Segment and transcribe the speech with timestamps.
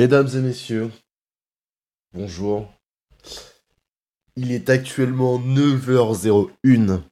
[0.00, 0.90] Mesdames et messieurs,
[2.14, 2.72] bonjour.
[4.34, 7.02] Il est actuellement 9h01.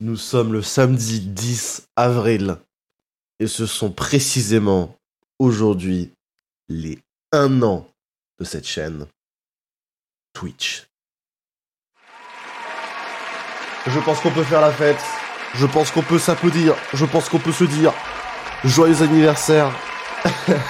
[0.00, 2.58] Nous sommes le samedi 10 avril.
[3.40, 4.94] Et ce sont précisément
[5.40, 6.12] aujourd'hui
[6.68, 7.00] les
[7.32, 7.84] 1 an
[8.38, 9.08] de cette chaîne
[10.34, 10.86] Twitch.
[13.88, 15.02] Je pense qu'on peut faire la fête.
[15.54, 16.76] Je pense qu'on peut s'applaudir.
[16.94, 17.92] Je pense qu'on peut se dire
[18.64, 19.72] joyeux anniversaire.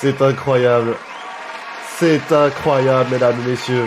[0.00, 0.96] C'est incroyable.
[1.96, 3.86] C'est incroyable, mesdames et messieurs.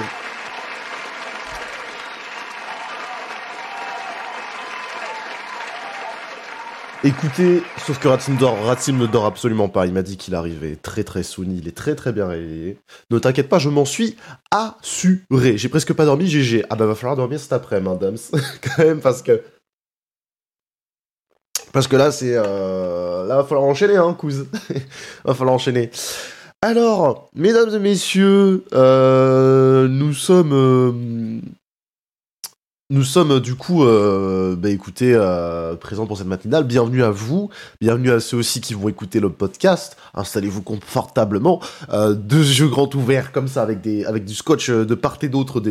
[7.04, 9.88] Écoutez, sauf que Ratim, dort, Ratim ne dort absolument pas.
[9.88, 11.48] Il m'a dit qu'il arrivait très très soon.
[11.50, 12.78] Il est très très bien réveillé.
[13.10, 14.18] Ne t'inquiète pas, je m'en suis
[14.52, 15.58] assuré.
[15.58, 16.64] J'ai presque pas dormi, GG.
[16.70, 18.18] Ah bah va falloir dormir cet après, hein, Dams.
[18.62, 19.42] Quand même, parce que...
[21.74, 22.36] Parce que là, c'est...
[22.36, 23.26] Euh...
[23.26, 24.46] Là, va falloir enchaîner, hein, couz.
[25.26, 25.90] va falloir enchaîner.
[26.62, 30.54] Alors, mesdames et messieurs, euh, nous sommes...
[30.54, 30.92] euh,
[32.92, 36.66] nous sommes du coup, euh, bah écoutez, euh, présents pour cette matinale.
[36.66, 39.96] Bienvenue à vous, bienvenue à ceux aussi qui vont écouter le podcast.
[40.14, 41.62] Installez-vous confortablement,
[41.94, 45.64] euh, deux yeux grands ouverts comme ça, avec du scotch de part et d'autre,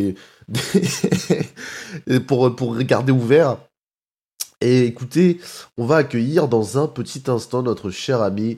[2.27, 3.59] pour pour regarder ouvert.
[4.63, 5.41] Et écoutez,
[5.77, 8.57] on va accueillir dans un petit instant notre cher ami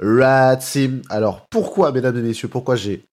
[0.00, 1.00] Ratsim.
[1.08, 3.06] Alors pourquoi, mesdames et messieurs, pourquoi j'ai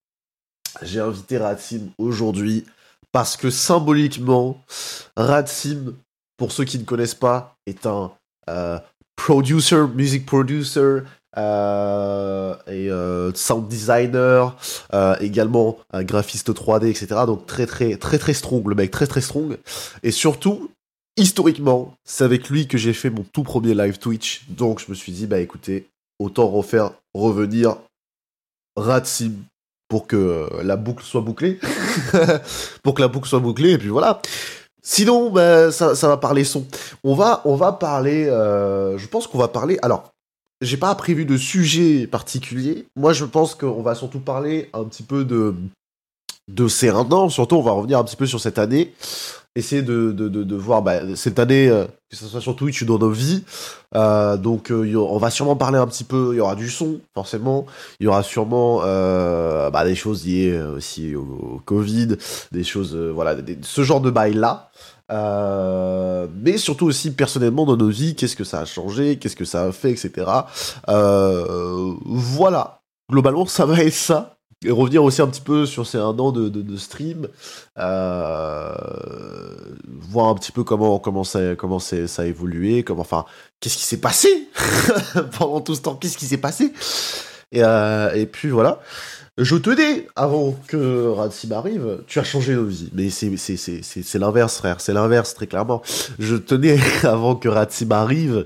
[0.82, 2.66] j'ai invité Ratsim aujourd'hui
[3.12, 4.64] parce que symboliquement,
[5.16, 5.96] Ratsim,
[6.38, 8.12] pour ceux qui ne connaissent pas, est un
[8.50, 8.80] euh,
[9.16, 11.02] producer, music producer
[11.38, 14.56] euh, et euh, sound designer,
[15.20, 17.08] également un graphiste 3D, etc.
[17.26, 19.58] Donc très très très très strong, le mec très très strong.
[20.04, 20.72] Et surtout,
[21.18, 24.46] historiquement, c'est avec lui que j'ai fait mon tout premier live Twitch.
[24.50, 25.88] Donc je me suis dit, bah écoutez,
[26.20, 27.78] autant refaire revenir
[28.76, 29.34] Ratsim
[29.90, 31.60] pour que euh, la boucle soit bouclée.
[32.84, 34.22] pour que la boucle soit bouclée, et puis voilà.
[34.82, 36.66] Sinon, bah, ça, va parler son.
[37.04, 38.28] On va, on va parler.
[38.28, 39.78] euh, je pense qu'on va parler.
[39.82, 40.12] Alors,
[40.62, 42.86] j'ai pas prévu de sujet particulier.
[42.96, 45.56] Moi, je pense qu'on va surtout parler un petit peu de
[46.48, 46.92] de ces.
[47.30, 48.94] Surtout, on va revenir un petit peu sur cette année.
[49.56, 52.82] Essayer de, de, de, de voir bah, cette année, euh, que ce soit sur Twitch
[52.84, 53.44] ou dans nos vies.
[53.96, 56.30] Euh, donc, euh, on va sûrement parler un petit peu.
[56.34, 57.66] Il y aura du son, forcément.
[58.00, 62.18] Il y aura sûrement euh, bah, des choses liées euh, aussi au, Covid,
[62.52, 64.70] des choses, voilà, ce genre de bail là.
[65.12, 69.46] Euh, mais surtout aussi personnellement dans nos vies, qu'est-ce que ça a changé, qu'est-ce que
[69.46, 70.28] ça a fait, etc.
[70.88, 74.39] Euh, voilà, globalement ça va être ça.
[74.68, 77.30] Revenir aussi un petit peu sur ces un an de, de, stream,
[77.78, 78.74] euh,
[79.88, 83.24] voir un petit peu comment comment ça comment ça a évolué, enfin
[83.62, 84.50] qu'est-ce qui s'est passé
[85.38, 86.74] pendant tout ce temps, qu'est-ce qui s'est passé
[87.52, 88.80] et, euh, puis voilà.
[89.38, 92.90] Je tenais, avant que Ratsim arrive, tu as changé nos vies.
[92.94, 94.82] Mais c'est, l'inverse, frère.
[94.82, 95.82] C'est l'inverse, très clairement.
[96.20, 98.46] Je tenais, avant que Ratsim arrive,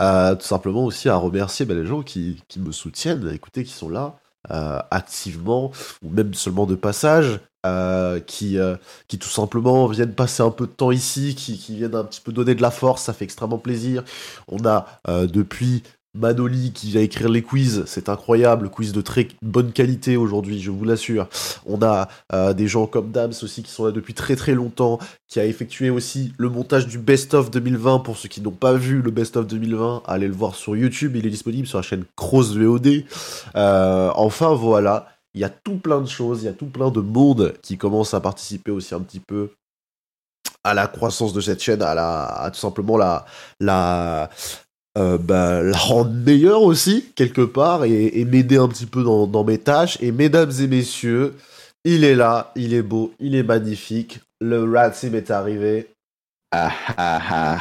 [0.00, 3.90] euh, tout simplement aussi à remercier ben, les gens qui, me soutiennent, écoutez, qui sont
[3.90, 4.18] là,
[4.48, 5.70] activement,
[6.02, 10.66] ou même seulement de passage, euh, qui, euh, qui tout simplement viennent passer un peu
[10.66, 13.26] de temps ici, qui, qui viennent un petit peu donner de la force, ça fait
[13.26, 14.02] extrêmement plaisir.
[14.48, 15.82] On a, euh, depuis
[16.14, 20.70] Manoli qui va écrire les quiz, c'est incroyable, quiz de très bonne qualité aujourd'hui, je
[20.70, 21.28] vous l'assure.
[21.66, 24.98] On a euh, des gens comme Dams aussi qui sont là depuis très très longtemps,
[25.28, 28.72] qui a effectué aussi le montage du Best of 2020 pour ceux qui n'ont pas
[28.72, 31.82] vu le Best of 2020, allez le voir sur YouTube, il est disponible sur la
[31.82, 33.04] chaîne Cross VOD.
[33.54, 36.90] Euh, enfin voilà, il y a tout plein de choses, il y a tout plein
[36.90, 39.50] de monde qui commence à participer aussi un petit peu
[40.64, 44.28] à la croissance de cette chaîne, à tout simplement la,
[44.98, 49.26] euh, bah, la rendre meilleure aussi, quelque part, et, et m'aider un petit peu dans,
[49.26, 49.98] dans mes tâches.
[50.00, 51.34] Et mesdames et messieurs,
[51.84, 54.20] il est là, il est beau, il est magnifique.
[54.40, 55.88] Le Ratsim est arrivé.
[56.52, 57.58] Ah ah ah.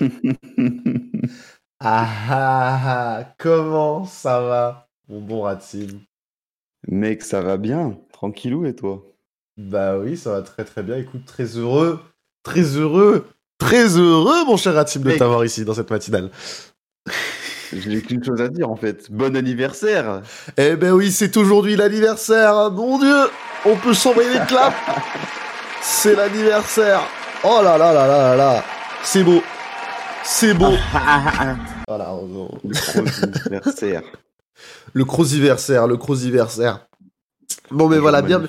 [1.80, 2.80] Ah ah
[3.20, 6.00] ah, comment ça va, mon bon Ratsim
[6.88, 7.98] Mec, ça va bien.
[8.12, 9.04] Tranquillou et toi?
[9.56, 10.96] Bah oui, ça va très très bien.
[10.96, 12.00] Écoute, très heureux,
[12.42, 13.26] très heureux,
[13.58, 15.18] très heureux, mon cher Ratsim, de Mec.
[15.18, 16.30] t'avoir ici dans cette matinale.
[17.72, 19.10] Je n'ai qu'une chose à dire en fait.
[19.10, 20.22] Bon anniversaire
[20.56, 23.28] Eh ben oui, c'est aujourd'hui l'anniversaire, mon Dieu
[23.64, 24.76] On peut s'envoyer des claps
[25.82, 27.00] C'est l'anniversaire
[27.42, 28.64] Oh là là là là là là.
[29.02, 29.42] C'est beau.
[30.22, 30.72] C'est beau.
[31.88, 32.14] Voilà.
[32.14, 34.02] on- Le anniversaire.
[34.92, 36.86] Le crosiversaire, le crosiversaire.
[37.70, 38.42] Bon, mais voilà, bien,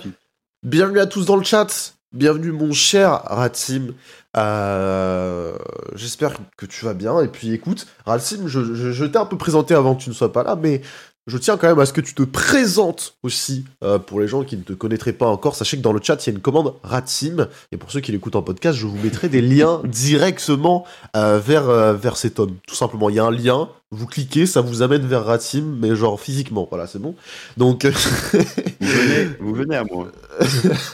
[0.64, 1.94] bienvenue à tous dans le chat.
[2.14, 3.94] Bienvenue, mon cher Ratsim.
[4.38, 5.58] Euh,
[5.96, 7.22] J'espère que tu vas bien.
[7.22, 10.16] Et puis, écoute, Ratsim, je, je, je t'ai un peu présenté avant que tu ne
[10.16, 10.82] sois pas là, mais
[11.28, 14.44] je tiens quand même à ce que tu te présentes aussi euh, pour les gens
[14.44, 15.56] qui ne te connaîtraient pas encore.
[15.56, 17.48] Sachez que dans le chat, il y a une commande Ratsim.
[17.72, 20.86] Et pour ceux qui l'écoutent en podcast, je vous mettrai des liens directement
[21.16, 22.58] euh, vers, euh, vers cet homme.
[22.68, 23.70] Tout simplement, il y a un lien.
[23.90, 26.68] Vous cliquez, ça vous amène vers Ratsim, mais genre physiquement.
[26.70, 27.16] Voilà, c'est bon.
[27.58, 27.86] Donc.
[28.82, 30.12] Vous venez, vous venez à moi.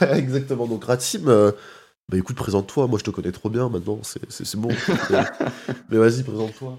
[0.14, 0.66] Exactement.
[0.66, 1.52] Donc Ratsim,
[2.12, 2.86] bah écoute, présente-toi.
[2.88, 3.98] Moi, je te connais trop bien maintenant.
[4.02, 4.68] C'est bon.
[5.90, 6.78] Mais- vas-y, présente-toi.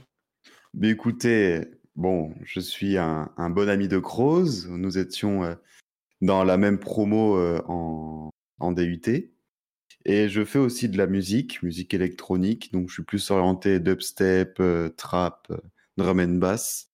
[0.76, 1.62] Mais écoutez,
[1.96, 4.68] bon, je suis un, un bon ami de Croze.
[4.70, 5.56] Nous étions euh,
[6.22, 9.32] dans la même promo euh, en, en DUT.
[10.06, 12.72] Et je fais aussi de la musique, musique électronique.
[12.72, 15.52] Donc, je suis plus orienté dubstep, euh, trap,
[15.98, 16.90] drum and bass.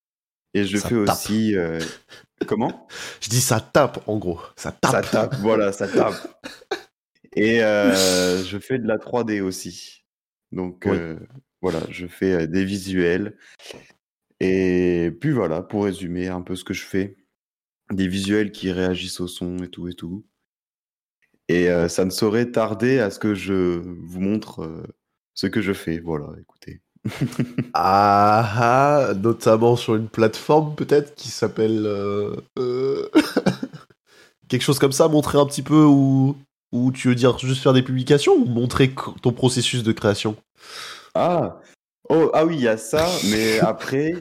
[0.53, 1.15] Et je Ça fais tape.
[1.18, 1.56] aussi.
[2.47, 2.88] Comment?
[3.21, 4.39] Je dis ça tape, en gros.
[4.56, 4.91] Ça tape.
[4.91, 6.15] Ça tape, voilà, ça tape.
[7.35, 7.93] Et euh,
[8.43, 10.05] je fais de la 3D aussi.
[10.51, 10.97] Donc Oui.
[10.97, 11.19] euh,
[11.61, 13.37] voilà, je fais euh, des visuels.
[14.39, 17.17] Et puis voilà, pour résumer un peu ce que je fais,
[17.91, 20.25] des visuels qui réagissent au son et tout et tout.
[21.49, 24.83] Et euh, ça ne saurait tarder à ce que je vous montre
[25.33, 25.99] ce que je fais.
[25.99, 26.81] Voilà, écoutez.
[27.73, 31.87] Ah, ah, notamment sur une plateforme peut-être qui s'appelle
[34.47, 36.35] quelque chose comme ça, montrer un petit peu où
[36.71, 40.36] ou tu veux dire juste faire des publications ou montrer ton processus de création?
[41.16, 41.60] Ah,
[42.10, 44.13] oh, ah oui, il y a ça, mais après,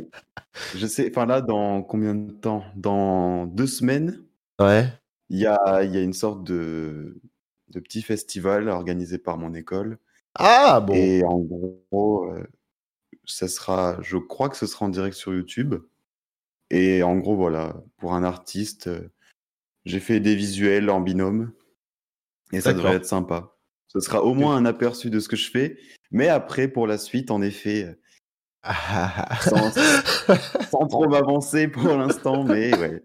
[0.75, 2.65] je sais, enfin là, dans combien de temps?
[2.77, 4.25] Dans deux semaines,
[4.61, 4.89] Ouais.
[5.31, 7.21] il y a, y a une sorte de,
[7.69, 9.99] de petit festival organisé par mon école.
[10.35, 10.95] Ah bon.
[10.95, 12.45] Et en gros, euh,
[13.25, 15.77] ça sera, je crois que ce sera en direct sur YouTube.
[16.71, 19.11] Et en gros, voilà, pour un artiste, euh,
[19.85, 21.53] j'ai fait des visuels en binôme.
[22.53, 23.55] Et ça devrait être sympa.
[23.89, 25.77] Ce sera au moins un aperçu de ce que je fais.
[26.11, 27.95] Mais après, pour la suite, en effet, euh,
[29.43, 29.73] sans,
[30.71, 33.01] sans trop m'avancer pour l'instant, mais ouais.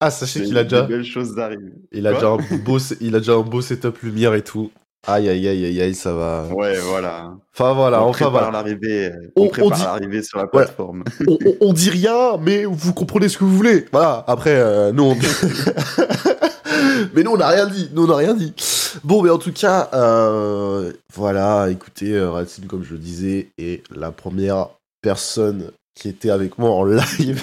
[0.00, 1.74] Ah, sachez qu'il a déjà des belles choses arrivent.
[1.90, 4.70] Il a, Quoi déjà un beau, il a déjà un beau setup lumière et tout.
[5.06, 6.46] Aïe, aïe, aïe, aïe, aïe, ça va.
[6.52, 7.34] Ouais, voilà.
[7.54, 8.50] Enfin, voilà, on enfin, voilà.
[8.50, 11.04] l'arrivée, euh, On- prépare dit- l'arrivée sur la plateforme.
[11.26, 13.86] On, on- on dit rien, mais vous comprenez ce que vous voulez.
[13.92, 15.16] Voilà, après, euh, nous, on...
[17.14, 17.90] mais nous, on n'a rien dit.
[17.92, 18.52] Nous, on n'a rien dit.
[19.04, 23.82] Bon, mais en tout cas, euh, voilà, écoutez, euh, Ratsim, comme je le disais, est
[23.94, 24.68] la première
[25.02, 27.42] personne qui était avec moi en live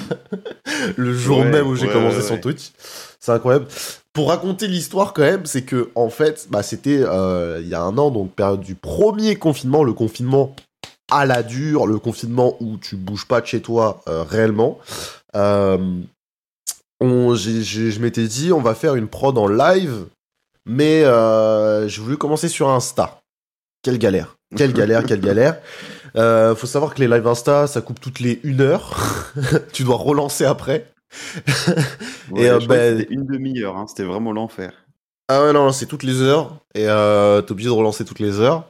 [0.95, 2.37] le jour Ouais, même où j'ai ouais, commencé ouais, son.
[2.37, 2.71] Twitch.
[3.19, 3.67] C'est incroyable.
[4.13, 7.81] Pour raconter l'histoire quand même, c'est que en fait, bah, c'était euh, il y a
[7.81, 10.55] un an, donc période du premier confinement, le confinement
[11.11, 14.23] à la dure, le confinement où tu bouges pas de chez toi euh,
[17.01, 20.05] je m'étais dit, on va faire une prod en live,
[20.65, 23.21] mais euh, j'ai voulu commencer sur Insta.
[23.81, 24.35] Quelle galère.
[24.55, 25.59] Quelle galère, quelle galère.
[26.15, 29.33] Euh, faut savoir que les lives Insta, ça coupe toutes les une heure.
[29.73, 30.91] tu dois relancer après.
[32.31, 34.71] Ouais, Et, euh, je ben- c'était une demi-heure, hein, c'était vraiment l'enfer.
[35.27, 36.57] Ah ouais, non, c'est toutes les heures.
[36.75, 38.69] Et euh, t'es obligé de relancer toutes les heures.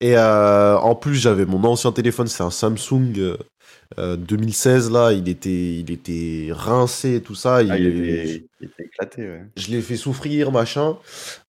[0.00, 3.36] Et euh, en plus, j'avais mon ancien téléphone, c'est un Samsung
[3.98, 5.12] euh, euh, 2016, là.
[5.12, 7.56] Il était, il était rincé tout ça.
[7.56, 9.42] Ah, il- il, était, il était éclaté, ouais.
[9.56, 10.96] je l'ai fait souffrir, machin.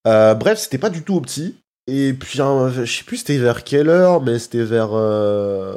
[0.08, 1.56] Euh, bref, c'était pas du tout opti.
[1.88, 4.90] Et puis, hein, je sais plus c'était vers quelle heure, mais c'était vers...
[4.94, 5.76] euh,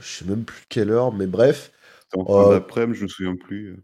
[0.00, 1.70] je sais même plus quelle heure, mais bref.
[2.10, 3.76] C'était en fin d'après-midi, je me souviens plus.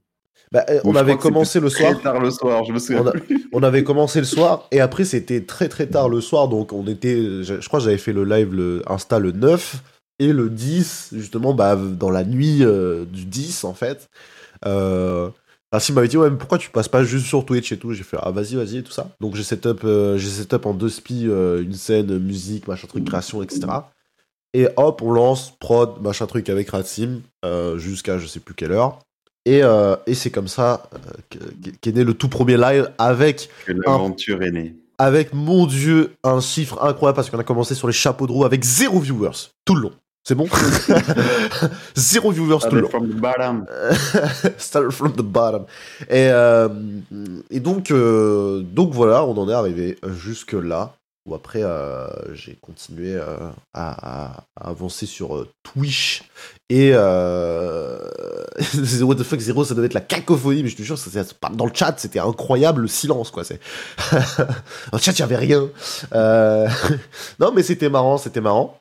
[0.52, 1.92] Bah, on avait commencé le soir.
[1.94, 3.48] Très tard le soir, je me souviens On a- plus.
[3.52, 6.86] On avait commencé le soir et après c'était très très tard le soir donc on
[6.86, 9.76] était je, je crois que j'avais fait le live le Insta le 9
[10.18, 14.08] et le 10 justement bah dans la nuit euh, du 10 en fait.
[14.64, 15.28] Euh,
[15.72, 17.92] Racine m'avait dit ouais mais pourquoi tu passes pas juste sur Twitch et tout?
[17.92, 19.08] J'ai fait ah vas-y vas-y et tout ça.
[19.20, 23.04] Donc j'ai setup euh, j'ai setup en deux spi euh, une scène musique machin truc
[23.04, 23.60] création etc
[24.54, 28.72] et hop on lance prod machin truc avec Ratsim euh, jusqu'à je sais plus quelle
[28.72, 28.98] heure.
[29.48, 29.60] Et,
[30.08, 30.90] et c'est comme ça
[31.30, 31.38] que-
[31.80, 34.74] qu'est né le tout premier live avec Que l'aventure est née.
[34.98, 38.44] avec, mon dieu, un chiffre incroyable parce qu'on a commencé sur les chapeaux de roue
[38.44, 39.92] avec zéro viewers tout le long.
[40.26, 40.48] C'est bon
[41.94, 42.88] Zéro viewers tout le long.
[42.88, 43.64] From the bottom.
[44.58, 45.66] Start from the bottom.
[46.08, 46.68] Et, euh,
[47.48, 50.96] et donc, euh, donc voilà, on en est arrivé jusque là.
[51.26, 53.20] où après euh, j'ai continué
[53.72, 56.24] à, avancer sur Twitch
[56.70, 56.90] et.
[59.02, 61.50] What the fuck Zero ça devait être la cacophonie mais je te jure ça, ça-
[61.52, 63.60] dans le chat c'était incroyable le silence quoi c'est
[64.90, 65.68] dans le chat il y avait rien
[67.38, 68.80] non mais c'était marrant c'était marrant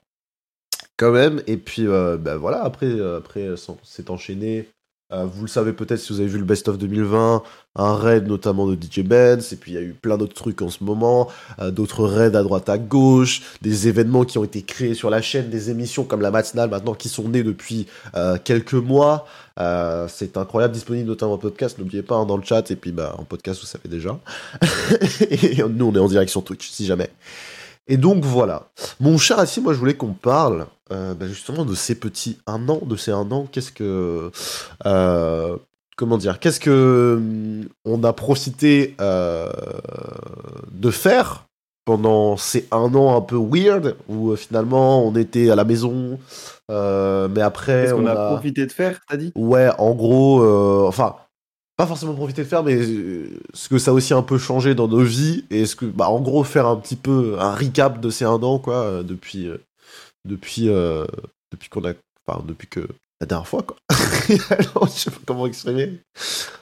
[0.97, 4.67] quand même et puis euh, bah, voilà après euh, après ça s'est enchaîné
[5.13, 7.43] Euh, vous le savez peut-être si vous avez vu le best of 2020
[7.75, 10.63] un raid notamment de DJ Benz et puis il y a eu plein d'autres trucs
[10.63, 14.63] en ce moment euh, d'autres raids à droite à gauche, des événements qui ont été
[14.63, 17.85] créés sur la chaîne, des émissions comme la matinale maintenant qui sont nées depuis
[18.15, 19.27] euh, quelques mois.
[19.59, 22.91] Euh, c'est incroyable, disponible notamment en podcast, n'oubliez pas hein, dans le chat et puis
[22.91, 24.17] bah, en podcast vous savez déjà.
[25.29, 27.11] et nous on est en direct sur Twitch si jamais.
[27.87, 28.69] Et donc voilà.
[28.99, 32.69] Mon cher Assis, moi je voulais qu'on parle euh, bah, justement de ces petits un
[32.69, 33.47] an, de ces un an.
[33.51, 34.31] Qu'est-ce que.
[34.85, 35.57] euh,
[35.97, 39.49] comment dire Qu'est-ce que hum, on a profité euh,
[40.71, 41.45] de faire
[41.85, 46.19] pendant ces un an un peu weird où finalement on était à la maison,
[46.69, 49.31] mais après Qu'est-ce qu'on on a, profité de faire, t'as dit?
[49.35, 50.43] Ouais, en gros,
[50.87, 51.15] enfin,
[51.77, 52.79] pas forcément profiter de faire, mais
[53.53, 56.09] ce que ça a aussi un peu changé dans nos vies, et ce que, bah,
[56.09, 59.51] en gros, faire un petit peu un recap de ces un an, quoi, depuis,
[60.25, 61.05] depuis, euh,
[61.51, 61.93] depuis qu'on a,
[62.27, 62.87] enfin, depuis que
[63.21, 63.77] la dernière fois, quoi.
[64.49, 65.99] Alors, je sais pas comment exprimer.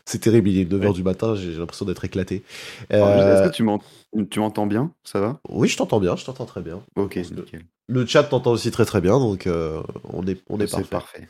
[0.06, 0.94] C'est terrible, il est 9h Ouais.
[0.94, 2.44] du matin, j'ai l'impression d'être éclaté.
[2.92, 3.82] Euh, Est-ce que tu m'en-
[4.30, 4.92] tu m'entends bien?
[5.04, 5.40] Ça va?
[5.50, 6.84] Oui, je t'entends bien, je t'entends très bien.
[6.96, 7.64] Ok, nickel.
[7.88, 10.88] Le chat t'entend aussi très très bien, donc euh, on est, on est parfait.
[10.90, 11.28] parfait.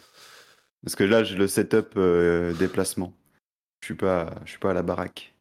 [0.83, 3.13] Parce que là, j'ai le setup euh, déplacement.
[3.81, 5.33] Je suis pas, je suis pas à la baraque.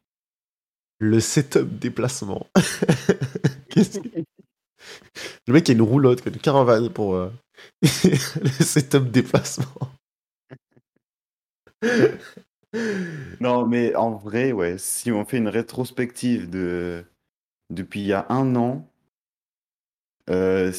[0.99, 2.47] Le setup déplacement.
[3.69, 4.09] Qu'est-ce que-
[5.47, 7.31] Le mec a une roulotte, quoi, une caravane pour euh,
[7.81, 9.65] le setup déplacement.
[13.39, 17.05] Non, mais en vrai, ouais, si on fait une rétrospective de
[17.69, 18.87] depuis il y a un an,
[20.29, 20.71] euh,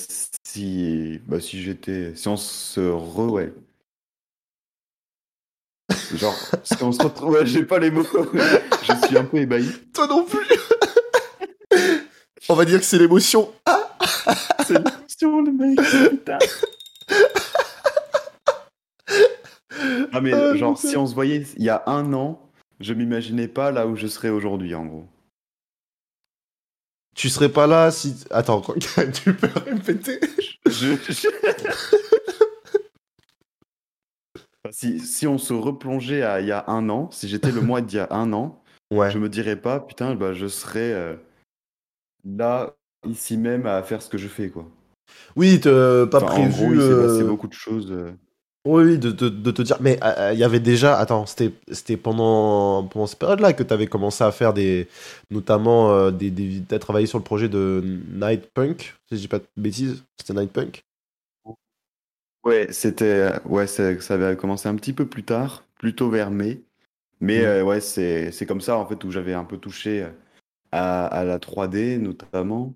[0.45, 3.53] si, bah, si j'étais, si on se re, ouais.
[6.15, 6.35] Genre,
[6.65, 9.69] si on se retrouve, ouais, j'ai pas les mots, je suis un peu ébahi.
[9.93, 10.47] Toi non plus
[12.49, 13.53] On va dire que c'est l'émotion.
[14.67, 15.79] C'est l'émotion, le mec,
[16.11, 16.39] putain.
[20.13, 20.89] Ah, mais Ah, genre, putain.
[20.89, 22.41] si on se voyait il y a un an,
[22.81, 25.07] je m'imaginais pas là où je serais aujourd'hui, en gros.
[27.17, 28.15] Tu serais pas là si...
[28.31, 28.75] Attends, quoi,
[29.13, 30.21] tu peux répéter
[30.67, 31.29] Je- je-
[34.37, 37.61] Enfin, Si, si on se replongeait à il y a un an, si j'étais le
[37.61, 39.11] moi d'il y a un an, Ouais.
[39.11, 41.17] je me dirais pas, putain, bah, je serais euh,
[42.25, 42.75] là,
[43.07, 44.67] ici même, à faire ce que je fais, quoi.
[45.37, 46.81] Oui, pas Enfin, prévu...
[47.03, 47.91] passé euh, beaucoup de choses.
[47.91, 48.13] euh.
[48.67, 49.77] Oui, oui, de, de- de te dire...
[49.81, 50.97] Mais euh, il y avait déjà...
[50.99, 54.89] Attends, c'était pendant, pendant cette période-là que tu avais commencé à faire des...
[55.31, 56.63] Notamment, des, des...
[56.67, 57.83] t'as travaillé sur le projet de
[58.13, 60.05] Night Punk, si je dis pas de bêtises.
[60.19, 60.83] C'était Night Punk?
[62.45, 66.63] Ouais, c'était, ouais, c'est- ça avait commencé un petit peu plus tard, plutôt vers mai.
[67.21, 70.07] Mais euh, ouais, c'est, c'est comme ça, en fait, où j'avais un peu touché
[70.73, 72.75] à, à la 3D, notamment.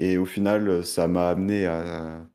[0.00, 2.26] Et au final, ça m'a amené à,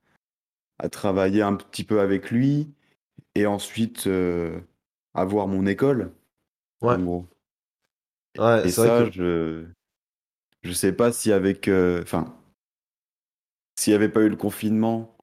[0.79, 2.73] à travailler un petit peu avec lui.
[3.35, 4.59] Et ensuite, euh,
[5.15, 6.13] à voir mon école,
[6.81, 6.97] Ouais.
[6.97, 7.27] en gros.
[8.37, 9.11] Ouais, Et c'est vrai ça, que...
[9.11, 9.65] je,
[10.63, 12.35] je sais pas si avec, euh, enfin,
[13.75, 15.17] s'il n'y avait pas eu le confinement,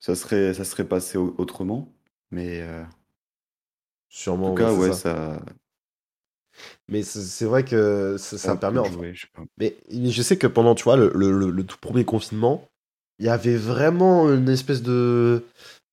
[0.00, 1.92] ça serait, ça serait passé au- autrement.
[2.30, 2.90] Mais euh, en
[4.08, 4.92] Sûrement, tout cas, ouais, ça.
[4.92, 5.42] ça,
[6.88, 8.78] Mais c'est vrai que ça, ça permet...
[8.78, 9.42] enfin, jouer, je sais pas.
[9.58, 12.64] Mais, je sais que pendant, tu vois, le, le, le- le tout premier confinement,
[13.18, 15.42] il y avait vraiment une espèce de...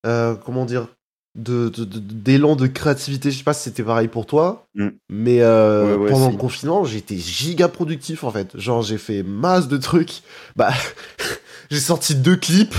[0.06, 0.88] euh, comment dire
[1.36, 3.32] de, de- de- d'élan de créativité.
[3.32, 4.88] Je sais pas si c'était pareil pour toi, Mm.
[5.08, 8.56] mais euh, Ouais, ouais, pendant le confinement, j'étais giga productif en fait.
[8.56, 10.22] Genre, j'ai fait masse de trucs.
[10.54, 10.72] Bah,
[11.70, 12.74] j'ai sorti deux clips,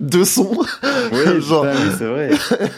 [0.00, 0.56] deux sons.
[1.12, 2.30] Oui, Genre- oui, c'est vrai.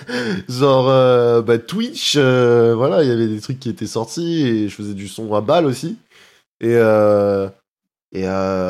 [0.49, 4.69] Genre, euh, bah, Twitch, euh, voilà, il y avait des trucs qui étaient sortis et
[4.69, 5.97] je faisais du son à balle aussi.
[6.61, 7.49] Et, euh,
[8.13, 8.23] et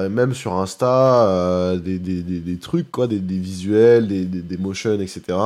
[0.09, 4.57] même sur Insta, des, des, des, des trucs, quoi, des, des visuels, des, des, des
[4.57, 5.38] motions, etc.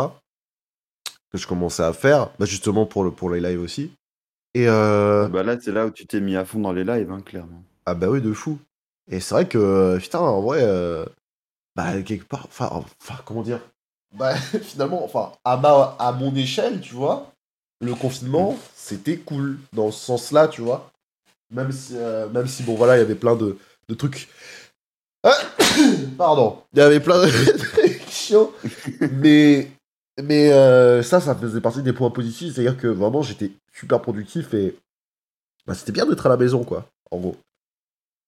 [1.32, 3.92] que je commençais à faire, bah, justement pour, le, pour les lives aussi.
[4.54, 7.10] Et euh, Bah là, c'est là où tu t'es mis à fond dans les lives,
[7.12, 7.62] hein, clairement.
[7.86, 8.58] ah bah oui, de fou.
[9.08, 10.60] Et c'est vrai que, putain, en vrai,
[11.80, 12.70] bah, quelque part, enfin,
[13.00, 13.60] enfin, comment dire?
[14.14, 17.32] Bah, finalement, enfin, à, ma, à mon échelle, tu vois,
[17.80, 20.90] le confinement, c'était cool, dans ce sens-là, tu vois.
[21.50, 23.56] Même si, euh, même si, bon, voilà, il y avait plein de,
[23.88, 24.28] de trucs...
[25.22, 25.34] Ah
[26.18, 26.62] Pardon.
[26.72, 28.50] Il y avait plein de trucs chiants,
[29.12, 29.70] mais...
[30.22, 34.52] Mais euh, ça, ça faisait partie des points positifs, c'est-à-dire que vraiment j'étais super productif
[34.52, 34.76] et
[35.66, 37.36] bah, c'était bien d'être à la maison, quoi, en gros.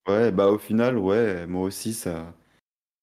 [0.09, 2.33] Ouais, bah au final, ouais, moi aussi, ça,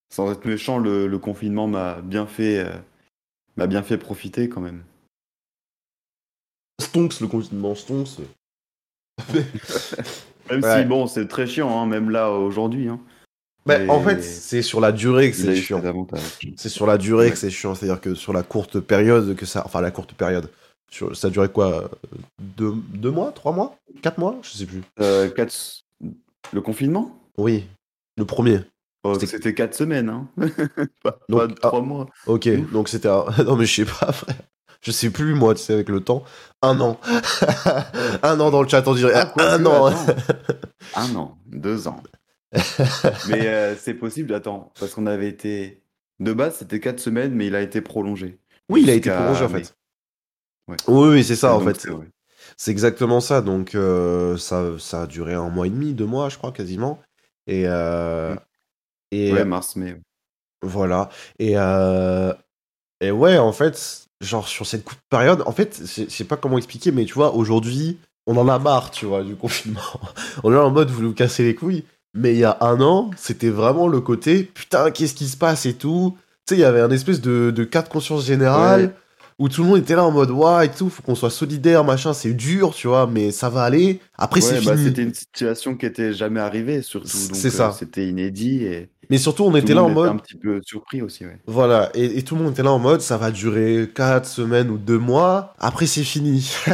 [0.10, 2.74] sans être méchant, le, le confinement m'a bien fait, euh,
[3.58, 4.84] m'a bien fait profiter quand même.
[6.82, 8.20] Stonks, le confinement Stonks.
[10.50, 10.82] Même Ouais.
[10.82, 12.88] si, bon, c'est très chiant, hein, même là, aujourd'hui.
[12.88, 13.00] Hein.
[13.68, 15.80] Bah, Mais en fait, c'est sur la durée que c'est chiant.
[16.58, 17.32] C'est sur la durée Ouais.
[17.32, 17.76] que c'est chiant.
[17.76, 19.62] C'est-à-dire que sur la courte période que ça.
[19.66, 20.50] Enfin, la courte période.
[20.90, 21.16] Sur...
[21.16, 21.88] Ça a duré quoi euh,
[22.40, 24.82] deux, deux mois Trois mois Quatre mois Je sais plus.
[25.00, 25.84] Euh, quatre-
[26.52, 27.16] Le confinement?
[27.38, 27.68] Oui.
[28.18, 28.62] Le premier.
[29.04, 30.28] Oh, C'était- C'était quatre semaines, hein.
[31.04, 32.08] pas, Donc, pas de trois mois.
[32.28, 32.50] Ok.
[32.52, 32.72] Ouf.
[32.72, 33.08] Donc c'était.
[33.08, 34.36] un- non, mais je sais pas, frère.
[34.82, 36.24] Je sais plus, moi, tu sais, avec le temps.
[36.62, 37.00] Un an.
[38.24, 39.14] un an dans le chat, on dirait.
[39.16, 39.94] Ah, un an.
[40.96, 42.02] Un an, deux ans.
[43.28, 45.84] mais euh, c'est possible, attends, parce qu'on avait été.
[46.20, 48.40] De base, c'était quatre semaines, mais il a été prolongé.
[48.70, 49.76] Oui, il a été prolongé, en fait.
[50.68, 50.76] Ouais.
[50.88, 51.88] Oui, oui, c'est ça, en fait.
[52.58, 53.42] C'est exactement ça.
[53.42, 57.00] Donc, euh, ça, ça a duré un mois et demi, deux mois, je crois, quasiment.
[57.48, 58.40] Et, euh, Mm.
[59.12, 59.94] Et Ouais, mars, mai.
[59.94, 60.00] ouais.
[60.64, 61.10] voilà.
[61.40, 62.34] Et, euh,
[63.02, 66.58] et ouais, en fait, genre, sur cette courte période, en fait, je sais pas comment
[66.58, 67.98] expliquer, mais tu vois, aujourd'hui,
[68.28, 69.82] on en a marre, tu vois, du confinement.
[70.44, 71.84] on est en mode, vous nous cassez les couilles.
[72.16, 75.66] Mais il y a un an, c'était vraiment le côté, putain, qu'est-ce qui se passe
[75.68, 76.18] et tout.
[76.48, 78.94] Tu sais, il y avait un espèce de, de cas de conscience générale Ouais.
[79.38, 81.84] où tout le monde était là en mode, waouh et tout, faut qu'on soit solidaire,
[81.84, 84.00] machin, c'est dur, tu vois, mais ça va aller.
[84.18, 84.88] Après, c'est Ouais, bah, fini.
[84.90, 87.08] c'était une situation qui était jamais arrivée, surtout.
[87.08, 87.72] C'est euh, ça.
[87.78, 91.02] C'était inédit et Mais surtout, on tout était là en mode, un petit peu surpris
[91.02, 91.38] aussi, ouais.
[91.48, 94.70] voilà, et, et tout le monde était là en mode, ça va durer 4 semaines
[94.70, 96.52] ou 2 mois, après c'est fini.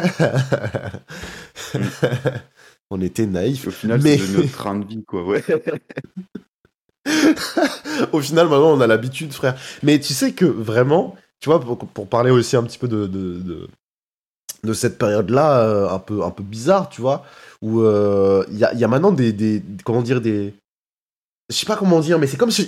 [2.89, 3.67] on était naïfs.
[3.67, 5.23] Au final, Mais- c'est notre train de vie, quoi.
[5.25, 5.43] Ouais.
[8.11, 9.55] Au final, maintenant, on a l'habitude, frère.
[9.83, 13.05] Mais tu sais que vraiment, tu vois, pour, pour parler aussi un petit peu de,
[13.07, 13.67] de, de,
[14.63, 17.23] de cette période-là, euh, un, peu, un peu bizarre, tu vois,
[17.61, 19.63] où euh, il y, a, y a maintenant des, des.
[19.83, 20.53] Comment dire, des.
[21.49, 22.67] Je sais pas comment dire, mais c'est comme si.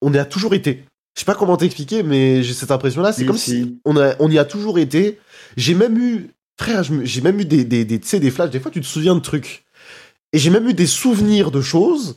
[0.00, 0.84] On y a toujours été.
[1.14, 3.12] Je sais pas comment t'expliquer, mais j'ai cette impression-là.
[3.12, 3.50] C'est comme si.
[3.50, 5.18] si on, a, on y a toujours été.
[5.56, 6.30] J'ai même eu.
[6.60, 8.50] Frère, j'ai même eu des, des, des, tu sais, des flashs.
[8.50, 9.64] Des fois, tu te souviens de trucs.
[10.32, 12.16] Et j'ai même eu des souvenirs de choses.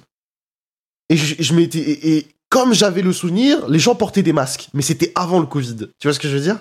[1.09, 1.79] Et je, je m'étais.
[1.79, 4.69] Et, et comme j'avais le souvenir, les gens portaient des masques.
[4.73, 5.77] Mais c'était avant le Covid.
[5.99, 6.59] Tu vois ce que je veux dire?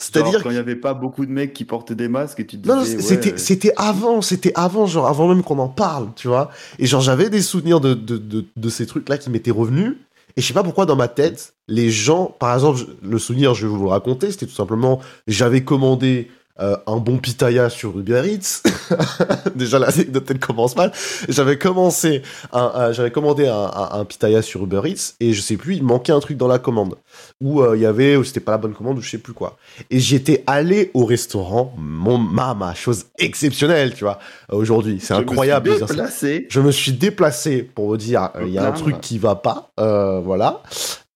[0.00, 2.60] C'est-à-dire quand il y avait pas beaucoup de mecs qui portaient des masques et tu
[2.60, 5.68] te non, non, disais, ouais, c'était, c'était avant, c'était avant, genre avant même qu'on en
[5.68, 6.50] parle, tu vois.
[6.78, 9.96] Et genre j'avais des souvenirs de, de, de, de ces trucs-là qui m'étaient revenus.
[10.36, 13.66] Et je sais pas pourquoi dans ma tête, les gens, par exemple, le souvenir, je
[13.66, 18.22] vais vous le raconter, c'était tout simplement, j'avais commandé euh, un bon pitaya sur Uber
[18.26, 18.62] Eats.
[19.54, 20.92] Déjà l'anecdote elle commence mal.
[21.28, 25.76] J'avais commencé, j'avais commandé un, un, un pitaya sur Uber Eats et je sais plus,
[25.76, 26.96] il manquait un truc dans la commande
[27.40, 29.32] où euh, il y avait, ou c'était pas la bonne commande ou je sais plus
[29.32, 29.56] quoi.
[29.90, 34.18] Et j'étais allé au restaurant, mon mama, chose exceptionnelle, tu vois,
[34.50, 34.98] aujourd'hui.
[35.00, 35.78] C'est je me suis incroyable.
[35.78, 35.86] ça.
[35.86, 36.46] déplacé.
[36.50, 38.80] Je me suis déplacé pour vous dire, euh, il y a un Plaindre.
[38.80, 40.62] truc qui va pas, euh, voilà.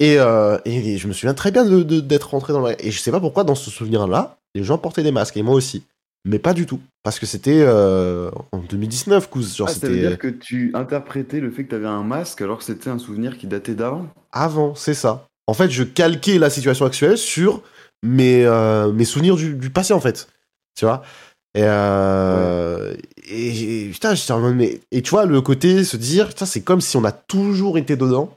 [0.01, 2.75] Et, euh, et je me souviens très bien de- de- d'être rentré dans le...
[2.85, 5.55] Et je sais pas pourquoi, dans ce souvenir-là, les gens portaient des masques, et moi
[5.55, 5.85] aussi.
[6.25, 6.79] Mais pas du tout.
[7.03, 9.57] Parce que c'était euh, en 2019, Kouz.
[9.57, 12.41] Genre, Ah, ça veut dire que tu interprétais le fait que tu avais un masque
[12.43, 14.07] alors que c'était un souvenir qui datait d'avant.
[14.31, 15.27] avant, c'est ça.
[15.49, 17.63] En fait, je calquais la situation actuelle sur
[18.05, 20.29] mes, euh, mes souvenirs du, du passé, en fait.
[20.79, 21.03] Tu vois?
[21.55, 22.95] Et, euh,
[23.29, 24.81] et putain, j'étais en mode, mais.
[24.93, 27.97] Et tu vois, le côté se dire, putain, c'est comme si on a toujours été
[27.97, 28.37] dedans.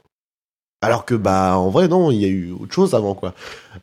[0.82, 3.34] Alors que, bah, en vrai, non, il y a eu autre chose avant, quoi.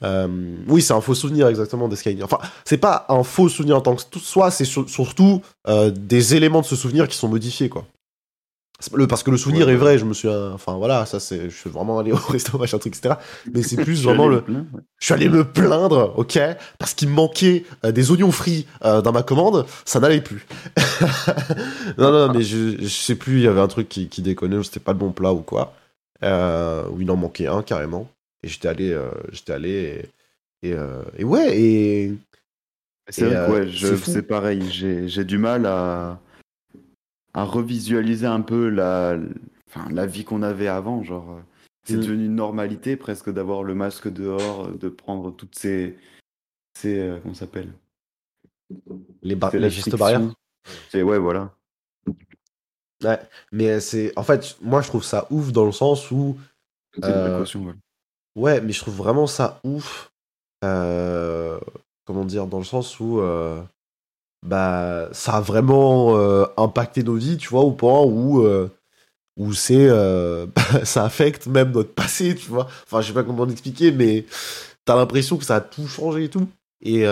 [0.03, 0.27] Euh,
[0.67, 2.23] oui, c'est un faux souvenir, exactement, des Skyrim.
[2.23, 6.36] Enfin, c'est pas un faux souvenir en tant que soit, c'est sur- surtout euh, des
[6.36, 7.86] éléments de ce souvenir qui sont modifiés, quoi.
[8.93, 10.27] Le- parce que le souvenir Ouais, est vrai, je me suis.
[10.27, 11.49] euh, Enfin, voilà, ça, c'est.
[11.49, 13.15] Je suis vraiment allé au resto, machin, truc, etc.
[13.53, 14.36] Mais c'est plus vraiment le.
[14.38, 14.82] me plaindre, ouais.
[14.99, 16.39] Je suis allé me plaindre, ok,
[16.79, 20.45] parce qu'il me manquait euh, des oignons frits dans ma commande, ça n'allait plus.
[21.97, 24.62] non, non, mais je, je sais plus, il y avait un truc qui, qui déconnait,
[24.63, 25.73] c'était pas le bon plat ou quoi,
[26.23, 28.09] euh, où il en manquait un carrément.
[28.43, 30.03] Et j'étais allé, euh, j'étais allé,
[30.63, 32.13] et, et, euh, et ouais, et
[33.09, 34.69] C'est Et, vrai que euh, ouais, je- c'est pareil.
[34.69, 36.19] J'ai j'ai du mal à,
[37.33, 39.17] à revisualiser un peu la,
[39.69, 41.03] enfin, la vie qu'on avait avant.
[41.03, 41.41] Genre,
[41.86, 42.01] c'est Mm.
[42.01, 45.97] devenu une normalité presque d'avoir le masque dehors, de prendre toutes ces,
[46.77, 47.73] ces euh, comment ça s'appelle?
[49.21, 50.33] Les, Ces les gestes barrières.
[50.89, 51.53] C'est ouais, voilà.
[53.03, 53.19] Ouais,
[53.51, 56.37] mais c'est, en fait, moi je trouve ça ouf dans le sens où
[57.09, 57.45] Euh.
[58.35, 60.11] Ouais, mais je trouve vraiment ça ouf.
[60.63, 61.59] euh,
[62.05, 63.61] comment dire, dans le sens où euh,
[64.45, 66.15] bah ça a vraiment
[66.57, 68.45] impacté nos vies, tu vois, au point où
[69.37, 69.89] où c'est
[70.83, 72.67] ça affecte même notre passé, tu vois.
[72.85, 74.25] Enfin, je sais pas comment l'expliquer, mais
[74.85, 76.47] t'as l'impression que ça a tout changé et tout.
[76.81, 77.05] Et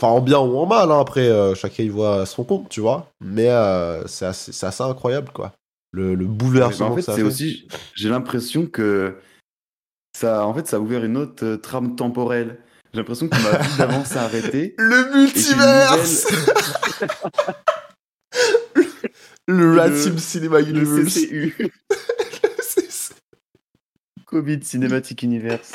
[0.00, 2.80] Enfin, en bien ou en mal, hein, après, euh, chacun y voit son compte, tu
[2.80, 3.12] vois.
[3.20, 5.52] Mais euh, c'est assez, incroyable, quoi.
[5.92, 7.22] Le, le bouleversement en fait, c'est fait.
[7.22, 9.16] aussi, j'ai l'impression que
[10.16, 12.58] ça, en fait, ça a ouvert une autre euh, trame temporelle.
[12.92, 14.74] J'ai l'impression que ma vie d'avant s'est arrêtée.
[14.78, 16.26] Le multiverse
[19.46, 21.14] Le Rat Le- Sim Cinema Le Universe.
[21.14, 21.70] CCU,
[22.60, 23.14] C'est ça.
[24.26, 25.72] Covid Cinematic Universe.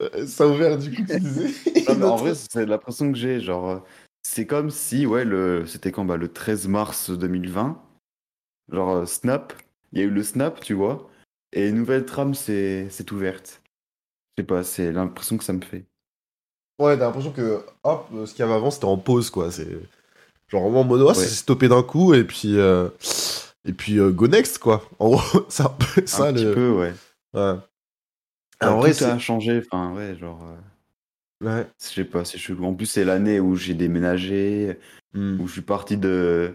[0.00, 1.52] Euh, Ça a ouvert, du coup, tu disais.
[1.88, 3.40] Non, mais en vrai, c'est l'impression que j'ai.
[3.40, 3.78] Genre, euh,
[4.22, 7.80] c'est comme si, ouais, le, c'était quand bah, le 13 mars 2020.
[8.72, 9.52] Genre, euh, Snap.
[9.92, 11.08] Il y a eu le Snap, tu vois.
[11.52, 13.62] Et une nouvelle trame s'est ouverte.
[14.36, 15.84] Je sais pas, c'est l'impression que ça me fait.
[16.78, 19.50] Ouais, t'as l'impression que, hop, ce qu'il y avait avant, c'était en pause, quoi.
[19.50, 19.66] C'est
[20.48, 21.14] genre vraiment en ouais, Ouais.
[21.14, 22.88] c'est stoppé d'un coup, et puis, euh,
[23.64, 24.82] et puis euh, go next, quoi.
[24.98, 26.92] En gros, c'est un peu ça, Un petit peu, ouais.
[27.34, 27.54] Ouais.
[28.60, 29.62] Alors, en vrai, tout a changé.
[29.64, 30.40] Enfin, ouais, genre.
[30.44, 30.56] euh,
[31.40, 31.66] Ouais.
[31.80, 32.64] je sais pas, c'est chelou.
[32.64, 34.78] En plus, c'est l'année où j'ai déménagé,
[35.14, 35.40] Hmm.
[35.40, 36.54] où je suis parti de,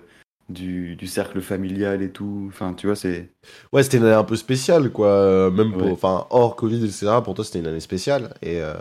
[0.50, 2.46] du, du cercle familial et tout.
[2.50, 3.30] Enfin, tu vois, c'est.
[3.72, 5.08] Ouais, c'était une année un peu spéciale, quoi.
[5.08, 5.92] euh, Même pour, Ouais.
[5.92, 7.22] enfin, hors Covid, etc.
[7.24, 8.34] Pour toi, c'était une année spéciale.
[8.42, 8.74] Et euh,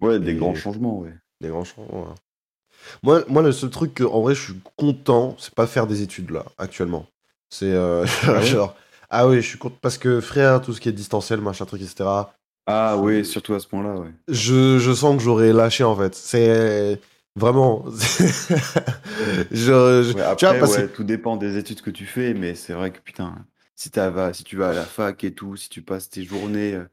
[0.00, 1.14] Ouais, des Et- grands changements, ouais.
[1.40, 2.08] des grands changements.
[2.08, 2.14] ouais.
[3.02, 6.02] Moi, moi, le seul truc que, en vrai, je suis content, c'est pas faire des
[6.02, 7.06] études là, actuellement.
[7.50, 8.42] C'est euh, ouais?
[8.42, 8.76] genre,
[9.14, 11.82] ah oui, je suis content parce que frère, tout ce qui est distanciel, machin truc,
[11.82, 12.34] etc.
[12.66, 14.12] Ah, ouais, surtout à ce point-là, ouais.
[14.28, 16.14] Je, je sens que j'aurais lâché en fait.
[16.14, 16.98] C'est
[17.36, 17.84] vraiment.
[19.50, 22.06] je, je- Ouais, tu vois, après, parce ouais, que- tout dépend des études que tu
[22.06, 23.90] fais, mais c'est vrai que putain, si,
[24.32, 26.84] si tu vas à la fac et tout, si tu passes tes journées euh,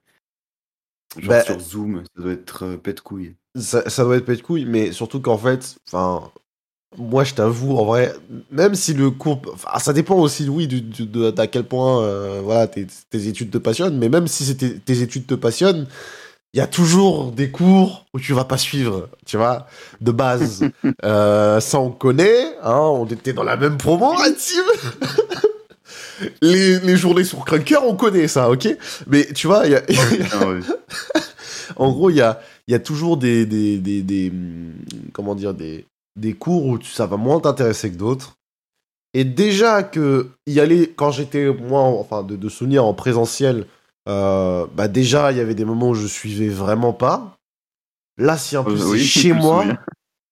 [1.16, 3.38] genre Bah, sur Zoom, ça doit être euh, pète couille.
[3.56, 6.32] ça, ça doit être pète couille, mais surtout qu'en fait, enfin,
[6.98, 8.14] moi je t'avoue, en vrai,
[8.52, 12.02] même si le cours, enfin, ça dépend aussi, oui, du, du- de- d'à quel point,
[12.04, 15.88] euh, voilà, tes, tes études te passionnent, mais même si c'était- tes études te passionnent,
[16.54, 19.68] il y a toujours des cours où tu vas pas suivre, tu vois,
[20.02, 20.66] de base.
[21.06, 25.08] Euh, ça on connaît, hein, on était dans la même promo, Tim
[26.42, 28.68] les, les journées sur Crunker, on connaît ça, ok?
[29.08, 29.82] Mais tu vois, il y a,
[31.76, 34.74] en gros, il y a, il y a toujours des, des, des, des, hum,
[35.14, 38.38] comment dire, des, des cours où ça va moins t'intéresser que d'autres.
[39.14, 43.68] Et déjà que y aller, quand j'étais, moi, enfin, de, de souvenir en présentiel,
[44.08, 47.38] euh, bah déjà, il y avait des moments où je suivais vraiment pas.
[48.18, 49.66] Là, si en plus Euh, c'est oui, chez moi,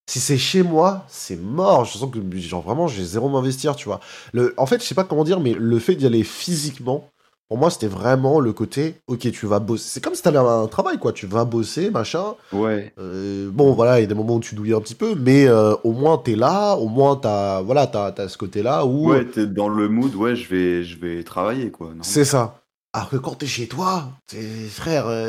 [0.09, 1.85] si c'est chez moi, c'est mort.
[1.85, 3.99] Je sens que, genre, vraiment, j'ai zéro m'investir, tu vois.
[4.33, 7.09] Le, en fait, je sais pas comment dire, mais le fait d'y aller physiquement,
[7.49, 9.89] pour moi, c'était vraiment le côté, ok, tu vas bosser.
[9.89, 11.11] C'est comme si t'allais à un travail, quoi.
[11.11, 12.35] Tu vas bosser, machin.
[12.53, 15.15] Ouais, Euh, bon, voilà, il y a des moments où tu douilles un petit peu,
[15.15, 19.09] mais euh, au moins t'es là, au moins t'as, voilà, t'as, t'as ce côté-là où
[19.09, 21.87] ouais, t'es dans le mood, ouais, je vais, je vais travailler, quoi.
[21.95, 22.61] non c'est ça.
[22.93, 25.27] Alors que quand t'es chez toi, t'es frère, euh,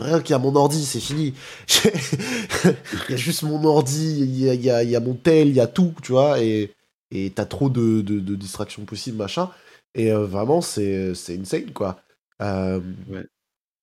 [0.00, 1.32] rien qu'il y a mon ordi, c'est fini.
[1.84, 5.14] Il y a juste mon ordi, il y a, y a- il y a mon
[5.14, 6.72] tel, il y a tout, tu vois, et
[7.10, 9.48] et t'as trop de, de, de distractions possibles, machin.
[9.94, 12.00] Et euh, vraiment, c'est, c'est insane, quoi.
[12.42, 13.24] Euh, Ouais.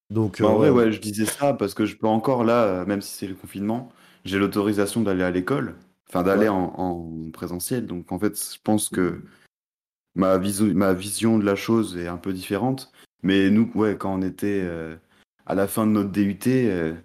[0.10, 2.64] Donc, Bah, en euh, vrai, ouais, je disais ça parce que je peux encore, là,
[2.66, 3.92] euh, même si c'est le confinement,
[4.26, 5.76] j'ai l'autorisation d'aller à l'école,
[6.10, 6.50] enfin d'aller Ouais.
[6.50, 7.88] en, en présentiel.
[7.88, 9.22] Donc, en fait, je pense que
[10.16, 12.92] ma, viso- ma vision de la chose est un peu différente.
[13.24, 14.98] Mais nous, ouais, quand on était euh,
[15.46, 16.96] à la fin de notre DUT, euh,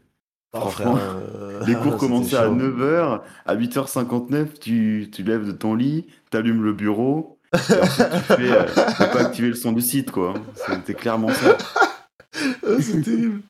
[0.53, 2.55] oh, franchement, frère, euh, les cours c'était commençaient à chaud.
[2.57, 8.53] 9h, à 8h59, tu, tu lèves de ton lit, t'allumes le bureau, ensuite tu fais,
[8.53, 8.65] euh,
[9.13, 10.35] pas activer le son du site, quoi.
[10.55, 11.59] C'était clairement ça.
[12.35, 13.43] Ah, c'est terrible.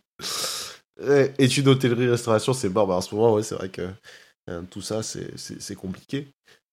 [1.01, 2.69] Ouais, études d'hôtellerie, restauration, c'est.
[2.69, 3.89] Bah, en ce moment, ouais, c'est vrai que
[4.49, 6.29] euh, tout ça, c'est, compliqué.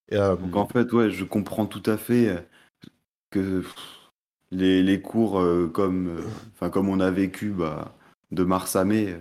[0.09, 2.45] Et, euh, Donc en fait, ouais, je comprends tout à fait
[3.31, 3.63] que
[4.51, 7.93] les, les cours comme, enfin, comme on a vécu bah,
[8.31, 9.17] de mars à mai,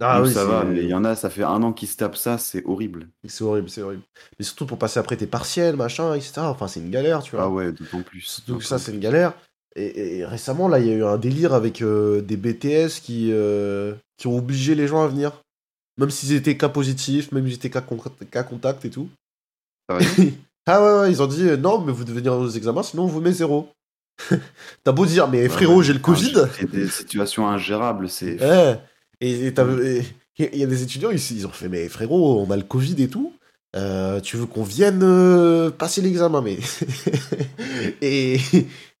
[0.00, 1.96] ah oui, ça va, mais il y en a, ça fait un an qu'ils se
[1.96, 3.08] tapent ça, c'est horrible.
[3.26, 4.02] c'est horrible, c'est horrible.
[4.38, 6.32] Mais surtout pour passer après tes partiels, machin, etc.
[6.38, 7.44] Enfin, c'est une galère, tu vois.
[7.44, 8.42] Ah ouais, d'autant plus.
[8.48, 9.34] Donc ça, c'est une galère.
[9.76, 13.30] Et, et récemment, là, il y a eu un délire avec euh, des BTS qui,
[13.30, 15.32] euh, qui ont obligé les gens à venir.
[15.98, 19.08] Même s'ils étaient cas positifs, même s'ils étaient cas, con- cas contact et tout.
[19.88, 20.04] Ah ouais,
[20.68, 23.20] ouais, ils ont dit euh, non, mais vous devez venir aux examens, sinon on vous
[23.20, 23.68] met zéro.
[24.84, 25.84] T'as beau dire, mais frérot, ouais.
[25.84, 26.46] j'ai le Covid.
[26.58, 28.40] C'est des situations ingérables, c'est.
[28.40, 28.80] Ouais.
[29.20, 30.02] Et et
[30.54, 33.02] il y a des étudiants, ils, ils ont fait, mais frérot, on a le Covid
[33.02, 33.32] et tout.
[33.76, 36.58] Euh, tu veux qu'on vienne euh, passer l'examen, mais.
[38.02, 38.38] et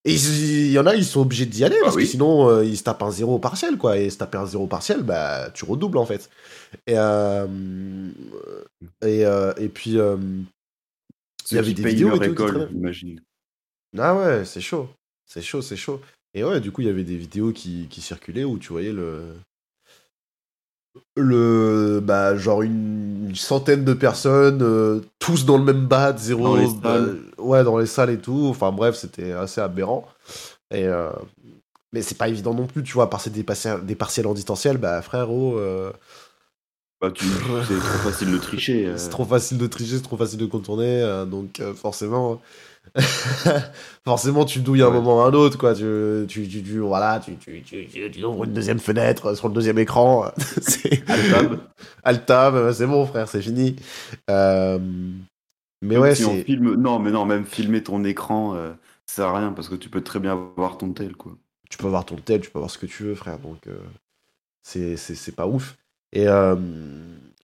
[0.04, 2.04] il y en a, ils sont obligés d'y aller, Bah parce oui.
[2.04, 3.98] que sinon, euh, ils se tapent un zéro partiel, quoi.
[3.98, 6.28] Et se taper un zéro partiel, bah, tu redoubles, en fait.
[6.86, 7.46] Et, euh,
[9.02, 9.98] et, euh, et puis.
[9.98, 10.16] euh,
[11.44, 12.68] Ceux y avait des vidéos et tout école,
[13.98, 14.88] ah ouais, c'est chaud.
[15.26, 16.00] C'est chaud, c'est chaud.
[16.34, 18.92] Et ouais, du coup, il y avait des vidéos qui, qui circulaient où tu voyais
[18.92, 19.34] le.
[21.16, 22.00] Le.
[22.02, 26.56] Bah, genre une, une centaine de personnes, euh, tous dans le même bat, zéro.
[26.56, 26.98] Dans bah,
[27.38, 28.46] ouais, dans les salles et tout.
[28.48, 30.06] Enfin, bref, c'était assez aberrant.
[30.70, 30.84] Et.
[30.86, 31.10] euh,
[31.92, 34.78] mais c'est pas évident non plus, tu vois, passer des, partiels- des partiels en distanciel,
[34.78, 35.90] bah frérot, euh,
[37.00, 37.24] Bah, tu...
[37.24, 38.92] c'est trop facile de tricher.
[38.96, 42.40] c'est trop facile de tricher, c'est trop facile de contourner, donc forcément,
[44.04, 44.94] forcément tu douilles à un Ouais.
[44.94, 45.74] moment ou à un autre, quoi.
[45.74, 45.84] Tu,
[46.28, 49.54] tu, tu, tu- voilà, tu, tu, tu, tu- tu ouvres une deuxième fenêtre sur le
[49.54, 50.30] deuxième écran.
[50.60, 51.60] c'est Altab.
[52.02, 53.76] Altab, euh, c'est bon, frère, c'est fini.
[54.28, 54.78] Euh,
[55.82, 56.44] mais Même ouais, si on c'est.
[56.44, 56.74] filme...
[56.74, 58.72] Non, mais non, même filmer ton écran, euh,
[59.06, 61.32] ça sert à rien parce que tu peux très bien voir ton tel, quoi.
[61.68, 63.38] tu peux avoir ton tel, tu peux avoir ce que tu veux, frère.
[63.38, 63.78] Donc, euh,
[64.62, 65.76] c'est, c'est, c'est pas ouf.
[66.12, 66.56] Et, euh,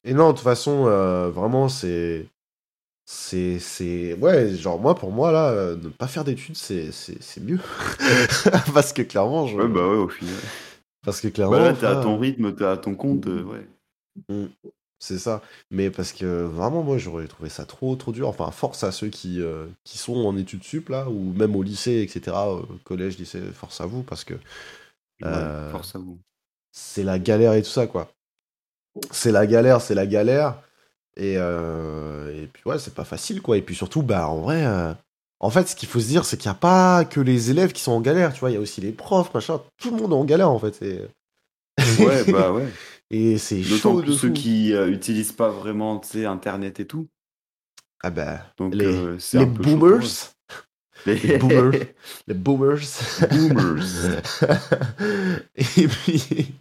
[0.04, 2.26] et non, de toute façon, euh, vraiment, c'est.
[3.08, 4.14] C'est, c'est.
[4.14, 7.60] Ouais, genre, moi, pour moi, là, euh, ne pas faire d'études, c'est, c'est, c'est mieux.
[8.74, 9.56] parce que clairement, je.
[9.56, 10.34] Ouais, bah ouais, au final.
[11.04, 11.56] Parce que clairement.
[11.56, 14.48] Bah là, t'es à ton rythme, t'es à ton compte, euh, ouais.
[14.98, 15.40] C'est ça.
[15.70, 18.28] Mais parce que vraiment, moi, j'aurais trouvé ça trop, trop dur.
[18.28, 21.62] Enfin, force à ceux qui, euh, qui sont en études sup, là, ou même au
[21.62, 22.36] lycée, etc.,
[22.82, 24.34] collège, lycée, force à vous, parce que
[25.22, 26.18] Ouais, force à vous.
[26.72, 28.10] c'est la galère et tout ça, quoi.
[29.12, 30.60] C'est la galère, c'est la galère.
[31.16, 33.56] Et, euh, et puis, ouais, c'est pas facile, quoi.
[33.56, 34.92] Et puis surtout, bah, en vrai, euh,
[35.40, 37.72] en fait, ce qu'il faut se dire, c'est qu'il n'y a pas que les élèves
[37.72, 38.50] qui sont en galère, tu vois.
[38.50, 39.60] Il y a aussi les profs, machin.
[39.78, 40.80] Tout le monde est en galère, en fait.
[40.82, 41.02] Et,
[41.98, 42.68] Ouais, bah ouais.
[43.10, 46.86] et c'est D'autant chaud plus ceux qui euh, utilisent pas vraiment, tu sais, Internet et
[46.86, 47.06] tout.
[48.02, 50.32] Ah bah, Donc, les, euh, les chaud boomers.
[51.22, 51.72] les boomers,
[52.26, 52.78] les boomers.
[53.30, 54.20] Boomers.
[55.56, 56.54] et puis,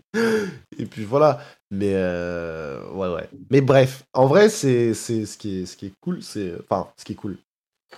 [0.77, 1.41] et puis voilà.
[1.71, 3.29] Mais euh, ouais, ouais.
[3.49, 7.03] Mais bref, en vrai, c'est ce qui est ce qui est cool, c'est enfin ce
[7.05, 7.37] qui est cool.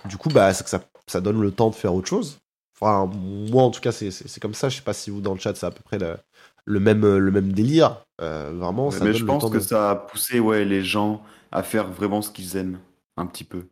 [0.06, 2.38] Du coup, bah, c'est que ça ça donne le temps de faire autre chose.
[2.80, 4.68] Enfin, moi en tout cas, c'est comme ça.
[4.68, 6.16] Je sais pas si vous dans le chat, c'est à peu près le,
[6.64, 7.96] le même le même délire.
[8.20, 10.64] Euh, vraiment, ça Mais donne je le pense temps que de- ça a poussé ouais,
[10.64, 12.78] les gens à faire vraiment ce qu'ils aiment,
[13.16, 13.64] un petit peu.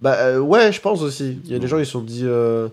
[0.00, 1.40] Bah euh, ouais, je pense aussi.
[1.44, 2.68] Il y a des gens qui se sont dit euh,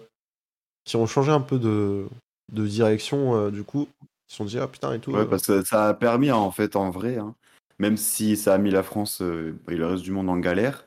[0.86, 2.08] qui ont changé un peu de
[2.54, 3.88] de direction euh, du coup.
[4.02, 5.12] Ils se sont dit ah putain et tout.
[5.12, 7.36] Ouais, euh, parce que ça a permis, hein, en fait, en vrai, hein,
[7.80, 10.86] même si ça a mis la France euh, et le reste du monde en galère,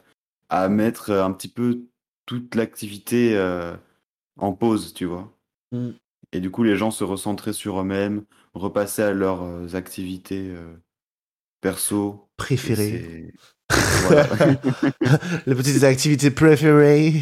[0.48, 1.80] à mettre euh, un petit peu
[2.26, 3.74] toute l'activité euh,
[4.38, 5.32] en pause, tu vois.
[5.72, 5.90] Mm.
[6.32, 8.24] Et du coup, les gens se recentraient sur eux-mêmes,
[8.54, 10.74] repassaient à leurs activités euh,
[11.60, 12.28] perso.
[12.28, 12.74] Et préféré.
[12.74, 13.34] c'est-
[14.06, 14.26] Voilà.
[15.46, 17.14] Les petites activités préférées.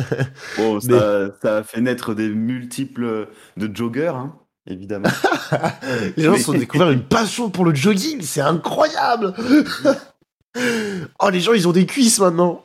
[0.56, 0.98] Bon, Mais-
[1.42, 4.34] ça, a fait naître des multiples de joggers, hein,
[4.66, 5.08] évidemment.
[6.16, 9.34] les gens Mais- se sont découvert une passion pour le jogging, c'est incroyable.
[11.20, 12.60] oh, les gens, ils ont des cuisses maintenant.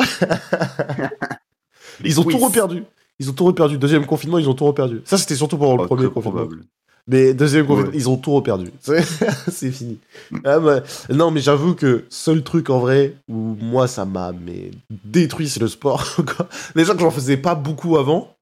[2.03, 2.83] ils ont tout reperdu.
[3.19, 3.77] Ils ont tout reperdu.
[3.77, 5.01] Deuxième confinement, ils ont tout reperdu.
[5.05, 6.37] Ça, c'était surtout pendant le Oh, premier confinement.
[6.43, 6.63] probable.
[7.09, 7.97] Mais deuxième confinement, Ouais.
[7.97, 8.69] ils ont tout reperdu.
[9.49, 9.97] C'est fini.
[10.43, 10.81] Ah, ouais.
[11.09, 14.71] Non, mais j'avoue que seul truc en vrai où moi ça m'a mais
[15.05, 16.03] détruit, c'est le sport.
[16.75, 18.35] Déjà que j'en faisais pas beaucoup avant,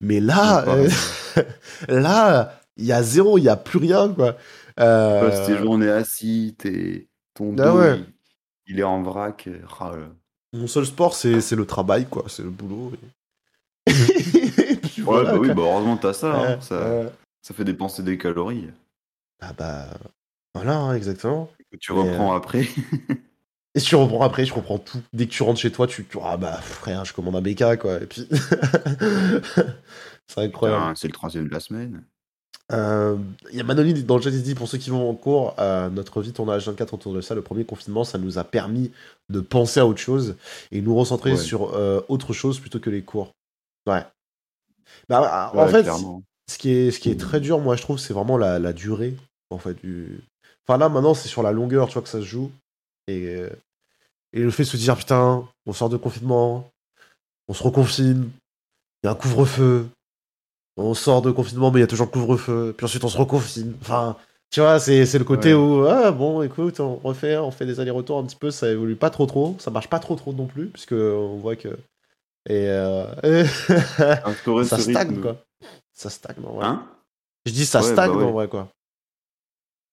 [0.00, 0.88] mais là, euh,
[1.88, 4.36] là, il y a zéro, il y a plus rien quoi.
[4.80, 7.98] Euh, Ces journées assis, t'es- ton Ah dos, ouais.
[8.66, 9.46] il, il est en vrac.
[9.48, 9.96] euh, là.
[10.54, 12.92] Mon seul sport, c'est le travail quoi, c'est le boulot.
[13.86, 17.02] et- Et puis Ouais, voilà, bah oui, bah heureusement t'as ça, hein, ça.
[17.38, 18.68] Euh, Ça fait dépenser des calories
[19.40, 19.86] ah bah
[20.54, 21.48] voilà, hein, exactement.
[21.70, 22.66] que tu Mais, reprends après.
[23.74, 25.00] Et si tu reprends après, tu reprends tout.
[25.12, 28.00] Dès que tu rentres chez toi, tu, ah bah frère, je commande un BK quoi.
[28.02, 28.26] Et puis
[30.26, 30.96] c'est incroyable.
[30.96, 32.02] C'est le troisième de la semaine.
[32.72, 33.16] Euh,
[33.50, 35.54] Il y a Manoli dans le chat qui dit pour ceux qui vont en cours,
[35.58, 37.34] euh, notre vie tourne à H24 autour de ça.
[37.34, 38.90] Le premier confinement, ça nous a permis
[39.30, 40.36] de penser à autre chose
[40.72, 41.36] et nous recentrer Ouais.
[41.36, 43.32] sur euh, autre chose plutôt que les cours.
[43.86, 44.04] Ouais.
[45.08, 46.22] Bah, en fait, clairement.
[46.48, 48.72] Ce qui est, ce qui est très dur, moi, je trouve, c'est vraiment la, la
[48.72, 49.14] durée,
[49.50, 50.20] en fait, du...
[50.66, 52.50] Enfin, là, maintenant, c'est sur la longueur, tu vois, que ça se joue.
[53.06, 53.50] Et, euh,
[54.32, 56.70] et le fait de se dire, putain, on sort de confinement,
[57.48, 58.30] on se reconfine,
[59.02, 59.86] il y a un couvre-feu,
[60.76, 63.18] on sort de confinement, mais il y a toujours le couvre-feu, puis ensuite on se
[63.18, 63.74] reconfine.
[63.80, 64.16] Enfin,
[64.50, 65.60] tu vois, c'est le côté Ouais.
[65.60, 68.96] où, ah, bon, écoute, on refait, on fait des allers-retours un petit peu, ça évolue
[68.96, 71.68] pas trop trop, ça marche pas trop trop non plus, puisque on voit que...
[72.48, 72.66] Et...
[72.68, 73.04] euh,
[74.64, 75.36] ça stagne, quoi.
[75.98, 76.66] Ça stagne, en vrai.
[76.66, 76.88] Hein?
[77.44, 78.24] Je dis ça Ouais, stagne bah ouais.
[78.24, 78.72] en vrai quoi.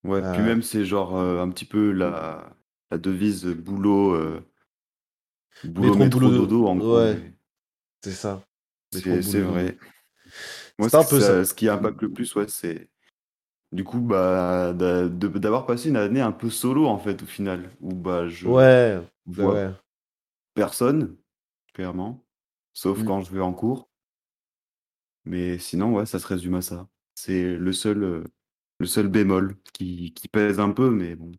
[0.04, 0.34] Ouais, Euh.
[0.34, 2.56] puis même c'est genre euh, un petit peu la,
[2.92, 4.40] la devise boulot, euh,
[5.64, 6.98] boulot, Métro, métro, boulot, dodo, en gros.
[7.00, 7.34] ouais.
[8.04, 8.44] C'est ça.
[8.92, 9.78] C'est vrai.
[10.78, 11.46] Moi, C'est un peu ça- ça.
[11.46, 12.88] ce qui impacte le plus, ouais, c'est
[13.72, 17.94] du coup bah, d'avoir passé une année un peu solo en fait au final, où
[17.96, 19.72] bah je Ouais, vois ouais.
[20.54, 21.18] personne,
[21.74, 22.24] clairement,
[22.74, 23.06] sauf Mm.
[23.06, 23.90] quand je vais en cours.
[25.26, 26.88] Mais sinon, ouais, ça se résume à ça.
[27.16, 28.24] C'est le seul, euh,
[28.80, 31.32] le seul bémol qui, qui pèse un peu, mais bon.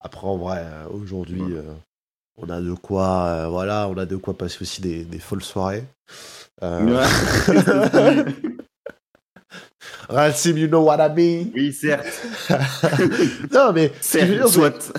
[0.00, 1.74] Après, en vrai, euh, aujourd'hui, euh,
[2.36, 5.42] on a de quoi, euh, voilà, on a de quoi passer aussi des, des folles
[5.42, 5.84] soirées.
[10.08, 11.50] Racim, you know what I mean?
[11.54, 12.22] oui, certes.
[13.52, 14.92] non, mais ce que je veux dire, soit.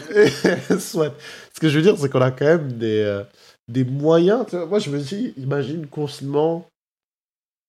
[0.80, 1.16] Soit.
[1.54, 3.24] Ce que je veux dire, c'est qu'on a quand même des,
[3.68, 4.46] des moyens.
[4.70, 6.69] moi, je me dis, imagine confinement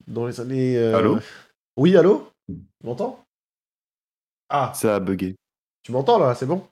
[0.06, 0.76] dans les années.
[0.76, 1.18] euh, Allô
[1.76, 3.24] Oui, allô Tu m'entends?
[4.48, 5.36] Ah, Ça a bugué.
[5.82, 6.66] tu m'entends là, c'est bon?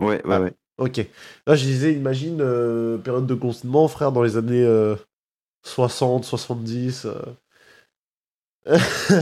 [0.00, 0.40] Ouais, ouais, Ah.
[0.40, 0.52] ouais.
[0.78, 0.98] Ok.
[1.46, 4.94] Là, je disais, imagine euh, période de confinement, frère, dans les années euh,
[5.64, 7.06] 60, 70.
[7.06, 7.22] euh.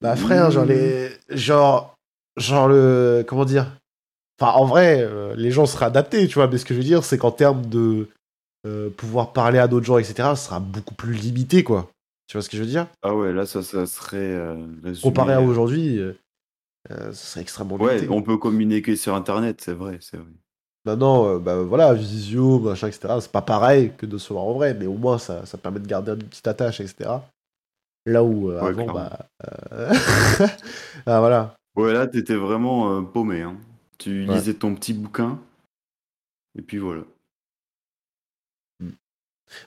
[0.00, 1.10] bah, frère, genre, les...
[1.30, 1.96] genre,
[2.36, 3.24] genre le.
[3.26, 3.66] Comment dire?
[4.40, 7.04] Enfin, en vrai, les gens seraient adaptés, tu vois, mais ce que je veux dire,
[7.04, 8.08] c'est qu'en termes de
[8.96, 11.88] pouvoir parler à d'autres gens, etc., ce sera beaucoup plus limité, quoi.
[12.26, 12.86] Tu vois ce que je veux dire?
[13.02, 14.16] Ah ouais, là, ça, ça serait.
[14.18, 14.66] euh,
[15.02, 16.12] Comparé à aujourd'hui, euh,
[16.90, 18.14] euh, ce serait extrêmement Ouais, limité.
[18.14, 20.30] on peut communiquer sur Internet, c'est vrai, c'est vrai.
[20.86, 23.20] Maintenant, euh, bah, voilà, visio, machin, etc.
[23.20, 25.80] C'est pas pareil que de se voir en vrai, mais au moins ça, ça permet
[25.80, 27.10] de garder une petite attache, etc.
[28.06, 28.94] Là où euh, Ouais, avant, clairement.
[28.94, 29.26] bah.
[31.06, 31.54] ah, voilà.
[31.76, 33.42] Ouais, là, t'étais vraiment paumé.
[33.42, 33.56] Hein.
[33.98, 34.34] Tu Ouais.
[34.34, 35.38] lisais ton petit bouquin,
[36.58, 37.02] et puis voilà.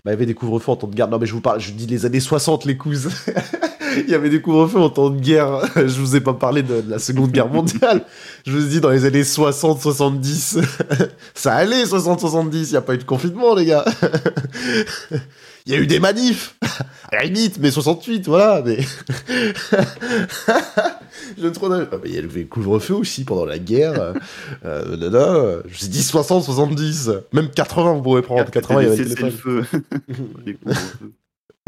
[0.03, 1.07] Bah, il y avait des couvre-feux en temps de guerre.
[1.07, 3.09] Non, mais je vous parle, je dis les années 60, les couses.
[3.97, 5.61] il y avait des couvre-feux en temps de guerre.
[5.75, 8.03] je vous ai pas parlé de, de la Seconde Guerre mondiale.
[8.45, 10.59] je vous ai dit dans les années 60, 70.
[11.33, 12.69] ça allait, 60, 70.
[12.69, 13.85] Il n'y a pas eu de confinement, les gars.
[15.65, 16.55] Il y a eu des manifs.
[17.11, 18.61] À la limite, mais 68, voilà.
[18.65, 18.79] Mais.
[21.37, 24.13] Je Ah, Il y avait le couvre-feu aussi pendant la guerre.
[24.65, 27.11] Euh, non, non, je vous ai dit 60, 70.
[27.33, 28.49] Même 80, vous pourrez prendre.
[28.49, 29.63] 80, il y avait le feu.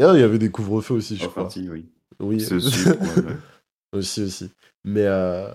[0.02, 1.48] Ah, il y avait des couvre-feux aussi, je crois.
[1.56, 1.84] oui.
[2.20, 2.88] Oui, aussi,
[3.92, 4.50] aussi, aussi.
[4.84, 5.48] Mais, euh,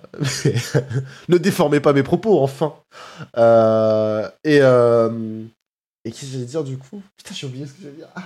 [1.29, 2.73] ne déformez pas mes propos, enfin.
[3.37, 5.43] Euh, et euh,
[6.03, 7.01] et qu'est-ce que j'allais dire du coup?
[7.17, 8.07] Putain, j'ai oublié ce que j'allais dire.
[8.15, 8.23] Ah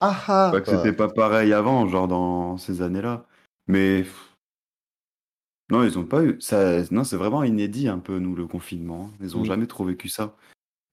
[0.00, 0.48] ah, ah.
[0.52, 3.26] Pas que c'était pas pareil avant, genre dans ces années-là.
[3.70, 4.04] Mais
[5.70, 6.36] non, ils ont pas eu.
[6.40, 6.82] Ça...
[6.90, 9.10] Non, c'est vraiment inédit un peu nous le confinement.
[9.12, 9.16] hein.
[9.20, 10.36] Ils ont jamais trop vécu ça.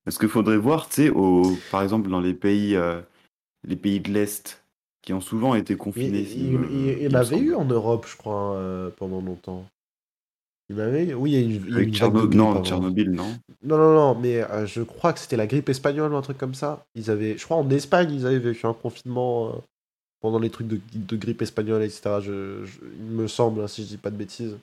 [0.05, 1.43] Est-ce qu'il faudrait voir, tu sais, au...
[1.71, 3.01] par exemple dans les pays, euh,
[3.67, 4.63] les pays de l'est,
[5.01, 6.21] qui ont souvent été confinés.
[6.21, 9.65] il- il- avait eu en Europe, je crois, euh, pendant longtemps.
[10.69, 12.63] Il avait Oui, il y a une, Avec une vague de Tchernobyl, grippe non.
[12.63, 13.23] Tchernobyl, non.
[13.63, 16.37] Non, non, non, mais euh, je crois que c'était la grippe espagnole ou un truc
[16.37, 16.85] comme ça.
[16.95, 19.51] Ils avaient, je crois en Espagne, ils avaient vécu un confinement euh,
[20.21, 22.19] pendant les trucs de, de grippe espagnole, etc.
[22.21, 24.57] Je, je- il me semble, hein, si je dis pas de bêtises.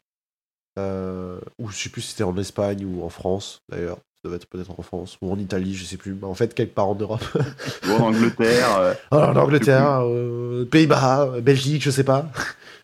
[0.79, 3.97] Euh, ou je sais plus si c'était en Espagne ou en France, d'ailleurs.
[3.97, 6.15] Ça devait être peut-être en France ou en Italie, je sais plus.
[6.15, 7.23] Mais en fait, quelque part en Europe.
[7.87, 8.77] Ou en Angleterre.
[8.79, 12.27] euh, Alors, en Angleterre, euh, Pays-Bas, euh, Belgique, je sais pas.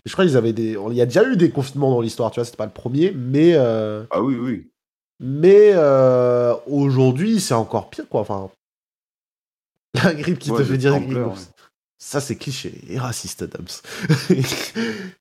[0.05, 0.77] je crois qu'ils avaient des.
[0.91, 3.11] Il y a déjà eu des confinements dans l'histoire, tu vois, c'était pas le premier,
[3.13, 3.57] mais.
[3.57, 4.71] Ah oui, oui.
[5.19, 5.75] mais
[6.67, 8.21] aujourd'hui, c'est encore pire, quoi.
[8.21, 8.51] Enfin,
[10.05, 11.35] la grippe qui Ouais, te fait dire ouais.
[12.03, 13.67] Ça, c'est cliché et raciste, Adams.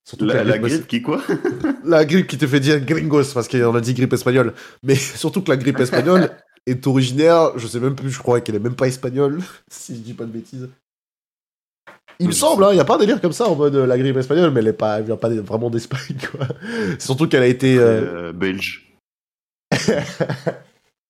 [0.06, 1.22] Surtout La, la grippe- qui quoi
[1.84, 4.54] la grippe qui te fait dire gringos, parce qu'on a dit grippe espagnole.
[4.84, 6.30] Mais surtout que la grippe espagnole
[6.66, 10.00] est originaire, je sais même plus, je crois qu'elle est même pas espagnole, si je
[10.00, 10.70] dis pas de bêtises.
[12.22, 12.72] Il me semble, sais.
[12.72, 14.60] il n'y a pas un délire comme ça en mode euh, la grippe espagnole, mais
[14.62, 16.48] elle, est pas, elle vient pas vraiment d'Espagne, quoi.
[16.98, 17.78] Surtout qu'elle a été.
[17.78, 18.94] euh, Euh, Belge.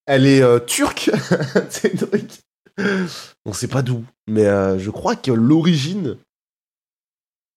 [0.06, 1.12] elle est turque.
[1.70, 2.26] c'est truc.
[3.46, 4.04] On sait pas d'où.
[4.28, 6.18] Mais euh, je crois que l'origine.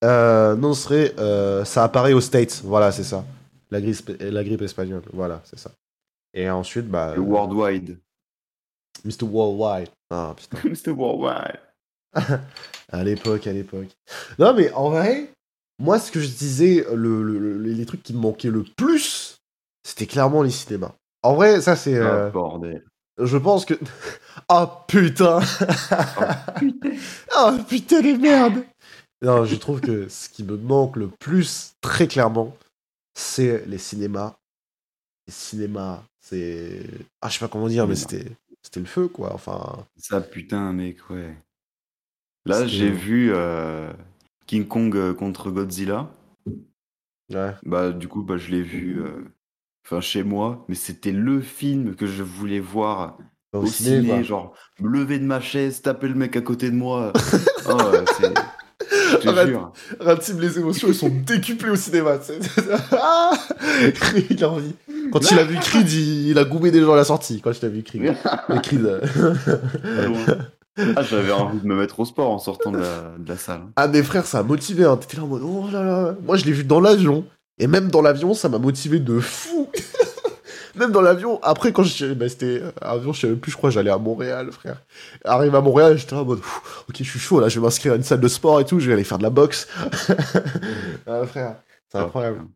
[0.05, 1.15] euh, non, serait.
[1.19, 2.63] euh, ça apparaît aux States.
[2.65, 3.25] Voilà, c'est ça.
[3.71, 5.03] La grippe, la grippe espagnole.
[5.13, 5.71] Voilà, c'est ça.
[6.35, 7.15] Et ensuite, bah.
[7.15, 7.99] Le Worldwide.
[9.05, 9.25] Mr.
[9.25, 9.89] Worldwide.
[10.11, 10.59] Ah, putain.
[10.69, 10.91] Mr.
[10.93, 11.61] Worldwide.
[12.95, 13.89] À l'époque, à l'époque.
[14.39, 15.31] Non, mais en vrai,
[15.79, 19.39] moi, ce que je disais, le, le- le- les trucs qui me manquaient le plus,
[19.83, 20.93] c'était clairement les cinémas.
[21.23, 21.99] En vrai, ça, c'est.
[21.99, 22.85] Ah, euh, bordel.
[23.25, 23.75] Je pense que.
[24.49, 25.41] Ah, putain
[26.57, 26.91] Putain.
[27.35, 28.65] Ah, putain de merde
[29.23, 32.57] Non, je trouve que ce qui me manque le plus, très clairement,
[33.15, 34.35] c'est les cinémas.
[35.27, 36.83] Les cinémas, c'est.
[37.21, 38.27] Ah, je sais pas comment dire, mais c'était.
[38.63, 39.35] C'était le feu, quoi.
[39.35, 39.87] Enfin.
[39.97, 41.35] Ça, putain, mec, ouais.
[42.45, 43.93] Là, j'ai vu euh,
[44.47, 46.11] King Kong euh, contre Godzilla.
[47.31, 47.55] Ouais.
[47.65, 49.25] Bah, du coup, bah, je l'ai vu euh,
[49.85, 53.19] enfin, chez moi, mais c'était le film que je voulais voir
[53.53, 54.23] Au, au, ciné, ciné, quoi.
[54.23, 57.13] genre me lever de ma chaise, taper le mec à côté de moi.
[57.69, 57.79] oh,
[58.19, 58.35] c'est-.
[60.01, 62.19] Ratsim, les émotions, elles sont décuplées au cinéma.
[62.93, 63.33] Ah
[64.31, 64.75] il a envie.
[65.13, 67.41] Quand il a vu Creed, il, il a goumé des gens à la sortie.
[67.41, 68.15] Quand il a vu Creed.
[68.63, 68.81] Creed.
[68.81, 70.37] loin.
[70.97, 73.63] Ah, j'avais envie de me mettre au sport en sortant de la, de la salle.
[73.77, 74.85] Ah, mes frères, ça a motivé.
[74.85, 74.97] Hein.
[74.97, 76.17] T'étais là en mode, oh là là.
[76.25, 77.25] Moi, je l'ai vu dans l'avion.
[77.63, 79.71] Et même dans l'avion, ça m'a motivé de fou.
[80.75, 82.13] même dans l'avion, après, quand je.
[82.13, 82.61] Bah, c'était.
[82.61, 84.83] euh, Avion, je savais plus, je crois, j'allais à Montréal, frère.
[85.25, 87.97] Arrive à Montréal, j'étais en mode, ok, je suis chaud, là, je vais m'inscrire à
[87.97, 89.69] une salle de sport et tout, je vais aller faire de la boxe.
[91.07, 91.57] ah, frère,
[91.89, 92.47] c'est incroyable.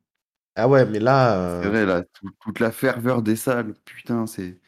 [0.56, 1.36] Ah ouais, mais là.
[1.38, 4.58] euh, C'est vrai, là, tout- toute la ferveur des salles, putain, c'est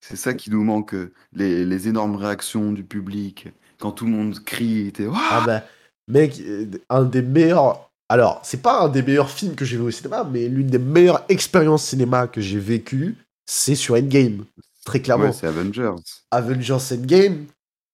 [0.00, 3.48] c'est ça qui nous manque, euh, les, les énormes réactions du public,
[3.80, 5.62] quand tout le monde crie, t'es, Ah bah,
[6.08, 7.89] mec, euh, un des meilleurs.
[8.10, 10.78] Alors, c'est pas un des meilleurs films que j'ai vu au cinéma, mais l'une des
[10.80, 14.44] meilleures expériences cinéma que j'ai vécues, c'est sur Endgame.
[14.84, 15.26] Très clairement.
[15.26, 15.92] Ouais, c'est Avengers.
[16.32, 17.46] Avengers Endgame,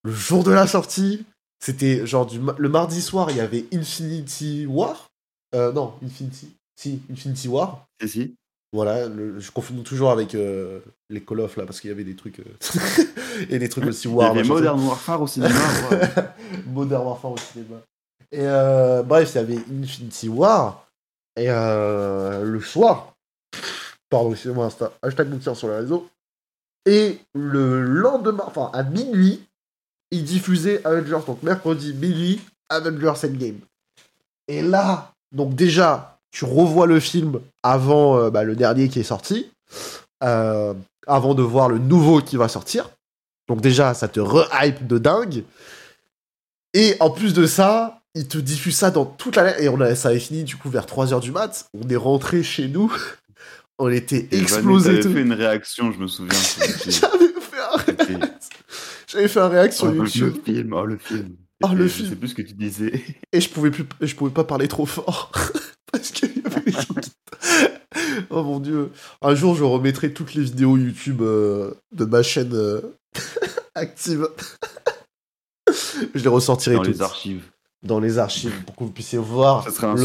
[0.04, 1.26] le jour de la sortie,
[1.62, 5.08] c'était genre du le mardi soir, il y avait Infinity War.
[5.54, 6.48] Euh, non, Infinity.
[6.80, 7.86] Si, Infinity War.
[8.00, 8.34] Si, si.
[8.72, 12.04] Voilà, le- je confonds toujours avec euh, les Call of là, parce qu'il y avait
[12.04, 12.40] des trucs.
[12.40, 13.04] euh,
[13.50, 14.30] et des trucs aussi Il y War.
[14.30, 15.54] avait machin, Modern Warfare au cinéma.
[16.66, 17.76] Modern Warfare au cinéma.
[18.32, 20.86] Et euh, bref, il y avait Infinity War.
[21.36, 23.14] Et euh, le soir,
[24.08, 24.70] pardon, excusez-moi,
[25.02, 26.08] hashtag Moutier sur les réseaux.
[26.86, 29.44] Et le lendemain, enfin à minuit,
[30.10, 31.24] ils diffusaient Avengers.
[31.26, 33.60] Donc mercredi, minuit, Avengers Endgame.
[34.48, 39.04] Et là, donc déjà, tu revois le film avant euh, bah, le dernier qui est
[39.04, 39.50] sorti,
[40.20, 42.90] avant de voir le nouveau qui va sortir.
[43.48, 45.44] Donc déjà, ça te re-hype de dingue.
[46.74, 49.60] Et en plus de ça, il te diffuse ça dans toute la...
[49.60, 51.68] Et on a, ça avait fini du coup vers 3h du mat.
[51.74, 52.92] On est rentré chez nous.
[53.78, 55.12] On était avait tout.
[55.12, 56.32] fait une réaction, je me souviens.
[56.86, 58.30] J'avais fait un.
[59.06, 60.34] J'avais fait un réact sur Oh, le YouTube.
[60.46, 61.36] film, oh le film.
[61.62, 62.06] Oh, le film.
[62.06, 63.04] Je sais plus ce que tu disais.
[63.34, 65.30] Et je pouvais plus, je pouvais pas parler trop fort.
[65.92, 67.12] Parce qu'il y avait les gens qui...
[68.30, 68.92] Oh mon dieu.
[69.20, 72.80] Un jour, je remettrai toutes les vidéos YouTube euh, de ma chaîne euh,
[73.74, 74.26] active.
[76.14, 77.44] je les ressortirai Dans toutes les archives.
[77.86, 79.96] Dans les archives pour que vous puissiez voir Ça serait un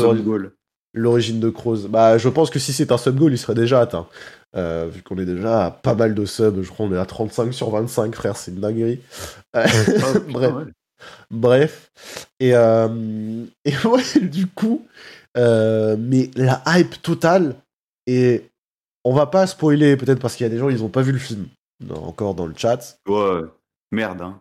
[0.93, 1.87] l'origine de Croze.
[1.87, 4.07] Bah, je pense que si c'est un sub goal, il serait déjà atteint.
[4.55, 7.05] Euh, vu qu'on est déjà à pas mal de subs, je crois qu'on est à
[7.05, 8.99] 35 sur 25, frère, c'est une dinguerie.
[9.55, 9.65] Euh,
[10.29, 10.53] Bref.
[11.29, 11.91] Bref.
[12.39, 14.85] Et, euh, et ouais, du coup,
[15.37, 17.55] euh, mais la hype totale,
[18.05, 18.49] et
[19.05, 21.13] on va pas spoiler, peut-être parce qu'il y a des gens, ils ont pas vu
[21.13, 21.47] le film,
[21.83, 23.41] non, encore dans le chat, Ouais,
[23.91, 24.39] merde, hein.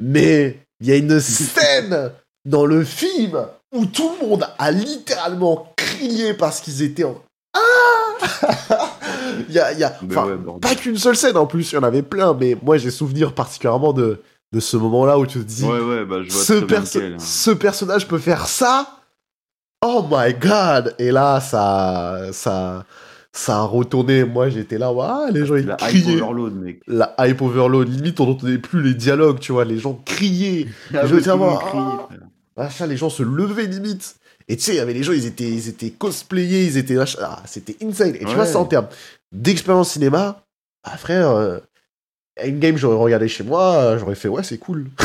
[0.00, 2.10] mais il y a une scène
[2.44, 3.38] dans le film
[3.74, 7.16] où tout le monde a littéralement crié parce qu'ils étaient en...
[7.54, 7.58] Ah
[9.48, 11.82] Il y a, y a- ouais, pas qu'une seule scène en plus, il y en
[11.82, 14.20] avait plein, mais moi j'ai souvenir particulièrement de,
[14.52, 17.12] de ce moment-là où tu te dis, Ouais, ouais, bah je vois ce, perso- lequel,
[17.14, 17.18] hein.
[17.18, 18.96] ce personnage peut faire ça
[19.84, 22.84] Oh my god Et là, ça, ça,
[23.32, 24.24] ça a retourné.
[24.24, 26.20] Moi, j'étais là, ah, les gens ils La hype criaient.
[26.20, 26.82] overload, mec.
[26.86, 27.88] La hype overload.
[27.88, 29.64] Limite, on n'entendait plus les dialogues, tu vois.
[29.64, 30.66] Les gens criaient.
[30.92, 31.30] Ah Je veux ouais, tout
[32.60, 32.86] ah.
[32.86, 34.16] les gens se levaient limite.
[34.48, 36.96] Et tu sais, il y avait les gens, ils étaient, ils étaient cosplayés, ils étaient.
[37.20, 38.14] Ah, c'était insane.
[38.16, 38.88] Et tu vois, ça en termes
[39.32, 40.44] d'expérience cinéma,
[40.82, 41.58] ah frère, euh,
[42.42, 44.90] Endgame, j'aurais regardé chez moi, euh, j'aurais fait, ouais, c'est cool.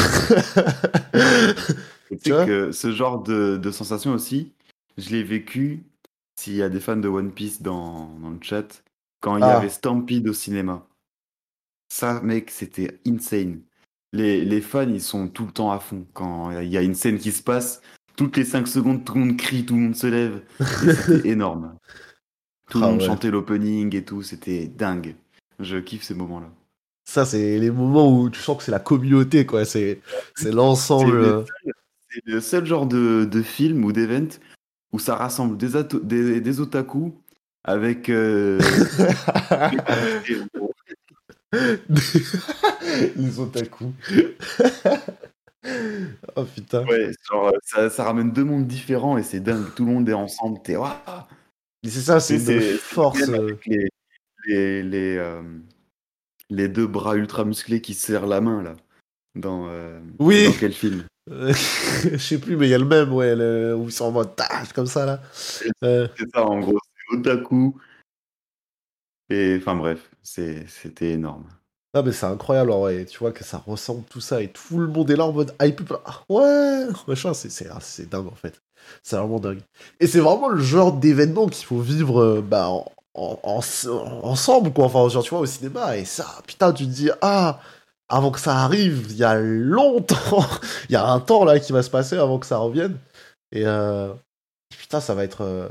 [2.09, 4.53] Tu sais que ce genre de, de sensation aussi,
[4.97, 5.83] je l'ai vécu,
[6.39, 8.83] s'il y a des fans de One Piece dans, dans le chat,
[9.21, 9.57] quand il y Ah.
[9.57, 10.85] avait Stampede au cinéma.
[11.91, 13.61] Ça, mec, c'était insane.
[14.13, 16.05] Les, les fans, ils sont tout le temps à fond.
[16.13, 17.81] Quand il y a une scène qui se passe,
[18.15, 20.41] toutes les 5 secondes, tout le monde crie, tout le monde se lève.
[20.59, 21.75] C'était énorme.
[22.69, 23.07] Tout le Ah monde ouais.
[23.07, 25.15] chantait l'opening et tout, c'était dingue.
[25.59, 26.49] Je kiffe ces moments-là.
[27.07, 29.63] Ça, c'est les moments où tu sens que c'est la communauté, quoi.
[29.65, 30.01] C'est,
[30.35, 31.11] c'est l'ensemble.
[31.11, 31.43] C'est le euh,
[32.09, 34.27] C'est le seul genre de, de film ou d'event
[34.91, 37.13] où ça rassemble des, ato- des, des otaku
[37.63, 38.09] avec.
[38.09, 38.59] euh,
[43.15, 43.93] Les otaku.
[46.35, 46.85] oh putain.
[46.85, 49.65] ouais, genre, ça, ça ramène deux mondes différents et c'est dingue.
[49.75, 50.59] Tout le monde est ensemble.
[50.63, 50.75] T'es
[51.83, 53.29] c'est ça, c'est une force.
[53.29, 53.89] Euh, les,
[54.47, 55.41] les, les, euh,
[56.49, 58.75] les deux bras ultra musclés qui se serrent la main là.
[59.35, 60.45] Dans, euh, Oui.
[60.45, 61.03] dans quel film?
[61.29, 61.53] Euh,
[62.11, 63.75] Je sais plus, mais il y a le même, ouais, le...
[63.75, 65.21] où ils sont en mode tâche, comme ça, là.
[65.83, 66.79] Euh, C'est ça en gros,
[67.11, 67.75] c'est otaku.
[69.29, 71.45] Et enfin bref, c'était énorme.
[71.93, 72.71] Ah, mais c'est incroyable.
[73.07, 75.55] Tu vois que ça ressemble tout ça et tout le monde est là en mode
[75.61, 75.81] hype.
[76.05, 78.61] Ah, ouais, machin, ah, c'est dingue, en fait.
[79.01, 79.61] C'est vraiment dingue.
[79.99, 83.61] Et c'est vraiment le genre d'événement qu'il faut vivre euh, bah, en, en- en-
[84.23, 84.85] ensemble, quoi.
[84.85, 85.97] Enfin, genre, tu vois, au cinéma.
[85.97, 87.59] Et ça, putain, tu te dis, ah,
[88.09, 90.45] avant que ça arrive, il y a longtemps,
[90.89, 92.97] il y a un temps là qui va se passer avant que ça revienne.
[93.53, 94.13] Et euh,
[94.69, 95.41] putain, ça va être.
[95.43, 95.67] euh,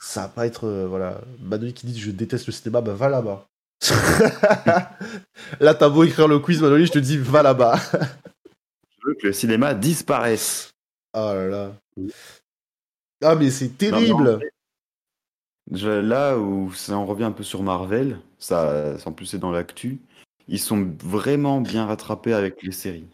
[0.00, 0.66] ça va pas être.
[0.66, 1.20] euh, voilà.
[1.40, 3.46] Manu qui dit je déteste le cinéma, bah va là-bas.
[5.60, 7.76] Là, t'as beau écrire le quiz, Manoli, je te dis, va là-bas.
[9.02, 10.70] Je veux que le cinéma disparaisse.
[11.14, 11.72] Oh là là.
[13.22, 14.40] Ah, mais c'est terrible.
[15.72, 19.52] Je- là où ça en revient un peu sur Marvel, ça, en plus c'est dans
[19.52, 19.98] l'actu,
[20.48, 23.08] ils sont vraiment bien rattrapés avec les séries.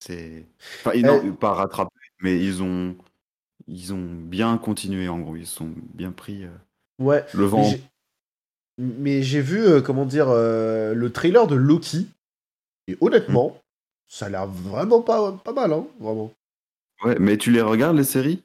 [0.00, 0.44] C'est,
[0.80, 2.94] enfin, ils n'ont pas rattrapé, mais ils ont,
[3.70, 5.36] ils ont bien continué en gros.
[5.36, 6.48] Ils sont bien pris euh,
[6.98, 7.24] Ouais.
[7.34, 7.64] le vent.
[8.78, 12.08] Mais j'ai vu, euh, comment dire, euh, le trailer de Loki.
[12.88, 13.56] Et honnêtement,
[14.08, 16.32] ça a l'air vraiment pas, pas mal, hein, vraiment.
[17.04, 18.42] Ouais, mais tu les regardes les séries?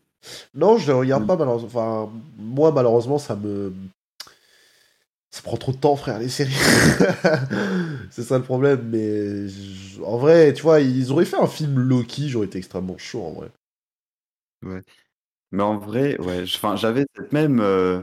[0.54, 1.28] Non, je les regarde Mm.
[1.28, 1.68] pas, malheureusement.
[1.68, 3.74] Enfin, moi, malheureusement, ça me.
[5.32, 6.54] Ça prend trop de temps, frère, les séries.
[8.12, 8.88] c'est ça le problème.
[8.90, 12.98] Mais je- en vrai, tu vois, ils auraient fait un film Loki, j'aurais été extrêmement
[12.98, 13.52] chaud, en vrai.
[15.56, 18.02] Mais en vrai, ouais, j'avais cette même euh,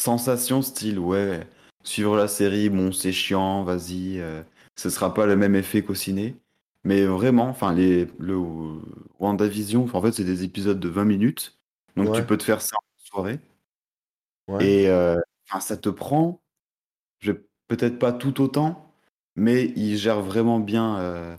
[0.00, 1.46] sensation style, ouais,
[1.84, 4.42] suivre la série, bon, c'est chiant, vas-y, euh,
[4.74, 6.34] ce sera pas le même effet qu'au ciné.
[6.84, 8.80] Mais vraiment, enfin, les, le euh,
[9.18, 11.58] WandaVision, en fait, c'est des épisodes de 20 minutes,
[11.94, 12.20] donc Ouais.
[12.20, 13.38] tu peux te faire ça en soirée.
[14.48, 14.64] Ouais.
[14.66, 15.20] Et euh,
[15.60, 16.40] ça te prend,
[17.68, 18.94] peut-être pas tout autant,
[19.36, 21.36] mais il gère vraiment bien euh,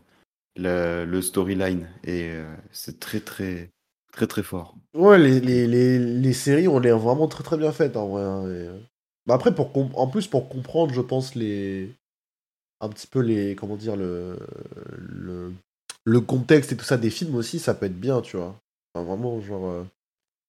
[0.57, 2.35] le, le storyline, et
[2.71, 3.71] c'est très, très,
[4.19, 4.75] très, très fort.
[4.95, 8.23] Ouais, les, les, les, les séries ont l'air vraiment très très bien faites en vrai.
[8.23, 8.79] hein, et, euh,
[9.25, 11.91] bah après, pour en plus, pour comprendre, je pense, les.
[12.81, 13.55] Un petit peu les.
[13.55, 14.37] Comment dire, le.
[14.97, 15.53] Le,
[16.05, 18.55] le contexte et tout ça des films aussi, ça peut être bien, tu vois.
[18.95, 19.67] Enfin, vraiment, genre.
[19.67, 19.83] euh,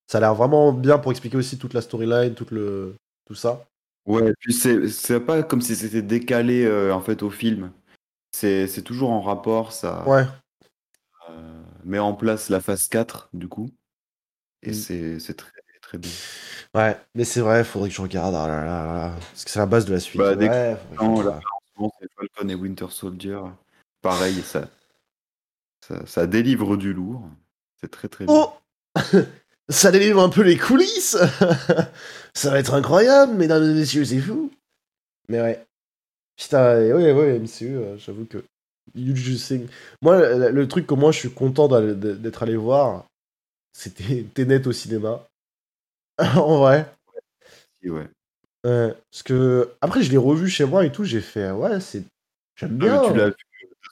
[0.07, 2.95] ça a l'air vraiment bien pour expliquer aussi toute la storyline, tout, le,
[3.27, 3.65] tout ça.
[4.05, 7.71] Ouais, puis c'est pas comme si c'était décalé euh, en fait au film.
[8.31, 10.25] C'est c'est toujours en rapport, ça Ouais.
[11.29, 13.69] euh, met en place la phase 4 du coup.
[14.63, 14.73] Et Mm.
[14.73, 15.51] c'est c'est très
[15.81, 16.11] très bien.
[16.75, 18.35] Ouais, mais c'est vrai, faudrait que je regarde.
[18.35, 20.19] ah là là là, parce que c'est la base de la suite.
[20.21, 21.39] Bah, ouais, Non, là,
[21.99, 23.39] c'est Falcon et Winter Soldier.
[24.01, 24.69] Pareil, ça,
[25.85, 27.23] ça, ça délivre du lourd.
[27.81, 28.33] C'est très très bien.
[28.35, 28.53] Oh
[29.69, 31.17] Ça délivre un peu les coulisses
[32.33, 34.51] Ça va être incroyable, mesdames et messieurs, c'est fou
[35.29, 35.65] Mais ouais.
[36.35, 38.43] Putain, ouais, ouais, MCU, euh, j'avoue que...
[38.95, 39.69] You just think.
[40.01, 43.05] Moi, le, truc que moi, je suis content d'être allé voir,
[43.73, 45.27] c'était Tenet au cinéma.
[46.17, 46.85] en vrai.
[47.85, 48.07] Ouais.
[48.63, 49.71] Parce que...
[49.81, 51.51] Après, je l'ai revu chez moi et tout, j'ai fait...
[51.51, 52.03] Ouais, c'est...
[52.55, 53.01] J'aime Ah, bien.
[53.01, 53.35] mais tu l'as vu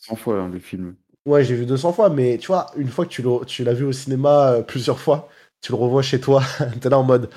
[0.09, 0.95] 200 fois hein, le film.
[1.25, 3.91] Ouais, j'ai vu 200 fois, mais tu vois, une fois que tu l'as vu au
[3.91, 5.29] cinéma euh, plusieurs fois,
[5.61, 6.43] tu le revois chez toi,
[6.81, 7.29] t'es là en mode.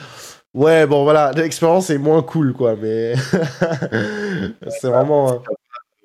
[0.54, 3.14] Ouais, bon voilà, l'expérience est moins cool, quoi, mais.
[4.68, 5.32] c'est vraiment.
[5.32, 5.38] euh,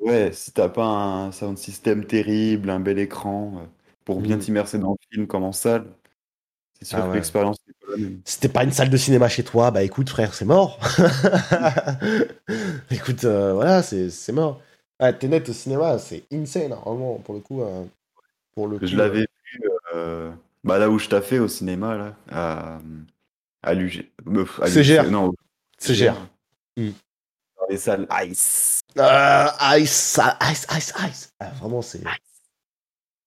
[0.07, 3.65] Ouais, si t'as pas un sound system terrible, un bel écran, euh,
[4.05, 4.39] pour bien Mm.
[4.39, 5.85] t'immerser dans le film comme en salle,
[6.79, 7.15] c'est sûr Ah que ouais.
[7.15, 8.21] l'expérience n'est pas la même.
[8.25, 10.79] Si t'es pas une salle de cinéma chez toi, bah écoute, frère, c'est mort.
[12.91, 14.61] écoute, euh, voilà, c'est mort.
[15.01, 17.61] Ouais, Tenet au cinéma, c'est insane, hein, vraiment, pour le coup.
[17.61, 17.83] euh,
[18.55, 19.61] pour le Je l'avais vu
[19.95, 20.31] euh,
[20.63, 22.79] bah, là où je t'ai fait au cinéma, là, à,
[23.63, 24.09] à l'UG.
[24.65, 25.09] CGR.
[25.11, 25.33] Non,
[25.77, 26.15] CGR.
[26.77, 26.89] Mm.
[27.67, 28.79] Dans les salles Ice.
[28.97, 29.47] Euh,
[29.77, 31.33] ice, ice, ice, ice.
[31.39, 32.01] Ah, vraiment, c'est.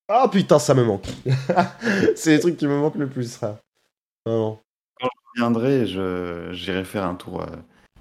[0.08, 1.06] Ah putain, ça me manque.
[2.16, 3.60] c'est les trucs qui me manquent le plus, ça.
[4.24, 4.60] Vraiment.
[5.00, 7.56] Je viendrai, je, j'irai faire un tour euh,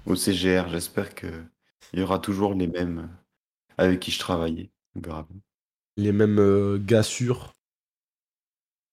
[0.06, 0.68] au CGR.
[0.68, 1.26] J'espère que
[1.92, 4.70] il y aura toujours les mêmes euh, avec qui je travaillais.
[4.96, 5.40] On verra bien.
[5.96, 7.54] Les mêmes euh, gars sûrs.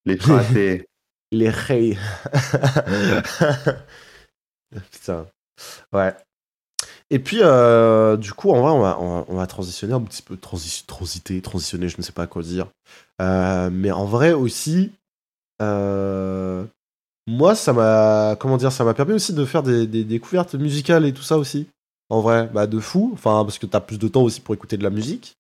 [0.05, 0.85] Les fratés.
[1.31, 1.97] Les reys.
[4.91, 5.27] putain.
[5.91, 6.13] Ouais.
[7.09, 10.01] Et puis, euh, du coup, en vrai, on va, on va, on va transitionner un
[10.01, 10.35] petit peu.
[10.35, 12.67] Transi transiter, transitionner, je ne sais pas quoi dire.
[13.21, 14.91] Euh, mais en vrai aussi,
[15.61, 16.65] euh,
[17.25, 18.35] moi, ça m'a.
[18.39, 21.67] Comment dire Ça m'a permis aussi de faire des, découvertes musicales et tout ça aussi.
[22.09, 23.11] En vrai, bah, de fou.
[23.13, 25.37] Enfin, parce que t'as plus de temps aussi pour écouter de la musique.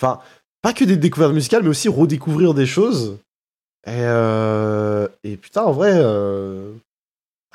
[0.00, 0.20] Enfin,
[0.62, 3.18] pas que des découvertes musicales, mais aussi redécouvrir des choses.
[3.86, 5.94] Et, putain, en vrai,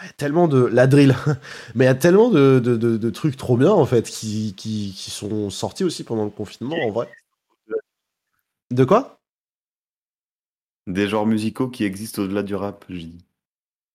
[0.07, 0.65] y a tellement de.
[0.65, 1.15] La drill.
[1.75, 4.53] mais il y a tellement de, de, de- de trucs trop bien, en fait, qui,
[4.55, 7.09] qui, qui sont sortis aussi pendant le confinement, en vrai.
[8.71, 9.19] De quoi?
[10.87, 13.25] Des genres musicaux qui existent au-delà du rap, je dis.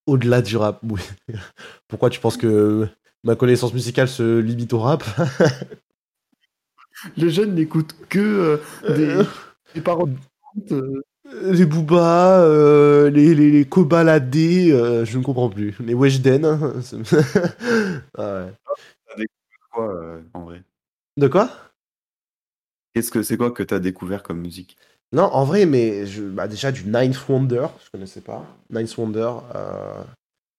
[0.06, 1.00] Au-delà du rap, oui.
[1.88, 2.88] Pourquoi tu penses que
[3.24, 5.04] ma connaissance musicale se limite au rap?
[7.16, 8.18] Les jeunes n'écoutent que
[8.84, 9.22] euh, des,
[9.74, 10.14] des paroles.
[10.70, 11.02] euh,
[11.32, 15.74] Les Booba, euh, les, les, les Kobaladé, euh, je ne comprends plus.
[15.80, 16.44] Les Weshden.
[16.44, 16.72] hein,
[18.18, 19.26] Ah ouais.
[19.70, 20.62] quoi, euh, en vrai?
[21.16, 21.50] De quoi?
[22.94, 24.76] Qu'est-ce que c'est quoi que t'as découvert comme musique?
[25.12, 28.44] Non, en vrai, mais je, bah déjà du Ninth Wonder, je connaissais pas.
[28.70, 29.30] Ninth Wonder.
[29.54, 30.02] euh,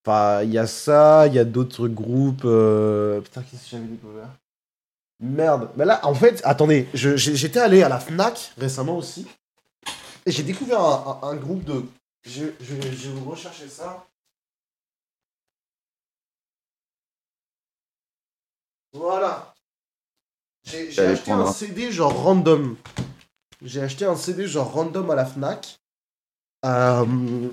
[0.06, 2.44] Enfin, il y a ça, il y a d'autres groupes.
[2.46, 4.30] euh, Putain, qu'est-ce que j'avais découvert?
[5.20, 5.70] Merde.
[5.78, 9.28] Mais là, en fait, attendez, j'étais allé à la Fnac récemment aussi.
[10.28, 11.86] Et j'ai découvert un, un- un groupe de.
[12.26, 14.06] Je, je, je vais vous rechercher ça.
[18.94, 19.54] Voilà.
[20.66, 21.52] J'ai acheté prendre un un.
[21.54, 22.76] CD genre random.
[23.62, 25.80] J'ai acheté un CD genre random à la Fnac.
[26.66, 27.06] Euh,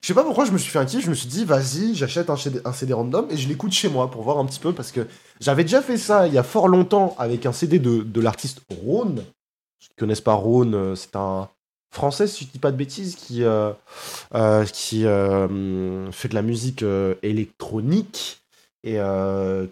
[0.00, 1.94] je sais pas pourquoi je me suis fait un kiff, je me suis dit vas-y,
[1.96, 4.60] j'achète un CD, un CD random et je l'écoute chez moi pour voir un petit
[4.60, 5.08] peu parce que
[5.40, 8.60] j'avais déjà fait ça il y a fort longtemps avec un CD de, de l'artiste
[8.70, 9.24] Rhône.
[9.80, 11.48] Ceux qui connaissent pas Rhône, euh, c'est un
[11.94, 13.72] français, si je dis pas de bêtises, qui, euh,
[14.34, 16.84] euh, qui euh, fait de la musique
[17.22, 18.40] électronique
[18.86, 18.98] et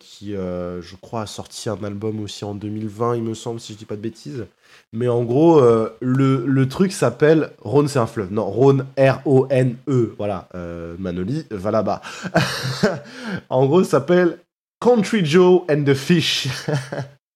[0.00, 3.78] qui, je crois, a sorti un album aussi en 2020, il me semble, si je
[3.78, 4.46] dis pas de bêtises.
[4.94, 8.32] Mais en gros, le, le truc s'appelle Rhône, c'est un fleuve.
[8.32, 10.14] Non, Rhône, R-O-N-E.
[10.16, 10.48] Voilà,
[10.98, 12.00] Manoli, va là-bas.
[13.50, 14.38] en gros, s'appelle
[14.80, 16.48] Country Joe and the Fish.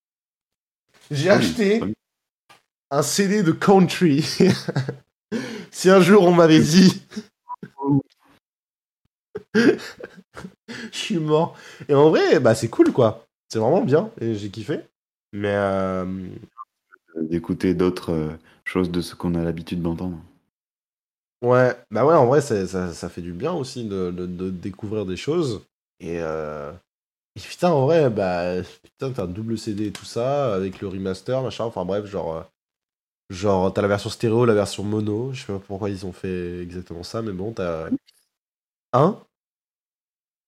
[1.11, 1.83] J'ai Ah acheté.
[2.91, 4.25] Un CD de country.
[5.71, 7.03] si un jour on m'avait dit.
[10.93, 11.57] Je suis mort.
[11.89, 13.27] Et en vrai, bah, c'est cool, quoi.
[13.49, 14.11] C'est vraiment bien.
[14.21, 14.81] Et j'ai kiffé.
[15.33, 15.55] Mais.
[15.55, 16.05] euh,
[17.21, 18.31] D'écouter d'autres euh,
[18.65, 20.19] choses de ce qu'on a l'habitude d'entendre.
[21.43, 25.05] Ouais, bah ouais, en vrai, ça, ça fait du bien aussi de, de- de découvrir
[25.05, 25.63] des choses.
[26.01, 26.73] Et, euh,
[27.37, 30.89] et putain, en vrai, bah, putain, t'as un double CD et tout ça, avec le
[30.89, 32.47] remaster, machin, enfin bref, genre,
[33.31, 36.61] genre, t'as la version stéréo, la version mono, je sais pas pourquoi ils ont fait
[36.63, 37.89] exactement ça, mais bon, t'as...
[38.93, 39.21] Hein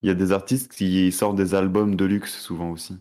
[0.03, 2.97] Il y a des artistes qui sortent des albums de luxe souvent aussi.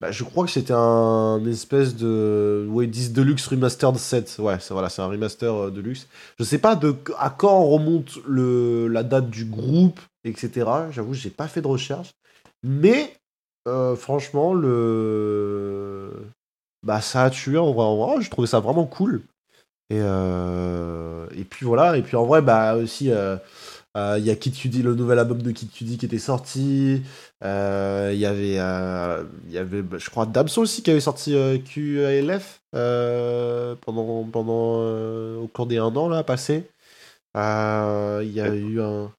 [0.00, 2.66] Bah, je crois que c'était un espèce de.
[2.70, 4.36] Ouais, ils disent Deluxe Remastered set.
[4.38, 6.08] Ouais, c'est voilà, c'est un remaster euh, Deluxe.
[6.38, 10.90] Je sais pas de à quand remonte le, la date du groupe, etc.
[10.90, 12.14] J'avoue, j'ai pas fait de recherche.
[12.64, 13.14] Mais
[13.68, 16.10] euh, franchement, le.
[16.82, 17.84] Bah, ça a tué en vrai.
[17.84, 19.22] En vrai, je trouvais ça vraiment cool.
[19.90, 21.96] Et, euh, et puis voilà.
[21.96, 23.10] Et puis en vrai, bah aussi.
[23.10, 23.36] euh,
[23.96, 27.02] euh, Il y a Kid Cudi, le nouvel album de Kid Cudi qui était sorti.
[27.42, 31.32] Il y avait, il y avait, bah, je crois, Damso aussi qui avait sorti
[31.64, 34.82] QALF pendant, pendant
[35.42, 36.68] au cours des un an là passé.
[37.36, 39.12] Il y a eu un,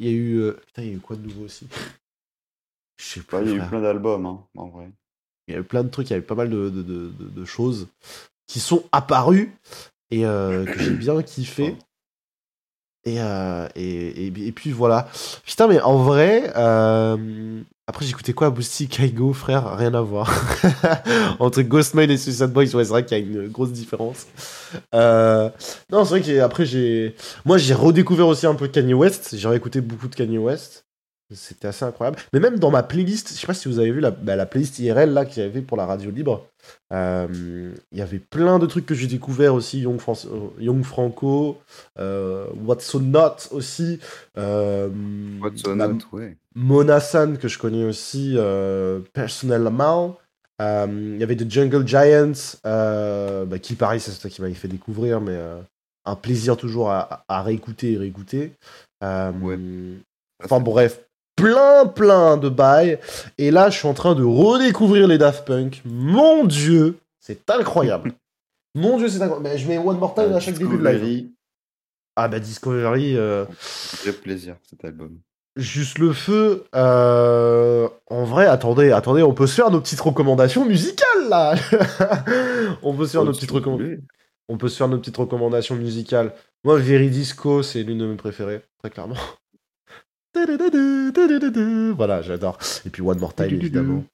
[0.00, 1.68] il y a eu, putain, il y a eu quoi de nouveau aussi?
[2.98, 3.42] Je sais plus.
[3.42, 4.92] il y a eu plein d'albums, hein, en vrai.
[5.50, 7.08] Il y a eu plein de trucs, il y avait pas mal de, de, de,
[7.18, 7.88] de- de choses
[8.46, 9.52] qui sont apparues
[10.10, 11.76] et euh, que j'ai bien kiffé.
[13.04, 15.08] Et, euh, et, et, et puis voilà.
[15.46, 20.30] Putain, mais en vrai, euh, après j'écoutais quoi Boosty, Kaigo, frère, rien à voir.
[21.38, 24.26] Entre Ghostman et Suicide Boys, ouais, c'est vrai qu'il y a une grosse différence.
[24.94, 25.48] Euh,
[25.90, 27.14] non, c'est vrai qu'après j'ai.
[27.46, 29.34] Moi j'ai redécouvert aussi un peu Kanye West.
[29.34, 30.84] J'ai réécouté beaucoup de Kanye West.
[31.32, 32.18] C'était assez incroyable.
[32.32, 34.46] Mais même dans ma playlist, je sais pas si vous avez vu la, bah, la
[34.46, 36.46] playlist IRL là que j'avais fait pour la radio libre.
[36.92, 39.80] euh, Il y avait plein de trucs que j'ai découvert aussi.
[39.80, 41.58] Young, euh, Young Franco,
[41.98, 44.00] euh, What's So Not aussi.
[44.38, 44.88] euh,
[45.40, 46.36] What's on bah, Not, ouais.
[46.56, 50.18] Mona San que je connais aussi euh, personnellement.
[50.60, 55.20] Il y avait The Jungle Giants, bah, qui pareil, c'est toi qui m'avait fait découvrir,
[55.20, 55.38] mais
[56.04, 58.52] un plaisir toujours à, à réécouter et réécouter.
[59.02, 59.58] Ouais.
[60.42, 61.00] Enfin bref,
[61.40, 62.98] plein plein de bails.
[63.38, 65.82] Et là, je suis en train de redécouvrir les Daft Punk.
[65.84, 68.12] Mon Dieu, c'est incroyable.
[68.74, 69.48] Mon Dieu, c'est incroyable.
[69.48, 70.94] Mais je mets One More Time à chaque début de live.
[71.00, 71.30] Discovery,
[72.16, 73.44] Ah bah Discovery, euh,
[74.02, 75.18] Vrai plaisir, cet album.
[75.56, 76.64] juste le feu.
[76.74, 81.54] euh, en vrai, attendez, attendez, on peut se faire nos petites recommandations musicales là.
[82.82, 84.02] on peut se faire nos petites recommandations.
[84.48, 86.32] On peut se faire nos petites recommandations musicales.
[86.64, 89.14] Moi, Veridisco, c'est l'une de mes préférées, très clairement.
[91.96, 92.58] Voilà, j'adore.
[92.86, 94.04] Et puis One More Time, évidemment.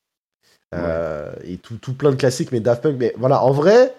[0.74, 2.96] Euh, et tout, tout plein de classiques, mais Daft Punk.
[2.98, 3.94] Mais voilà, en vrai,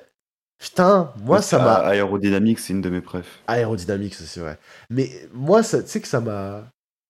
[0.60, 1.74] putain, moi, ça m'a.
[1.76, 3.40] Ah, Aerodynamics, c'est une de mes préf.
[3.48, 4.58] Aérodynamique, ça, c'est vrai.
[4.90, 6.64] Mais moi, tu sais que ça m'a.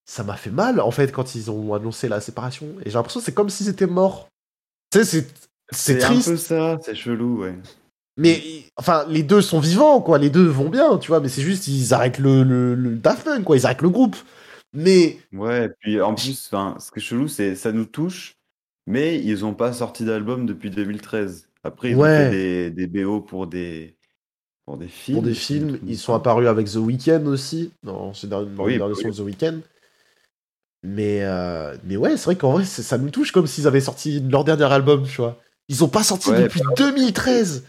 [0.09, 2.67] Ça m'a fait mal, en fait, quand ils ont annoncé la séparation.
[2.85, 4.29] Et j'ai l'impression que c'est comme s'ils étaient morts.
[4.91, 5.27] Tu sais, c'est.
[5.73, 6.29] C'est un triste.
[6.29, 7.53] peu ça, c'est chelou, ouais.
[8.15, 8.41] Mais
[8.77, 10.17] enfin, les deux sont vivants, quoi.
[10.17, 11.19] Les deux vont bien, tu vois.
[11.19, 13.57] Mais c'est juste, ils arrêtent le, le, le Daft Punk, quoi.
[13.57, 14.15] Ils arrêtent le groupe.
[14.77, 18.35] Mais Ouais, puis en plus, ce qui est chelou, c'est ça nous touche,
[18.85, 21.49] mais ils ont pas sorti d'album depuis 2013.
[21.63, 22.27] Après, ils Ouais.
[22.27, 23.97] ont fait des, des BO pour des,
[24.65, 25.17] pour des films.
[25.17, 28.77] pour des films, ils sont apparus avec The Weeknd aussi, dans ces derniers, Oui, les
[28.77, 29.01] derniers oui.
[29.01, 29.61] sons de The Weeknd.
[30.83, 34.19] Mais, euh, mais ouais, c'est vrai qu'en vrai, ça nous touche comme s'ils avaient sorti
[34.21, 35.37] leur dernier album, tu vois.
[35.69, 37.65] Ils ont pas sorti Ouais, depuis 2013.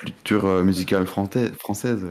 [0.00, 2.04] Culture euh, musicale française.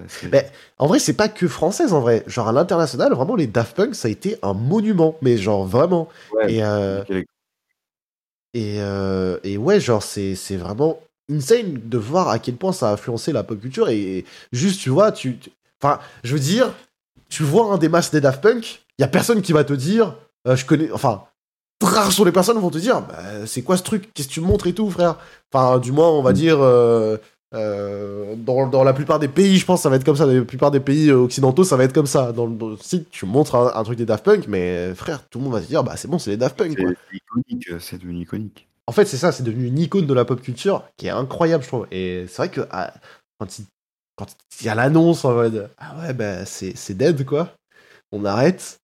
[0.77, 2.23] En vrai, c'est pas que française, en vrai.
[2.27, 5.15] Genre, à l'international, vraiment, les Daft Punk, ça a été un monument.
[5.21, 6.09] Mais genre, vraiment.
[6.33, 7.03] Ouais, Et, euh.
[8.53, 10.99] Et, euh, et ouais, genre, c'est c'est vraiment
[11.31, 13.89] insane de voir à quel point ça a influencé la pop culture.
[13.89, 15.37] Et juste, tu vois, tu.
[15.81, 16.73] Enfin, je veux dire,
[17.29, 19.73] tu vois un des masques des Daft Punk, il y a personne qui va te
[19.73, 20.15] dire,
[20.47, 20.91] euh, je connais.
[20.91, 21.23] Enfin,
[21.81, 24.11] rares sont les personnes qui vont te dire, bah, c'est quoi ce truc?
[24.13, 25.17] Qu'est-ce que tu montres et tout, frère?
[25.53, 26.33] Enfin, du moins, on va Mm.
[26.33, 26.57] dire.
[26.61, 27.17] euh,
[27.55, 30.27] euh, dans, dans la plupart des pays, je pense, ça va être comme ça.
[30.27, 32.31] Dans la plupart des pays euh, occidentaux, ça va être comme ça.
[32.31, 35.39] Dans, le- dans site, tu montres un, un truc des Daft Punk, mais frère, tout
[35.39, 36.77] le monde va te dire, bah c'est bon, c'est les Daft Punk.
[37.79, 38.67] C'est devenu iconique.
[38.87, 41.63] En fait, c'est ça, c'est devenu une icône de la pop culture qui est incroyable,
[41.63, 41.87] je trouve.
[41.91, 42.93] Et c'est vrai que ah,
[43.39, 43.65] quand il,
[44.15, 44.27] quand
[44.61, 47.53] il y a l'annonce en mode Ah ouais, bah c'est dead, quoi.
[48.11, 48.79] On arrête.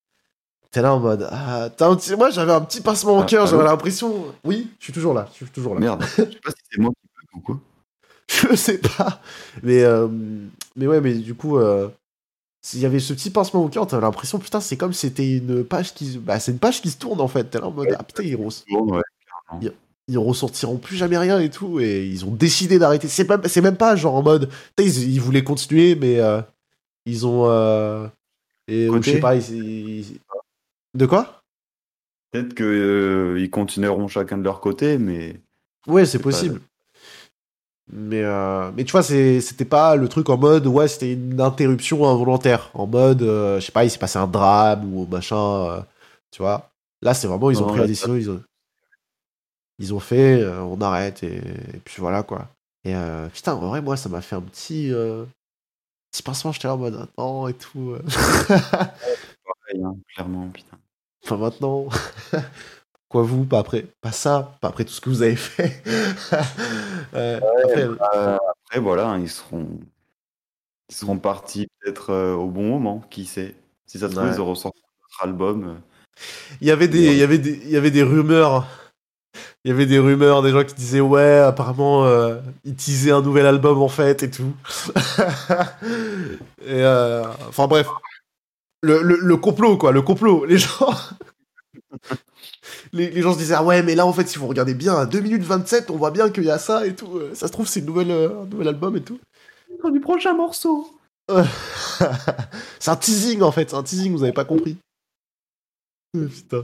[0.76, 3.26] T'es là en mode Ah, t'as un petit- moi j'avais un petit pincement au Ah,
[3.26, 4.26] cœur, allô j'avais l'impression.
[4.44, 5.80] Oui, je suis toujours là, je suis toujours là.
[5.80, 7.60] Merde, je sais pas si c'est moi qui bug ou quoi.
[8.28, 9.22] Je sais pas.
[9.64, 10.10] Mais, euh,
[10.76, 11.88] mais ouais, mais du coup, euh,
[12.62, 15.38] s'il y avait ce petit pincement au cœur, t'avais l'impression, putain, c'est comme si c'était
[15.38, 16.12] une page qui.
[16.12, 17.46] se- Bah, c'est une page qui se tourne en fait.
[17.46, 19.72] T'es là en mode Ah putain, ils, re- Bon, ouais.
[20.10, 21.80] ils ressortiront plus jamais rien et tout.
[21.80, 23.08] Et ils ont décidé d'arrêter.
[23.08, 24.50] C'est même, c'est même pas genre en mode.
[24.78, 26.42] Ils, ils voulaient continuer, mais euh,
[27.06, 27.46] ils ont.
[27.46, 28.08] euh,
[28.68, 30.20] et, je sais pas, ils- ils-
[30.96, 31.42] De quoi?
[32.32, 35.40] Peut-être qu'ils continueront chacun de leur côté, mais
[35.88, 36.62] Ouais, c'est pas- possible.
[37.92, 42.10] Mais, euh, mais tu vois, c'était pas le truc en mode, ouais, c'était une interruption
[42.10, 42.72] involontaire.
[42.74, 45.82] En mode, euh, je sais pas, il s'est passé un drame ou machin, euh,
[46.32, 46.72] tu vois.
[47.04, 48.42] Là, c'est vraiment, ils ont Non, pris la décision, ils ont,
[49.78, 52.48] ils ont fait, euh, on arrête, et, et puis voilà, quoi.
[52.86, 55.26] Et euh, putain, en vrai, moi, ça m'a fait un petit, euh,
[56.12, 57.92] petit pincement, j'étais là en mode, attends, et tout.
[57.92, 58.02] euh.
[58.48, 60.78] pareil, hein, clairement, putain.
[61.26, 61.88] Enfin, maintenant.
[63.10, 65.82] Quoi, vous, pas après, pas ça, pas après tout ce que vous avez fait.
[67.14, 67.84] Euh, après,
[68.16, 69.68] Euh, après, voilà, hein, ils seront,
[70.90, 73.56] ils seront partis peut-être euh, au bon moment, qui sait.
[73.86, 74.34] Si ça se trouve, Ouais.
[74.36, 75.64] ils auront sorti notre album.
[75.70, 75.74] euh,
[76.60, 78.68] Il y avait des, il y avait des, il y avait des rumeurs.
[79.64, 83.22] Il y avait des rumeurs, des gens qui disaient ouais, apparemment, euh, ils teasaient un
[83.22, 84.54] nouvel album en fait et tout.
[86.66, 87.88] et euh, enfin bref,
[88.86, 90.46] le, le, le complot quoi, le complot.
[90.46, 90.90] Les gens,
[92.94, 94.96] les, les gens se disaient ah ouais, mais là en fait, si vous regardez bien,
[94.96, 97.20] à 2 minutes 27, on voit bien qu'il y a ça et tout.
[97.34, 99.20] Ça se trouve, c'est une nouvelle, euh, un nouvel album et tout.
[99.92, 100.88] du prochain morceau.
[102.80, 104.78] c'est un teasing en fait, c'est un teasing, vous avez pas compris.
[106.14, 106.64] Putain.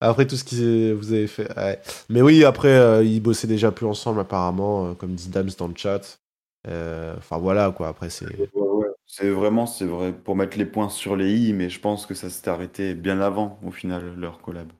[0.00, 1.54] Après tout ce que vous avez fait.
[1.56, 1.80] ouais.
[2.10, 5.68] Mais oui, après, euh, ils bossaient déjà plus ensemble apparemment, euh, comme dit Dams dans
[5.68, 6.18] le chat.
[6.68, 8.26] Euh, Enfin voilà quoi, après c'est.
[9.06, 12.14] C'est vraiment, c'est vrai, pour mettre les points sur les i, mais je pense que
[12.14, 14.70] ça s'était arrêté bien avant, au final, leur collab.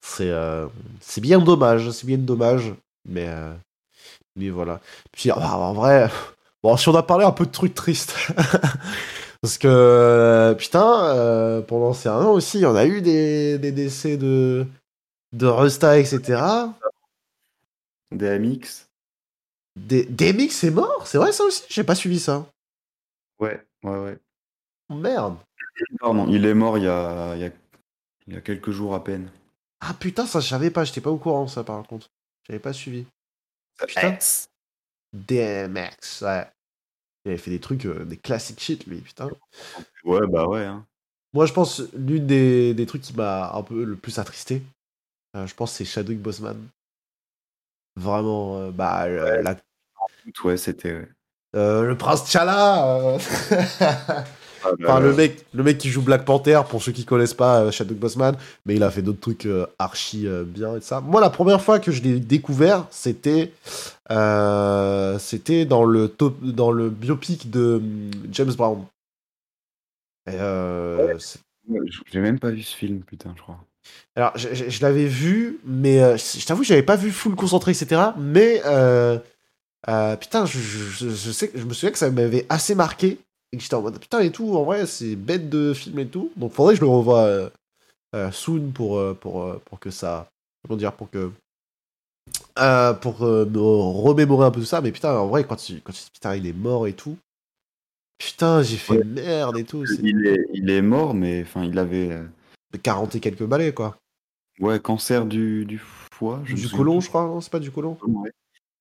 [0.00, 0.66] C'est euh,
[1.00, 2.74] c'est bien dommage, c'est bien dommage.
[3.08, 3.54] Mais, euh,
[4.36, 4.80] mais voilà.
[5.12, 6.10] Puis ah, en vrai,
[6.62, 8.16] bon, si on a parlé un peu de trucs tristes.
[9.42, 13.72] Parce que, euh, putain, euh, pendant ces un an aussi, on a eu des, des
[13.72, 14.66] décès de,
[15.32, 16.42] de Rusta, etc.
[18.12, 18.91] DMX
[19.76, 22.46] Des, DMX est mort, c'est vrai ça aussi J'ai pas suivi ça.
[23.38, 24.18] Ouais, ouais, ouais.
[24.90, 25.38] Oh, Merde.
[25.98, 27.50] Pardon, il est mort il y a, il y a,
[28.26, 29.30] il y a quelques jours à peine.
[29.80, 32.08] Ah putain, ça je savais pas, j'étais pas au courant ça par contre.
[32.46, 33.06] J'avais pas suivi.
[33.86, 34.18] Putain.
[35.12, 36.46] DMX, ouais.
[37.24, 39.30] Il avait fait des trucs, euh, des classiques shit lui, putain.
[40.04, 40.64] Ouais, bah ouais.
[40.64, 40.86] Hein.
[41.32, 44.62] Moi je pense, l'une des, des trucs qui m'a un peu le plus attristé,
[45.36, 46.68] euh, je pense c'est Chadwick Boseman.
[47.96, 49.42] Vraiment, euh, bah, Ouais.
[49.42, 49.56] la-
[50.44, 51.06] Ouais, c'était.
[51.56, 53.18] euh, le prince T'Challa euh,
[53.80, 54.24] Ah,
[54.80, 57.98] Enfin, le mec, le mec qui joue Black Panther, pour ceux qui connaissent pas Chadwick
[57.98, 61.00] Boseman, mais il a fait d'autres trucs euh, archi euh, bien et ça.
[61.00, 63.52] Moi, la première fois que je l'ai découvert, c'était
[64.10, 68.84] euh, c'était dans le top, dans le biopic de hum, James Brown.
[70.26, 71.16] Ouais,
[72.10, 73.58] J'ai même pas vu ce film, putain, je crois.
[74.16, 77.34] Alors, je, je- je l'avais vu, mais euh, je je t'avoue, j'avais pas vu full
[77.34, 78.14] concentré, etc.
[78.18, 79.18] Mais euh,
[79.88, 80.58] euh, putain, je,
[81.32, 83.18] sais, je me souviens que ça m'avait assez marqué
[83.52, 84.56] et que j'étais en mode putain et tout.
[84.56, 86.30] En vrai, c'est bête de film et tout.
[86.36, 87.50] Donc, faudrait que je le revoie
[88.32, 90.28] soon pour pour pour que ça,
[90.66, 91.32] comment dire, pour que
[93.00, 94.80] pour me remémorer un peu tout ça.
[94.80, 97.16] Mais putain, en vrai, quand tu quand tu putain, il est mort et tout.
[98.18, 99.04] Putain, j'ai fait Ouais.
[99.04, 99.84] merde et tout.
[100.02, 102.20] Il est, il est mort, mais enfin, il avait
[102.78, 103.96] 40 et quelques balais quoi.
[104.60, 106.40] ouais, cancer du, du foie.
[106.44, 107.24] Je Du côlon, je crois.
[107.26, 107.98] Non, c'est pas du côlon.
[108.06, 108.30] Ouais.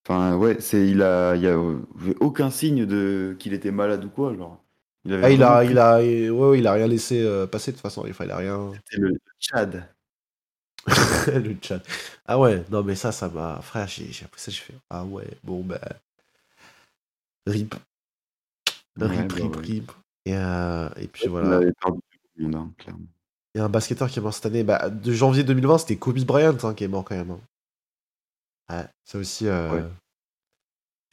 [0.07, 1.79] Enfin, ouais, c'est, il a, il a euh,
[2.19, 4.63] aucun signe de qu'il était malade ou quoi, genre.
[5.05, 7.71] Il avait Ah, il a, il a, ouais, ouais, il a rien laissé euh, passer
[7.71, 8.05] de toute façon.
[8.09, 8.71] Enfin, il a rien.
[8.89, 9.87] C'était le Tchad.
[11.27, 11.81] le chat.
[12.25, 13.61] Ah ouais, non mais ça, ça m'a.
[13.61, 14.73] Frère, j'ai j'ai appris ça, j'ai fait.
[14.89, 15.79] Ah ouais, bon bah.
[17.45, 17.75] Rip.
[18.99, 19.91] Ouais, Rip, bah rip, rip.
[20.25, 21.57] Et, euh, et puis Il voilà.
[21.57, 23.05] avait perdu tout le monde, hein, clairement.
[23.53, 24.63] Il y a un basketteur qui est mort cette année.
[24.63, 27.31] Bah, de janvier 2020, c'était Kobe Bryant hein, qui est mort quand même.
[27.31, 27.39] hein.
[28.69, 29.47] Ouais, ça aussi.
[29.47, 29.83] euh, Ouais.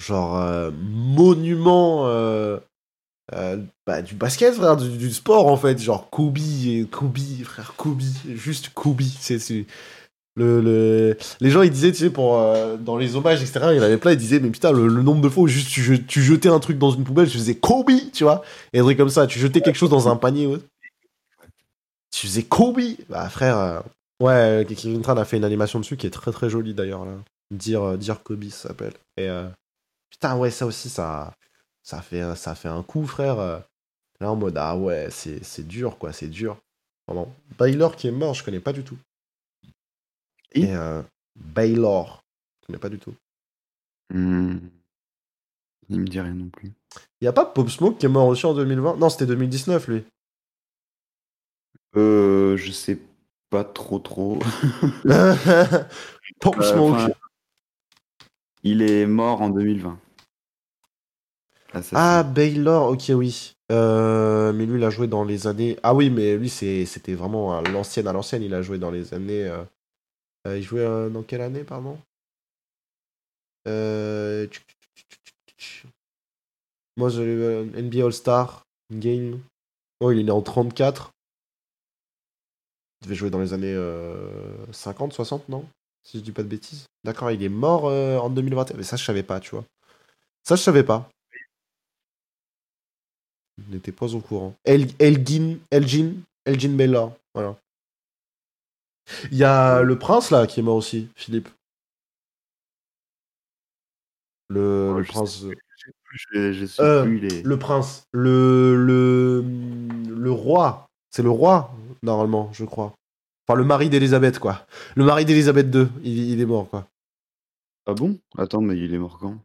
[0.00, 2.58] Genre, euh, monument euh,
[3.86, 5.78] bah, du basket, frère, du, du sport en fait.
[5.80, 8.00] Genre, Kobe, et Kobe, frère, Kobe,
[8.34, 9.02] juste Kobe.
[9.02, 9.66] C'est.
[10.36, 12.40] Le, le- Les gens ils disaient, tu sais, pour,
[12.78, 15.02] dans les hommages, etc., il y en avait plein, ils disaient, mais putain, le, le
[15.02, 17.38] nombre de fois où juste tu, je- tu jetais un truc dans une poubelle, tu
[17.38, 20.14] faisais Kobe, tu vois, et un truc comme ça, tu jetais quelque chose dans un
[20.14, 20.60] panier, ouais.
[22.10, 22.80] Tu faisais Kobe.
[23.08, 23.80] Bah, frère, euh,
[24.20, 27.12] ouais, Kevin Tran a fait une animation dessus qui est très très jolie d'ailleurs, là.
[27.50, 28.94] Dire, euh, dire Kobe, ça s'appelle.
[29.16, 29.48] Et euh,
[30.10, 31.32] putain, ouais, ça aussi, ça,
[31.82, 33.38] ça, fait, ça fait un coup, frère.
[33.38, 33.58] euh.
[34.20, 36.58] Là, en mode, ah ouais, c'est dur, quoi, c'est dur.
[37.06, 37.32] Vraiment.
[37.56, 38.98] Baylor qui est mort, je connais pas du tout.
[40.52, 40.74] Et?
[40.74, 41.02] Euh,
[41.36, 42.24] Baylor,
[42.60, 43.14] je connais pas du tout.
[44.12, 44.58] Hmm.
[45.88, 46.72] Il me dit rien non plus.
[47.20, 49.88] Il y a pas Pop Smoke qui est mort aussi en 2020 Non, c'était 2019,
[49.88, 50.04] lui.
[51.96, 52.98] Euh, je sais
[53.50, 54.38] pas trop trop.
[55.06, 57.14] Euh, Smoke.
[58.62, 59.98] il est mort en 2020.
[61.72, 61.96] Assassin.
[61.98, 63.54] Ah, Baylor, ok, oui.
[63.72, 65.76] Euh, mais lui, il a joué dans les années.
[65.82, 68.42] Ah oui, mais lui, c'était vraiment à l'ancienne, à l'ancienne.
[68.42, 69.44] Il a joué dans les années.
[69.44, 69.62] euh,
[70.46, 71.98] euh, il jouait euh, dans quelle année, pardon?
[73.66, 74.46] Euh...
[76.96, 78.62] Moi, j'ai eu euh, NBA All-Star
[78.92, 79.40] Game.
[80.00, 81.10] Oh, il est né en 34.
[83.00, 85.64] Il devait jouer dans les années euh, 50, 60, non?
[86.02, 86.86] Si je dis pas de bêtises.
[87.04, 88.76] D'accord, il est mort euh, en 2021.
[88.76, 89.64] Mais ça, je savais pas, tu vois.
[90.42, 91.08] Ça, je savais pas.
[93.58, 94.54] Je n'étais pas au courant.
[94.64, 97.12] El, Elgin, Elgin, Elgin Baylor.
[97.34, 97.56] Voilà.
[99.30, 101.48] Il y a le prince là qui est mort aussi, Philippe.
[104.48, 105.44] Le, le prince.
[106.80, 107.04] Euh.
[107.44, 108.04] Le prince.
[108.12, 109.44] Le, le,
[110.08, 110.86] le roi.
[111.10, 112.92] C'est le roi, normalement, je crois.
[113.46, 114.66] Enfin, le mari d'Elisabeth, quoi.
[114.94, 116.86] Le mari d'Elisabeth II, il, il est mort, quoi.
[117.86, 118.18] Ah bon?
[118.36, 119.36] Attends, mais il est mort quand?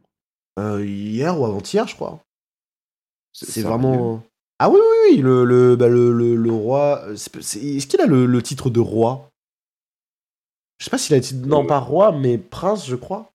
[0.58, 2.20] Euh, hier ou avant-hier, je crois.
[3.32, 4.22] C'est vraiment.
[4.58, 7.04] Ah oui, oui, oui, le, le, bah, le, le, le roi.
[7.12, 9.30] Est-ce qu'il a le, le titre de roi?
[10.78, 11.46] Je sais pas s'il a le titre.
[11.46, 11.66] Non, Euh.
[11.66, 13.32] pas roi, mais prince, je crois.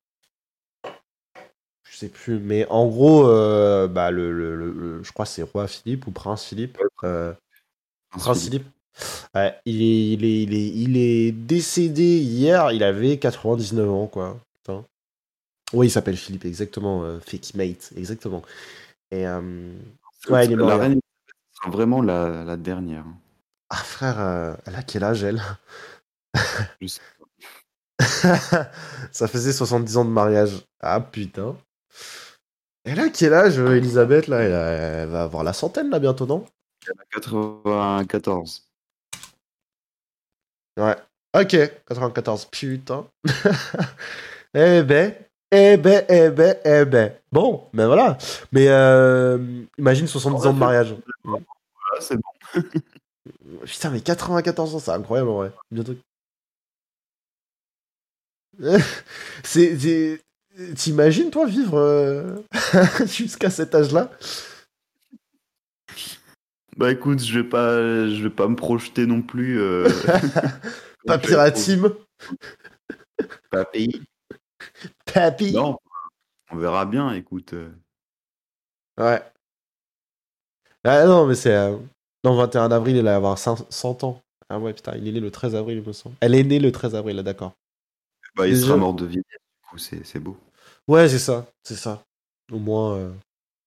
[1.84, 5.32] Je sais plus, mais en gros, euh, bah, le, le, le- le- je crois que
[5.32, 6.78] c'est roi Philippe ou prince Philippe.
[7.04, 7.34] Euh,
[8.12, 8.68] Prince Philippe.
[9.66, 14.38] Il, est, il, est, il, est, il est décédé hier, il avait 99 ans, quoi.
[14.56, 14.86] Putain.
[15.74, 17.04] Oui, il s'appelle Philippe, exactement.
[17.04, 18.42] Euh, Fakey Mate, exactement.
[19.12, 19.28] Et.
[19.28, 19.74] euh,
[20.30, 21.00] Ouais, il est mort, La reine
[21.54, 23.06] sera vraiment la, la dernière.
[23.70, 25.42] Ah, frère, euh, elle a quel âge, elle?
[29.12, 30.66] Ça faisait 70 ans de mariage.
[30.82, 31.56] Ah, putain.
[32.84, 34.40] Elle a quel âge, euh, Elisabeth, là?
[34.42, 34.70] Elle, a-
[35.04, 36.46] elle va avoir la centaine, là, bientôt, non?
[36.88, 38.69] Elle a 94.
[40.80, 40.96] Ouais.
[41.36, 41.56] Ok,
[41.88, 43.06] 94, putain.
[44.54, 45.14] eh ben,
[45.52, 47.14] eh ben, eh ben, eh ben.
[47.32, 48.18] Bon, ben voilà.
[48.52, 49.38] Mais euh,
[49.78, 50.96] imagine 70 ans de mariage.
[51.24, 51.44] Voilà,
[52.00, 52.22] c'est bon.
[53.66, 55.52] Putain, mais 94 ans, c'est incroyable, en vrai.
[55.72, 55.94] Bientôt.
[59.44, 59.78] c'est...
[59.78, 60.22] c'est-
[60.76, 62.36] T'imagines, toi, vivre euh,
[63.06, 64.12] jusqu'à cet âge-là?
[66.80, 67.76] Bah écoute, je vais pas,
[68.08, 69.60] je vais pas me projeter non plus.
[69.60, 69.84] euh,
[71.06, 71.94] Pas piratime
[73.50, 74.02] Pas pays.
[75.14, 75.78] Papy Non,
[76.52, 77.12] on verra bien.
[77.12, 77.70] Écoute, euh,
[78.98, 79.22] Ouais.
[80.86, 81.54] Ah non, mais c'est.
[81.54, 81.76] euh,
[82.24, 84.22] Non, 21 avril, il va avoir 100 100 ans.
[84.50, 86.16] Ah ouais, putain, il est né le 13 avril, il me semble.
[86.22, 87.52] Elle est née le 13 avril, là, d'accord.
[88.36, 89.26] bah, il Déjà- sera mort de vieillesse.
[89.28, 90.38] Du coup, c'est c'est beau.
[90.88, 92.04] Ouais, c'est ça, c'est ça.
[92.52, 93.12] Au moins, euh,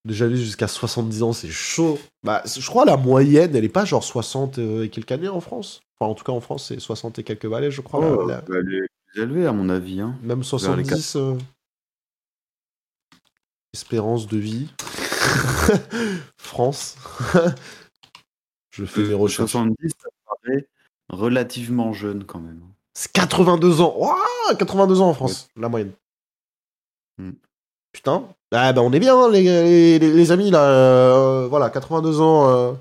[0.05, 1.98] déjà lui jusqu'à 70 ans, c'est chaud.
[2.22, 5.80] Bah, je crois la moyenne, elle est pas genre 60 et quelques années en France.
[6.00, 8.00] Enfin, en tout cas, en France, c'est 60 et quelques balais, je crois.
[8.00, 10.00] la- Oh, la- bah, elle est plus élevée, à mon avis.
[10.00, 10.16] Hein.
[10.22, 11.16] Même les 70.
[11.16, 11.36] euh,
[13.72, 14.68] Espérance de vie.
[16.36, 16.96] France.
[18.70, 19.53] je fais mes recherches.
[19.53, 20.66] 70, ça paraît
[21.09, 22.61] relativement jeune quand même.
[22.94, 23.94] C'est 82 ans.
[23.96, 25.92] Ouah, 82 ans en France, la moyenne.
[27.18, 27.32] Hmm.
[27.93, 28.24] Putain.
[28.53, 30.62] Ah bah on est bien, hein, les, les, amis, là.
[30.64, 32.49] euh, voilà, 82 ans.
[32.51, 32.72] euh.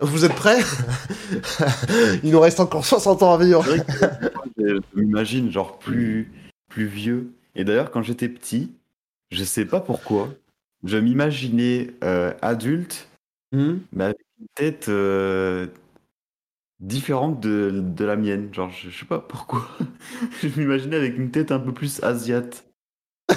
[0.00, 0.60] Vous êtes prêts?
[2.24, 3.64] Il nous reste encore 60 ans à vivre.
[4.56, 6.32] Je m'imagine genre plus,
[6.68, 7.32] plus vieux.
[7.54, 8.72] Et d'ailleurs, quand j'étais petit,
[9.30, 10.30] je sais pas pourquoi,
[10.84, 13.08] je m'imaginais euh, adulte,
[13.52, 15.66] Hmm mais avec une tête euh,
[16.78, 18.54] différente de, de la mienne.
[18.54, 19.68] Genre, je, je sais pas pourquoi.
[20.42, 22.64] je m'imaginais avec une tête un peu plus asiate.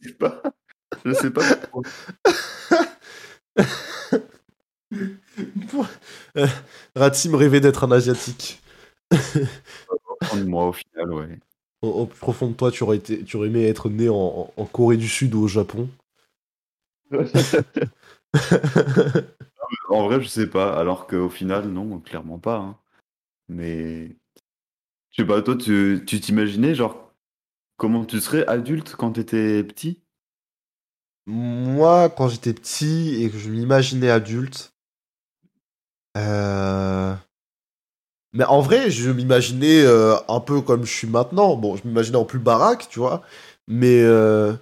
[0.00, 0.42] je sais pas.
[1.04, 1.82] Je sais pas pourquoi.
[6.36, 6.46] Euh,
[6.96, 8.62] Ratim rêvait d'être un asiatique.
[10.46, 11.38] Moi, au final, ouais.
[11.82, 14.52] Au, au plus profond de toi, tu aurais, été, tu aurais aimé être né en,
[14.72, 15.88] Corée du Sud ou au Japon.
[19.88, 20.78] En vrai, je sais pas.
[20.78, 22.56] Alors qu'au final, non, clairement pas.
[22.58, 22.78] hein.
[23.48, 24.16] Mais
[25.10, 27.09] je sais pas, toi, tu t'imaginais, genre,
[27.80, 30.02] comment tu serais adulte quand t'étais petit?
[31.26, 34.74] Moi, quand j'étais petit et que je m'imaginais adulte,
[36.18, 37.14] euh,
[38.34, 41.56] mais en vrai, je m'imaginais euh, un peu comme je suis maintenant.
[41.56, 43.22] Bon, je m'imaginais en plus baraque, tu vois,
[43.66, 44.52] mais euh,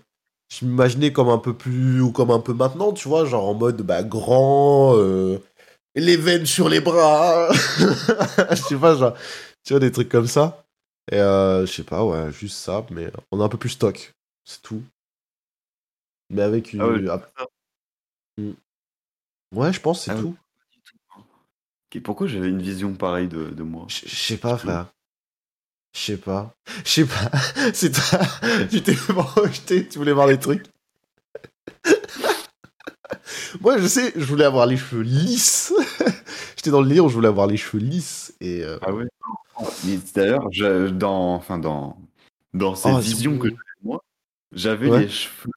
[0.49, 3.55] je m'imaginais comme un peu plus ou comme un peu maintenant, tu vois, genre en
[3.55, 4.95] mode bah, grand,
[5.97, 9.15] les veines sur les bras, je sais pas, genre,
[9.65, 10.68] tu vois, des trucs comme ça.
[11.11, 14.13] Et euh, je sais pas, ouais, juste ça, mais on a un peu plus stock,
[14.45, 14.83] c'est tout.
[16.31, 16.83] Mais avec une.
[16.83, 17.47] Ah ouais, ah,
[19.55, 20.21] Ouais, je pense, c'est Ah ouais.
[20.21, 20.37] tout.
[22.05, 23.87] Pourquoi j'avais une vision pareille de, de moi?
[23.89, 24.93] Je sais pas, frère.
[25.95, 26.55] Je sais pas.
[26.85, 27.31] Je sais pas.
[27.73, 28.21] C'est toi.
[28.71, 30.67] Tu t'es projeté, tu voulais voir des trucs.
[33.61, 35.73] Moi, je sais, je voulais avoir les cheveux lisses.
[36.57, 38.35] J'étais dans le délire, je voulais avoir les cheveux lisses.
[38.41, 38.63] Et.
[38.65, 39.07] euh, Ah ouais?
[39.85, 40.49] Mais D'ailleurs,
[40.93, 41.97] dans, enfin, dans,
[42.55, 44.03] dans cette Oh, vision que j'avais moi,
[44.53, 45.01] j'avais Ouais.
[45.01, 45.51] les cheveux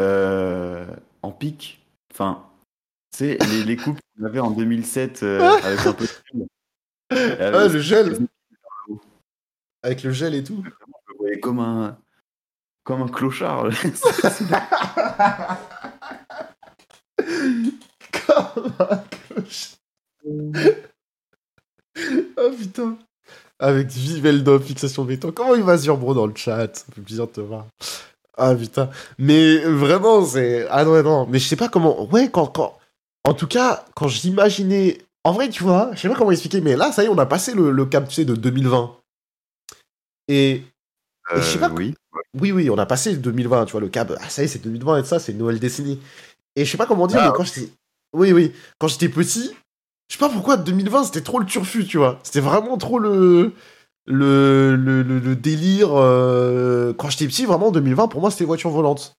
[0.00, 0.86] euh,
[1.22, 1.80] en pique.
[2.12, 2.44] Enfin,
[3.12, 6.46] tu sais, les, les coupes qu'on avait en 2007 euh, avec un peu de gel.
[7.40, 8.18] Ah, le gel
[9.82, 10.62] Avec le gel et tout.
[10.64, 10.70] Je
[11.12, 11.98] me voyais comme un,
[12.84, 13.68] comme un clochard.
[18.26, 19.76] Comme un cloche.
[22.36, 22.96] oh putain.
[23.58, 25.30] Avec Viveldov, fixation béton.
[25.32, 26.74] Comment il va sur bro dans le chat?
[26.76, 27.66] Ça fait plaisir de te voir.
[28.36, 28.90] Ah putain.
[29.18, 30.66] Mais vraiment, c'est.
[30.70, 31.26] Ah non, non.
[31.26, 32.04] Mais je sais pas comment.
[32.10, 32.46] Ouais, quand.
[32.48, 32.78] quand...
[33.24, 34.98] En tout cas, quand j'imaginais.
[35.24, 37.18] En vrai, tu vois, je sais pas comment expliquer, mais là, ça y est, on
[37.18, 38.96] a passé le, le cap, tu sais, de 2020.
[40.28, 40.50] Et.
[40.54, 40.64] Et
[41.36, 41.94] je sais pas- Euh, oui.
[42.40, 44.12] Oui, oui, on a passé le 2020, tu vois, le cap.
[44.20, 46.00] Ah, ça y est, c'est 2020 et ça, c'est une nouvelle décennie.
[46.56, 47.68] Et je sais pas comment dire, Ah, mais quand j'étais.
[48.14, 48.52] Oui, oui.
[48.78, 49.50] Quand j'étais petit,
[50.08, 52.18] je sais pas pourquoi 2020, c'était trop le turfu, tu vois.
[52.22, 53.52] C'était vraiment trop le.
[54.06, 55.90] Le, le, le, le délire.
[55.94, 59.14] euh, Quand j'étais petit, vraiment, 2020, pour moi, c'était voiture volante.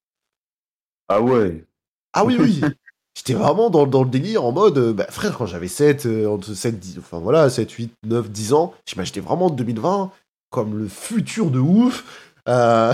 [1.08, 1.64] Ah ouais.
[2.12, 2.60] Ah oui, oui.
[3.16, 6.26] J'étais vraiment dans, dans le délire en mode, euh, bah, frère, quand j'avais 7, euh,
[6.26, 10.10] entre 7, 10, enfin voilà, 7, 8, 9, 10 ans, j'imaginais vraiment 2020
[10.50, 12.23] comme le futur de ouf.
[12.48, 12.92] Euh,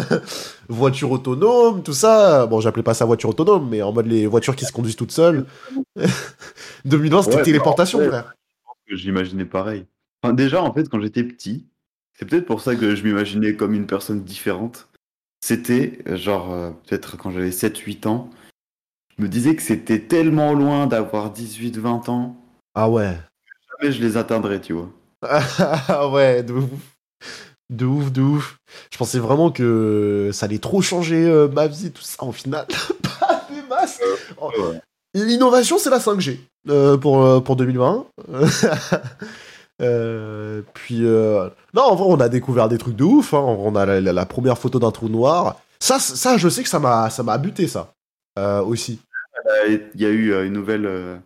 [0.68, 2.46] voiture autonome, tout ça.
[2.46, 5.12] Bon, j'appelais pas ça voiture autonome, mais en mode les voitures qui se conduisent toutes
[5.12, 5.46] seules.
[6.84, 8.10] 2020, c'était Ouais, téléportation, bah, ouais.
[8.10, 8.34] frère.
[8.88, 9.86] j'imaginais pareil.
[10.22, 11.66] Enfin, déjà, en fait, quand j'étais petit,
[12.14, 14.88] c'est peut-être pour ça que je m'imaginais comme une personne différente.
[15.44, 18.30] C'était, genre, euh, peut-être quand j'avais 7-8 ans,
[19.18, 22.36] je me disais que c'était tellement loin d'avoir 18-20 ans,
[22.74, 23.16] Ah ouais.
[23.80, 24.90] jamais je les atteindrais, tu vois.
[25.88, 26.70] Ah ouais, de ouf.
[27.70, 28.58] De ouf, de ouf.
[28.92, 32.22] Je pensais vraiment que ça allait trop changer euh, ma vie, tout ça.
[32.24, 32.66] Au final,
[33.20, 34.00] pas des masses.
[34.40, 34.50] Oh.
[34.58, 34.80] Ouais.
[35.14, 36.38] L'innovation, c'est la 5G
[36.68, 38.06] euh, pour, euh, pour 2020.
[39.82, 43.34] Euh, puis, euh, non, en vrai, on a découvert des trucs de ouf.
[43.34, 43.40] hein.
[43.40, 45.60] On a la, la- la première photo d'un trou noir.
[45.80, 47.92] Ça, ça, je sais que ça m'a ça m'a buté, ça.
[48.38, 49.00] Euh, aussi.
[49.68, 50.86] Euh, Il y a eu euh, une nouvelle.
[50.86, 51.16] euh,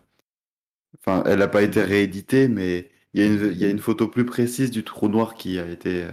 [0.99, 3.79] Enfin, elle n'a pas été rééditée, mais il y, a une- il y a une
[3.79, 6.11] photo plus précise du trou noir qui a été euh,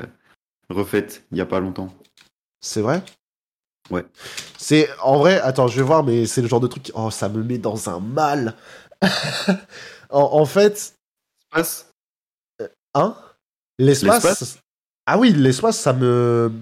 [0.71, 1.93] refaite il n'y a pas longtemps.
[2.61, 3.03] C'est vrai?
[3.91, 4.05] Ouais.
[4.59, 6.83] C'est en vrai, attends, je vais voir, mais c'est le genre de truc.
[6.85, 8.55] qui- Oh, ça me met dans un mal.
[10.11, 10.95] en, en fait,
[11.51, 11.91] Passe
[12.95, 13.17] hein?
[13.79, 14.25] L'espace.
[14.25, 14.59] L'espace?
[15.07, 16.53] Ah oui, l'espace, ça me.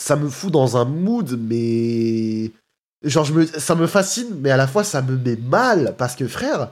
[0.00, 2.50] Ça me fout dans un mood, mais.
[3.02, 3.46] Genre, je me...
[3.46, 5.94] ça me fascine, mais à la fois, ça me met mal.
[5.96, 6.70] Parce que, frère,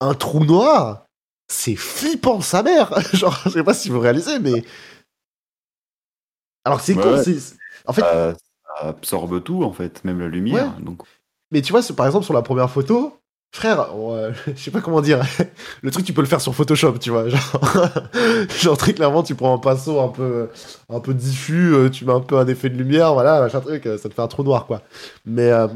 [0.00, 1.06] un trou noir,
[1.48, 2.92] c'est flippant, sa mère.
[3.12, 4.64] Genre, je sais pas si vous réalisez, mais.
[6.64, 7.22] Alors, c'est Ouais, con, ouais.
[7.22, 7.56] c'est.
[7.86, 10.78] En fait, ça, ça absorbe tout, en fait, même la lumière.
[10.80, 11.02] Donc,
[11.50, 13.18] Mais tu vois, par exemple, sur la première photo,
[13.54, 15.20] frère, euh, je sais pas comment dire,
[15.82, 17.28] le truc, tu peux le faire sur Photoshop, tu vois.
[17.28, 17.60] Genre,
[18.60, 20.48] genre très clairement, tu prends un pinceau un peu,
[20.88, 23.86] un peu diffus, euh, tu mets un peu un effet de lumière, voilà, machin truc,
[23.86, 24.82] euh, ça te fait un trou noir, quoi.
[25.24, 25.68] Mais, euh,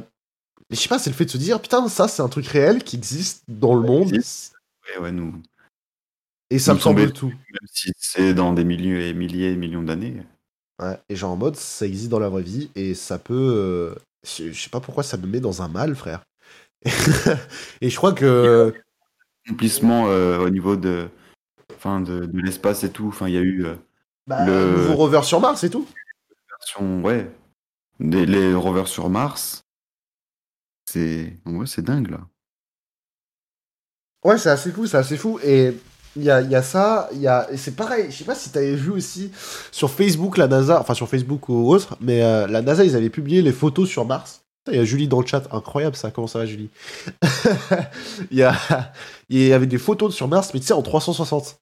[0.70, 2.46] mais je sais pas, c'est le fait de se dire, putain, ça, c'est un truc
[2.46, 5.34] réel qui existe dans le monde, ouais, ouais, nous,
[6.50, 7.28] et ça nous me semble tout.
[7.28, 10.22] même si c'est dans des milliers et milliers et millions d'années.
[10.80, 13.34] Ouais, et genre en mode, ça existe dans la vraie vie, et ça peut.
[13.34, 16.22] euh, je je sais pas pourquoi ça me met dans un mal, frère.
[17.80, 18.74] et je crois que.
[19.46, 21.08] Accomplissement euh, au niveau de,
[21.76, 23.08] enfin, de, de l'espace et tout.
[23.08, 23.74] Enfin, il y a eu euh,
[24.26, 25.86] Bah, Le- nouveau rover sur Mars et tout.
[26.80, 27.30] ouais,
[28.00, 29.62] des, les rovers sur Mars.
[30.84, 32.26] C'est, vrai, c'est dingue là.
[34.24, 35.38] Ouais, c'est assez fou, c'est assez fou.
[35.44, 35.76] Et
[36.16, 37.46] il y a, y a ça, il y a...
[37.52, 39.30] et c'est pareil, je sais pas si t'avais vu aussi
[39.70, 43.10] sur Facebook, la NASA, enfin sur Facebook ou autre, mais euh, la NASA, ils avaient
[43.10, 44.42] publié les photos sur Mars.
[44.68, 46.70] Il y a Julie dans le chat, incroyable ça, comment ça va Julie?
[48.32, 48.56] Il, y a...
[49.28, 51.58] il y avait des photos sur Mars, mais tu sais, en 360.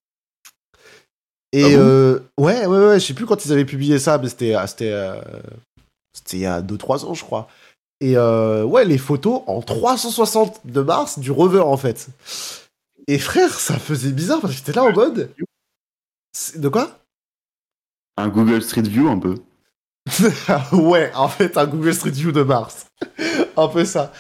[1.53, 1.77] Et Ah bon?
[1.79, 4.67] euh, ouais, ouais, ouais, je sais plus quand ils avaient publié ça, mais c'était ah,
[4.67, 5.21] c'était euh,
[6.33, 7.47] il y a 2-3 ans, je crois.
[8.01, 12.09] Et euh, ouais, les photos en 360 de Mars du rover en fait.
[13.07, 15.35] Et frère, ça faisait bizarre parce que j'étais là en mode.
[16.57, 16.99] De quoi?
[18.17, 19.37] Un Google Street View un peu.
[20.73, 22.87] Ouais, en fait, un Google Street View de Mars.
[23.57, 24.13] un peu ça.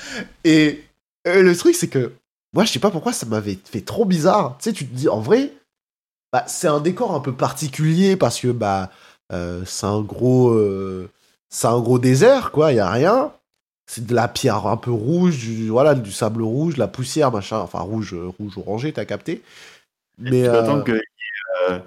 [0.45, 0.85] Et
[1.27, 2.13] euh, le truc, c'est que
[2.53, 4.57] moi, je sais pas pourquoi ça m'avait fait trop bizarre.
[4.59, 5.53] Tu sais, tu te dis, en vrai,
[6.33, 8.91] bah, c'est un décor un peu particulier parce que bah,
[9.33, 11.11] euh, c'est un gros, euh,
[11.49, 12.73] c'est un gros désert, quoi.
[12.73, 13.33] Il y a rien.
[13.87, 17.59] C'est de la pierre un peu rouge, du, voilà, du sable rouge, la poussière, machin.
[17.59, 19.43] Enfin, rouge, euh, rouge orangé, t'as capté.
[20.19, 20.85] Mais Tu euh,
[21.71, 21.79] euh,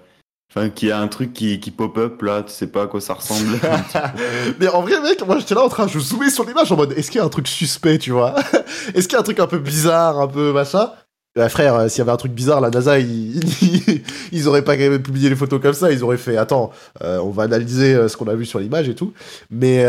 [0.49, 3.01] Enfin, qu'il y a un truc qui, qui pop-up là, tu sais pas à quoi
[3.01, 3.59] ça ressemble.
[4.59, 6.93] Mais en vrai, mec, moi j'étais là en train, je zoomais sur l'image en mode
[6.93, 8.33] est-ce qu'il y a un truc suspect, tu vois?
[8.95, 10.91] Est-ce qu'il y a un truc un peu bizarre, un peu machin?
[11.37, 14.63] Bah, frère, euh, s'il y avait un truc bizarre, la NASA, ils, ils, ils auraient
[14.63, 16.71] pas publié les photos comme ça, ils auraient fait attends,
[17.03, 19.13] euh, on va analyser euh, ce qu'on a vu sur l'image et tout.
[19.51, 19.85] Mais,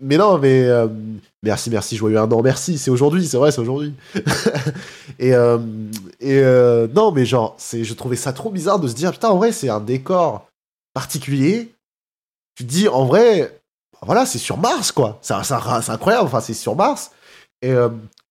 [0.00, 0.88] mais non, mais euh,
[1.44, 3.94] merci, merci, joyeux un an, merci, c'est aujourd'hui, c'est vrai, c'est aujourd'hui.
[5.20, 5.34] et
[6.18, 6.42] et
[6.92, 9.68] non, mais genre, je trouvais ça trop bizarre de se dire putain, en vrai, c'est
[9.68, 10.48] un décor
[10.94, 11.72] particulier.
[12.56, 13.60] Tu te dis, en vrai,
[14.02, 15.20] voilà, c'est sur Mars, quoi.
[15.22, 17.12] C'est incroyable, enfin, c'est sur Mars.
[17.62, 17.72] Et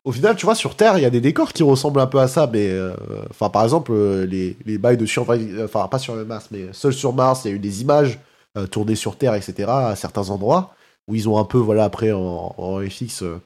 [0.07, 2.19] au final, tu vois, sur Terre, il y a des décors qui ressemblent un peu
[2.19, 2.93] à ça, mais euh,
[3.29, 6.93] enfin, par exemple, euh, les, les bails de survie, enfin, pas sur Mars, mais seul
[6.93, 8.17] sur Mars, il y a eu des images
[8.57, 10.73] euh, tournées sur Terre, etc., à certains endroits,
[11.09, 13.41] où ils ont un peu, voilà, après, en, en FX, euh,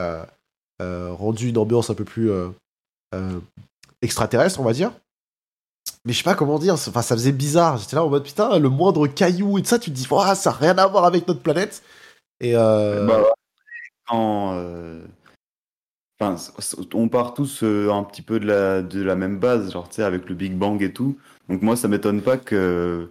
[0.00, 0.24] euh,
[0.82, 2.48] euh, rendu une ambiance un peu plus euh,
[3.14, 3.38] euh,
[4.02, 4.90] extraterrestre, on va dire.
[6.04, 7.76] Mais je sais pas comment dire, enfin ça faisait bizarre.
[7.76, 10.34] J'étais là en mode putain, le moindre caillou et tout ça, tu te dis, ça
[10.46, 11.82] n'a rien à voir avec notre planète.
[12.40, 13.22] Et euh, Bah,
[14.12, 15.02] euh,
[16.94, 18.46] on part tous euh, un petit peu de
[19.02, 21.16] la, même base, genre tu sais, avec le Big Bang et tout.
[21.48, 23.08] Donc moi, ça m'étonne pas que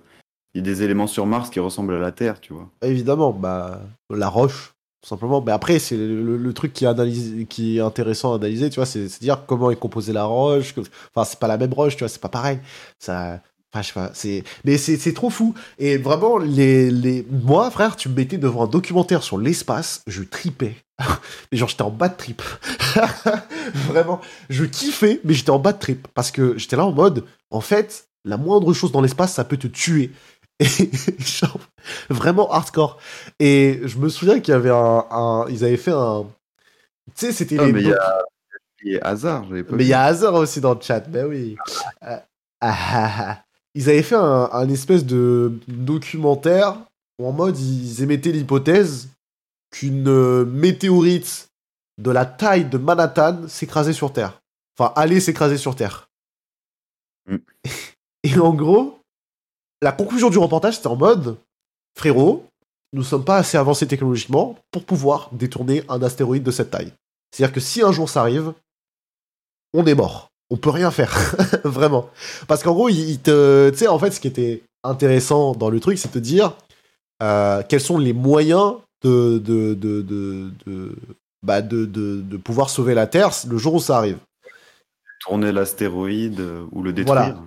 [0.54, 2.70] il y ait des éléments sur Mars qui ressemblent à la Terre, tu vois.
[2.82, 5.42] évidemment, bah, la roche, tout simplement.
[5.42, 9.46] Mais après, c'est le, truc qui est, intéressant à analyser, tu vois, c'est c'est dire
[9.46, 10.74] comment est composée la roche.
[11.14, 12.60] Enfin, c'est pas la même roche, tu vois, c'est pas pareil.
[13.00, 13.42] Ça.
[13.72, 14.44] Enfin, je sais pas, c'est...
[14.66, 15.54] Mais c'est c'est trop fou.
[15.78, 17.24] Et vraiment, les, les...
[17.30, 20.76] moi, frère, tu me mettais devant un documentaire sur l'espace, je tripais.
[21.52, 22.42] mais genre, j'étais en bas de trip.
[23.88, 24.22] Vraiment.
[24.50, 26.08] Je kiffais, mais j'étais en bas de trip.
[26.16, 29.58] Parce que j'étais là en mode, en fait, la moindre chose dans l'espace, ça peut
[29.58, 30.12] te tuer.
[30.60, 30.68] Et
[31.20, 31.60] genre,
[32.10, 33.00] vraiment hardcore.
[33.40, 36.26] Et je me souviens qu'il y avait un, un- Ils avaient fait un.
[37.16, 37.74] Tu sais, c'était Ah, les.
[37.74, 37.82] mais
[38.84, 41.26] il y a, hasard, pas mais il y a Hazard aussi dans le chat, ben
[41.28, 41.56] oui.
[42.04, 42.18] Euh,
[42.62, 43.44] ah, ah, ah.
[43.80, 46.76] Ils avaient fait un, un espèce de documentaire
[47.18, 49.08] où en mode ils émettaient l'hypothèse
[49.72, 51.48] qu'une euh, météorite
[51.98, 54.42] de la taille de Manhattan s'écrasait sur Terre.
[54.78, 56.10] Enfin, allait s'écraser sur Terre.
[57.26, 57.38] Mm.
[58.24, 59.00] Et en gros,
[59.82, 61.38] la conclusion du reportage, c'était en mode
[61.98, 62.46] frérot,
[62.92, 66.92] nous sommes pas assez avancés technologiquement pour pouvoir détourner un astéroïde de cette taille.
[67.32, 68.54] C'est-à-dire que si un jour ça arrive,
[69.74, 70.29] on est mort.
[70.50, 71.36] On peut rien faire.
[71.64, 72.10] Vraiment.
[72.48, 73.70] Parce qu'en gros, il te.
[73.70, 76.56] Tu sais, en fait, ce qui était intéressant dans le truc, c'est de te dire
[77.22, 79.38] euh, quels sont les moyens de.
[79.38, 80.96] de, de, de, de
[81.42, 84.18] bah de, de, pouvoir sauver la Terre le jour où ça arrive.
[85.22, 87.16] Tourner l'astéroïde ou le détruire.
[87.16, 87.38] Voilà.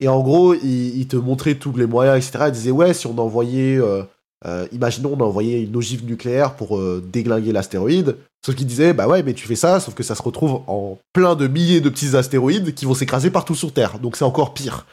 [0.00, 2.44] Et en gros, il, il te montrait tous les moyens, etc.
[2.48, 4.02] Il disait, ouais, si on envoyait, euh,
[4.46, 8.16] euh, imaginons, on envoyait une ogive nucléaire pour euh, déglinguer l'astéroïde.
[8.44, 10.98] Sauf qu'il disait, bah ouais, mais tu fais ça, sauf que ça se retrouve en
[11.12, 13.98] plein de milliers de petits astéroïdes qui vont s'écraser partout sur Terre.
[13.98, 14.86] Donc c'est encore pire.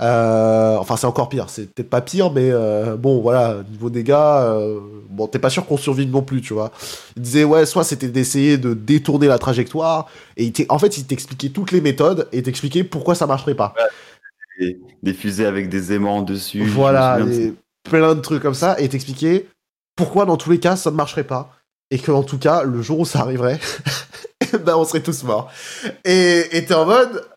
[0.00, 1.50] Euh, enfin, c'est encore pire.
[1.50, 2.52] C'est peut-être pas pire, mais
[2.98, 4.14] bon, voilà, niveau dégâts,
[5.10, 6.70] bon, t'es pas sûr qu'on survive non plus, tu vois.
[7.16, 10.06] Il disait, ouais, soit c'était d'essayer de détourner la trajectoire,
[10.36, 13.74] et il en fait, il t'expliquait toutes les méthodes et t'expliquait pourquoi ça marcherait pas.
[14.60, 16.64] Des, des fusées avec des aimants dessus.
[16.64, 17.52] Voilà, des-
[17.82, 19.48] plein de trucs comme ça, et t'expliquer
[19.96, 21.56] pourquoi dans tous les cas ça ne marcherait pas.
[21.90, 23.60] Et que en tout cas, le jour où ça arriverait,
[24.64, 25.52] ben on serait tous morts.
[26.04, 27.28] Et t'es en mode.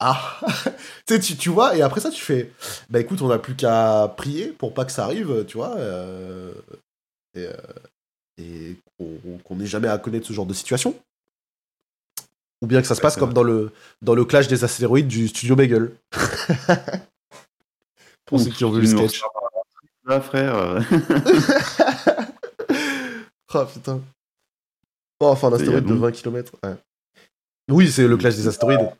[0.00, 0.40] Ah
[1.06, 2.52] tu, tu, vois, et après ça, tu fais.
[2.90, 5.76] Bah écoute, on n'a plus qu'à prier pour pas que ça arrive, tu vois.
[5.76, 6.52] euh,
[7.34, 7.52] et euh,
[8.38, 10.94] et qu'on n'ait jamais à connaître ce genre de situation.
[12.62, 13.34] Ou bien que ça se passe comme vrai.
[13.34, 13.72] dans le,
[14.02, 15.92] dans le clash des astéroïdes du studio Bagel.
[18.26, 19.22] pour ceux qui ont vu le sketch.
[19.22, 19.62] reparleras
[20.04, 20.80] Là, frère.
[23.54, 24.02] Oh putain.
[25.20, 26.52] Oh, enfin, un Il y a astéroïde de long- 20 km.
[27.70, 28.90] Oui, c'est le clash des astéroïdes.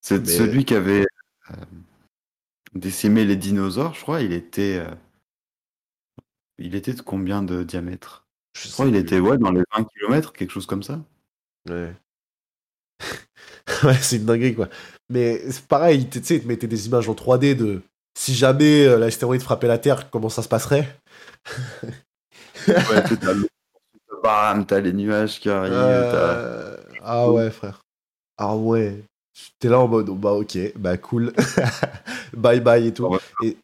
[0.00, 1.06] C'est Mais- celui qui avait
[1.50, 1.54] euh,
[2.74, 4.22] décimé les dinosaures, je crois.
[4.22, 4.94] Il était, euh,
[6.58, 8.26] il était de combien de diamètre?
[8.56, 11.00] Je Je crois qu'il était ouais, dans les 20 km, quelque chose comme ça.
[11.68, 11.94] Ouais.
[13.84, 14.68] ouais, c'est une dinguerie, quoi.
[15.10, 17.82] Mais c'est pareil, tu sais, ils te mettaient des images en 3D de
[18.16, 20.88] si jamais euh, l'astéroïde frappait la Terre, comment ça se passerait.
[22.68, 22.74] Ouais,
[23.20, 23.34] t'as
[24.22, 25.72] bam, t'as les nuages qui arrivent.
[25.74, 27.82] Euh, Ah ouais, frère.
[28.38, 29.04] Ah ouais.
[29.58, 31.32] T'es là en mode, bah ok, bah cool.
[32.32, 33.06] bye bye et tout.
[33.06, 33.18] Ouais.
[33.42, 33.56] Et,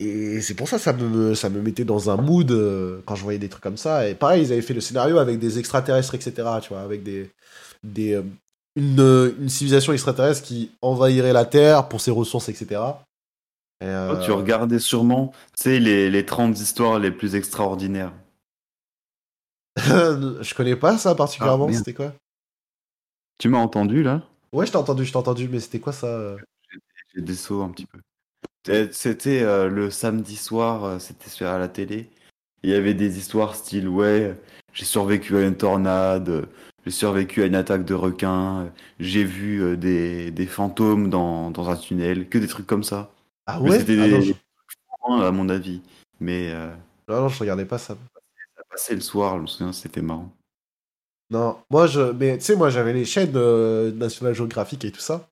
[0.00, 3.14] et c'est pour ça que ça me, ça me mettait dans un mood euh, quand
[3.14, 4.08] je voyais des trucs comme ça.
[4.08, 6.32] Et pareil, ils avaient fait le scénario avec des extraterrestres, etc.
[6.60, 7.30] Tu vois, avec des,
[7.84, 8.22] des, euh,
[8.78, 12.80] une, euh, une civilisation extraterrestre qui envahirait la Terre pour ses ressources, etc.
[13.80, 18.12] Et, euh, Toi, Tu regardais sûrement, tu sais, les, les 30 histoires les plus extraordinaires.
[19.76, 22.12] je connais pas ça particulièrement, Ah, c'était quoi?
[23.38, 24.22] Tu m'as entendu là?
[24.52, 26.06] Ouais, je t'ai entendu, je t'ai entendu, mais c'était quoi ça?
[26.06, 26.36] Euh
[27.14, 27.98] J'ai des sauts un petit peu.
[28.70, 32.10] Et C'était euh, le samedi soir, euh, c'était sur à la télé.
[32.62, 34.34] Il y avait des histoires style ouais,
[34.72, 36.46] j'ai survécu à une tornade, euh,
[36.84, 41.68] j'ai survécu à une attaque de requin, j'ai vu euh, des, des fantômes dans, dans
[41.70, 43.10] un tunnel, que des trucs comme ça.
[43.46, 43.78] Ah ouais?
[43.78, 45.22] c'était Ah des non, je...
[45.24, 45.80] à mon avis.
[46.20, 46.70] Mais euh,
[47.08, 47.96] non, non, je regardais pas ça.
[48.56, 50.32] ça passait le soir, je me souviens, c'était marrant.
[51.30, 52.12] Non, moi je.
[52.12, 55.28] Mais tu sais, moi j'avais les chaînes euh, National Geographic et tout ça.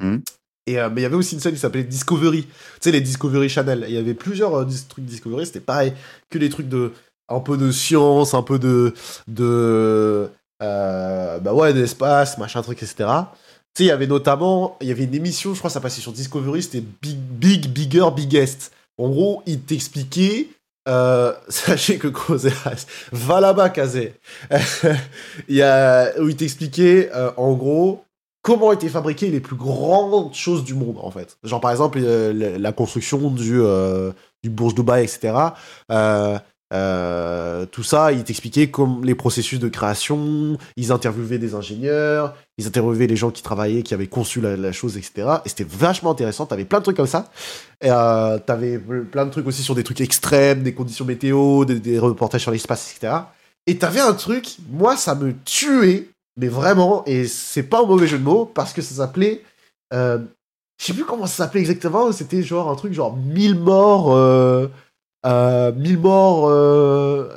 [0.00, 0.22] Mhm.
[0.66, 2.42] Et, euh, mais il y avait aussi une chaîne qui s'appelait Discovery.
[2.42, 2.50] Tu
[2.80, 3.86] sais, les Discovery Channel.
[3.88, 5.92] Il y avait plusieurs trucs Discovery, c'était pareil.
[6.30, 6.92] Que des trucs de.
[7.30, 8.92] Un peu de science, un peu de.
[9.28, 10.28] de
[10.62, 12.94] euh, bah ouais, d'espace, machin, truc, etc.
[12.96, 14.76] Tu sais, il y avait notamment.
[14.80, 18.06] Il y avait une émission, je crois, ça passait sur Discovery, c'était Big, Big, Bigger,
[18.14, 18.72] Biggest.
[18.98, 20.48] En gros, il t'expliquait.
[20.88, 24.14] Euh, sachez que Kozeras, va là-bas, Kazé.
[25.48, 28.04] il y a, où il t'expliquait, euh, en gros,
[28.42, 31.36] comment étaient fabriquées les plus grandes choses du monde, en fait.
[31.44, 33.60] Genre, par exemple, euh, la, construction du,
[34.42, 35.34] du Bourge Dubaï, etc.
[35.90, 36.38] Euh,
[36.74, 42.66] euh, tout ça, il t'expliquait comme les processus de création, ils interviewaient des ingénieurs, ils
[42.66, 45.28] interviewaient les gens qui travaillaient, qui avaient conçu la, chose, etc.
[45.44, 47.30] Et c'était vachement intéressant, t'avais plein de trucs comme ça.
[47.84, 52.42] Euh, t'avais plein de trucs aussi sur des trucs extrêmes, des conditions météo, des, reportages
[52.42, 53.14] sur l'espace, etc.
[53.66, 58.06] Et t'avais un truc, moi ça me tuait, mais vraiment, et c'est pas un mauvais
[58.06, 59.42] jeu de mots, parce que ça s'appelait...
[59.94, 60.18] Euh,
[60.78, 64.70] je sais plus comment ça s'appelait exactement, c'était genre un truc genre 1000 morts...
[65.28, 66.48] Euh, 1000 morts...
[66.48, 67.28] Euh,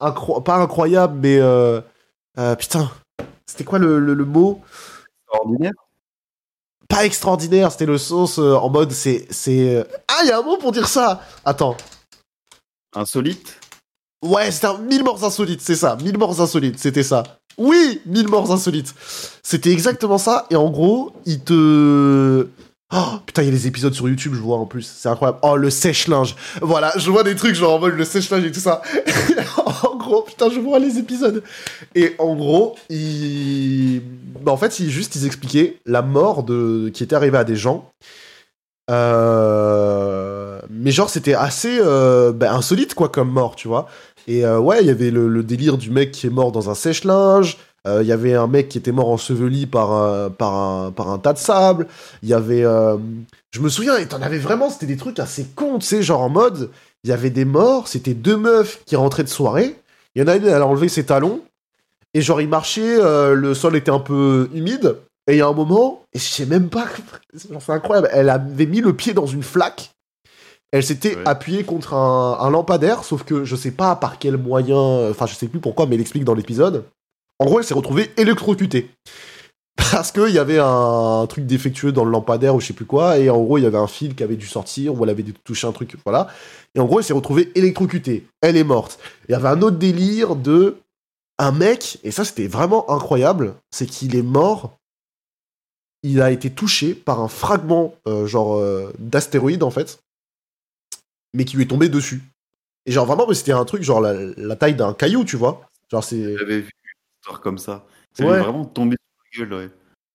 [0.00, 1.38] incro- pas incroyable, mais...
[1.38, 1.80] Euh,
[2.38, 2.90] euh, putain,
[3.46, 4.60] c'était quoi le, le, le mot?
[5.28, 5.72] Ordinaire
[6.88, 9.26] Pas extraordinaire, c'était le sauce euh, en mode c'est...
[9.30, 11.76] c'est Ah, il y a un mot pour dire ça Attends.
[12.94, 13.60] Insolite
[14.22, 15.96] Ouais, c'était un 1000 morts insolites, c'est ça.
[16.02, 17.22] 1000 morts insolites, c'était ça.
[17.58, 18.94] Oui, 1000 morts insolites.
[19.42, 20.46] C'était exactement ça.
[20.50, 22.48] Et en gros, il te...
[22.92, 24.82] Oh, putain, il y a les épisodes sur YouTube, je vois en plus.
[24.82, 25.38] C'est incroyable.
[25.42, 26.36] Oh, le sèche-linge.
[26.60, 28.82] Voilà, je vois des trucs genre en mode le sèche-linge et tout ça.
[29.84, 31.42] en gros, putain, je vois les épisodes.
[31.94, 34.02] Et en gros, il...
[34.42, 36.90] bah, en fait, il, juste, ils expliquaient la mort de...
[36.92, 37.90] qui était arrivée à des gens.
[38.90, 40.60] Euh...
[40.70, 43.88] Mais genre, c'était assez euh, bah, insolite, quoi, comme mort, tu vois.
[44.28, 46.74] Et euh, ouais, il y avait le délire du mec qui est mort dans un
[46.74, 47.56] sèche-linge.
[47.86, 51.10] Euh, Il y avait un mec qui était mort enseveli par un, par un, par
[51.10, 51.86] un tas de sable.
[52.22, 52.64] Il y avait...
[52.64, 52.96] euh,
[53.52, 56.22] Je me souviens, et t'en avais vraiment, c'était des trucs assez cons, tu sais, genre
[56.22, 56.70] en mode...
[57.06, 59.76] Il y avait des morts, c'était deux meufs qui rentraient de soirée.
[60.14, 61.42] Il y en a une, elle a enlevé ses talons.
[62.14, 64.96] Et genre, il marchait, euh, le sol était un peu humide.
[65.26, 66.86] Et il y a un moment, et je sais même pas...
[67.34, 69.90] C'est incroyable, elle avait mis le pied dans une flaque.
[70.72, 71.22] Elle s'était Ouais.
[71.26, 75.34] appuyée contre un, un lampadaire, sauf que je sais pas par quel moyen, enfin je
[75.34, 76.84] sais plus pourquoi, mais elle explique dans l'épisode.
[77.38, 78.90] En gros, elle s'est retrouvée électrocutée.
[79.76, 83.18] Parce qu'il y avait un, truc défectueux dans le lampadaire ou je sais plus quoi,
[83.18, 85.22] et en gros, il y avait un fil qui avait dû sortir, ou elle avait
[85.22, 86.28] dû toucher un truc, voilà.
[86.74, 88.26] Et en gros, elle s'est retrouvée électrocutée.
[88.40, 88.98] Elle est morte.
[89.28, 90.76] Il y avait un autre délire de
[91.38, 94.78] un mec, et ça c'était vraiment incroyable, c'est qu'il est mort.
[96.04, 99.98] Il a été touché par un fragment, euh, genre, euh, d'astéroïde en fait,
[101.34, 102.22] mais qui lui est tombé dessus.
[102.86, 105.62] Et genre, vraiment, c'était un truc, genre, la, la taille d'un caillou, tu vois.
[105.90, 106.36] Genre, c'est.
[106.36, 106.70] J'avais vu
[107.24, 107.84] histoire comme ça.
[108.12, 108.38] C'est Ouais.
[108.38, 108.96] vraiment tombé
[109.32, 109.70] sur la gueule, ouais.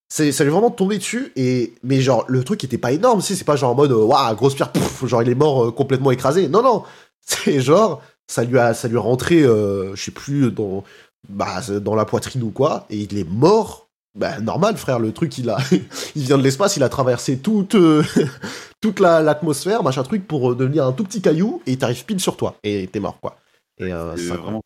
[0.09, 3.21] c'est ça lui est vraiment tombé dessus et mais genre le truc était pas énorme
[3.21, 5.65] si c'est pas genre en mode euh, waouh grosse pierre pouf, genre il est mort
[5.65, 6.83] euh, complètement écrasé non non
[7.21, 10.83] c'est genre ça lui a ça lui est rentré euh, je sais plus dans
[11.27, 15.37] bah dans la poitrine ou quoi et il est mort bah normal frère le truc
[15.37, 15.57] il a
[16.15, 18.01] il vient de l'espace il a traversé toute euh,
[18.81, 22.05] toute la- l'atmosphère machin truc pour euh, devenir un tout petit caillou et il t'arrive
[22.05, 23.37] pile sur toi et t'es mort quoi
[23.77, 24.61] et euh, C'est ça- vraiment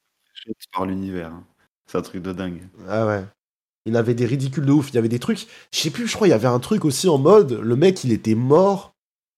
[0.74, 1.32] par l'univers.
[1.34, 1.44] hein.
[1.88, 2.62] C'est un truc de dingue.
[2.88, 3.24] Ah ouais.
[3.86, 4.90] Il avait des ridicules de ouf.
[4.90, 5.48] Il y avait des trucs.
[5.72, 7.52] Je sais plus, je crois, il y avait un truc aussi en mode.
[7.52, 8.94] Le mec, il était mort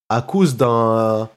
[0.09, 1.29] à cause d'un.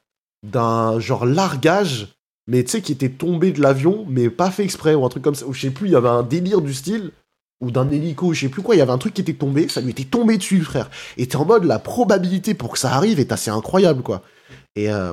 [0.46, 2.14] d'un genre largage,
[2.46, 5.22] mais tu sais, qui était tombé de l'avion, mais pas fait exprès, ou un truc
[5.24, 5.46] comme ça.
[5.46, 7.12] Ou je sais plus, il y avait un délire du style.
[7.60, 9.68] Ou d'un hélico, je sais plus quoi, il y avait un truc qui était tombé,
[9.68, 10.88] ça lui était tombé dessus, frère.
[11.16, 14.22] Et t'es en mode, la probabilité pour que ça arrive est assez incroyable, quoi.
[14.76, 15.12] Et, euh,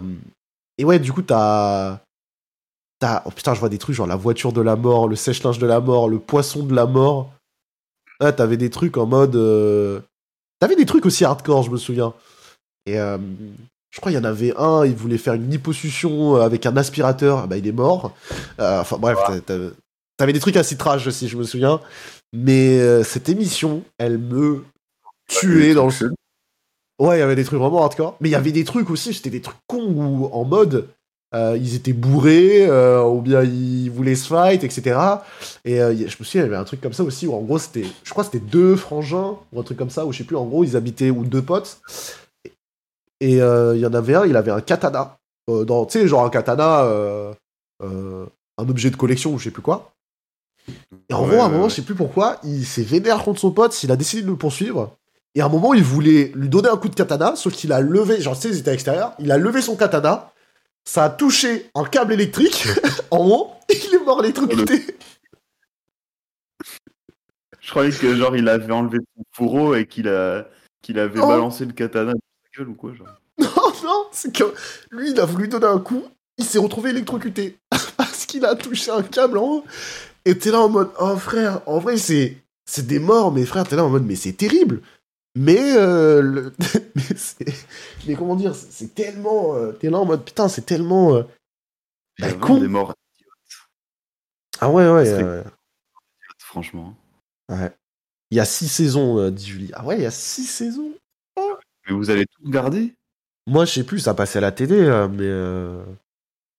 [0.77, 2.01] et ouais, du coup, t'as.
[2.99, 3.23] T'as.
[3.26, 5.65] Oh putain, je vois des trucs genre la voiture de la mort, le sèche-linge de
[5.65, 7.31] la mort, le poisson de la mort.
[8.19, 9.35] Ah, t'avais des trucs en mode.
[9.35, 9.99] euh,
[10.59, 12.13] T'avais des trucs aussi hardcore, je me souviens.
[12.85, 13.17] Et euh,
[13.89, 17.39] je crois qu'il y en avait un, il voulait faire une liposuction avec un aspirateur,
[17.39, 18.13] ah bah il est mort.
[18.59, 19.17] Euh, enfin bref,
[20.17, 21.81] t'avais des trucs assez trash aussi, je me souviens.
[22.34, 24.63] Mais euh, cette émission, elle me
[25.27, 26.13] tuait dans le.
[26.99, 28.15] Ouais, il y avait des trucs vraiment hardcore.
[28.22, 30.88] Mais il y avait des trucs aussi, c'était des trucs cons où, en mode,
[31.36, 34.98] euh, ils étaient bourrés, euh, ou bien ils voulaient se fight, etc.
[35.66, 37.41] Et euh, je me souviens, il y avait un truc comme ça aussi, où en
[37.41, 40.20] gros, c'était, je crois que c'était deux frangins, ou un truc comme ça, ou je
[40.20, 41.80] sais plus, en gros, ils habitaient, ou deux potes.
[43.20, 45.18] Et il y en avait un, il avait un katana.
[45.48, 46.88] dans, tu sais, genre un katana,
[47.82, 49.91] un objet de collection, ou je sais plus quoi.
[51.10, 53.40] Et en Ouais, gros, à un moment, je sais plus pourquoi, il s'est vénère contre
[53.41, 54.95] son pote, il a décidé de le poursuivre.
[55.36, 57.82] Et à un moment, il voulait lui donner un coup de katana, sauf qu'il a
[57.82, 60.32] levé, genre, tu sais, ils étaient à l'extérieur, il a levé son katana,
[60.86, 62.68] ça a touché un câble électrique
[63.12, 64.86] en haut, et il est mort électrocuté.
[67.62, 70.48] Je croyais que genre il avait enlevé son fourreau et qu'il a
[70.82, 71.28] qu'il avait Oh.
[71.28, 73.07] balancé le katana dans sa gueule ou quoi genre.
[73.40, 74.44] Non, non, c'est que
[74.91, 76.03] lui, il a voulu donner un coup,
[76.38, 77.57] il s'est retrouvé électrocuté.
[77.98, 79.66] Parce qu'il a touché un câble en haut.
[80.26, 83.68] Et t'es là en mode, oh frère, en vrai, c'est, c'est des morts, mais frère,
[83.68, 84.82] t'es là en mode, mais c'est terrible.
[85.36, 86.53] Mais, euh, le-
[86.95, 87.53] mais,
[88.07, 91.24] mais comment dire, c'est tellement, euh, t'es là en mode, putain, c'est tellement, euh,
[92.20, 92.60] Bah, con.
[92.60, 92.94] des morts
[94.62, 95.44] ah ouais, ouais,
[96.40, 96.95] franchement.
[97.49, 97.72] ouais.
[98.32, 99.72] Il y a six saisons, euh, dit Julie.
[99.74, 100.94] Ah ouais, il y a six saisons.
[101.38, 102.94] Mais vous allez tout garder
[103.48, 105.84] Moi, je sais plus, ça passait à la télé, euh, mais euh,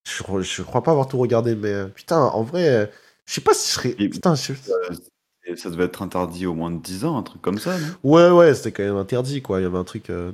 [0.07, 1.55] je, crois- je crois pas avoir tout regardé.
[1.57, 2.93] Mais euh, putain, en vrai,
[3.24, 3.93] je sais pas si je serais.
[3.94, 4.53] Putain, je-
[5.47, 7.97] Et ça devait être interdit au moins de 10 ans, un truc comme ça, non?
[8.02, 9.60] Ouais, ouais, c'était quand même interdit, quoi.
[9.60, 10.10] Il y avait un truc.
[10.10, 10.32] euh,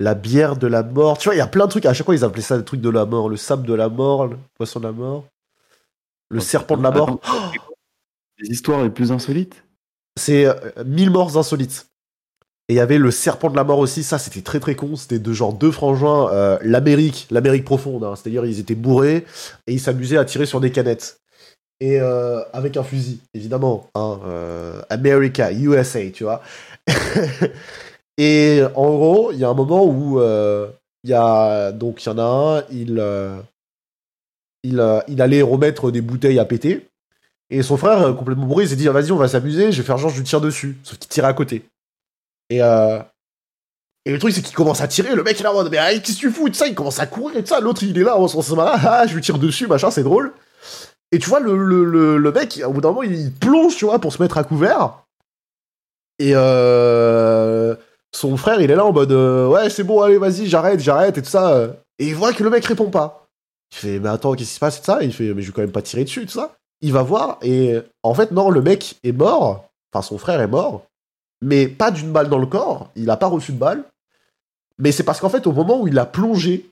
[0.00, 1.18] La bière de la mort.
[1.18, 1.86] Tu vois, il y a plein de trucs.
[1.86, 3.28] À chaque fois, ils appelaient ça le truc de la mort.
[3.28, 5.26] Le sable de la mort, le poisson de la mort,
[6.30, 7.18] le Oh, serpent de la mort.
[7.22, 7.52] Attends,
[8.38, 9.64] Les histoires les plus insolites?
[10.16, 11.86] C'est euh, 1000 morts insolites.
[12.68, 14.96] Et il y avait le serpent de la mort aussi, ça c'était très très con,
[14.96, 18.14] c'était de genre deux frangins, euh, l'Amérique, l'Amérique profonde, hein.
[18.16, 19.24] c'est-à-dire ils étaient bourrés
[19.66, 21.20] et ils s'amusaient à tirer sur des canettes.
[21.80, 26.42] Et euh, avec un fusil, évidemment, hein, euh, America, USA, tu vois.
[28.18, 30.68] et en gros, il y a un moment où euh,
[31.04, 33.02] il y a donc il y en a un, il
[34.64, 36.88] il, il allait remettre des bouteilles à péter.
[37.50, 39.86] Et son frère, complètement bourré, il s'est dit, Ah, vas-y, on va s'amuser, je vais
[39.86, 40.76] faire genre, je lui tire dessus.
[40.82, 41.64] Sauf qu'il tirait à côté.
[42.50, 42.58] Et,
[44.08, 45.70] et le truc, c'est qu'il commence à tirer, le mec, il est là en mode,
[45.70, 47.60] mais ah, qu'est-ce que tu fous ça, il commence à courir et ça.
[47.60, 50.32] L'autre, il est là, on s'en marre, ah, je lui tire dessus, machin, c'est drôle.
[51.12, 53.86] Et tu vois, le, le, le, le mec, au bout d'un moment, il plonge, tu
[53.86, 55.04] vois, pour se mettre à couvert.
[56.18, 57.74] Et euh...
[58.14, 61.16] son frère, il est là en mode, euh, ouais, c'est bon, allez, vas-y, j'arrête, j'arrête,
[61.16, 61.74] et tout ça.
[61.98, 63.26] Et il voit que le mec répond pas.
[63.72, 65.02] Il fait, mais attends, qu'est-ce qui se passe, et tout ça.
[65.02, 66.92] Et il fait, mais je vais quand même pas tirer dessus, et tout ça il
[66.92, 70.86] va voir et en fait non le mec est mort enfin son frère est mort
[71.40, 73.84] mais pas d'une balle dans le corps il a pas reçu de balle
[74.78, 76.70] mais c'est parce qu'en fait au moment où il a plongé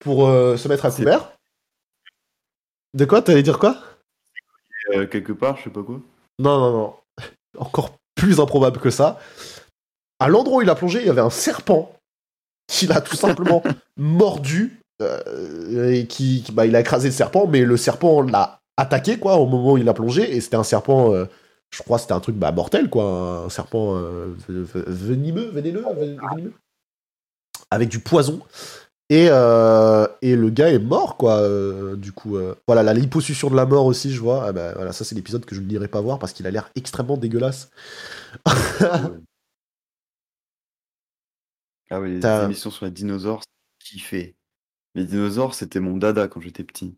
[0.00, 1.32] pour euh, se mettre à couvert
[2.94, 3.76] de quoi t'allais dire quoi?
[4.94, 6.00] Euh, Quelque part, je sais pas quoi.
[6.38, 6.94] non non non.
[7.58, 9.18] Encore plus improbable que ça.
[10.20, 11.92] À l'endroit où il a plongé il y avait un serpent
[12.68, 13.62] qu'il a tout simplement
[13.96, 18.60] mordu euh, et qui, qui- bah, il a écrasé le serpent mais le serpent l'a
[18.76, 21.26] attaqué quoi au moment où il a plongé et c'était un serpent euh,
[21.70, 23.04] je crois que c'était un truc bah, mortel quoi
[23.44, 25.84] un serpent ve- ve- venimeux vénéneux
[27.70, 28.40] avec du poison
[29.10, 33.50] et, euh, et le gars est mort quoi euh, du coup euh, voilà la liposuction
[33.50, 35.88] de la mort aussi je vois ah, bah, voilà ça c'est l'épisode que je n'irai
[35.88, 37.70] pas voir parce qu'il a l'air extrêmement dégueulasse
[41.90, 44.36] Ah ouais, les émissions sur les dinosaures, c'est kiffé.
[44.94, 46.96] Les dinosaures, c'était mon dada quand j'étais petit.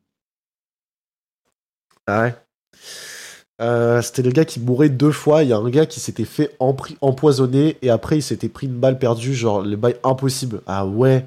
[2.06, 4.02] Ah ouais.
[4.02, 5.42] C'était le gars qui mourait deux fois.
[5.42, 8.78] Il y a un gars qui s'était fait empoisonner et après il s'était pris une
[8.78, 10.62] balle perdue, genre le bail impossible.
[10.66, 11.24] Ah ouais.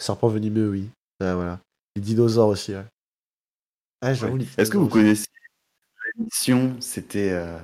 [0.00, 0.90] Serpent venimeux, oui.
[1.20, 1.60] Ouais, voilà.
[1.96, 2.84] Les dinosaures aussi, ouais.
[4.00, 4.40] Ah, j'avoue, Ouais.
[4.40, 5.26] les Est-ce que vous connaissez
[6.16, 7.30] l'émission C'était.
[7.32, 7.58] euh,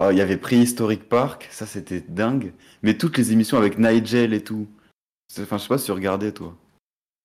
[0.00, 2.52] oh, il y avait Préhistoric Park, ça c'était dingue.
[2.82, 4.68] Mais toutes les émissions avec Nigel et tout.
[5.38, 6.54] Enfin, je sais pas si tu regardais, toi.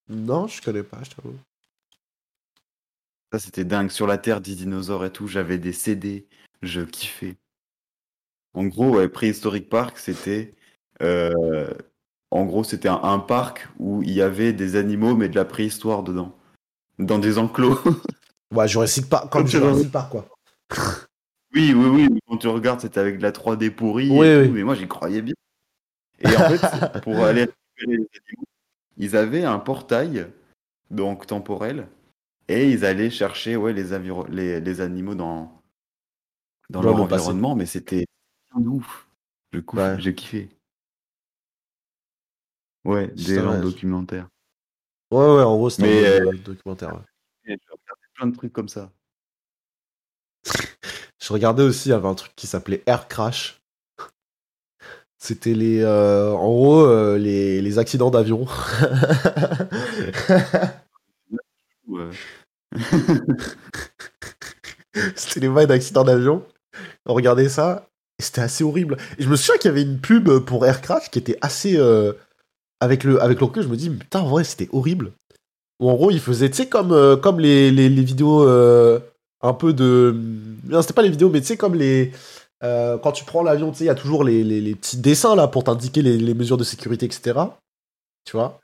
[0.07, 1.37] Non, je connais pas, je t'avoue.
[3.33, 3.91] Ça, c'était dingue.
[3.91, 6.25] Sur la Terre des dinosaures et tout, j'avais des CD,
[6.63, 7.35] je kiffais.
[8.53, 10.55] En gros, ouais, Prehistoric Park, c'était.
[11.01, 11.71] euh,
[12.31, 15.45] en gros, c'était un, un parc où il y avait des animaux, mais de la
[15.45, 16.35] préhistoire dedans.
[16.99, 17.79] Dans des enclos.
[18.51, 20.27] Ouais, Jurassic Park, comme Jurassic Park, quoi.
[21.53, 22.19] oui, oui, oui.
[22.27, 24.09] Quand tu regardes, c'était avec de la 3D pourrie.
[24.09, 24.47] Oui, et oui.
[24.47, 25.35] tout, mais moi, j'y croyais bien.
[26.19, 28.45] Et en fait, pour aller récupérer les animaux,
[28.97, 30.27] ils avaient un portail,
[30.89, 31.87] donc temporel,
[32.47, 33.95] et ils allaient chercher ouais, les,
[34.29, 35.61] les, les animaux dans,
[36.71, 37.13] dans leur passé.
[37.13, 38.05] environnement, mais c'était
[38.55, 39.07] ouf.
[39.53, 39.95] Je coup, Ouais.
[39.99, 40.49] j'ai kiffé.
[42.89, 43.61] Ouais, des ouais.
[43.61, 44.27] documentaires.
[45.11, 46.93] Ouais, ouais, en gros, c'était un euh, documentaire.
[46.95, 47.01] ouais.
[47.45, 48.91] Regardé plein de trucs comme ça.
[51.21, 53.61] Je regardais aussi, il y avait un truc qui s'appelait Air Crash.
[55.17, 58.47] C'était les, euh, en gros, euh, les, les accidents d'avion.
[65.15, 66.45] C'était les vagues d'accidents d'avion.
[67.05, 67.87] On regardait ça,
[68.19, 68.97] et c'était assez horrible.
[69.17, 71.77] Et je me souviens qu'il y avait une pub pour Air Crash qui était assez.
[71.77, 72.13] euh,
[72.79, 75.11] avec le avec le je me dis, putain, en vrai, c'était horrible.
[75.79, 78.99] En gros, ils faisaient, tu sais, comme, euh, comme les, les, vidéos euh,
[79.41, 80.13] un peu de.
[80.65, 82.11] Non, c'était pas les vidéos, mais tu sais, comme les.
[82.63, 84.97] euh, quand tu prends l'avion, tu sais, il y a toujours les, les, les petits
[84.97, 87.39] dessins là pour t'indiquer les, les mesures de sécurité, etc.
[88.25, 88.59] Tu vois?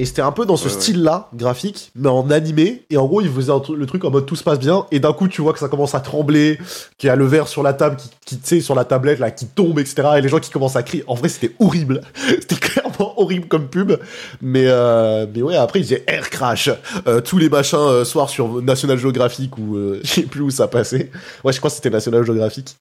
[0.00, 2.84] Et c'était un peu dans ce Ouais, style-là, graphique, mais en animé.
[2.88, 4.86] Et en gros, ils faisaient un tru- le truc en mode tout se passe bien.
[4.90, 6.58] Et d'un coup, tu vois que ça commence à trembler,
[6.96, 9.18] qu'il y a le verre sur la table, qui, qui tu sais, sur la tablette,
[9.18, 10.08] là, qui tombe, etc.
[10.16, 11.04] Et les gens qui commencent à crier.
[11.06, 12.00] En vrai, c'était horrible.
[12.40, 13.92] c'était clairement horrible comme pub.
[14.40, 16.70] Mais, euh, mais ouais, après, ils disaient Air Crash.
[17.06, 20.66] Euh, tous les machins euh, soirs sur National Geographic ou je sais plus où ça
[20.66, 21.10] passait.
[21.44, 22.74] Ouais, je crois que c'était National Geographic.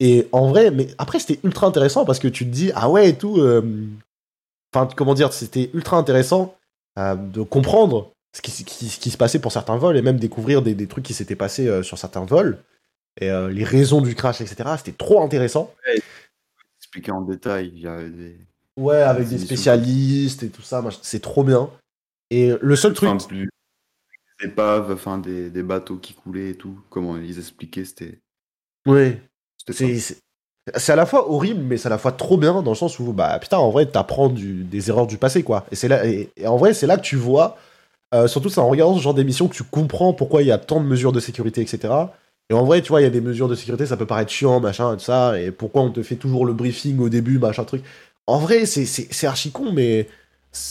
[0.00, 3.10] Et en vrai, mais après, c'était ultra intéressant parce que tu te dis, ah ouais,
[3.10, 3.38] et tout.
[4.74, 6.56] Enfin, comment dire, c'était ultra intéressant
[6.98, 10.02] euh, de comprendre ce qui, ce qui- ce qui se passait pour certains vols et
[10.02, 12.58] même découvrir des, des trucs qui s'étaient passés euh, sur certains vols.
[13.20, 14.70] Et euh, les raisons du crash, etc.
[14.78, 15.72] C'était trop intéressant.
[16.80, 18.36] Expliqué en détail, il y avait des.
[18.76, 21.70] Ouais, avec Des spécialistes et tout ça, c'est trop bien.
[22.30, 23.08] Et le seul truc.
[23.10, 23.48] Enfin, plus-
[24.40, 26.80] des épaves, enfin des, des bateaux qui coulaient et tout.
[26.90, 28.18] Comment ils expliquaient, c'était.
[28.86, 29.22] Ouais.
[29.64, 29.96] c'était
[30.76, 32.98] C'est, à la fois horrible, mais c'est à la fois trop bien dans le sens
[32.98, 35.66] où, bah putain, en vrai, t'apprends des erreurs du passé, quoi.
[35.70, 37.58] Et, c'est là, et, en vrai, c'est là que tu vois,
[38.14, 40.80] euh, surtout en regardant ce genre d'émission, que tu comprends pourquoi il y a tant
[40.80, 41.92] de mesures de sécurité, etc.
[42.50, 44.30] Et en vrai, tu vois, il y a des mesures de sécurité, ça peut paraître
[44.30, 47.64] chiant, machin, tout ça, et pourquoi on te fait toujours le briefing au début, machin,
[47.64, 47.82] truc.
[48.26, 50.08] En vrai, c'est, c'est, c'est archi con, mais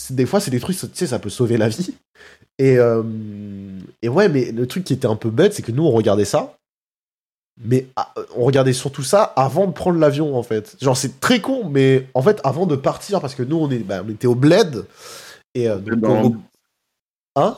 [0.09, 1.93] des fois, c'est des trucs, tu sais, ça peut sauver la vie.
[2.59, 3.03] Et, euh,
[4.01, 6.25] et ouais, mais le truc qui était un peu bête, c'est que nous, on regardait
[6.25, 6.57] ça,
[7.61, 10.75] mais ah, euh, on regardait surtout ça avant de prendre l'avion, en fait.
[10.81, 13.79] Genre, c'est très con, mais en fait, avant de partir, parce que nous, on, est,
[13.79, 14.85] bah, on était au bled,
[15.53, 16.37] et euh, donc, Dans- on-
[17.35, 17.57] Hein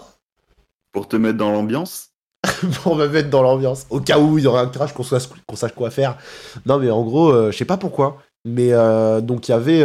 [0.93, 2.09] Pour te mettre dans l'ambiance?
[2.83, 3.85] pour me mettre dans l'ambiance.
[3.89, 5.27] Au cas où il y aurait un crash, qu'on sache,
[5.75, 6.17] quoi faire.
[6.65, 8.21] Non, mais en gros, euh, je sais pas pourquoi.
[8.45, 9.83] Mais euh, donc, il y avait.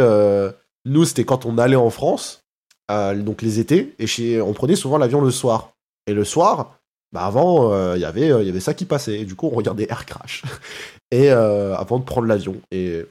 [0.85, 2.43] nous, c'était quand on allait en France,
[2.89, 5.71] donc les étés, et chez, on prenait souvent l'avion le soir.
[6.07, 6.79] Et le soir,
[7.11, 9.19] bah avant, euh, il y avait, euh, il y avait ça qui passait.
[9.19, 10.43] Et du coup, on regardait Air Crash.
[11.11, 12.55] Et euh, avant de prendre l'avion.
[12.71, 13.05] Et.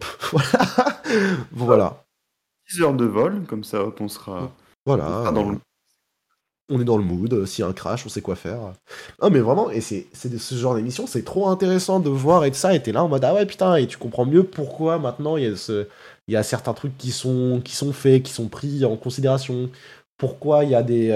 [0.32, 1.02] voilà.
[1.52, 2.04] voilà.
[2.70, 4.50] 10 heures de vol, comme ça, hop, on sera, on
[4.86, 5.04] Voilà.
[5.04, 5.58] sera dans le.
[6.70, 8.58] on est dans le mood, s'il y a un crash, on sait quoi faire.
[9.22, 12.56] Non, mais vraiment, et c'est ce genre d'émission, c'est trop intéressant de voir et de
[12.56, 15.36] ça, et t'es là en mode ah ouais putain, et tu comprends mieux pourquoi maintenant
[15.36, 15.86] il y a, ce,
[16.26, 19.70] il y a certains trucs qui sont, qui sont faits, qui sont pris en considération,
[20.18, 21.10] pourquoi il y a des.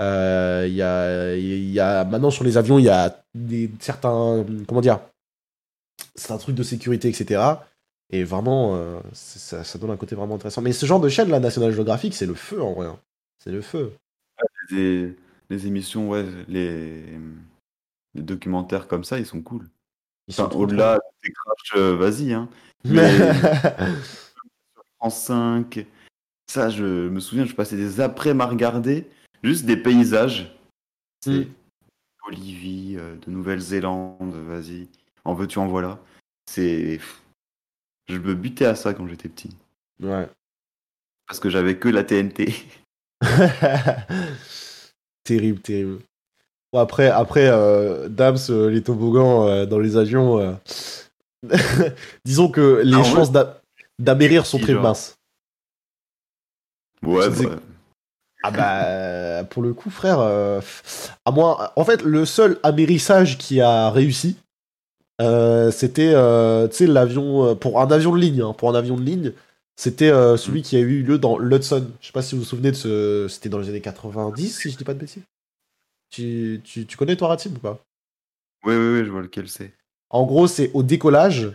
[0.00, 4.44] Euh, y, a, y a maintenant sur les avions, il y a des, certains.
[4.66, 5.00] Comment dire
[6.16, 7.42] Certains trucs de sécurité, etc.
[8.10, 10.62] Et vraiment, euh, ça, ça donne un côté vraiment intéressant.
[10.62, 12.86] Mais ce genre de chaîne, la National Geographic, c'est le feu en vrai.
[12.86, 12.98] hein.
[13.38, 13.92] C'est le feu.
[14.70, 15.16] Les,
[15.50, 17.02] les émissions, ouais, les,
[18.14, 19.68] les documentaires comme ça, ils sont cool.
[20.28, 22.48] Ils sont Enfin, au-delà des crashs, euh, vas-y, hein.
[22.84, 23.10] Mais
[24.98, 25.86] France 5,
[26.46, 29.08] ça, je me souviens, je passais des après à regarder
[29.44, 30.50] juste des paysages.
[31.22, 31.52] C'est Mm.
[32.26, 34.88] Bolivie, euh, de Nouvelle-Zélande, vas-y,
[35.24, 35.98] en veux-tu, en voilà.
[36.50, 36.98] C'est.
[38.08, 39.50] Je me butais à ça quand j'étais petit.
[40.00, 40.26] ouais.
[41.26, 42.52] Parce que j'avais que la TNT.
[45.24, 46.00] terrible, terrible.
[46.72, 50.58] Bon, après, après euh, Dams, euh, les toboggans euh, dans les avions,
[52.24, 53.32] disons que les Ah ouais chances
[53.98, 54.82] d'amérir sont très genre.
[54.82, 55.14] minces.
[57.02, 57.58] Ouais, bah,
[58.46, 60.60] Ah bah, euh, pour le coup, frère, euh,
[61.24, 64.36] à moi, en fait, le seul amérissage qui a réussi,
[65.22, 68.96] euh, c'était, euh, tu sais, l'avion, pour un avion de ligne, hein, pour un avion
[68.96, 69.32] de ligne,
[69.76, 71.90] C'était celui qui a eu lieu dans l'Hudson.
[72.00, 73.26] Je sais pas si vous vous souvenez de ce.
[73.28, 75.24] C'était dans les années 90, si je dis pas de bêtises.
[76.10, 77.80] Tu, tu, tu connais toi, Ratim, ou pas?
[78.64, 79.72] Oui, oui, oui, je vois lequel c'est.
[80.10, 81.50] En gros, c'est au décollage.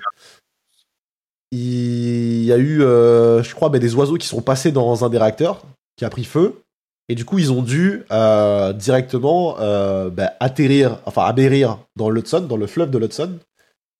[1.52, 5.10] Il y a eu, euh, je crois, ben, des oiseaux qui sont passés dans un
[5.10, 5.62] des réacteurs
[5.96, 6.62] qui a pris feu.
[7.10, 12.42] Et du coup, ils ont dû euh, directement euh, ben, atterrir, enfin amérir dans l'Hudson,
[12.42, 13.40] dans le fleuve de l'Hudson,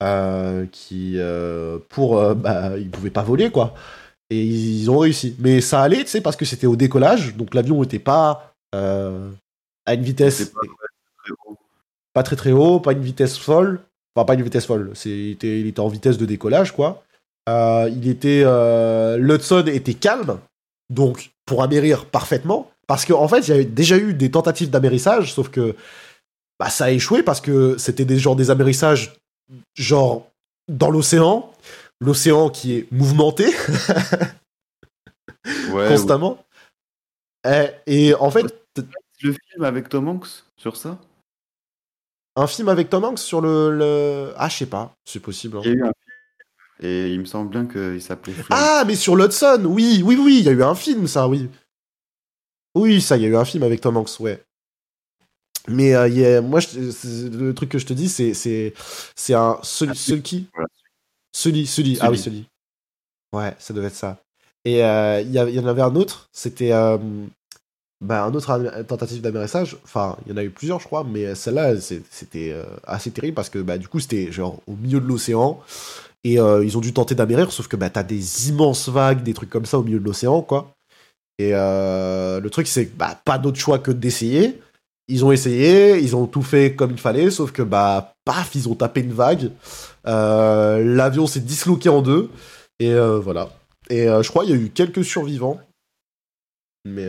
[0.00, 3.74] euh, qui euh, pour, bah, ils pouvaient pas voler quoi.
[4.30, 5.34] Et ils, ils ont réussi.
[5.40, 9.94] Mais ça allait, tu sais, parce que c'était au décollage, donc l'avion n'était pas à
[9.94, 11.58] une vitesse pas très haut.
[12.12, 13.80] pas très très haut, pas une vitesse folle.
[14.14, 14.92] Enfin, pas une vitesse folle.
[14.94, 17.02] C'est, il, était, il était en vitesse de décollage, quoi.
[17.48, 18.44] Il était,
[19.18, 20.38] l'Hudson était calme,
[20.90, 22.70] donc pour amérir parfaitement.
[22.90, 25.76] Parce qu'en en fait, il y avait déjà eu des tentatives d'amérissage, sauf que
[26.58, 29.14] bah, ça a échoué parce que c'était des genres des amérissages
[29.76, 30.28] genre
[30.66, 31.52] dans l'océan,
[32.00, 33.46] l'océan qui est mouvementé
[35.70, 36.44] Ouais, constamment.
[37.48, 38.52] Et, et en fait.
[39.22, 40.98] Le film avec Tom Hanks sur ça?
[42.34, 44.32] Un film avec Tom Hanks sur le, le...
[44.36, 45.58] ah je sais pas, c'est possible.
[45.58, 45.62] hein.
[45.64, 45.94] Il y a eu un film.
[46.80, 48.34] Et il me semble bien qu'il s'appelait.
[48.50, 51.48] Ah, mais sur l'Hudson, oui, oui, oui, il y a eu un film, ça, oui.
[52.74, 54.42] Oui, ça, il y a eu un film avec Tom Hanks, ouais.
[55.68, 58.72] Mais euh, y a- moi, je- le truc que je te dis, c'est c'est
[59.14, 60.48] c'est un celui, celui qui
[61.32, 62.46] celui, celui, ah oui, Celui.
[63.34, 64.18] Ouais, ça devait être ça.
[64.64, 66.98] Et euh, il y, en avait un autre, c'était euh,
[68.00, 69.76] bah, un autre tentative d'amérissage.
[69.84, 73.50] Enfin, il y en a eu plusieurs, je crois, mais celle-là, c'était assez terrible parce
[73.50, 75.60] que bah, du coup, c'était genre au milieu de l'océan.
[76.24, 79.50] Et ils ont dû tenter d'amérir, sauf que bah, t'as des immenses vagues, des trucs
[79.50, 80.74] comme ça au milieu de l'océan, quoi.
[81.40, 84.60] Et euh, le truc, c'est que bah, pas d'autre choix que d'essayer.
[85.08, 88.68] Ils ont essayé, ils ont tout fait comme il fallait, sauf que bah, paf, ils
[88.68, 89.50] ont tapé une vague.
[90.06, 92.28] Euh, L'avion s'est disloqué en deux.
[92.78, 93.48] Et euh, voilà.
[93.88, 95.58] Et je crois qu'il y a eu quelques survivants.
[96.84, 97.06] Mais,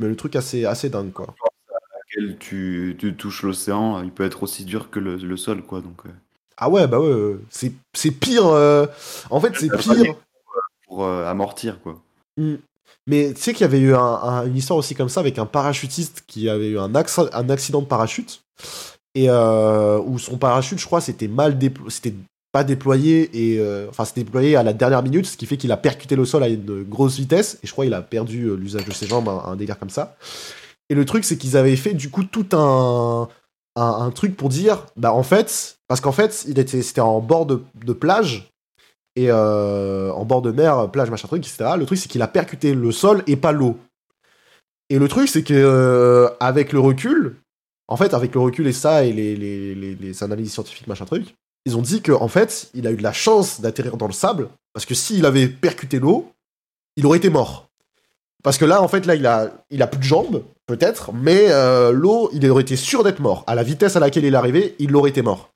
[0.00, 1.34] mais le truc assez, assez dingue, quoi.
[2.38, 5.80] Tu, tu touches l'océan, il peut être aussi dur que le, le sol, quoi.
[5.80, 6.10] Donc, euh,
[6.56, 8.46] Ah ouais, bah ouais, c'est pire.
[8.46, 8.86] euh,
[9.30, 10.14] En fait, c'est pire.
[10.86, 12.00] pour euh, amortir, quoi.
[12.36, 12.54] Mm.
[13.06, 15.38] Mais tu sais qu'il y avait eu un- un- une histoire aussi comme ça avec
[15.38, 18.42] un parachutiste qui avait eu un, acc- un accident de parachute
[19.14, 21.58] et euh, où son parachute, je crois, c'était mal
[21.88, 22.14] c'était
[22.52, 25.72] pas déployé et euh, enfin c'était déployé à la dernière minute, ce qui fait qu'il
[25.72, 28.54] a percuté le sol à une grosse vitesse et je crois qu'il a perdu euh,
[28.54, 30.16] l'usage de ses jambes, un, un délire comme ça.
[30.88, 33.28] Et le truc, c'est qu'ils avaient fait du coup tout un,
[33.76, 37.46] un, truc pour dire, bah en fait, parce qu'en fait, il était, c'était en bord
[37.46, 38.53] de plage
[39.16, 41.72] et euh, en bord de mer, plage, machin truc, etc.
[41.78, 43.78] Le truc, c'est qu'il a percuté le sol et pas l'eau.
[44.90, 47.36] Et le truc, c'est que euh, avec le recul,
[47.88, 51.34] en fait, avec le recul et ça et les, analyses scientifiques, machin truc,
[51.66, 54.12] ils ont dit que en fait, il a eu de la chance d'atterrir dans le
[54.12, 56.32] sable parce que s'il avait percuté l'eau,
[56.96, 57.68] il aurait été mort.
[58.42, 61.46] Parce que là, en fait, là, il a, il a plus de jambes, peut-être, mais
[61.48, 63.42] euh, l'eau, il aurait été sûr d'être mort.
[63.46, 65.53] À la vitesse à laquelle il est arrivé, il aurait été mort.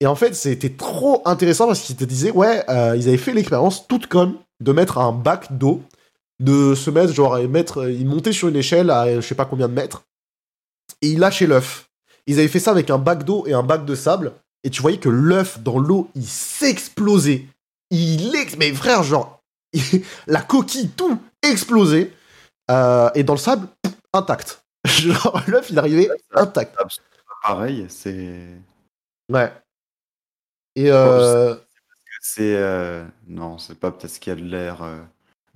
[0.00, 3.32] Et en fait, c'était trop intéressant parce qu'ils te disaient, ouais, euh, ils avaient fait
[3.32, 5.82] l'expérience toute conne de mettre un bac d'eau,
[6.40, 9.44] de se mettre, genre, et mettre, ils montaient sur une échelle à je sais pas
[9.44, 10.04] combien de mètres,
[11.02, 11.90] et ils lâchaient l'œuf.
[12.26, 14.82] Ils avaient fait ça avec un bac d'eau et un bac de sable, et tu
[14.82, 17.46] voyais que l'œuf dans l'eau, il s'explosait.
[17.90, 18.56] Il ex...
[18.56, 19.40] Mais frère, genre,
[20.26, 22.12] la coquille, tout explosait.
[22.70, 23.68] Euh, et dans le sable,
[24.12, 24.62] intact.
[24.84, 26.76] Genre, l'œuf, il arrivait intact.
[27.42, 28.46] Pareil, c'est.
[29.30, 29.50] Ouais.
[30.78, 31.56] Et euh,
[32.20, 32.54] C'est.
[32.56, 34.98] euh, Non, c'est pas peut-être qu'il y a de l'air euh,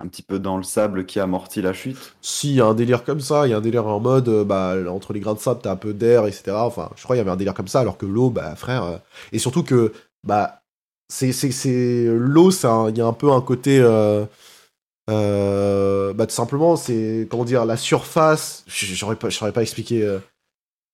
[0.00, 1.98] un petit peu dans le sable qui amortit la chute.
[2.22, 4.28] si, il y a un délire comme ça, il y a un délire en mode,
[4.28, 6.66] euh, bah, entre les grains de sable, t'as un peu d'air, etc.
[6.66, 8.84] Enfin, je crois qu'il y avait un délire comme ça, alors que l'eau, bah, frère.
[8.84, 8.98] euh,
[9.32, 9.92] Et surtout que,
[10.24, 10.62] bah,
[11.08, 11.32] c'est.
[11.32, 12.06] c'est, c'est...
[12.08, 13.80] L'eau, un- il y a un peu un côté.
[13.80, 14.26] euh,
[15.10, 17.26] euh, bah, tout simplement, c'est.
[17.30, 18.64] Comment dire, la surface.
[18.68, 20.18] J'aurais pas, j'aurais pas expliqué.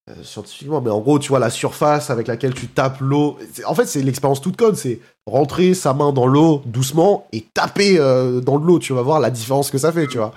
[0.08, 3.38] Euh, scientifiquement, mais en gros, tu vois, la surface avec laquelle tu tapes l'eau.
[3.66, 7.98] En fait, c'est l'expérience toute conne, c'est rentrer sa main dans l'eau doucement et taper
[7.98, 8.78] euh, dans l'eau.
[8.78, 10.32] Tu vas voir la différence que ça fait, tu vois.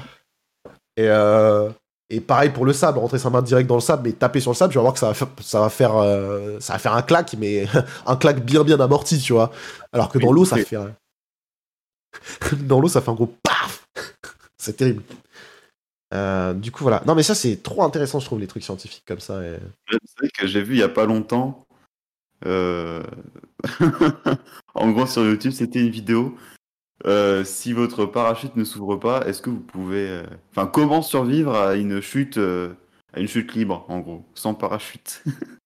[0.98, 1.70] Et, euh,
[2.12, 4.52] et pareil pour le sable, rentrer sa main direct dans le sable, mais taper sur
[4.52, 6.80] le sable, tu vas voir que ça va faire, ça va faire, euh, ça va
[6.80, 7.66] faire un claque, mais
[8.06, 9.52] un claque bien bien amorti, tu vois.
[9.94, 10.78] Alors que dans l'eau, ça fait.
[12.58, 13.88] dans l'eau, ça fait un gros paf
[14.58, 15.04] C'est terrible.
[16.14, 17.02] Euh, du coup, voilà.
[17.06, 19.42] Non, mais ça, c'est trop intéressant, je trouve, les trucs scientifiques comme ça.
[19.44, 19.58] et-
[20.18, 21.66] savez que j'ai vu il y a pas longtemps.
[22.46, 23.04] euh,
[24.76, 26.36] en gros, sur YouTube, c'était une vidéo.
[27.06, 30.22] Euh, si votre parachute ne s'ouvre pas, est-ce que vous pouvez.
[30.52, 32.38] Enfin, comment survivre à une chute,
[33.14, 35.24] à une chute libre, en gros, sans parachute?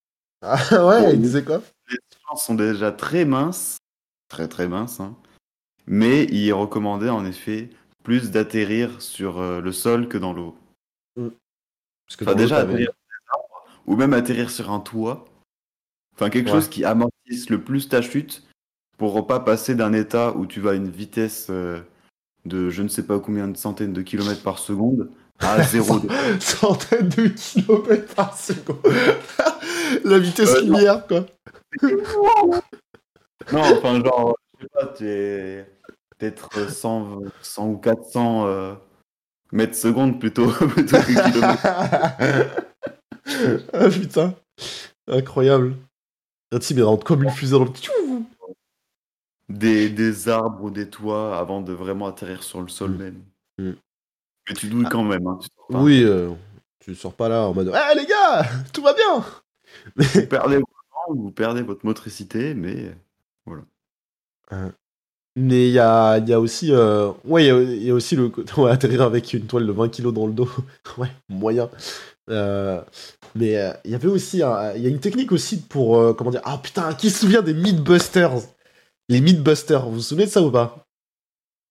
[0.48, 1.10] Ah ouais, Bon.
[1.14, 1.60] il disait quoi?
[1.90, 1.98] Les
[2.28, 3.78] chances sont déjà très minces,
[4.30, 5.16] très très minces, hein,
[5.88, 7.70] mais il recommandait en effet
[8.06, 10.56] plus d'atterrir sur euh, le sol que dans l'eau.
[11.15, 14.72] Parce que Enfin, dans l'eau, déjà t'avais- atterrir sur des arbres, ou même atterrir sur
[14.72, 15.26] un toit.
[16.15, 16.53] Enfin, quelque Ouais.
[16.53, 18.44] chose qui amortisse le plus ta chute
[18.98, 21.82] pour pas passer d'un état où tu vas à une vitesse euh,
[22.45, 25.10] de je ne sais pas combien de centaines de kilomètres par seconde
[25.40, 25.99] à zéro.
[25.99, 26.07] de-
[26.40, 28.80] centaines de kilomètres par seconde.
[30.06, 31.26] La vitesse Euh, lumière, quoi.
[33.52, 35.65] non, enfin, genre, je sais pas, tu es
[36.18, 38.76] peut-être 100, 100 ou 400 euh,
[39.52, 42.56] mètres secondes plutôt, plutôt que kilomètres.
[43.74, 44.36] ah putain.
[45.08, 45.76] Incroyable.
[46.52, 47.72] Un type, il rentre comme une fusée dans le.
[49.48, 52.98] Des, des arbres ou des toits avant de vraiment atterrir sur le sol Mm.
[52.98, 53.24] même.
[53.60, 53.72] Mm.
[54.48, 55.28] Mais tu douilles quand même.
[55.28, 55.82] Hein, tu pas.
[55.82, 56.32] Oui, euh,
[56.80, 57.72] tu sors pas là en mode.
[57.74, 58.44] Eh les gars,
[58.74, 59.26] tout va bien
[59.96, 62.96] Vous perdez votre temps, vous perdez votre motricité, mais
[65.38, 66.72] Mais il y a, il y a aussi.
[66.72, 68.53] euh, Ouais, il y a, il y a aussi le côté.
[68.62, 70.49] Ouais, atterrir avec une toile de 20 kilos dans le dos.
[70.98, 71.70] ouais, moyen.
[72.30, 72.82] Euh,
[73.36, 74.38] mais euh, il y avait aussi.
[74.38, 74.40] Il
[74.82, 75.98] y a une technique aussi pour.
[75.98, 78.32] euh, comment dire Ah putain, qui se souvient des Mythbusters
[79.10, 80.86] Les Mythbusters, vous vous souvenez de ça ou pas?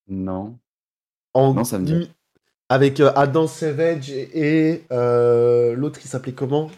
[0.08, 0.58] Non.
[1.32, 2.10] En- Non, ça me dit.
[2.68, 6.70] Avec Adam Savage et, et, euh, l'autre qui s'appelait comment?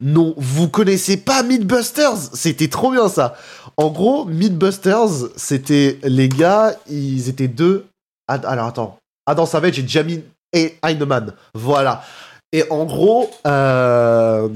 [0.00, 2.16] Non, vous connaissez pas Mythbusters?
[2.32, 3.36] C'était trop bien ça.
[3.76, 7.86] En gros, Mythbusters, c'était les gars, ils étaient deux.
[8.26, 10.22] Alors attends, Adam Savage et Jamie
[10.52, 11.34] et Heinemann.
[11.54, 12.02] Voilà.
[12.52, 14.48] Et en gros, euh,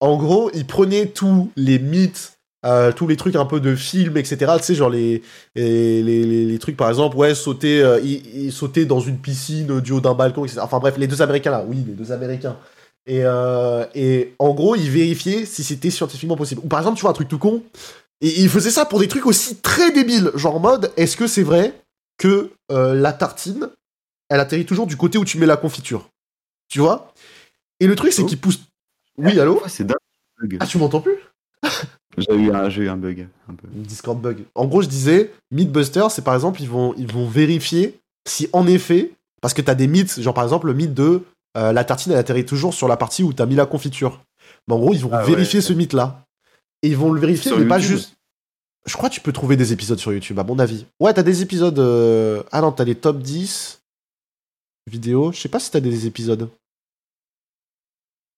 [0.00, 2.32] en gros, ils prenaient tous les mythes,
[2.66, 4.52] euh, tous les trucs un peu de films, etc.
[4.58, 5.22] Tu sais, genre les,
[5.54, 10.14] les, les, trucs, par exemple, ouais, sauter, euh, sautait dans une piscine du haut d'un
[10.14, 10.60] balcon, etc.
[10.62, 12.56] Enfin bref, les deux Américains là, oui, les deux Américains.
[13.06, 16.60] Et, euh, et en gros, ils vérifiaient si c'était scientifiquement possible.
[16.64, 17.62] Ou par exemple, tu vois, un truc tout con,
[18.20, 21.26] et ils faisaient ça pour des trucs aussi très débiles, genre en mode, est-ce que
[21.26, 21.80] c'est vrai
[22.18, 23.68] que euh, la tartine,
[24.28, 26.08] elle atterrit toujours du côté où tu mets la confiture?
[26.68, 27.12] Tu vois?
[27.80, 28.60] Et le truc, c'est qu'ils poussent...
[29.16, 29.54] Oui, allô?
[29.54, 29.96] Ouais, c'est dingue.
[30.60, 31.16] Ah, tu m'entends plus?
[32.18, 33.28] J'ai eu, un- j'ai eu un bug.
[33.48, 33.68] Un peu.
[33.72, 34.44] Discord bug.
[34.54, 38.66] En gros, je disais, Mythbusters, c'est par exemple, ils vont, ils vont vérifier si en
[38.66, 41.22] effet, parce que t'as des mythes, genre par exemple le mythe de
[41.56, 44.22] euh, la tartine, elle atterrit toujours sur la partie où t'as mis la confiture.
[44.68, 45.30] Mais en gros, ils vont Ah ouais.
[45.30, 46.24] vérifier ce mythe-là.
[46.82, 48.16] Et ils vont le vérifier, Sur mais pas juste.
[48.86, 50.86] Je crois que tu peux trouver des épisodes sur YouTube, à mon avis.
[51.00, 51.78] Ouais, t'as des épisodes.
[51.78, 53.82] euh, Ah non, t'as les top 10
[54.86, 55.32] vidéos.
[55.32, 56.48] Je sais pas si t'as des épisodes.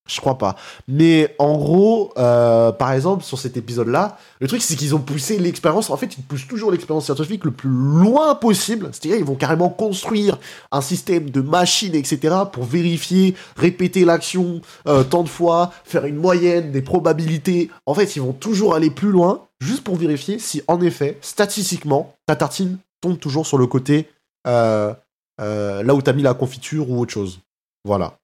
[0.08, 0.56] Je crois pas.
[0.88, 5.38] Mais en gros, euh, par exemple, sur cet épisode-là, le truc, c'est qu'ils ont poussé
[5.38, 5.90] l'expérience.
[5.90, 8.90] En fait, ils poussent toujours l'expérience scientifique le plus loin possible.
[8.92, 10.38] C'est-à-dire, ils vont carrément construire
[10.72, 16.16] un système de machines, etc., pour vérifier, répéter l'action euh, tant de fois, faire une
[16.16, 17.70] moyenne des probabilités.
[17.86, 22.12] En fait, ils vont toujours aller plus loin, juste pour vérifier si, en effet, statistiquement,
[22.26, 24.08] ta tartine tombe toujours sur le côté
[24.48, 24.92] euh,
[25.38, 27.38] là où t'as mis la confiture ou autre chose.
[27.84, 28.18] Voilà.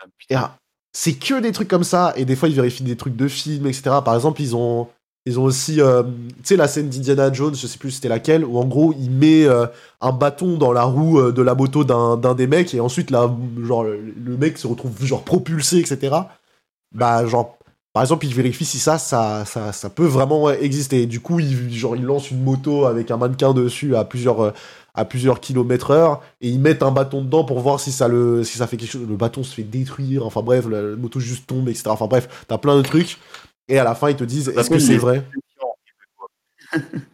[0.00, 0.36] Ah, Et
[0.96, 3.66] c'est que des trucs comme ça, et des fois ils vérifient des trucs de films,
[3.66, 3.96] etc.
[4.04, 4.88] Par exemple, ils ont,
[5.26, 8.44] ils ont aussi, euh, tu sais, la scène d'Indiana Jones, je sais plus c'était laquelle,
[8.44, 9.66] où en gros il met euh,
[10.00, 13.28] un bâton dans la roue euh, de la moto d'un des mecs, et ensuite là,
[13.62, 16.14] genre, le, mec se retrouve genre propulsé, etc.
[16.94, 17.58] Bah, genre,
[17.92, 21.02] par exemple, il vérifie si ça, ça, ça, ça peut vraiment exister.
[21.02, 24.52] Et du coup, il, genre, il lance une moto avec un mannequin dessus à plusieurs,
[24.94, 28.44] à plusieurs kilomètres heure et ils mettent un bâton dedans pour voir si ça le
[28.44, 29.08] si ça fait quelque chose.
[29.08, 32.44] Le bâton se fait détruire enfin bref la, la moto juste tombe etc enfin bref
[32.46, 33.18] t'as plein de trucs.
[33.68, 35.24] Et à la fin ils te disent est-ce que c'est vrai?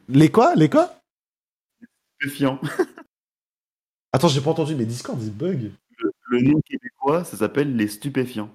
[0.09, 0.55] les quoi?
[0.55, 0.95] Les quoi?
[2.21, 2.61] Stupéfiant.
[4.13, 5.73] attends j'ai pas entendu mais Discord il bug.
[6.29, 8.51] Le nom québécois, ça s'appelle les stupéfiants.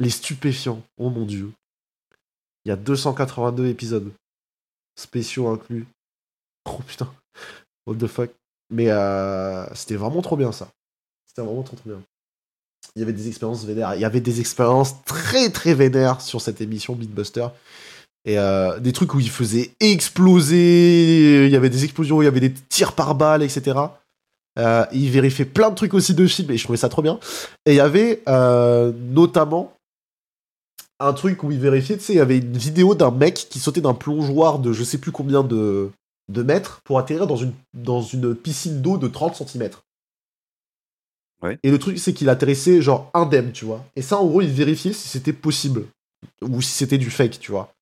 [0.00, 0.82] les stupéfiants.
[0.96, 1.52] Oh mon dieu.
[2.64, 4.12] Il y a 282 épisodes
[4.96, 5.86] spéciaux inclus.
[6.66, 7.12] Oh putain.
[7.86, 8.30] What the fuck?
[8.70, 10.68] Mais euh, c'était vraiment trop bien ça
[11.26, 12.00] c'était vraiment trop trop bien
[12.96, 13.94] il y avait des expériences vénères.
[13.94, 17.46] Il y avait des expériences très très vénères sur cette émission Beatbuster.
[18.24, 22.28] Et euh, des trucs où il faisait exploser, il y avait des explosions, il y
[22.28, 23.78] avait des tirs par balle, etc.
[24.58, 27.18] Euh, il vérifiait plein de trucs aussi de films et je trouvais ça trop bien.
[27.64, 29.72] Et il y avait notamment
[30.98, 33.58] un truc où il vérifiait, tu sais, il y avait une vidéo d'un mec qui
[33.58, 35.90] sautait d'un plongeoir de je sais plus combien de,
[36.30, 39.70] de mètres pour atterrir dans une, dans une piscine d'eau de 30 cm.
[41.42, 41.58] Ouais.
[41.62, 43.84] Et le truc, c'est qu'il atterrissait genre indemne, tu vois.
[43.96, 45.86] Et ça, en gros, il vérifiait si c'était possible.
[46.42, 47.72] Ou si c'était du fake, tu vois.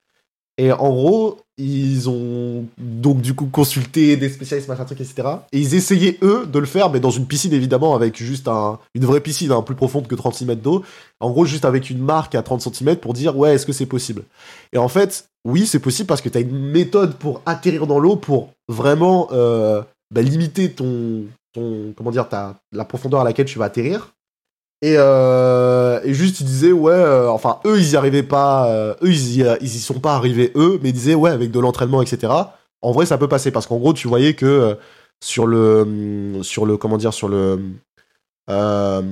[0.59, 5.29] Et en gros, ils ont donc du coup consulté des spécialistes, machin truc, etc.
[5.53, 8.81] Et ils essayaient, eux, de le faire, mais dans une piscine, évidemment, avec juste un,
[8.95, 10.85] une vraie piscine, hein, plus profonde que 30 cm d'eau.
[11.21, 13.87] En gros, juste avec une marque à 30 cm pour dire, ouais, est-ce que c'est
[13.87, 14.25] possible?
[14.73, 18.01] Et en fait, oui, c'est possible parce que tu as une méthode pour atterrir dans
[18.01, 19.83] l'eau pour vraiment euh,
[20.13, 21.23] bah, limiter ton,
[21.53, 24.13] ton, comment dire, ta, la profondeur à laquelle tu vas atterrir.
[24.81, 28.95] Et, euh, et juste, ils disaient, ouais, euh, enfin, eux, ils y arrivaient pas, euh,
[29.03, 32.33] eux, ils y, sont pas arrivés, eux, mais ils disaient, ouais, avec de l'entraînement, etc.
[32.81, 34.79] En vrai, ça peut passer, parce qu'en gros, tu voyais que
[35.21, 37.61] sur le, hum, sur le, comment dire, sur le,
[38.51, 39.03] euh,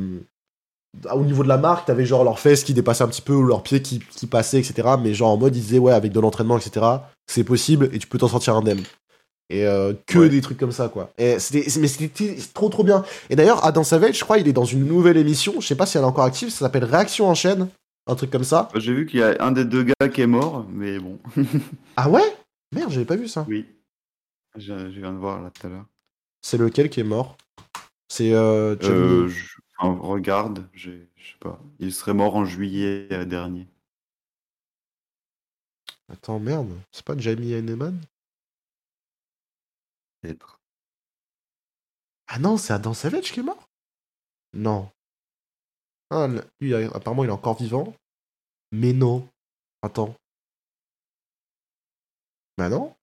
[1.13, 3.43] au niveau de la marque, t'avais genre leurs fesses qui dépassaient un petit peu, ou
[3.43, 4.91] leurs pieds qui, qui passaient, etc.
[5.03, 6.87] Mais genre en mode, ils disaient, ouais, avec de l'entraînement, etc.,
[7.27, 8.83] c'est possible, et tu peux t'en sortir indemne.
[9.49, 10.29] Et euh, que Ouais.
[10.29, 11.13] des trucs comme ça, quoi.
[11.19, 13.05] Et c'était, mais c'était trop trop bien.
[13.31, 15.61] Et d'ailleurs, Adam Savage, je crois, il est dans une nouvelle émission.
[15.61, 16.51] Je sais pas si elle est encore active.
[16.51, 17.69] Ça s'appelle Réaction en chaîne,
[18.09, 18.69] un truc comme ça.
[18.75, 21.19] J'ai vu qu'il y a un des deux gars qui est mort, mais bon.
[21.97, 22.25] Ah ouais?
[22.75, 23.47] Merde, j'avais pas vu ça.
[23.49, 23.67] Oui.
[24.57, 25.87] Je, je viens de voir là tout à l'heure.
[26.43, 27.37] C'est lequel qui est mort?
[28.09, 31.61] C'est euh, Euh, je- enfin, regarde, je sais pas.
[31.79, 33.67] Il serait mort en juillet euh, dernier.
[36.13, 36.71] Attends, merde.
[36.93, 37.99] C'est pas Jamie Heineman
[40.27, 40.59] Peut-être.
[42.27, 43.69] Ah non, c'est Adam Savage qui est mort?
[44.53, 44.91] Non.
[46.11, 46.27] Ah,
[46.61, 47.95] lui, apparemment, il est encore vivant.
[48.73, 49.29] Mais non.
[49.83, 50.15] Attends.
[52.59, 52.95] Bah non.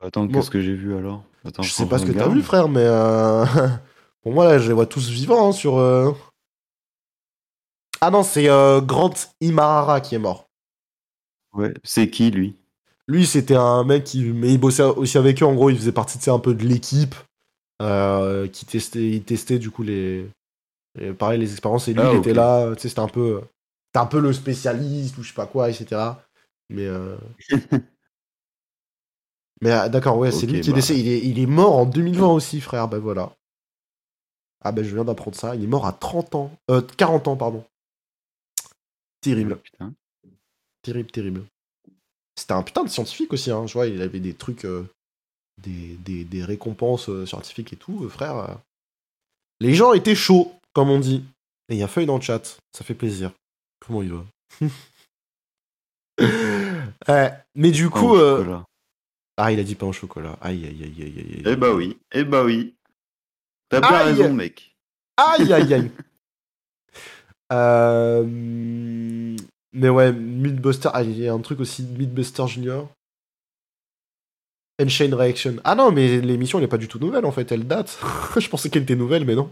[0.00, 0.32] Attends, Bon.
[0.32, 1.24] qu'est-ce que j'ai vu alors?
[1.44, 3.44] Attends, je sais pas ce que t'as vu, frère, mais euh,
[4.22, 5.78] pour moi, là, je les vois tous vivants hein, sur.
[5.78, 6.12] euh.
[8.00, 10.48] Ah non, c'est euh, Grant Imahara qui est mort.
[11.52, 12.56] Ouais, c'est qui lui?
[13.12, 14.24] Lui, c'était un mec qui.
[14.24, 16.64] Mais il bossait aussi avec eux, en gros, il faisait partie de un peu de
[16.64, 17.14] l'équipe
[17.82, 20.26] euh, qui testait, il testait du coup les.
[20.98, 23.42] les- pareil, les expériences, et lui, Ah, il était là, tu sais, c'était un peu.
[23.94, 26.22] Un peu le spécialiste ou je sais pas quoi, etc.
[26.70, 26.86] Mais.
[26.86, 27.16] euh,
[29.60, 30.76] Mais euh, d'accord, ouais, c'est lui qui est bah.
[30.78, 31.00] décédé.
[31.00, 32.88] Il est, il est mort en 2020 aussi, frère.
[32.88, 33.32] Bah voilà.
[34.64, 35.54] Ah bah je viens d'apprendre ça.
[35.56, 36.50] Il est mort à 30 ans.
[36.70, 37.64] Euh, 40 ans, pardon.
[39.20, 39.94] Terrible, Putain.
[40.82, 41.44] terrible, terrible.
[42.36, 43.66] C'était un putain de scientifique aussi, hein.
[43.66, 44.88] Je vois, il avait des trucs, euh,
[45.62, 48.58] des, des, des récompenses euh, scientifiques et tout, euh, frère.
[49.60, 51.24] Les gens étaient chauds, comme on dit.
[51.68, 53.32] Et il y a Feuille dans le chat, ça fait plaisir.
[53.80, 54.24] Comment il va?
[57.08, 58.60] Ouais, mais du coup, euh,
[59.36, 60.38] ah, il a dit pain au chocolat.
[60.40, 61.34] Aïe, aïe, aïe, aïe, aïe.
[61.36, 61.42] aïe.
[61.46, 62.74] Eh bah oui, eh bah oui.
[63.68, 64.76] T'as bien raison, mec.
[65.16, 65.90] Aïe, aïe, aïe.
[67.52, 69.36] Euh,
[69.72, 70.90] Mais ouais, Mythbuster.
[70.92, 72.88] Ah, il y a un truc aussi, Mythbuster Junior.
[74.88, 75.56] Chain Reaction.
[75.64, 77.52] Ah non, mais l'émission, elle est pas du tout nouvelle, en fait.
[77.52, 77.98] Elle date.
[78.38, 79.50] Je pensais qu'elle était nouvelle, mais non.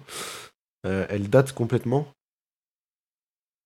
[0.86, 2.08] Euh, elle date complètement.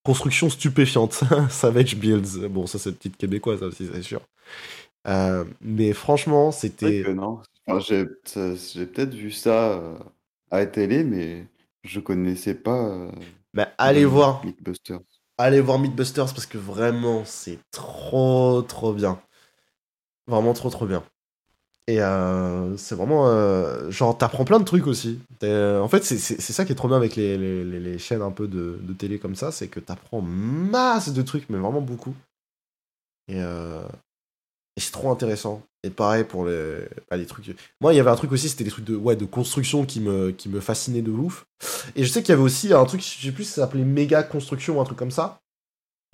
[0.05, 1.23] Construction stupéfiante.
[1.51, 2.49] Savage Builds.
[2.49, 4.21] Bon, ça, c'est petite québécoise, ça aussi, c'est sûr.
[5.07, 7.05] Euh, mais franchement, c'était.
[7.15, 7.41] non.
[7.67, 9.99] Enfin, j'ai peut-être vu ça euh,
[10.51, 11.47] à la télé, mais
[11.85, 12.89] je connaissais pas.
[12.89, 13.11] euh,
[13.55, 14.45] Bah, allez le voir.
[14.45, 15.01] Mythbusters.
[15.39, 19.21] Allez voir Mythbusters parce que vraiment c'est trop trop bien.
[20.27, 21.03] Vraiment trop trop bien.
[21.89, 25.21] Et euh, c'est vraiment euh, genre t'apprends plein de trucs aussi.
[25.41, 28.49] T'es- En fait c'est ça qui est trop bien avec les, les- chaînes un peu
[28.49, 32.15] de, de télé comme ça, c'est que t'apprends masse de trucs mais vraiment beaucoup.
[33.29, 33.87] Et, euh,
[34.77, 35.63] et c'est trop intéressant.
[35.83, 36.79] Et pareil pour les,
[37.11, 37.55] bah, les trucs.
[37.81, 40.01] Moi il y avait un truc aussi, c'était des trucs de, ouais, de construction qui
[40.01, 41.45] me, qui me fascinaient de ouf.
[41.95, 43.85] Et je sais qu'il y avait aussi un truc, je sais plus si ça s'appelait
[43.85, 45.41] méga construction ou un truc comme ça.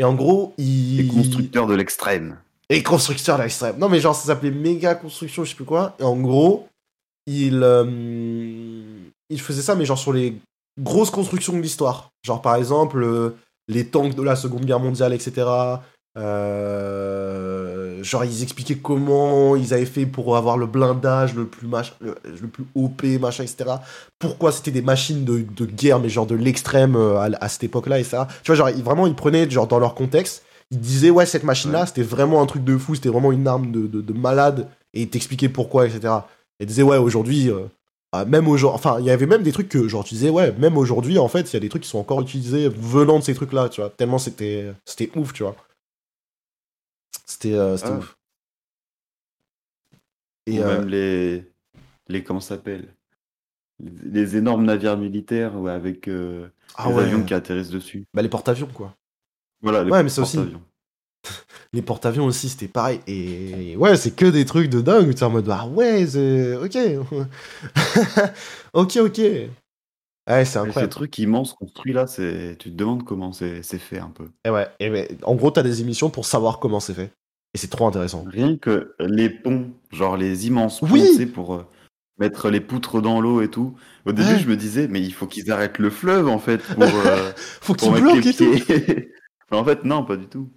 [0.00, 0.96] Et en gros, il.
[0.96, 2.38] Les constructeurs de l'extrême.
[2.70, 3.76] Et constructeur à l'extrême.
[3.76, 5.94] Non, mais genre, ça s'appelait méga construction, je sais plus quoi.
[5.98, 6.68] Et en gros,
[7.26, 7.60] il.
[7.62, 7.84] euh,
[9.28, 10.36] il faisait ça, mais genre sur les
[10.80, 12.08] grosses constructions de l'histoire.
[12.24, 13.36] Genre, par exemple, euh,
[13.68, 15.46] les tanks de la Seconde Guerre mondiale, etc.
[16.18, 21.94] Euh, genre, ils expliquaient comment ils avaient fait pour avoir le blindage le plus, mach...
[22.00, 23.70] le, le plus OP, machin, etc.
[24.18, 27.64] Pourquoi c'était des machines de, de guerre, mais genre de l'extrême euh, à, à cette
[27.64, 28.26] époque-là, et ça.
[28.42, 31.44] Tu vois, genre, ils- vraiment, ils prenaient, genre, dans leur contexte, ils disaient, ouais, cette
[31.44, 31.86] machine-là, Ouais.
[31.86, 35.02] c'était vraiment un truc de fou, c'était vraiment une arme de, de, de malade, et
[35.02, 36.00] ils t'expliquaient pourquoi, etc.
[36.58, 37.50] Et ils disaient, ouais, aujourd'hui.
[37.50, 37.66] euh,
[38.12, 40.52] ah, même aujourd'hui, enfin, il y avait même des trucs que, genre, tu disais, ouais,
[40.58, 43.24] même aujourd'hui, en fait, il y a des trucs qui sont encore utilisés venant de
[43.24, 45.54] ces trucs-là, tu vois, tellement c'était, c'était ouf, tu vois.
[47.26, 47.98] C'était, euh, Ah.
[47.98, 48.16] ouf.
[50.48, 51.44] Ou Et, euh, même les,
[52.08, 52.94] les comment ça s'appelle?
[53.78, 58.04] Les, les énormes navires militaires ouais, avec euh, ah les ouais, avions qui atterrissent dessus.
[58.14, 58.94] bah, les porte-avions, quoi.
[59.62, 60.36] Voilà, les Ouais, mais aussi.
[60.36, 60.62] porte-avions.
[61.72, 63.00] Les porte-avions aussi, c'était pareil.
[63.06, 65.14] Et ouais, c'est que des trucs de dingue.
[65.14, 66.56] Tu en mode, ah ouais, c'est.
[66.56, 66.76] Ok.
[68.72, 69.20] ok, ok.
[70.30, 70.92] Ouais, c'est Mais Ces incroyable.
[70.92, 74.24] trucs immenses construits là, c'est tu te demandes comment c'est c'est fait un peu.
[74.44, 75.08] Et ouais, et ouais.
[75.22, 77.12] En gros, t'as des émissions pour savoir comment c'est fait.
[77.54, 78.24] Et c'est trop intéressant.
[78.28, 81.66] Rien que les ponts, genre les immenses ponts, Oui sais, pour euh,
[82.18, 83.74] mettre les poutres dans l'eau et tout.
[84.06, 84.38] Au début, Ouais.
[84.38, 87.74] je me disais, mais il faut qu'ils arrêtent le fleuve en fait pour, euh, Faut
[87.74, 89.08] pour qu'ils mettre bloquent les et tout.
[89.50, 90.48] mais en fait, non, pas du tout.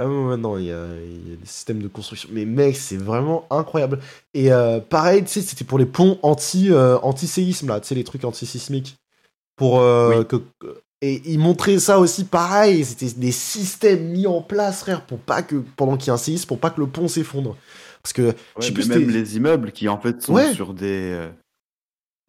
[0.00, 2.28] Ah ouais, non, il y, a, il y a des systèmes de construction.
[2.32, 3.98] Mais mec, c'est vraiment incroyable.
[4.32, 7.94] Et euh, pareil, tu sais, c'était pour les ponts anti, euh, anti-séisme, là, tu sais,
[7.96, 8.96] les trucs anti-sismiques.
[9.56, 10.26] Pour, euh, Oui.
[10.26, 10.36] que,
[11.02, 12.84] et ils montraient ça aussi pareil.
[12.84, 16.18] C'était des systèmes mis en place, frère, pour pas que, pendant qu'il y ait un
[16.18, 17.56] séisme, pour pas que le pont s'effondre.
[18.02, 20.54] Parce que, je sais Ouais, plus, même les immeubles qui en fait sont Ouais.
[20.54, 21.10] sur des.
[21.12, 21.30] euh,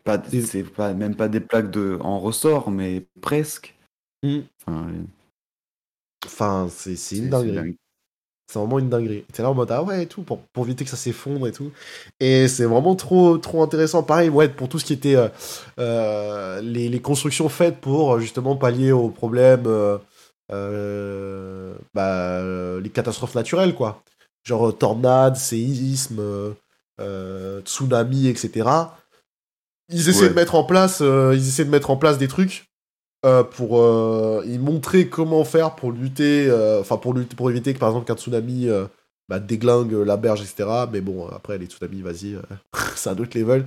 [0.04, 3.76] pas, Des- c'est pas même pas des plaques de en ressort, mais presque.
[4.24, 4.88] Enfin,
[6.26, 7.50] enfin, c'est une dinguerie.
[7.50, 7.76] c'est dingue.
[8.52, 9.26] C'est vraiment une dinguerie.
[9.32, 11.52] T'es là en mode, ah ouais, et tout, pour, pour éviter que ça s'effondre et
[11.52, 11.72] tout.
[12.20, 14.02] Et c'est vraiment trop, trop intéressant.
[14.04, 15.30] Pareil, ouais, pour tout ce qui était euh,
[15.80, 19.66] euh, les, les constructions faites pour euh, justement pallier aux problèmes,
[20.52, 22.42] euh, bah,
[22.80, 24.04] les catastrophes naturelles, quoi.
[24.44, 26.56] Genre tornades, séismes,
[27.66, 28.70] tsunamis, etc.
[29.90, 30.30] Ils essaient Ouais.
[30.30, 32.69] de mettre en place, ils essaient de mettre en place des trucs
[33.26, 37.74] euh, pour euh, y montrer comment faire pour lutter, euh, enfin pour lutter, pour éviter
[37.74, 38.86] que par exemple qu'un tsunami euh,
[39.28, 40.88] bah, déglingue la berge, etc.
[40.92, 42.42] Mais bon, après les tsunamis, vas-y, euh,
[42.96, 43.66] c'est un autre level.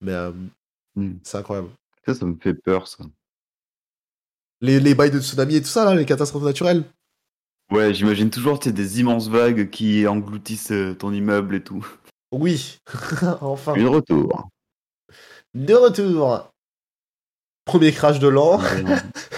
[0.00, 0.32] Mais euh,
[0.94, 1.14] Hmm.
[1.22, 1.68] c'est incroyable.
[2.04, 3.02] Ça, ça me fait peur, ça.
[4.60, 6.84] Les, les bails de tsunami et tout ça, là, les catastrophes naturelles.
[7.70, 11.86] Ouais, j'imagine toujours des immenses vagues qui engloutissent euh, ton immeuble et tout.
[12.30, 12.78] Oui,
[13.40, 14.48] enfin, Une retour.
[15.54, 16.51] de retour.
[17.64, 18.60] Premier crash de l'an.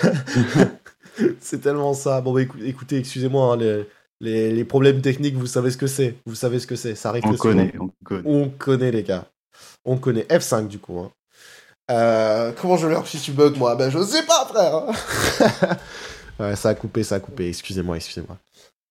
[1.41, 2.21] c'est tellement ça.
[2.21, 3.87] Bon, bah, écou- écoutez, excusez-moi, hein, les,
[4.21, 6.17] les, les problèmes techniques, vous savez ce que c'est.
[6.27, 6.95] Vous savez ce que c'est.
[6.95, 8.23] Ça arrive on connaît, on connaît.
[8.25, 9.27] On connaît, les gars.
[9.85, 10.23] On connaît.
[10.23, 10.99] F5, du coup.
[11.01, 11.11] hein.
[11.91, 13.77] Euh, comment je leur si tu bugs, moi?
[13.77, 14.75] Ben, je sais pas, frère.
[14.77, 15.77] hein.
[16.41, 17.49] ouais, ça a coupé, ça a coupé.
[17.49, 18.39] Excusez-moi, excusez-moi.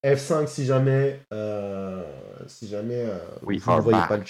[0.05, 1.19] F5, si jamais.
[1.33, 2.03] euh,
[2.47, 3.05] si jamais.
[3.07, 4.09] euh, vous ne voyez back.
[4.09, 4.23] pas le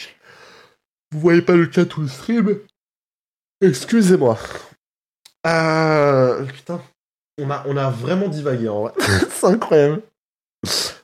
[1.11, 2.57] Vous voyez pas le chat ou le stream?
[3.59, 4.37] Excusez-moi.
[5.45, 6.81] Euh, putain.
[7.39, 8.93] On a, on a vraiment divagué, en vrai.
[9.29, 10.03] C'est incroyable.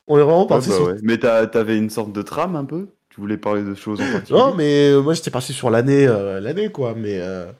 [0.06, 0.94] On est vraiment Ouais, parti bah sur ouais.
[1.02, 2.88] Mais t'avais une sorte de trame un peu?
[3.10, 4.38] Tu voulais parler de choses en particulier?
[4.38, 6.94] Non, mais euh, moi j'étais parti sur l'année, euh, l'année quoi.
[6.94, 7.50] Mais euh,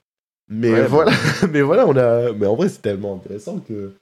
[0.49, 0.89] mais Ouais, bah.
[0.89, 1.13] voilà,
[1.51, 2.33] mais voilà, on a.
[2.33, 3.93] Mais en vrai, c'est tellement intéressant que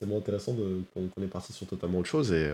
[0.00, 2.52] tellement intéressant de qu'on est parti sur totalement autre chose et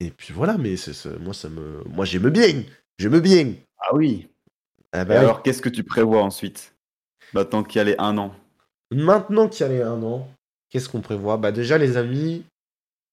[0.00, 0.58] et puis voilà.
[0.58, 2.62] Mais c'est c'est- moi ça me, moi j'aime bien,
[2.98, 3.54] j'aime bien.
[3.78, 4.28] Ah oui.
[4.92, 5.20] Ah bah oui.
[5.20, 6.71] alors, qu'est-ce que tu prévois ensuite?
[7.34, 8.34] Maintenant qu'il y a les un an.
[8.90, 10.28] Maintenant qu'il y a les un an,
[10.70, 11.36] qu'est-ce qu'on prévoit?
[11.36, 12.44] Bah déjà les amis,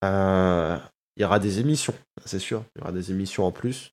[0.03, 0.77] euh,
[1.15, 2.63] il y aura des émissions, c'est sûr.
[2.75, 3.91] Il y aura des émissions en plus.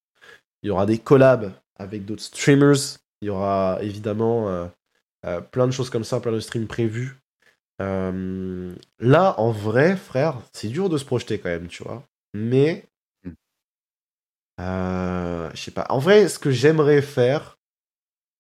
[0.62, 2.98] Il y aura des collabs avec d'autres streamers.
[3.22, 4.66] Il y aura évidemment euh,
[5.26, 7.16] euh, plein de choses comme ça, plein de streams prévus.
[7.78, 12.02] Là, en vrai, frère, c'est dur de se projeter quand même, tu vois.
[12.34, 12.84] Mais,
[13.24, 13.32] Mm.
[14.60, 15.86] euh, je sais pas.
[15.90, 17.55] En vrai, ce que j'aimerais faire,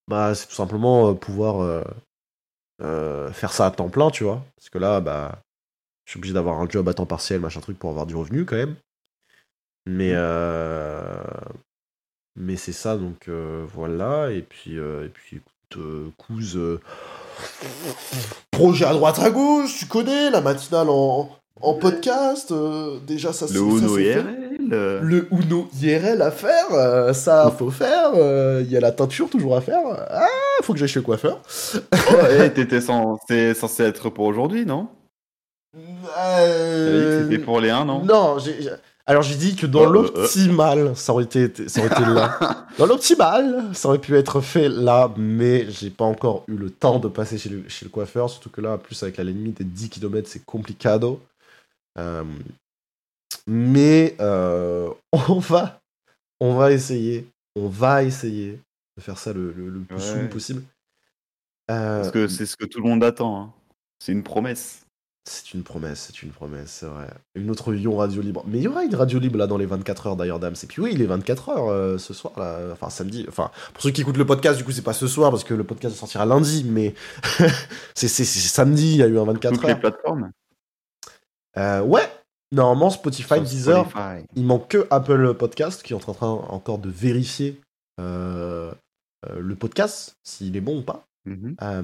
[0.08, 1.82] bah, c'est tout simplement euh, pouvoir euh,
[2.82, 4.42] euh, faire ça à temps plein, tu vois.
[4.56, 5.38] Parce que là, bah,
[6.04, 8.44] je suis obligé d'avoir un job à temps partiel, machin truc, pour avoir du revenu
[8.44, 8.76] quand même.
[9.88, 11.22] Mais, euh,
[12.36, 14.30] mais c'est ça, donc euh, voilà.
[14.32, 16.10] Et puis, et puis écoute, euh,
[18.50, 21.30] projet à droite à gauche, tu connais, la matinale en,
[21.60, 22.50] en podcast.
[22.52, 24.55] euh, déjà, ça, c'est- Le ça, Uno c'est fait.
[24.72, 28.12] Euh, Le Uno IRL à faire, euh, ça faut faire.
[28.16, 29.80] euh, Il y a la teinture toujours à faire.
[30.10, 30.26] Ah,
[30.62, 31.40] faut que j'aille chez le coiffeur.
[31.74, 34.88] Oh, hey, t'étais censé être pour aujourd'hui, non?
[36.18, 38.70] Euh, c'était pour les 1 an Non, j'ai- j'ai-
[39.04, 40.20] alors j'ai dit que dans Euh, euh, euh.
[40.22, 42.38] l'optimal, ça aurait été, ça aurait été là.
[42.78, 46.98] Dans l'optimal, ça aurait pu être fait là, mais j'ai pas encore eu le temps
[46.98, 49.58] de passer chez le, chez le coiffeur, surtout que là, en plus avec la limite
[49.58, 51.20] des 10 km, c'est complicado.
[53.48, 54.90] Euh, mais euh,
[55.28, 55.80] on va,
[56.40, 58.58] on va essayer, on va essayer
[58.96, 60.02] de faire ça le, le- le plus Ouais.
[60.02, 60.62] soon possible.
[61.70, 63.40] Euh, Parce que c'est ce que tout le monde attend.
[63.42, 63.52] hein.
[63.98, 64.82] C'est une promesse.
[65.28, 67.08] C'est une promesse, c'est une promesse, c'est vrai.
[67.34, 68.44] Une autre en radio libre.
[68.46, 70.54] Mais il y aura une radio libre là dans les 24 heures d'ailleurs, Dams.
[70.62, 73.24] Et puis oui, il est 24 heures euh, ce soir là, enfin samedi.
[73.28, 75.54] Enfin, pour ceux qui écoutent le podcast, du coup, c'est pas ce soir parce que
[75.54, 76.94] le podcast sortira lundi, mais
[77.96, 79.80] c'est samedi, il y a eu un 24 Toutes les heures.
[79.80, 80.30] plateformes.
[81.56, 82.08] Euh, ouais,
[82.52, 84.24] normalement Spotify, Deezer, Spotify.
[84.36, 87.60] il manque que Apple Podcast qui est en train encore de vérifier
[88.00, 88.72] euh,
[89.26, 91.06] euh, le podcast, s'il est bon ou pas.
[91.24, 91.56] Mhm.
[91.62, 91.82] Euh,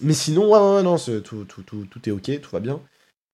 [0.00, 2.80] mais sinon, ouais, ouais, non, tout, tout, tout, tout est ok, tout va bien.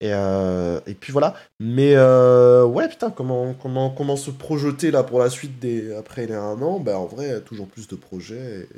[0.01, 1.35] Et, et puis voilà.
[1.59, 6.27] Mais euh, ouais, putain, comment, comment, comment se projeter là pour la suite des, après
[6.27, 6.81] les un an?
[6.81, 8.61] Ben en vrai, toujours plus de projets.
[8.61, 8.69] et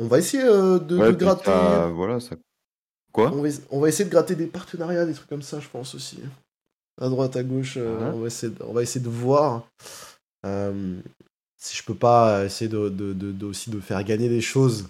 [0.00, 1.52] On va essayer de, Ouais, de gratter.
[1.94, 2.34] Voilà, ça.
[3.12, 3.30] Quoi?
[3.32, 5.94] On va, on va essayer de gratter des partenariats, des trucs comme ça, je pense
[5.94, 6.18] aussi.
[7.00, 9.66] À droite, à gauche, euh, on, va essayer de, on va essayer de voir
[10.44, 11.00] euh,
[11.58, 14.88] si je peux pas essayer de, de, de- de- aussi de faire gagner des choses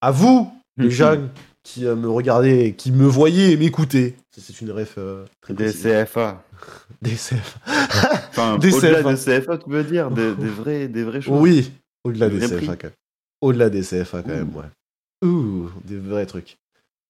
[0.00, 0.90] à vous, les Mhm.
[0.90, 1.30] jeunes
[1.62, 4.16] qui euh, me regardaient, et qui me voyaient et m'écoutaient.
[4.34, 5.72] Ça, C'est une ref euh, très Des.
[5.72, 6.42] CFA.
[7.02, 7.58] Des CF.
[8.30, 9.12] Enfin, Des au-delà CFA.
[9.36, 11.40] de CFA, tu veux dire des, des vrais, des vraies choses.
[11.40, 11.72] Oui,
[12.04, 12.66] au-delà Des des CFA prix.
[12.66, 12.92] quand même.
[13.40, 14.34] Au-delà des CFA quand Ouh.
[14.34, 15.28] même, ouais.
[15.28, 16.56] Ouh, des vrais trucs.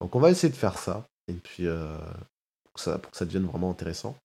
[0.01, 1.07] Donc on va essayer de faire ça.
[1.27, 1.95] Et puis, euh,
[2.73, 4.15] pour, que ça, pour que ça devienne vraiment intéressant.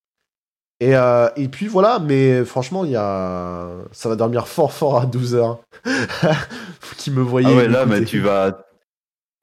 [0.80, 3.70] Et, euh, et puis voilà, mais franchement, il y a...
[3.92, 5.58] ça va dormir fort fort à 12h.
[6.80, 7.48] Faut qu'il me voyait.
[7.50, 8.66] Ah ouais, là, mais tu vas.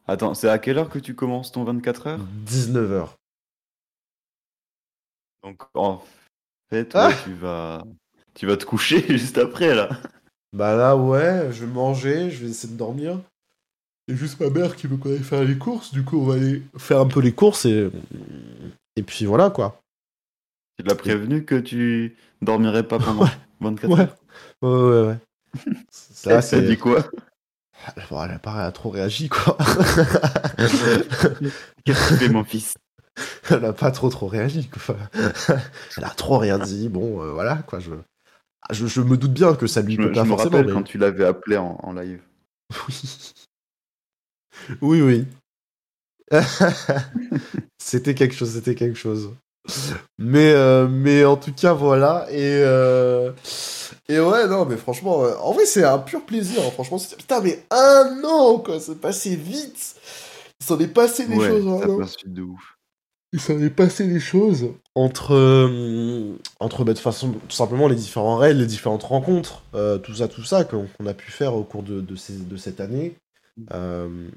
[0.08, 2.20] Attends, c'est à quelle heure que tu commences ton 24 heures?
[2.46, 3.08] 19h.
[5.44, 6.04] Donc, en
[6.70, 7.84] fait, Ah ouais, tu vas.
[8.34, 9.90] Tu vas te coucher juste après, là.
[10.54, 13.20] Bah là, ouais, je vais manger, je vais essayer de dormir.
[14.08, 16.34] C'est juste ma mère qui veut qu'on aille faire les courses, du coup on va
[16.34, 17.90] aller faire un peu les courses et...
[18.96, 19.80] Et puis voilà quoi.
[20.78, 23.26] Tu l'as prévenu que tu dormirais pas pendant
[23.62, 24.00] 24 Ouais.
[24.02, 24.18] heures
[24.62, 25.18] Ouais, ouais, ouais.
[25.92, 26.62] Ça, c'est...
[26.62, 27.04] dit quoi?
[28.10, 29.58] Bon, elle a pas trop réagi quoi.
[31.86, 32.76] Qu'est-ce que mon fils?
[33.50, 34.96] Elle a pas trop trop réagi quoi.
[35.98, 37.80] elle a trop rien dit, bon euh, voilà quoi.
[37.80, 37.92] Je...
[38.62, 38.86] Ah, je...
[38.88, 40.52] je me doute bien que ça lui Je peut me, pas je me forcément.
[40.58, 42.22] rappelle mais- quand tu l'avais appelé en, en live.
[42.88, 43.02] Oui.
[44.82, 45.28] Oui, oui.
[47.78, 49.32] c'était quelque chose, c'était quelque chose.
[50.18, 52.28] Mais, euh, mais en tout cas, voilà.
[52.32, 53.32] Et, euh,
[54.10, 56.62] et ouais, non, mais franchement, euh, en vrai, c'est un pur plaisir.
[56.66, 56.72] hein.
[56.72, 58.80] Franchement, putain, mais un an, quoi.
[58.80, 59.96] C'est passé vite.
[60.62, 61.98] Il s'en est passé des ouais, choses en ça an.
[62.00, 62.78] passe vite de ouf.
[63.34, 67.96] Il s'en est passé des choses entre, euh, entre bah, de façon, tout simplement les
[67.96, 69.64] différents raids, les différentes rencontres,
[70.04, 72.58] tout ça, tout ça qu'on qu'on a pu faire au cours de, de, ces- de
[72.58, 73.16] cette année.
[73.74, 74.30] Euh,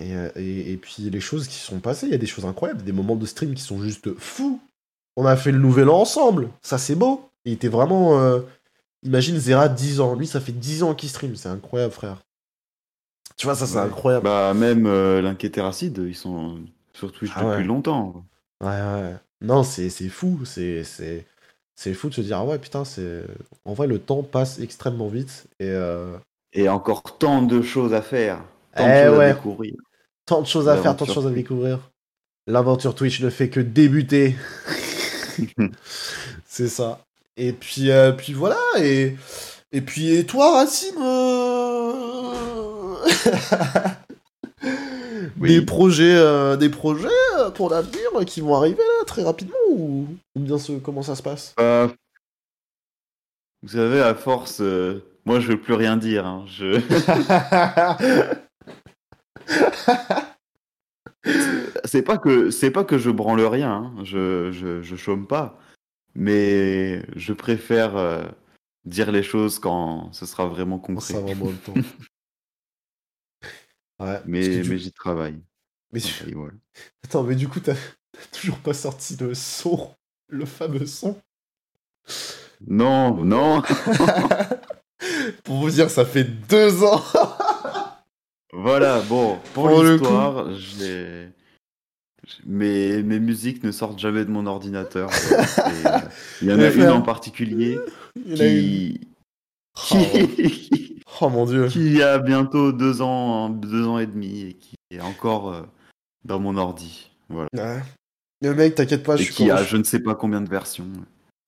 [0.00, 2.46] et, euh, et, et puis les choses qui sont passées, il y a des choses
[2.46, 4.60] incroyables, des moments de stream qui sont juste fous.
[5.16, 7.28] On a fait le nouvel an ensemble, ça c'est beau.
[7.44, 8.20] Il était vraiment.
[8.20, 8.40] euh,
[9.04, 12.18] Imagine Zera 10 ans, lui ça fait 10 ans qu'il stream, c'est incroyable frère.
[13.36, 13.80] Tu vois, ça c'est Ouais.
[13.80, 14.24] incroyable.
[14.24, 16.60] Bah, même euh, l'inquiétéracide, ils sont
[16.92, 17.64] sur Twitch Ah depuis ouais.
[17.64, 18.24] longtemps.
[18.60, 19.16] Ouais, ouais.
[19.40, 20.44] Non, c'est fou.
[20.44, 21.26] C'est c'est
[21.76, 23.24] c'est fou de se dire, ah ouais, putain, c'est.
[23.64, 25.48] En vrai, le temps passe extrêmement vite.
[25.60, 26.16] Et euh,
[26.52, 28.44] Et encore tant de choses à faire.
[28.76, 29.24] Tant Eh de choses ouais.
[29.24, 29.74] à découvrir.
[30.30, 31.80] Tant de choses à faire, tant de choses à découvrir.
[32.46, 34.36] L'aventure Twitch ne fait que débuter.
[36.46, 37.00] c'est ça.
[37.36, 38.56] Et puis, euh, puis voilà.
[38.78, 39.16] Et,
[39.72, 42.94] et puis, et toi, Racine euh,
[45.36, 47.08] Des projets, euh, des projets
[47.56, 51.22] pour l'avenir qui vont arriver là très rapidement ou, ou bien ce, comment ça se
[51.22, 51.54] passe?
[51.58, 51.88] Euh,
[53.64, 54.60] vous savez, à force,
[55.24, 56.24] moi je veux plus rien dire.
[56.24, 56.44] hein.
[56.46, 56.80] Je...
[61.84, 63.72] c'est pas que c'est pas que je branle rien.
[63.72, 63.94] hein.
[64.04, 65.58] Je, je je chôme pas,
[66.14, 68.24] mais je préfère euh,
[68.84, 71.14] dire les choses quand ce sera vraiment concret.
[71.14, 71.74] Ça vraiment le temps.
[74.00, 75.40] Ouais, Mais du- mais j'y travaille.
[75.92, 76.24] mais tu-.
[77.04, 77.76] Attends, mais du coup, t'as
[78.32, 79.94] toujours pas sorti le son,
[80.28, 81.20] le fameux son?
[82.66, 83.62] Non, non.
[85.44, 87.02] Pour vous dire, ça fait deux ans.
[88.52, 90.48] Voilà, bon, pour l'histoire,
[92.46, 95.10] mes, mes musiques ne sortent jamais de mon ordinateur.
[95.32, 95.98] euh,
[96.42, 97.78] Il y en a une en particulier
[98.16, 98.34] une.
[98.34, 99.00] qui...
[99.92, 101.02] Oh, qui...
[101.20, 101.68] oh mon dieu.
[101.68, 105.62] qui a bientôt deux ans, deux ans et demi et qui est encore euh,
[106.24, 107.10] dans mon ordi.
[107.28, 107.48] Voilà.
[107.54, 107.82] Ouais.
[108.42, 110.86] Le mec, t'inquiète pas, Et je, qui a je ne sais pas combien de versions.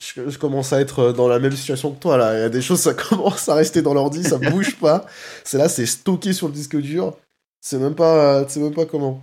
[0.03, 2.37] Je- je commence à être euh, dans la même situation que toi là.
[2.39, 5.07] Il y a des choses, ça commence à rester dans l'ordi, ça bouge pas.
[5.45, 7.17] C'est là, c'est stocké sur le disque dur.
[7.61, 9.23] C'est même pas, c'est même pas comment.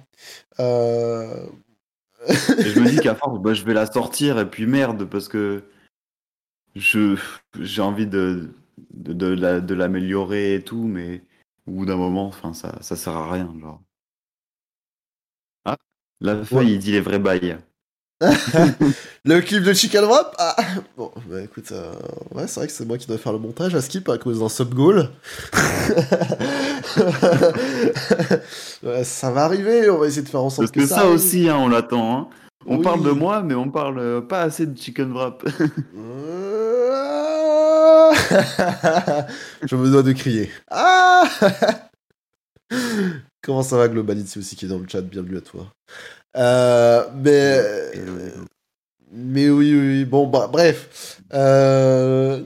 [0.59, 1.45] Euh...
[2.59, 5.27] Et je me dis qu'à force, bah, je vais la sortir et puis merde, parce
[5.27, 5.63] que
[6.75, 7.17] je
[7.59, 8.49] j'ai envie de,
[8.93, 11.23] de, de la- de l'améliorer et tout, mais
[11.67, 13.53] au bout d'un moment, enfin, ça, ça sert à rien.
[13.59, 13.81] Genre.
[15.65, 15.77] Ah,
[16.21, 17.57] la feuille, il dit les vrais bails.
[19.25, 20.55] Le clip de Chicken Wrap ah.
[20.97, 21.93] Bon, bah écoute, euh,
[22.35, 24.39] ouais, c'est vrai que c'est moi qui dois faire le montage à Skip à cause
[24.39, 25.09] d'un sub goal.
[28.83, 31.11] Ouais, ça va arriver, on va essayer de faire en sorte Parce que ça arrive.
[31.13, 32.17] aussi, hein, on l'attend.
[32.17, 32.27] hein.
[32.65, 32.83] On Oui.
[32.83, 35.43] parle de moi, mais on parle euh, pas assez de chicken wrap.
[39.63, 40.49] Je me dois de crier.
[40.69, 41.23] Ah
[43.41, 45.01] Comment ça va, Globality aussi qui est dans le chat?
[45.01, 45.67] Bienvenue à toi.
[46.37, 47.61] Euh, mais.
[49.11, 50.05] Mais oui, oui.
[50.05, 51.21] Bon, bah, bref.
[51.33, 52.43] Euh...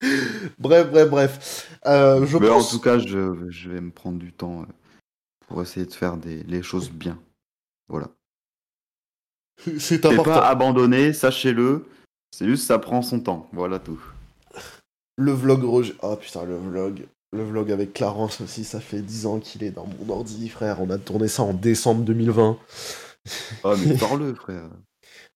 [0.58, 1.70] bref, bref, bref.
[1.86, 2.70] Euh, je Mais en pense.
[2.70, 4.66] tout cas, je, je vais me prendre du temps euh,
[5.48, 7.18] pour essayer de faire des, les choses bien.
[7.88, 8.08] Voilà.
[9.62, 10.24] C'est C'est important.
[10.24, 11.86] pas abandonné, sachez-le.
[12.32, 13.48] C'est juste ça prend son temps.
[13.52, 14.00] Voilà tout.
[15.16, 15.94] Le vlog Roger.
[16.02, 17.06] Oh putain, le vlog.
[17.34, 20.80] Le vlog avec Clarence aussi, ça fait 10 ans qu'il est dans mon ordi, frère.
[20.80, 22.56] On a tourné ça en décembre 2020.
[23.64, 24.68] Ah, mais sors-le, frère.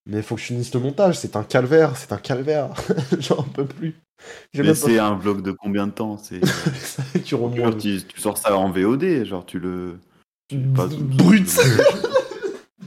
[0.06, 2.70] Mais faut que je finisse le montage, c'est un calvaire, c'est un calvaire.
[3.18, 3.96] J'en peux plus.
[4.54, 6.40] Mais c'est un vlog de combien de temps C'est
[7.26, 7.78] Genre, remonte.
[7.78, 9.98] tu, tu sors ça en VOD, genre tu le.
[10.74, 11.48] pas Brut.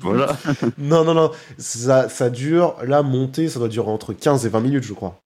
[0.04, 0.36] Voilà.
[0.80, 1.32] Non, non, non.
[1.60, 5.22] Ça, ça dure, là, monter, ça doit durer entre 15 et 20 minutes, je crois.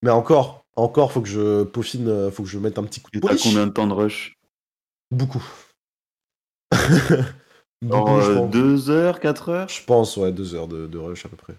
[0.00, 3.10] Mais encore, encore, faut que je peaufine, euh, faut que je mette un petit coup
[3.12, 4.34] de t'as combien de temps de rush?
[5.10, 5.42] Beaucoup.
[7.82, 8.52] Beaucoup, je euh, pense.
[8.52, 9.68] deux heures, quatre heures?
[9.68, 11.54] Je pense, ouais, deux heures de, de rush à peu près.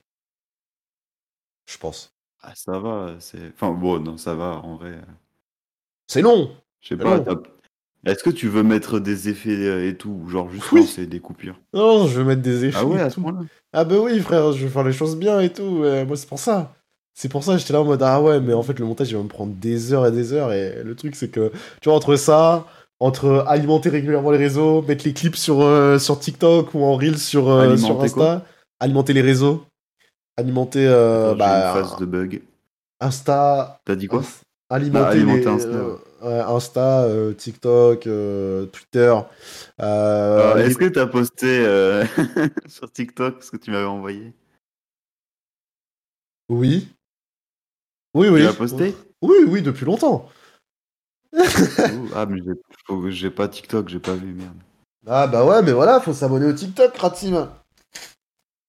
[1.66, 2.14] Je pense.
[2.42, 3.50] Ah, ça va, c'est.
[3.54, 5.02] Enfin, bon, non, ça va, en vrai.
[6.08, 7.24] C'est long Je sais pas.
[8.06, 10.82] Est-ce que tu veux mettre des effets euh, et tout, ou genre juste Oui.
[10.82, 11.60] lancer des coupures?
[11.74, 12.78] Non, je vais mettre des effets.
[12.80, 13.42] Ah ouais, à ce point-là?
[13.74, 15.84] Ah bah oui, frère, je vais faire les choses bien et tout.
[15.84, 16.76] euh, moi, c'est pour ça.
[17.14, 19.18] C'est pour ça, j'étais là en mode ah ouais, mais en fait, le montage, il
[19.18, 20.52] va me prendre des heures et des heures.
[20.54, 21.52] Et le truc, c'est que,
[21.82, 22.66] tu vois, entre ça,
[23.00, 27.18] entre alimenter régulièrement les réseaux, mettre les clips sur, euh, sur TikTok ou en Reels
[27.20, 28.46] sur, euh, sur Insta,
[28.80, 29.66] alimenter les réseaux,
[30.38, 32.42] alimenter euh, bah, une phase de bug.
[33.00, 34.24] Insta, T'as dit quoi
[34.70, 35.70] alimenter, Bah, alimenter les, Insta,
[36.24, 37.08] ouais, Insta,
[37.38, 38.00] TikTok,
[38.72, 39.16] Twitter.
[39.80, 42.06] les- Est-ce que t'as posté euh,
[42.68, 44.34] sur TikTok ce que tu m'avais envoyé?
[46.50, 46.90] Oui.
[48.14, 48.40] Oui, oui.
[48.42, 50.30] Tu l'as posté Oui, oui, depuis longtemps.
[52.14, 52.42] Ah, mais
[53.12, 54.58] j'ai pas TikTok, j'ai pas vu, merde.
[55.08, 57.50] Ah bah ouais, mais voilà, faut s'abonner au TikTok, Kratim.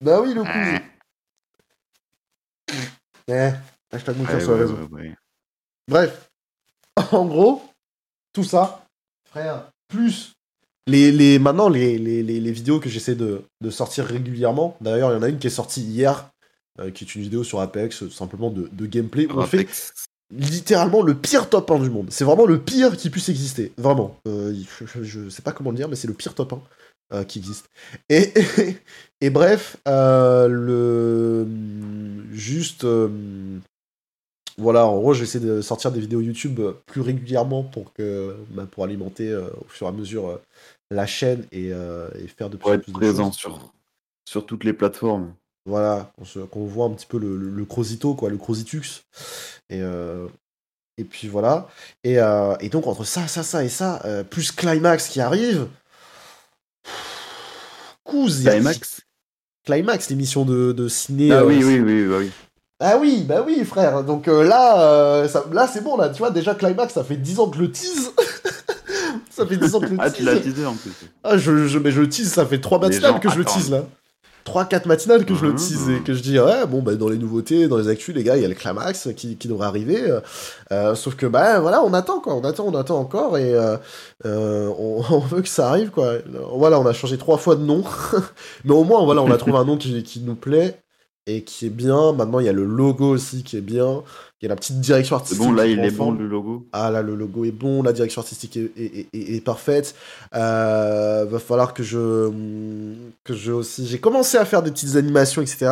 [0.01, 0.85] Bah oui, le coup.
[3.29, 3.51] Eh,
[3.93, 5.15] hashtag Ouais, sur ouais, ouais.
[5.89, 6.31] Bref,
[7.13, 7.63] en gros,
[8.33, 8.85] tout ça,
[9.29, 10.33] frère, plus
[10.87, 14.77] les, les maintenant les, les, les, les vidéos que j'essaie de, de sortir régulièrement.
[14.81, 16.31] D'ailleurs, il y en a une qui est sortie hier,
[16.95, 19.27] qui est une vidéo sur Apex, tout simplement de, de gameplay.
[19.27, 19.69] où on fait
[20.31, 22.07] littéralement le pire top 1 du monde.
[22.11, 23.73] C'est vraiment le pire qui puisse exister.
[23.77, 24.17] Vraiment.
[24.27, 26.63] Euh, je, je sais pas comment le dire, mais c'est le pire top 1
[27.19, 27.69] euh, qui existe.
[28.09, 28.33] Et,
[29.21, 31.47] et, bref, euh, le.
[32.33, 32.85] Juste.
[32.85, 33.09] euh,
[34.59, 38.85] voilà, en gros, j'essaie de sortir des vidéos YouTube plus régulièrement pour, que, bah, pour
[38.85, 40.37] alimenter euh, au fur et à mesure euh,
[40.91, 43.37] la chaîne et, euh, et faire de plus en plus de présent choses.
[43.39, 43.73] sur,
[44.27, 45.35] sur toutes les plateformes.
[45.65, 46.11] Voilà,
[46.51, 49.05] qu'on voit un petit peu le, le, le Crosito, quoi, le Crositux.
[49.71, 50.27] Et, euh,
[50.99, 51.69] et puis voilà.
[52.03, 55.69] Et, euh, et donc, entre ça, ça, ça et ça, euh, plus Climax qui arrive.
[58.05, 59.01] Couz, il y a- Climax
[59.65, 61.31] Climax, l'émission de, de ciné.
[61.31, 62.31] Ah euh, oui, oui, oui, bah oui.
[62.81, 64.03] Ah oui, bah oui, frère.
[64.03, 67.49] Donc là, ça- là c'est bon, là, tu vois, déjà Climax, ça fait 10 ans
[67.49, 68.11] que je le tease.
[69.31, 70.17] ça fait 10 ans que je le Ah, tease.
[70.17, 70.91] tu l'as teasé en plus.
[71.23, 73.45] Ah, je, je, mais je tease, ça fait 3 Les matinales gens que je le
[73.45, 73.85] tease là.
[74.45, 75.57] 3-4 matinales que je le Mhm.
[75.57, 78.25] tease et que je dis, ouais, bon, bah, dans les nouveautés, dans les actus, les
[78.25, 80.01] gars, il y a le climax qui, qui devrait arriver.
[80.11, 80.21] euh,
[80.73, 82.35] euh, sauf que, bah, voilà, on attend, quoi.
[82.35, 83.77] On attend, on attend encore et euh,
[84.25, 86.15] on, on veut que ça arrive, quoi.
[86.55, 87.85] Voilà, on a changé trois fois de nom.
[88.65, 90.82] mais au moins, voilà, on a trouvé un nom qui, qui nous plaît
[91.27, 92.13] et qui est bien.
[92.13, 94.03] Maintenant, il y a le logo aussi qui est bien.
[94.41, 95.39] Il y a la petite direction artistique.
[95.39, 96.67] bon, là, il est bon le logo.
[96.73, 99.95] Ah là, le logo est bon, la direction artistique est, est- est- est parfaite.
[100.35, 102.29] Euh, va falloir que je
[103.25, 103.87] que je aussi.
[103.87, 105.71] J'ai commencé à faire des petites animations, etc.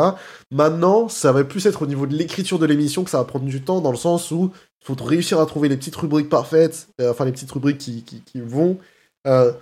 [0.52, 3.44] Maintenant, ça va plus être au niveau de l'écriture de l'émission que ça va prendre
[3.47, 4.52] du temps, dans le sens où
[4.82, 8.02] il faut réussir à trouver les petites rubriques parfaites, euh, enfin les petites rubriques qui,
[8.05, 8.78] qui, qui vont
[9.27, 9.52] euh,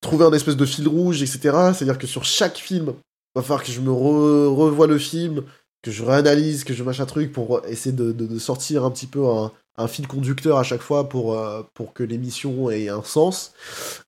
[0.00, 1.38] trouver un espèce de fil rouge, etc.
[1.74, 2.92] C'est-à-dire que sur chaque film,
[3.36, 5.44] va falloir que je me re- revoie le film,
[5.82, 9.06] que je réanalyse, que je machin truc pour essayer de, de- de sortir un petit
[9.06, 13.02] peu un, un fil conducteur à chaque fois pour, euh, pour que l'émission ait un
[13.02, 13.52] sens.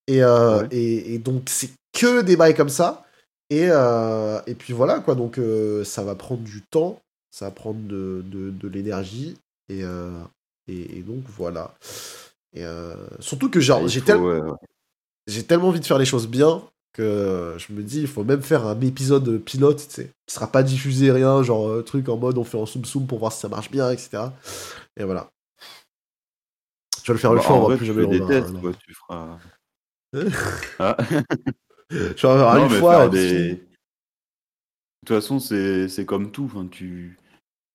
[0.06, 0.68] Et, euh, Ouais.
[0.72, 3.04] et, et donc, c'est que des bails comme ça.
[3.50, 5.14] Et, euh, et puis voilà, quoi.
[5.14, 5.40] Donc,
[5.84, 7.00] ça va prendre du temps,
[7.30, 9.36] ça va prendre de, de, l'énergie.
[9.70, 9.82] Et,
[10.68, 11.74] et, donc, voilà.
[12.54, 12.64] Et,
[13.20, 14.50] surtout que genre, j'ai tel- ouais, ouais.
[15.26, 16.62] j'ai tellement envie de faire les choses bien
[16.98, 20.46] que je me dis, il faut même faire un épisode pilote, tu sais, qui sera
[20.52, 23.32] pas diffusé, rien, genre euh, truc en mode on fait un soum soum pour voir
[23.32, 24.18] si ça marche bien, etc.
[24.96, 25.28] Et voilà.
[27.02, 28.72] Tu vas le faire une Bah, fois, en on va plus jamais le hein, quoi,
[28.74, 29.38] tu feras.
[30.78, 30.96] Ah.
[31.90, 33.08] Je vais le faire non, une fois.
[33.08, 33.54] des...
[33.54, 33.60] De
[35.06, 36.44] toute façon, c'est comme tout.
[36.44, 37.18] Enfin, tu,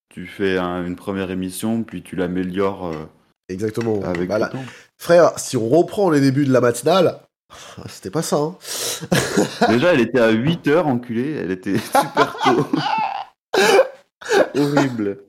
[0.10, 3.06] tu fais un- une première émission, puis tu l'améliores euh,
[3.50, 4.02] Exactement.
[4.04, 4.52] avec Bah, le là-.
[5.00, 7.20] Frère, si on reprend les débuts de la matinale,
[7.88, 8.56] c'était pas ça, hein.
[9.70, 11.34] Déjà, elle était à 8h, enculée.
[11.34, 12.68] Elle était super tôt.
[14.60, 15.20] Horrible.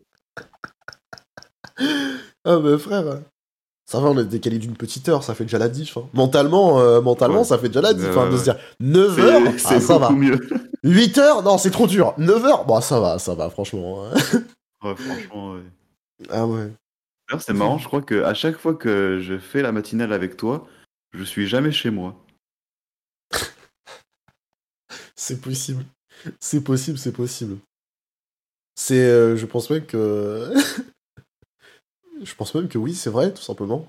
[2.45, 3.05] Ah, mais frère.
[3.87, 5.97] Ça va, on est décalé d'une petite heure, ça fait déjà la diff.
[5.99, 6.09] hein.
[6.15, 7.45] Mentalement, euh, mentalement Ouais.
[7.45, 8.17] ça fait déjà la diff.
[8.17, 8.39] Hein, de ouais.
[8.39, 10.11] se dire 9 C'est heures, ah, ça va.
[10.11, 10.41] mieux.
[10.85, 12.15] 8 heures, non, c'est trop dur.
[12.17, 14.05] 9 heures, bon, ça va, ça va, franchement.
[14.07, 14.11] hein.
[14.83, 15.61] Ouais, franchement, ouais.
[16.31, 16.71] Ah ouais.
[17.29, 20.37] D'ailleurs, c'est marrant, je crois que à chaque fois que je fais la matinale avec
[20.37, 20.67] toi,
[21.15, 22.15] je suis jamais chez moi.
[25.17, 25.85] C'est possible.
[26.41, 27.59] C'est possible, c'est possible.
[28.75, 29.05] C'est.
[29.05, 30.53] euh, je pense même que.
[32.23, 33.87] je pense même que oui, c'est vrai, tout simplement.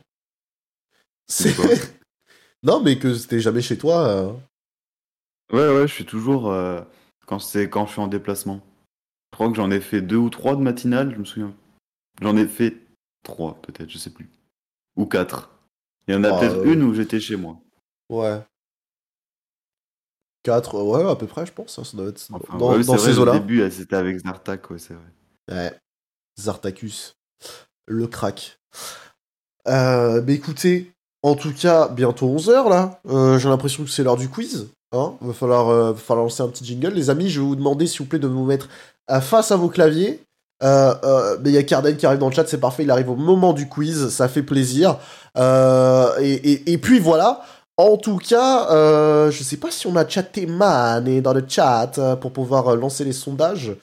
[1.27, 1.55] C'est.
[2.63, 4.07] non, mais que c'était jamais chez toi.
[4.07, 4.33] euh.
[5.53, 6.81] Ouais, ouais, je suis toujours euh,
[7.25, 8.61] quand c'est quand je suis en déplacement.
[9.31, 11.53] Je crois que j'en ai fait deux ou trois de matinale, je me souviens.
[12.21, 12.77] J'en ai fait
[13.23, 14.29] trois, peut-être, je sais plus.
[14.95, 15.51] Ou quatre.
[16.07, 16.73] Il y en a Ah, peut-être euh.
[16.73, 17.57] une où j'étais chez moi.
[18.09, 18.39] Ouais.
[20.43, 21.79] 4, ouais, à peu près, je pense.
[21.79, 24.93] hein, ça doit être Enfin, dans, ouais, ces au début, c'était avec Zartak, ouais, c'est
[24.93, 25.03] vrai.
[25.51, 25.73] Ouais.
[26.39, 27.15] Zartacus.
[27.87, 28.59] Le crack.
[29.67, 30.91] Euh, mais écoutez,
[31.23, 33.01] en tout cas, bientôt 11h là.
[33.07, 34.69] Euh, J'ai l'impression que c'est l'heure du quiz.
[34.91, 36.93] Hein va, falloir, euh, va falloir lancer un petit jingle.
[36.93, 38.69] Les amis, je vais vous demander s'il vous plaît de vous mettre
[39.07, 40.21] à face à vos claviers.
[40.65, 42.91] Euh, euh, mais il y a Carden qui arrive dans le chat, c'est parfait, il
[42.91, 44.97] arrive au moment du quiz, ça fait plaisir.
[45.37, 47.41] Euh, et, et- et puis voilà.
[47.77, 51.43] En tout cas, euh, je sais pas si on a chatté Man et dans le
[51.47, 53.75] chat pour pouvoir lancer les sondages.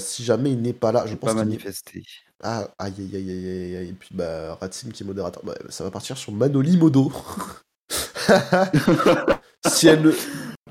[0.00, 2.02] Si jamais il n'est pas là, je pense Pas manifesté.
[2.42, 3.88] ah, aïe, aïe, aïe, aïe, aïe, aïe.
[3.88, 5.42] Et puis, bah, Ratsim qui est modérateur.
[5.44, 7.10] Bah, ça va partir sur Manoli Modo.
[9.66, 10.12] si elle ne...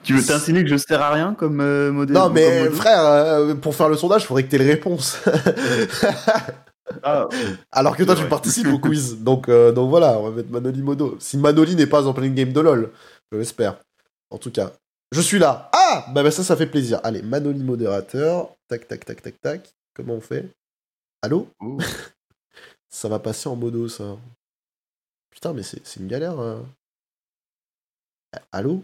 [0.03, 3.05] Tu veux t'insinuer que je sers à rien comme euh, modèle Non, mais modèle frère,
[3.05, 5.17] euh, pour faire le sondage, il faudrait que tu aies les réponses.
[7.01, 7.27] Ah,
[7.71, 9.19] Alors que toi, tu participes au quiz.
[9.19, 11.17] Donc, euh, donc voilà, on va mettre Manoli Modo.
[11.19, 12.91] Si Manoli n'est pas en plein game de LoL,
[13.31, 13.77] je l'espère.
[14.29, 14.71] En tout cas,
[15.11, 15.69] je suis là.
[15.73, 16.99] Ah Bah, bah, ça, ça fait plaisir.
[17.03, 18.49] Allez, Manoli modérateur.
[18.67, 19.73] Tac, tac, tac, tac, tac.
[19.95, 20.49] Comment on fait?
[21.21, 21.47] Allô?
[21.61, 21.77] Oh.
[22.89, 24.17] Ça va passer en modo, ça.
[25.31, 26.39] Putain, mais c'est une galère.
[26.39, 26.59] Euh,
[28.51, 28.81] Allô?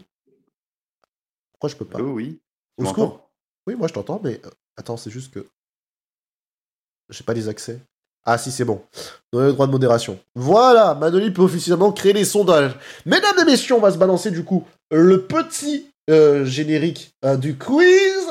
[1.60, 2.40] Pourquoi je peux pas Oh, oui.
[2.78, 3.30] Au secours
[3.66, 5.46] Oui, moi je t'entends, mais euh, attends, c'est juste que.
[7.10, 7.80] J'ai pas les accès.
[8.24, 8.82] Ah, si, c'est bon.
[9.30, 10.18] Donnez le droit de modération.
[10.34, 12.72] Voilà, Manoli peut officiellement créer les sondages.
[13.04, 17.58] Mesdames et messieurs, on va se balancer du coup le petit euh, générique euh, du
[17.58, 18.26] quiz.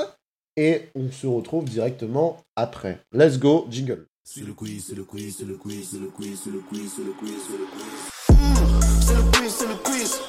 [0.58, 3.00] Et on se retrouve directement après.
[3.14, 4.08] Let's go, jingle.
[4.24, 6.92] C'est le quiz, c'est le quiz, c'est le quiz, c'est le quiz, c'est le quiz,
[6.96, 9.06] c'est le quiz, c'est le quiz.
[9.06, 10.29] C'est le quiz, c'est le quiz.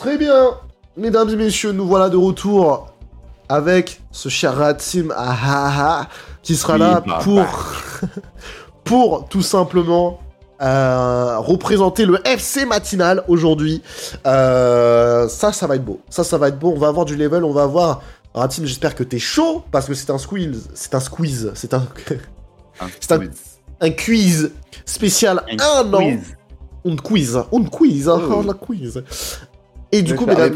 [0.00, 0.52] Très bien,
[0.96, 2.88] mesdames et messieurs, nous voilà de retour
[3.50, 6.08] avec ce cher Ratsim Ahaha
[6.42, 7.44] qui sera Oui, là pour,
[8.84, 10.18] pour tout simplement
[10.62, 13.82] euh, représenter le FC matinal aujourd'hui.
[14.26, 16.00] Euh, ça, ça va être beau.
[16.08, 16.72] Ça, ça va être beau.
[16.74, 18.00] On va avoir du level, on va avoir.
[18.32, 20.68] Ratim, j'espère que t'es chaud parce que c'est un squeeze.
[20.72, 21.50] C'est un squeeze.
[21.54, 21.84] C'est un,
[22.80, 23.30] Un C'est un- quiz.
[23.82, 24.50] un quiz
[24.86, 25.98] spécial Un un an.
[25.98, 26.36] quiz.
[26.86, 27.36] Un quiz.
[27.52, 28.08] Un quiz.
[28.08, 28.42] Oh.
[28.46, 29.02] la quiz.
[29.92, 30.54] Et du Je coup, mesdames,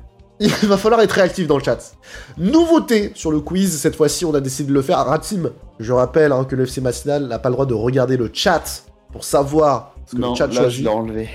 [0.40, 1.92] il va falloir être réactif dans le chat.
[2.36, 4.98] Nouveauté sur le quiz, cette fois-ci on a décidé de le faire.
[4.98, 8.30] Ratim, je rappelle hein, que le FC Matinal n'a pas le droit de regarder le
[8.32, 10.82] chat pour savoir ce que Non, le chat là, je choisit.
[10.82, 11.28] l'ai enlevé.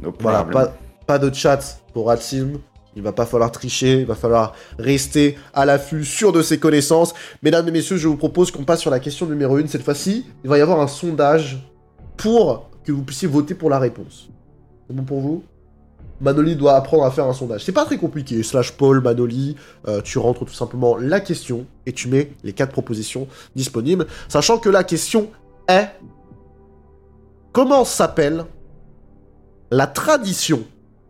[0.00, 0.72] No Voilà, pas,
[1.06, 2.54] pas de chat pour Ratim.
[2.94, 7.14] Il va pas falloir tricher, il va falloir rester à l'affût, sûr de ses connaissances.
[7.42, 9.66] Mesdames et messieurs, je vous propose qu'on passe sur la question numéro 1.
[9.66, 11.66] Cette fois-ci, il va y avoir un sondage
[12.18, 14.28] pour que vous puissiez voter pour la réponse.
[14.86, 15.42] C'est bon pour vous?
[16.22, 17.64] Manoli doit apprendre à faire un sondage.
[17.64, 18.42] C'est pas très compliqué.
[18.42, 19.56] Slash Paul, Manoli,
[19.88, 23.26] euh, tu rentres tout simplement la question et tu mets les quatre propositions
[23.56, 24.06] disponibles.
[24.28, 25.28] Sachant que la question
[25.68, 25.88] est
[27.52, 28.46] Comment s'appelle
[29.70, 30.62] la tradition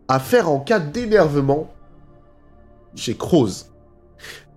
[0.09, 1.71] à faire en cas d'énervement
[2.95, 3.67] chez Croze?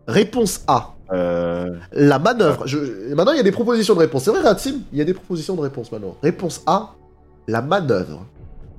[0.09, 0.95] Réponse A.
[1.12, 2.66] Euh, La manœuvre.
[2.66, 4.24] Je- Maintenant, il y a des propositions de réponse.
[4.24, 6.16] C'est vrai, Ratsim Il y a des propositions de réponse maintenant.
[6.23, 6.95] Réponse A.
[7.47, 8.27] La manœuvre.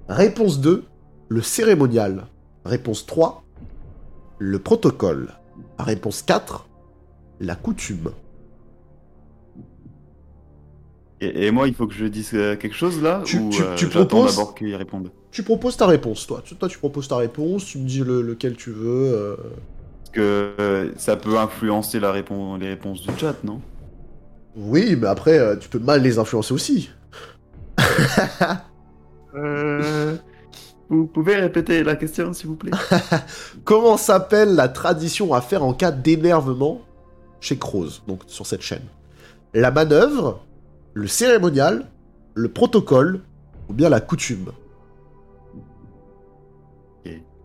[0.10, 0.84] Réponse 2.
[1.30, 2.26] Le cérémonial.
[2.66, 3.44] Réponse 3.
[4.40, 5.34] Le protocole.
[5.80, 6.68] Réponse 4.
[7.40, 8.12] La coutume.
[11.22, 13.62] et, et moi, il faut que je dise euh, quelque chose là Tu- ou tu-
[13.64, 16.42] euh, tu proposes d'abord qu'il réponde Tu proposes ta réponse, toi.
[16.44, 17.66] Tu- Toi, tu proposes ta réponse.
[17.66, 19.14] Tu me dis le- lequel tu veux.
[19.14, 19.36] euh.
[20.00, 23.62] Parce que euh, ça peut influencer la répon- les réponses du chat, non?
[24.56, 26.90] Oui, mais après, euh, tu peux mal les influencer aussi.
[29.36, 30.16] Euh,
[30.90, 32.72] Vous pouvez répéter la question, s'il vous plaît.
[33.66, 36.82] Comment s'appelle la tradition à faire en cas d'énervement
[37.42, 38.86] chez Croze, donc sur cette chaîne?
[39.54, 40.44] La manœuvre,
[40.94, 41.88] le cérémonial,
[42.36, 43.22] le protocole
[43.70, 44.52] ou bien la coutume?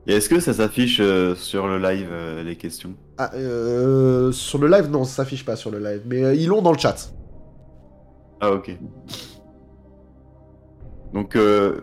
[0.07, 2.95] Et est-ce que ça s'affiche euh, sur le live, euh, les questions?
[3.19, 6.49] Ah, euh, Sur le live, non, ça s'affiche pas sur le live, mais euh, ils
[6.49, 7.13] l'ont dans le chat.
[8.41, 8.77] Ah, ok.
[11.13, 11.83] Donc, euh,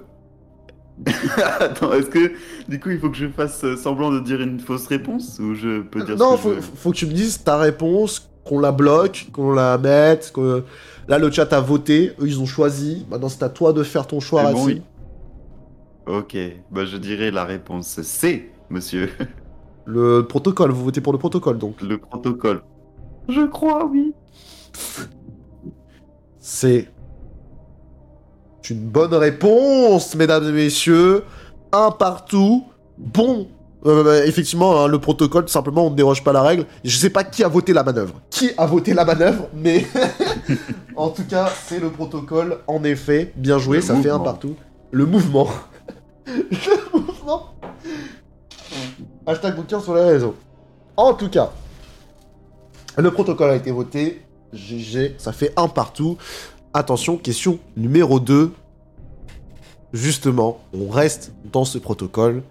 [1.59, 2.33] Attends, est-ce que
[2.67, 5.55] du coup il faut que je fasse euh, semblant de dire une fausse réponse ou
[5.55, 6.61] je peux dire Non, ce que faut, je veux?
[6.61, 10.63] faut que tu me dises ta réponse, qu'on la bloque, qu'on la mette, que...
[11.07, 13.07] Là, le chat a voté, eux, ils ont choisi.
[13.09, 14.81] Maintenant, c'est à toi de faire ton choix, C'est bon, oui.
[16.05, 16.37] Ok,
[16.71, 19.09] bah je dirais la réponse C, monsieur.
[19.85, 21.81] Le protocole, vous votez pour le protocole, donc.
[21.81, 22.61] Le protocole.
[23.27, 24.13] Je crois, oui.
[26.39, 26.91] C'est
[28.69, 31.23] une bonne réponse, mesdames et messieurs.
[31.71, 32.65] Un partout.
[32.97, 33.47] Bon.
[33.85, 36.65] Euh, bah, effectivement, hein, le protocole, tout simplement, on ne déroge pas la règle.
[36.83, 38.15] Je sais pas qui a voté la manœuvre.
[38.29, 39.85] Qui a voté la manœuvre, mais
[40.95, 42.57] en tout cas, c'est le protocole.
[42.67, 44.55] En effet, bien joué, Le ça fait un partout.
[44.91, 45.47] Le mouvement.
[46.27, 47.53] le mouvement.
[49.25, 50.35] Hashtag bouquin sur les réseaux.
[50.97, 51.51] En tout cas,
[52.97, 54.25] le protocole a été voté.
[54.51, 56.17] GG, ça fait un partout.
[56.73, 58.53] Attention, question numéro 2.
[59.91, 62.43] Justement, on reste dans ce protocole.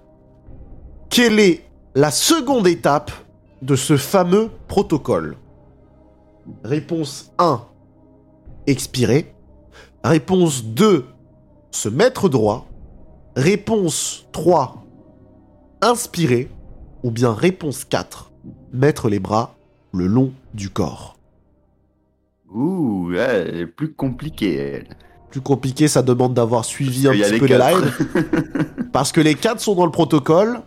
[1.09, 1.65] Quelle est
[1.95, 3.13] la seconde étape
[3.63, 5.37] de ce fameux protocole?
[6.65, 7.65] Réponse 1,
[8.67, 9.33] expirer.
[10.03, 11.07] Réponse 2,
[11.71, 12.67] se mettre droit.
[13.37, 14.85] Réponse 3,
[15.81, 16.51] inspirer.
[17.05, 18.33] Ou bien réponse 4,
[18.73, 19.55] mettre les bras
[19.93, 21.18] le long du corps.
[22.55, 24.97] Ouh, elle est plus compliquée, elle.
[25.31, 28.09] Plus compliqué, ça demande d'avoir suivi un petit les peu les lives.
[28.93, 30.61] Parce que les quatre sont dans le protocole.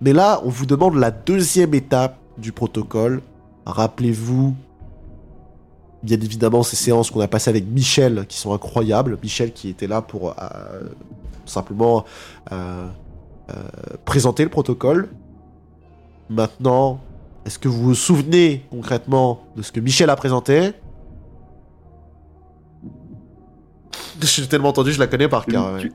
[0.00, 3.20] Mais là, on vous demande la deuxième étape du protocole.
[3.66, 4.54] Rappelez-vous,
[6.02, 9.18] bien évidemment, ces séances qu'on a passées avec Michel, qui sont incroyables.
[9.22, 10.34] Michel qui était là pour euh,
[11.44, 12.04] simplement
[12.52, 12.86] euh,
[13.50, 13.54] euh,
[14.06, 15.10] présenter le protocole.
[16.30, 17.00] Maintenant,
[17.44, 20.72] est-ce que vous vous souvenez concrètement de ce que Michel a présenté?
[24.22, 25.74] J'ai tellement entendu, je la connais par Tu, cœur.
[25.74, 25.92] ouais.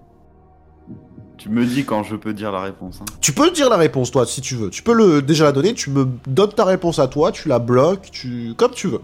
[1.37, 2.99] tu- me dis quand je peux dire la réponse.
[3.01, 3.05] hein.
[3.19, 4.69] Tu peux dire la réponse, toi, si tu veux.
[4.69, 7.59] Tu peux le, déjà la donner, tu me donnes ta réponse à toi, tu la
[7.59, 8.53] bloques, tu...
[8.57, 9.01] comme tu veux.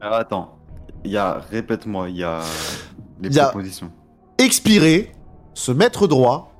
[0.00, 0.56] Alors attends,
[1.04, 2.42] il y a, répète-moi, il y a
[3.20, 3.90] les y a- propositions.
[4.38, 5.12] Expirer,
[5.54, 6.52] se mettre droit,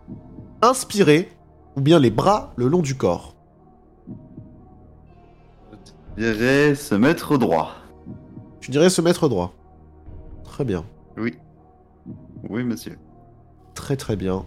[0.63, 1.29] inspirer,
[1.77, 3.35] ou bien les bras le long du corps.
[6.17, 7.73] Je dirais se mettre droit.
[8.61, 9.53] Tu dirais se mettre droit.
[10.45, 10.85] Très bien,
[11.17, 11.39] Oui.
[12.49, 12.99] Oui, monsieur.
[13.75, 14.45] très très bien.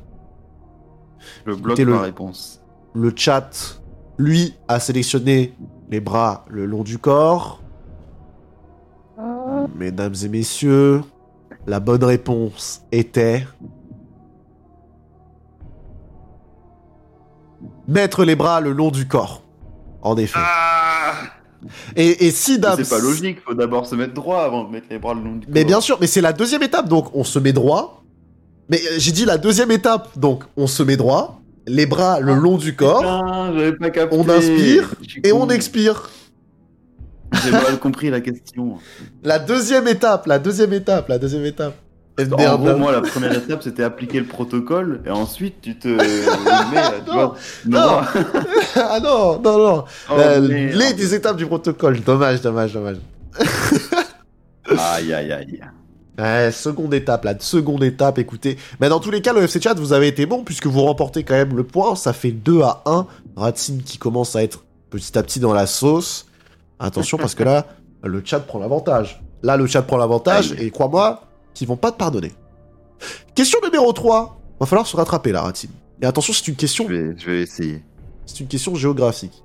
[1.45, 2.61] Je bloque le- ma réponse.
[2.93, 3.81] Le chat,
[4.17, 5.53] lui, a sélectionné
[5.89, 7.61] les bras le long du corps.
[9.75, 11.01] Mesdames et messieurs,
[11.67, 13.45] la bonne réponse était...
[17.87, 19.43] Mettre les bras le long du corps.
[20.01, 20.39] En effet.
[20.41, 21.13] Ah
[21.95, 22.79] Et, et si Dams...
[22.83, 25.35] C'est pas logique, faut d'abord se mettre droit avant de mettre les bras le long
[25.35, 25.53] du corps.
[25.53, 28.03] Mais bien sûr, mais c'est la deuxième étape, donc on se met droit.
[28.69, 32.33] Mais euh, j'ai dit la deuxième étape, donc on se met droit, les bras le
[32.35, 34.15] long du corps, Putain, j'avais pas capté.
[34.17, 34.93] on inspire
[35.23, 35.41] et con.
[35.41, 36.09] on expire.
[37.43, 38.77] J'ai mal compris la question.
[39.23, 41.75] La deuxième étape, la deuxième étape, la deuxième étape.
[42.19, 47.03] En gros, moi, la première étape, c'était appliquer le protocole, et ensuite, tu te mets,
[47.05, 47.35] tu vois,
[47.65, 48.01] non.
[48.75, 49.83] ah non, non, non.
[50.09, 51.99] Oh, les étapes du protocole.
[52.01, 52.97] Dommage, dommage, dommage.
[54.77, 55.61] Aïe, aïe, aïe.
[56.19, 58.57] Ouais, seconde étape, la seconde étape, écoutez.
[58.81, 61.23] Mais dans tous les cas, le FC Chat, vous avez été bon puisque vous remportez
[61.23, 61.95] quand même le point.
[61.95, 63.07] Ça fait 2 à 1.
[63.37, 66.25] Ratsin qui commence à être petit à petit dans la sauce.
[66.77, 67.67] Attention parce que là,
[68.03, 69.21] le chat prend l'avantage.
[69.43, 71.21] Là, le chat prend l'avantage et crois-moi
[71.53, 72.31] qu'ils vont pas te pardonner.
[73.35, 74.39] Question numéro 3.
[74.59, 75.69] Va falloir se rattraper là, Ratsin.
[76.01, 77.83] Et attention, c'est une question Je vais, je vais essayer.
[78.25, 79.43] c'est une question géographique.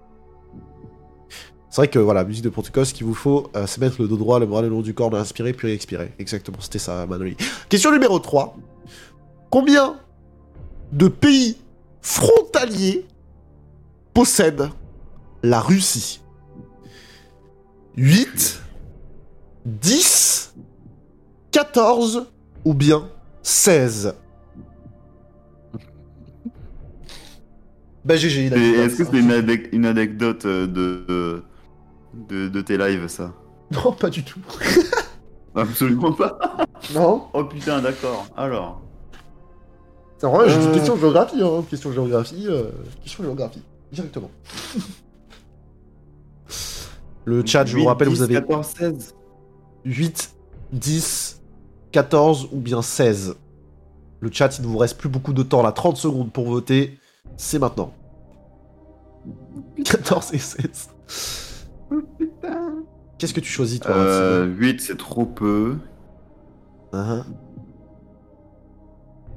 [1.70, 4.06] C'est vrai que voilà, musique de protocole, ce qu'il vous faut, euh, c'est mettre le
[4.06, 6.12] dos droit, le bras le long du corps, inspirer puis expirer.
[6.20, 7.36] Exactement, c'était ça, Manoli.
[7.68, 8.56] Question numéro 3.
[9.50, 9.96] Combien
[10.92, 11.56] de pays
[12.00, 13.04] frontaliers
[14.12, 14.70] possède
[15.42, 16.20] la Russie?
[17.96, 18.62] 8,
[19.66, 20.33] 10,
[21.58, 22.26] 14
[22.64, 23.08] ou bien
[23.44, 24.16] 16
[28.04, 31.44] Bah GG, il a Est-ce que c'est une, anec- une anecdote euh, de,
[32.28, 33.32] de, de tes lives, ça?
[33.70, 34.40] Non, pas du tout.
[35.54, 36.36] Absolument pas.
[36.92, 38.26] Non Oh putain, d'accord.
[38.36, 38.82] Alors.
[40.18, 40.74] C'est vrai, j'ai Euh.
[40.74, 41.64] question de géographie, hein.
[41.70, 42.64] Question de géographie, euh,
[43.04, 43.62] question de géographie,
[43.92, 44.30] directement.
[47.26, 49.14] Le chat, je vous 8, rappelle, 10, vous avez 14, 16.
[49.84, 50.34] 8,
[50.72, 51.23] 10,
[51.94, 53.36] 14 ou bien 16.
[54.18, 56.98] Le chat, il ne vous reste plus beaucoup de temps là, 30 secondes pour voter.
[57.36, 57.94] C'est maintenant.
[59.84, 60.90] 14 et 16.
[61.92, 62.82] Oh putain.
[63.16, 65.76] Qu'est-ce que tu choisis, toi Euh, 8, c'est trop peu.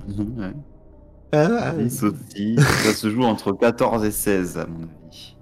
[0.08, 0.54] Ouais.
[1.34, 2.56] Ah, aussi.
[2.58, 5.38] Ça se joue entre 14 et 16, à mon avis.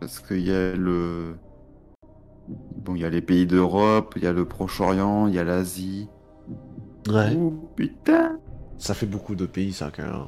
[0.00, 1.36] Parce qu'il y a le.
[2.86, 5.44] Bon, il y a les pays d'Europe, il y a le Proche-Orient, il y a
[5.44, 6.08] l'Asie.
[7.08, 7.36] ouais.
[7.36, 8.38] Oh putain!
[8.78, 10.26] Ça fait beaucoup de pays, ça, quand même.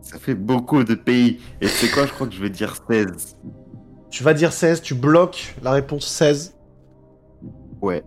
[0.00, 1.40] Ça fait beaucoup de pays.
[1.60, 3.36] Et c'est quoi, je crois que je vais dire 16.
[4.08, 6.56] Tu vas dire 16, tu bloques la réponse 16.
[7.82, 8.02] Ouais.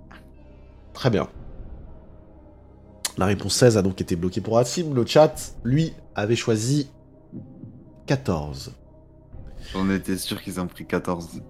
[0.94, 1.28] Très bien.
[3.18, 4.92] La réponse 16 a donc été bloquée pour Racim.
[4.96, 6.90] Le chat, lui, avait choisi
[8.08, 8.74] 14.
[9.74, 11.42] J'en étais sûr qu'ils ont pris 14.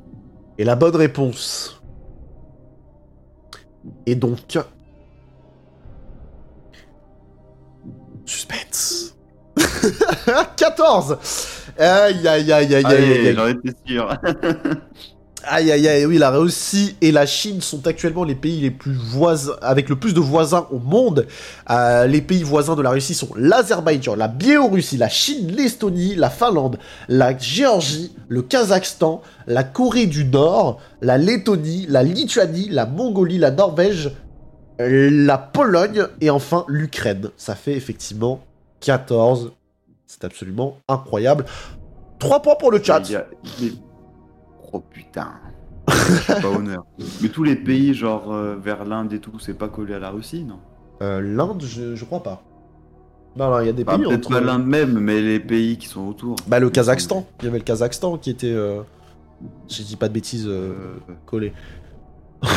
[0.58, 1.82] Et la bonne réponse
[4.06, 4.58] est donc...
[8.26, 9.16] Suspense.
[10.58, 11.18] 14
[11.80, 13.36] Aïe, aïe, aïe, aïe, aïe.
[13.36, 14.10] j'en étais sûr.
[15.50, 18.94] Aïe aïe aïe, oui, la Russie et la Chine sont actuellement les pays les plus
[18.94, 21.26] voisins, avec le plus de voisins au monde.
[21.70, 26.30] Euh, les pays voisins de la Russie sont l'Azerbaïdjan, la Biélorussie, la Chine, l'Estonie, la
[26.30, 33.38] Finlande, la Géorgie, le Kazakhstan, la Corée du Nord, la Lettonie, la Lituanie, la Mongolie,
[33.38, 34.12] la Norvège,
[34.82, 37.30] euh, la Pologne et enfin l'Ukraine.
[37.38, 38.42] Ça fait effectivement
[38.82, 39.54] 14.
[40.08, 41.46] C'est absolument incroyable.
[42.20, 43.02] 3 points pour le chat.
[44.74, 45.32] Oh putain.
[45.86, 46.86] Pas honneur.
[47.22, 50.10] Mais tous les pays, genre euh, vers l'Inde et tout, c'est pas collé à la
[50.10, 50.60] Russie, non?
[51.02, 52.44] Euh, L'Inde, je, je crois pas.
[53.38, 54.40] Non, non, il y a des Enfin, pays Peut-être entre...
[54.40, 56.36] pas l'Inde même, mais les pays qui sont autour.
[56.48, 57.26] Bah, le Kazakhstan.
[57.42, 58.52] Il y avait le Kazakhstan qui était...
[58.52, 58.82] Euh...
[59.68, 60.74] Si je dis pas de bêtises, euh,
[61.10, 61.54] Euh, collé.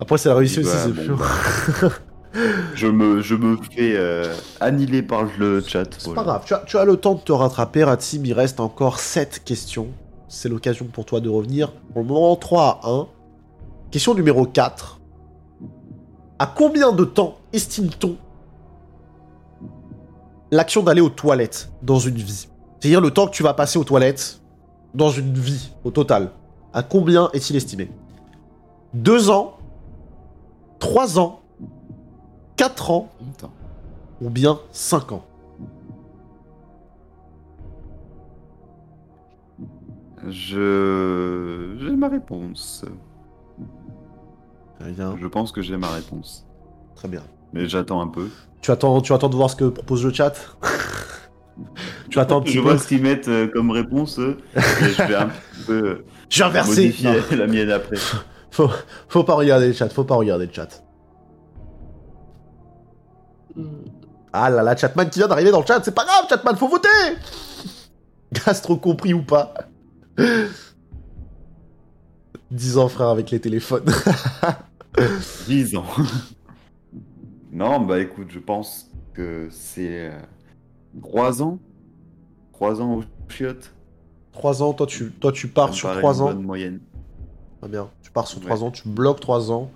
[0.00, 1.16] Après, c'est la Russie aussi, bah, c'est bon, plus...
[1.16, 1.90] bah.
[2.74, 5.84] je, me, je me fais euh, annihiler par le chat.
[5.98, 8.60] C'est pas grave, tu as, tu as le temps de te rattraper, Ratsim, il reste
[8.60, 9.88] encore 7 questions.
[10.34, 11.70] C'est l'occasion pour toi de revenir.
[11.92, 13.06] Pour le moment, 3 à 1.
[13.90, 14.98] Question numéro 4.
[16.38, 18.16] À combien de temps estime-t-on
[20.50, 22.48] l'action d'aller aux toilettes dans une vie?
[22.80, 24.40] C'est-à-dire le temps que tu vas passer aux toilettes
[24.94, 26.30] dans une vie, au total.
[26.72, 27.90] À combien est-il estimé?
[28.94, 29.58] 2 ans
[30.78, 31.40] 3 ans
[32.56, 33.08] 4 ans
[34.22, 35.24] ou bien 5 ans?
[40.28, 41.76] Je.
[41.80, 42.84] J'ai ma réponse.
[44.78, 45.16] Très bien.
[45.20, 46.46] Je pense que j'ai ma réponse.
[46.94, 47.22] Très bien.
[47.52, 48.28] Mais j'attends un peu.
[48.60, 50.34] Tu attends, tu attends de voir ce que propose le chat
[52.10, 54.60] Tu attends un petit Je peu vois ce qu'ils mettent euh, comme réponse eux, et
[54.60, 57.96] je vais un petit peu euh, Je vais inverser modifier Non, la mienne après.
[58.50, 58.70] faut,
[59.08, 60.82] faut pas regarder le chat, faut pas regarder le chat.
[64.32, 66.68] Ah là là, Chatman qui vient d'arriver dans le chat, c'est pas grave, Chatman, faut
[66.68, 66.88] voter
[68.32, 69.52] Gastro compris ou pas?
[72.50, 73.84] 10 ans, frère, avec les téléphones.
[75.46, 75.86] 10 ans.
[77.52, 80.12] non, bah écoute, je pense que c'est
[81.00, 81.58] 3 ans.
[82.52, 83.74] 3 ans au chiottes.
[84.32, 86.24] 3 ans, toi tu, toi, tu Ça pars sur paraît 3 une ans.
[86.26, 86.80] bonne moyenne.
[87.60, 87.90] Très bien.
[88.02, 88.46] Tu pars sur Ouais.
[88.46, 89.70] 3 ans, tu bloques 3 ans.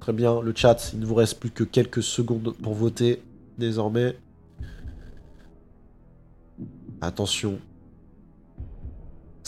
[0.00, 0.40] Très bien.
[0.40, 3.22] Le chat, il ne vous reste plus que quelques secondes pour voter
[3.58, 4.16] désormais.
[7.00, 7.58] Attention.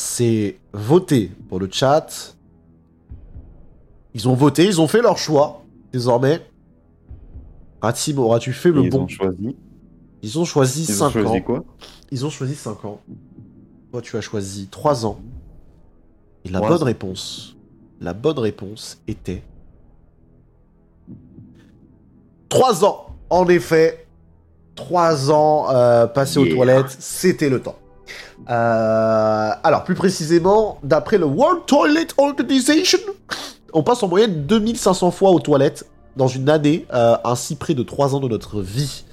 [0.02, 2.34] C'est voté pour le chat.
[4.14, 5.62] Ils ont voté, ils ont fait leur choix.
[5.92, 6.40] Désormais.
[7.82, 9.56] Ratim, auras-tu fait le Ils bon ont choisi.
[10.22, 11.40] Ils ont choisi Ils 5 ont choisi ans.
[11.42, 11.64] quoi
[12.10, 13.02] Ils ont choisi 5 ans.
[13.92, 15.20] Toi, tu as choisi 3 ans.
[16.46, 17.56] Et la bonne réponse,
[18.00, 19.42] la bonne réponse était
[22.48, 23.06] 3 ans.
[23.28, 24.06] En effet,
[24.76, 27.76] 3 ans euh, passés aux toilettes, c'était le temps.
[28.50, 32.98] Euh, alors, plus précisément, d'après le World Toilet Organization,
[33.72, 35.86] on passe en moyenne 2500 fois aux toilettes
[36.16, 39.04] dans une année, euh, ainsi près de 3 ans de notre vie.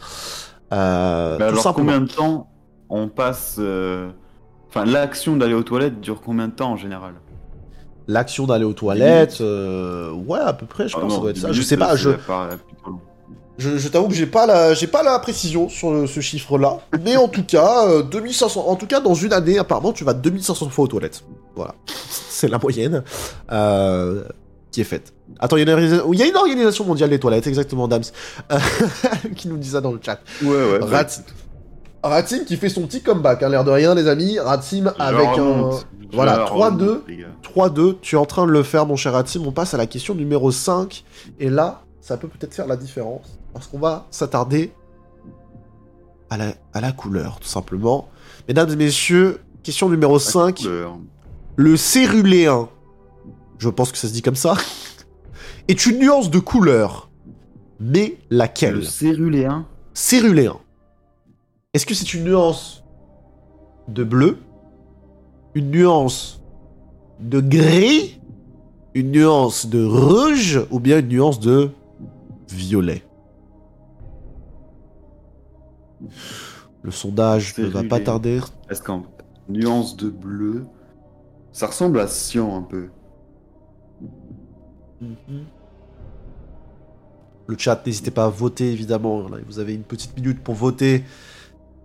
[0.73, 1.91] Euh, tout alors simplement.
[1.93, 2.49] combien de temps
[2.89, 3.59] on passe
[4.69, 7.13] Enfin, l'action d'aller aux toilettes dure combien de temps en général?
[8.07, 11.31] L'action d'aller aux toilettes, ouais, à peu près, je Ah pense que ça non, doit
[11.31, 11.51] être ça.
[11.51, 12.09] Je sais pas, je.
[13.57, 16.79] Je, je t'avoue que j'ai pas la, j'ai pas la précision sur le- ce chiffre-là.
[17.03, 20.13] Mais en tout cas, euh, 2500, en tout cas, dans une année, apparemment, tu vas
[20.13, 21.23] 2500 fois aux toilettes.
[21.55, 21.73] Voilà.
[22.29, 23.03] C'est la moyenne,
[23.51, 24.23] euh,
[24.71, 25.13] qui est faite.
[25.39, 28.03] Attends, il y, y a une organisation mondiale des toilettes, exactement, Dams,
[28.51, 28.57] euh,
[29.35, 30.19] qui nous dit ça dans le chat.
[30.43, 30.79] Ouais, ouais.
[30.81, 31.21] Rat-
[32.03, 34.37] Ratim qui fait son petit comeback, hein, l'air de rien, les amis.
[34.39, 35.71] Ratim avec un.
[36.13, 36.99] voilà, remonte, 3-2.
[37.07, 37.25] les gars.
[37.55, 39.41] 3-2, tu es en train de le faire, mon cher Atim.
[39.45, 41.03] On passe à la question numéro 5.
[41.39, 43.36] Et là, ça peut peut-être faire la différence.
[43.57, 44.71] Parce qu'on va s'attarder
[46.29, 48.07] à la, à la couleur, tout simplement.
[48.47, 50.57] Mesdames et messieurs, question numéro La 5.
[50.57, 50.99] couleur.
[51.55, 52.69] Le céruléen,
[53.57, 54.53] je pense que ça se dit comme ça,
[55.67, 57.09] est une nuance de couleur.
[57.79, 58.75] Mais laquelle?
[58.75, 59.65] Le céruléen.
[59.95, 60.57] céruléen.
[61.73, 62.83] Est-ce que c'est une nuance
[63.87, 64.37] de bleu,
[65.55, 66.41] une nuance
[67.19, 68.19] de gris,
[68.93, 70.61] une nuance de rouge?
[70.69, 71.71] Ou bien une nuance de
[72.51, 73.03] violet?
[76.83, 78.39] Le sondage ne va pas tarder.
[78.69, 79.03] Est-ce qu'en
[79.49, 80.65] nuance de bleu,
[81.51, 82.89] ça ressemble à cyan un peu?
[87.47, 89.27] Le chat, n'hésitez pas à voter évidemment.
[89.29, 91.03] Là, vous avez une petite minute pour voter,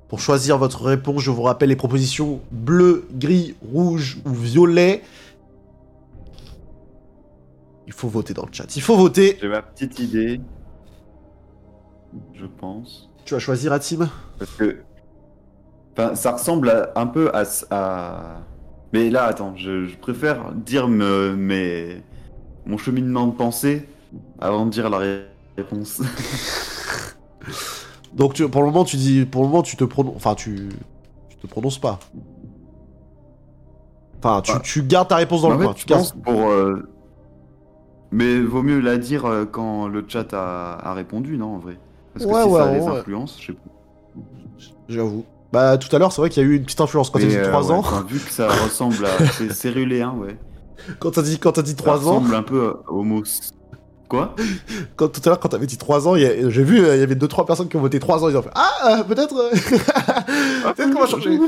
[0.08, 1.22] pour choisir votre réponse.
[1.22, 5.02] Je vous rappelle les propositions bleu, gris, rouge ou violet.
[7.86, 8.74] Il faut voter dans le chat.
[8.76, 9.38] Il faut voter.
[9.40, 10.40] J'ai ma petite idée,
[12.34, 13.11] je pense.
[13.24, 14.08] Tu vas choisir Atim
[14.38, 14.78] Parce que.
[15.96, 18.40] Enfin, ça ressemble à- un peu à,
[18.92, 22.02] Mais là, attends, je, je préfère dire me, mes...
[22.66, 23.88] mon cheminement de pensée
[24.40, 25.22] avant de dire la ré-
[25.56, 26.00] réponse.
[28.14, 30.68] Donc tu- pour le moment tu dis, pour le moment tu te prononces, enfin tu,
[31.30, 31.98] tu te prononces pas.
[34.18, 35.74] Enfin tu, Bah, tu gardes ta réponse dans en le coin.
[35.74, 36.48] Tu gardes- pour.
[36.50, 36.82] euh,
[38.10, 41.78] Mais vaut mieux la dire euh, quand le chat a, a répondu, non, en vrai
[42.14, 42.98] Parce que Ouais, si ouais, ça les ouais.
[42.98, 44.20] influence, je sais pas.
[44.88, 45.24] J'avoue.
[45.52, 47.26] Bah tout à l'heure c'est vrai qu'il y a eu une petite influence quand t'as
[47.26, 47.78] dit euh, 3 ouais, ans.
[47.78, 49.26] enfin, vu que ça ressemble à.
[49.32, 50.38] C'est céruléen, ouais.
[50.98, 51.98] Quand t'as dit quand dit Ça 3 ans.
[52.18, 53.22] ressemble un peu au mot.
[54.08, 54.34] Quoi
[54.96, 56.18] Quand, tout à l'heure, quand t'avais dit 3 ans, a-
[56.50, 58.42] j'ai vu, euh, il y avait 2-3 personnes qui ont voté 3 ans, ils ont
[58.42, 59.34] fait Ah, euh, peut-être.
[59.36, 59.50] euh,
[60.74, 61.38] peut-être qu'on va changer.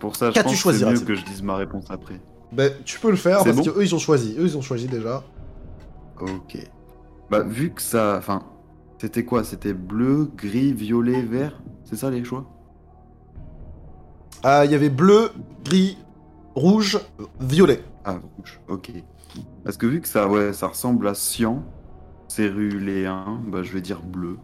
[0.00, 2.20] Pour ça, je pense que c'est mieux que je dise ma réponse après.
[2.52, 4.34] Ben, tu peux le faire parce bon que eux ils ont choisi.
[4.38, 5.22] Eux ils ont choisi déjà.
[6.20, 6.56] Ok.
[7.30, 8.16] Bah, vu que ça.
[8.18, 8.42] Enfin,
[8.98, 9.44] c'était quoi?
[9.44, 11.62] C'était bleu, gris, violet, vert?
[11.84, 12.46] C'est ça les choix?
[14.44, 15.30] Euh, Il y avait bleu,
[15.64, 15.98] gris,
[16.54, 16.98] rouge,
[17.40, 17.82] violet.
[18.04, 18.92] Ah, rouge, ok.
[19.64, 21.62] Parce que vu que ça, ouais, ça ressemble à cyan,
[22.28, 24.38] céruléen, bah, je vais dire bleu.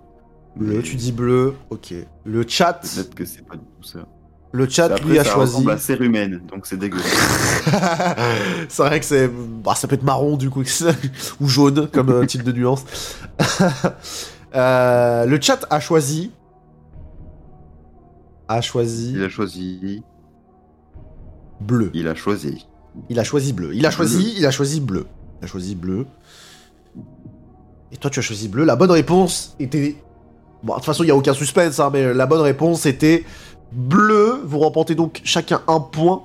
[0.56, 1.94] Bleu, tu dis bleu, ok.
[2.24, 4.06] Le chat, Peut-être que c'est pas du tout ça.
[4.54, 5.68] Le chat Après, lui a ça choisi.
[5.68, 7.04] à cérumen, donc c'est dégueulasse.
[8.68, 9.28] c'est vrai que c'est.
[9.28, 10.62] Bah, ça peut être marron du coup,
[11.40, 12.84] ou jaune comme euh, type de nuance.
[14.56, 16.30] Euh, le chat a choisi.
[18.46, 20.04] A choisi Il a choisi.
[21.60, 21.90] bleu.
[21.92, 22.64] Il a choisi.
[23.08, 23.74] Il a choisi bleu.
[23.74, 25.06] Il a choisi, il a choisi bleu.
[25.40, 26.06] Il a choisi bleu.
[27.90, 28.64] Et toi, tu as choisi bleu.
[28.64, 29.96] La bonne réponse était.
[30.62, 33.24] Bon, de toute façon, il n'y a aucun suspense, hein, mais la bonne réponse était
[33.74, 34.40] bleu.
[34.44, 36.22] Vous remportez donc chacun un point.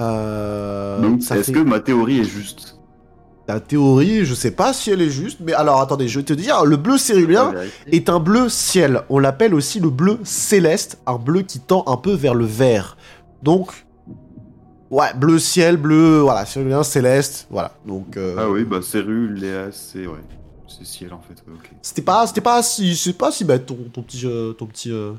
[0.00, 2.76] Euh, donc, est-ce fait- que ma théorie est juste?
[3.48, 6.32] La théorie, je sais pas si elle est juste, mais alors attendez, je vais te
[6.32, 7.52] dire, le bleu cérulien
[7.90, 9.02] est un bleu ciel.
[9.10, 12.96] On l'appelle aussi le bleu céleste, un bleu qui tend un peu vers le vert.
[13.42, 13.86] Donc,
[14.90, 17.72] ouais, bleu ciel, bleu, voilà, cérulien, céleste, voilà.
[17.86, 20.06] Donc, euh, Ah oui, bah c'est ouais.
[20.68, 21.72] C'est ciel en fait, ok.
[21.82, 24.92] c'était pas, c'était pas si, c'est pas si bête ton, ton petit, euh, ton petit
[24.92, 25.12] euh,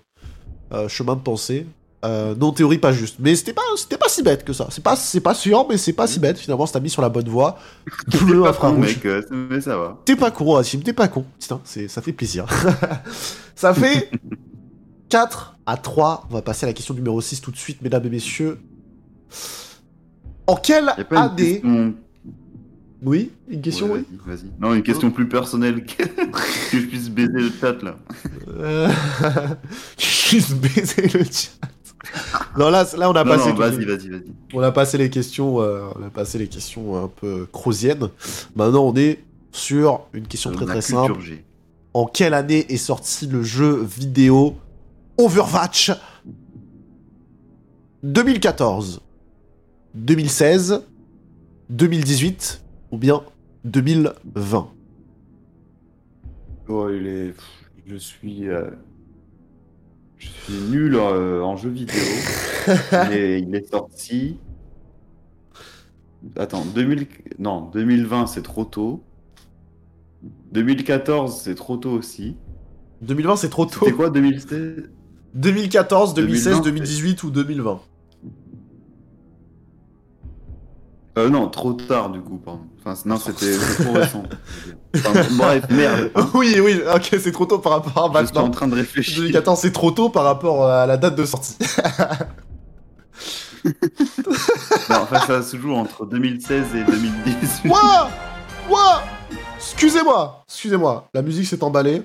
[0.74, 1.66] euh, chemin de pensée.
[2.04, 4.68] Euh, non, théorie pas juste, mais c'était pas, c'était pas si bête que ça.
[4.72, 6.40] C'est pas, c'est pas sûr, mais c'est pas si bête.
[6.40, 7.60] Finalement, ça t'a mis sur la bonne voie.
[8.08, 8.80] Bleu Pas con, infrarouge.
[8.80, 10.00] mec, euh, mais ça va.
[10.04, 11.26] T'es pas con, Hachim, t'es pas con.
[11.40, 12.48] Putain, c'est, ça fait plaisir.
[13.56, 14.10] ça fait
[15.10, 16.28] 4 à 3.
[16.30, 18.60] On va passer à la question numéro 6 tout de suite, mesdames et messieurs.
[20.48, 21.94] En quelle année question...
[23.04, 24.18] Oui, une question, Ouais, oui.
[24.28, 24.52] Vas-y.
[24.60, 26.04] Non, une question plus personnelle que,
[26.72, 27.98] que je puisse baiser le chat là.
[28.50, 28.90] Euh...
[29.98, 31.50] Juste baiser le chat.
[32.58, 33.46] Non, là, là on a Non, passé.
[33.50, 34.32] non, toutes vas-y, les- vas-y, vas-y.
[34.54, 38.10] On a passé les questions, euh, on a passé les questions un peu crosiennes.
[38.56, 41.20] Maintenant, on est sur une question très On très simple.
[41.22, 41.44] G.
[41.94, 44.56] En quelle année est sorti le jeu vidéo
[45.18, 45.92] Overwatch?
[48.04, 49.02] 2014,
[49.94, 50.82] 2016,
[51.70, 52.61] 2018
[52.92, 53.22] ou bien
[53.66, 54.70] 2020
[56.68, 57.34] Oh, il est...
[57.86, 58.48] Je suis...
[58.48, 58.70] euh,
[60.18, 61.96] Je suis nul euh, en jeux vidéo.
[62.92, 64.38] mais il est sorti...
[66.38, 67.08] Attends, 2000...
[67.40, 69.04] Non, 2020 c'est trop tôt.
[70.52, 72.38] 2014 c'est trop tôt aussi.
[73.02, 73.80] 2020 c'est trop tôt.
[73.86, 74.92] C'était quoi 2016
[75.34, 77.82] 2014, 2016, 2020, 2018 ou 2020
[81.18, 82.62] Euh, non, trop tard du coup, pardon.
[82.80, 84.24] Enfin, non, c'était trop récent.
[84.96, 86.12] Enfin, bref, merde.
[86.34, 88.52] Oui, oui, ok, c'est trop tôt par rapport à Je suis en maintenant.
[88.52, 89.18] train de réfléchir.
[89.20, 91.58] 2014 c'est trop tôt par rapport à la date de sortie.
[94.90, 97.70] Non, enfin, ça se joue entre 2016 et 2018.
[97.70, 98.10] Ouah
[98.70, 99.04] Ouah
[99.58, 102.04] Excusez-moi Excusez-moi, la musique s'est emballée.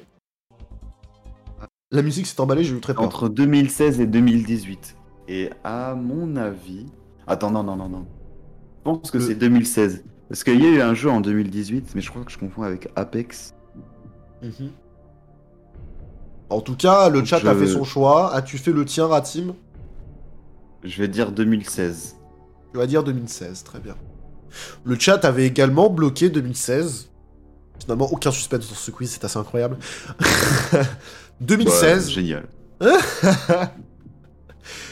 [1.90, 3.04] La musique s'est emballée, j'ai eu très peur.
[3.04, 4.96] Entre 2016 et 2018.
[5.28, 6.86] Et à mon avis.
[7.26, 8.06] Attends, non, non, non, non.
[8.94, 10.04] Je pense que Le- c'est 2016.
[10.28, 12.62] Parce qu'il y a eu un jeu en 2018, mais je crois que je confonds
[12.62, 13.54] avec Apex.
[14.42, 14.70] Mhm.
[16.50, 18.32] En tout cas, le chat a fait son choix.
[18.34, 19.54] As-tu fait le tien, Ratim?
[20.84, 22.16] Je vais dire 2016.
[22.72, 23.96] Tu vas dire 2016, très bien.
[24.84, 27.10] Le chat avait également bloqué 2016.
[27.80, 29.76] Finalement, aucun suspense dans ce quiz, c'est assez incroyable.
[31.40, 32.46] 2016, Ouais, génial.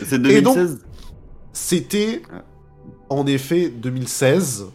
[0.05, 0.81] C'est Et donc- 2016
[1.53, 2.43] c'était Ah.
[3.11, 4.67] En effet 2016.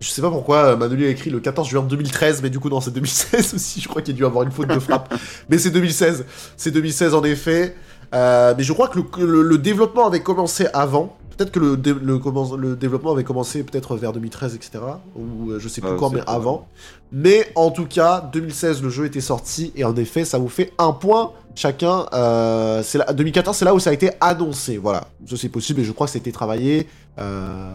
[0.00, 2.68] Je sais pas pourquoi euh, Manoli a écrit le 14 juin 2013, mais du coup,
[2.68, 3.80] non, c'est 2016 aussi.
[3.80, 5.12] Je crois qu'il y a dû avoir une faute de frappe.
[5.48, 6.24] mais c'est 2016.
[6.56, 7.74] C'est 2016 en effet.
[8.14, 11.18] Euh, mais je crois que le, que le- le développement avait commencé avant.
[11.38, 14.80] Peut-être que le, dé- le, commence- le développement avait commencé peut-être vers 2013, etc.
[15.16, 16.66] Ou euh, je sais plus Ah, quand, mais avant.
[17.12, 19.72] Mais en tout cas, 2016, le jeu était sorti.
[19.76, 22.06] Et en effet, ça vous fait un point chacun.
[22.12, 24.76] Euh, c'est là- 2014, c'est là où ça a été annoncé.
[24.78, 25.06] Voilà.
[25.26, 26.88] Ça, c'est possible et je crois que c'était travaillé
[27.18, 27.72] euh,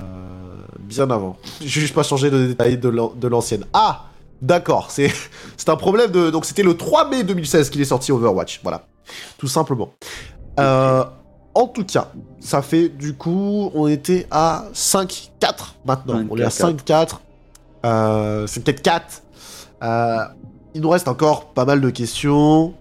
[0.80, 1.38] bien avant.
[1.62, 3.66] J'ai juste pas changé de détail de l'an- de l'ancienne.
[3.74, 4.06] Ah
[4.42, 5.10] D'accord, c'est
[5.58, 6.30] c'est un problème de...
[6.30, 8.86] Donc c'était le 3 mai 2016 qu'il est sorti Overwatch, voilà.
[9.38, 9.94] Tout simplement.
[10.60, 11.06] Euh,
[11.56, 15.30] en tout cas, ça fait du coup, on était à 5-4
[15.86, 16.22] maintenant.
[16.24, 16.28] 5-4.
[16.32, 17.10] on est à 5-4.
[17.86, 19.24] Euh, c'est peut-être 4.
[19.84, 20.18] Euh,
[20.74, 22.74] il nous reste encore pas mal de questions.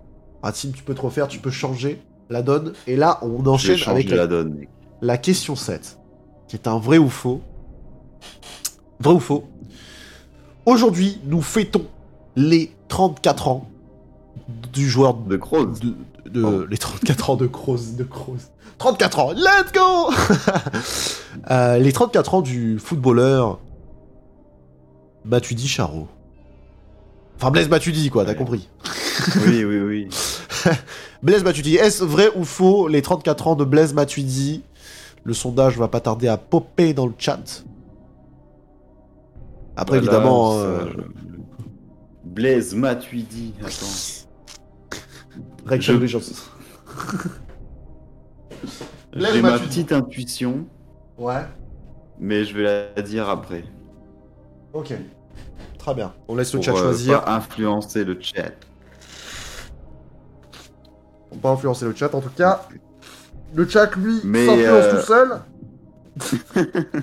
[0.42, 2.00] Ratim, tu peux te refaire, tu peux changer
[2.30, 2.72] la donne.
[2.86, 4.54] Et là, on enchaîne avec la, la donne.
[4.54, 4.68] mec.
[5.02, 5.98] la question 7,
[6.48, 7.40] qui est un vrai ou faux.
[9.00, 9.44] Vrai ou faux
[10.64, 11.84] Aujourd'hui, nous fêtons
[12.36, 13.68] les 34 ans
[14.72, 15.94] du joueur De de-
[16.44, 16.64] Oh.
[16.70, 18.36] les 34 ans de Kroos, de Kroos.
[18.78, 20.12] 34 ans, let's go
[21.50, 23.58] Euh, Les 34 ans du footballeur
[25.24, 26.08] Matuidi Charo.
[27.36, 28.36] Enfin, Blaise Matuidi, quoi, t'as Ouais.
[28.36, 28.68] compris.
[29.46, 30.08] Oui, oui, oui.
[31.22, 34.62] Blaise Matuidi, est-ce vrai ou faux les 34 ans de Blaise Matuidi?
[35.24, 37.64] Le sondage va pas tarder à popper dans le chat.
[39.76, 40.86] Après, Voilà, évidemment, euh,
[42.24, 43.54] Blaise Matuidi.
[43.60, 43.86] Attends.
[45.80, 45.92] Je-
[49.14, 50.66] J'ai ma petite intuition,
[51.18, 51.44] Ouais,
[52.18, 53.64] mais je vais la dire après.
[54.72, 54.92] ok.
[55.78, 56.12] Très bien.
[56.28, 57.24] On laisse le Pour chat euh, choisir.
[57.24, 58.52] pas influencer le chat.
[61.32, 62.68] On peut influencer le chat en tout cas.
[63.54, 67.02] Le chat, lui, Mais, s'influence euh, tout seul.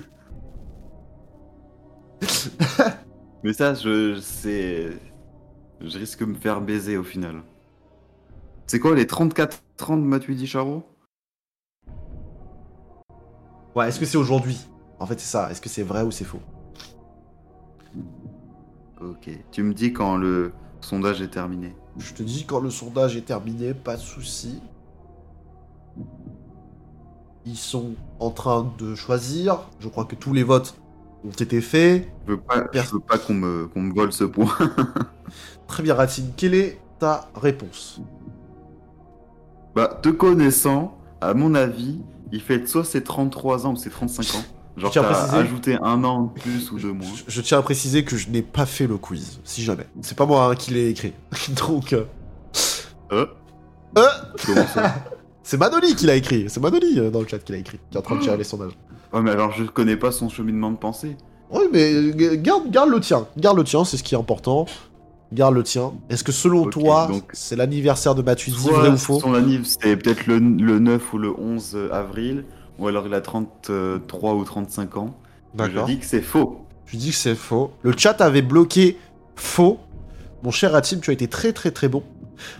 [3.42, 4.90] Mais ça, je c'est.
[5.80, 7.42] Je risque de me faire baiser au final.
[8.66, 10.84] C'est quoi les 34 ans de Matuidi Charo?
[13.74, 14.58] Ouais, est-ce que c'est aujourd'hui?
[14.98, 15.50] En fait, c'est ça.
[15.50, 16.40] Est-ce que c'est vrai ou c'est faux?
[19.00, 19.30] Ok.
[19.50, 21.74] Tu me dis quand le sondage est terminé.
[21.96, 24.60] Je te dis quand le sondage est terminé, pas de souci.
[27.46, 29.60] Ils sont en train de choisir.
[29.78, 30.74] Je crois que tous les votes
[31.24, 32.08] ont été faits.
[32.26, 34.54] Je veux pas, je veux pas qu'on me, qu'on me vole ce point.
[35.66, 36.32] Très bien, Ratine.
[36.36, 38.00] Quelle est ta réponse?
[39.74, 44.34] Bah, te connaissant, à mon avis, il fait soit ses 33 ans ou ses 35
[44.38, 44.44] ans.
[44.76, 47.06] Genre, t'as préciser- ajouté un an de plus ou deux moins.
[47.26, 49.86] je, je tiens à préciser que je n'ai pas fait le quiz, si jamais.
[50.00, 51.12] C'est pas moi hein, qui l'ai écrit.
[51.68, 52.04] Donc, euh,
[53.12, 53.26] Euh
[53.98, 54.06] euh,
[54.46, 54.94] Comment ça?
[55.42, 56.44] C'est Manoli qui l'a écrit.
[56.48, 58.36] C'est Manoli euh, dans le chat qui l'a écrit, qui est en train de tirer
[58.36, 58.72] les sondages.
[59.12, 61.16] Ouais, mais alors je connais pas son cheminement de pensée.
[61.50, 63.26] Oui, mais euh, garde, garde le tien.
[63.36, 64.66] Garde le tien, c'est ce qui est important.
[65.32, 65.92] Garde le tien.
[66.08, 69.32] Est-ce que selon toi, c'est l'anniversaire de Matuidi, vrai ou faux son
[69.64, 72.44] c'était peut-être le, le 9 ou le 11 avril,
[72.78, 75.14] ou alors il a 33 ou 35 ans.
[75.58, 76.60] Je dis que c'est faux.
[76.86, 77.72] Tu dis que c'est faux.
[77.82, 78.98] Le chat avait bloqué
[79.36, 79.78] faux.
[80.42, 82.02] Mon cher Atim, tu as été très très très bon.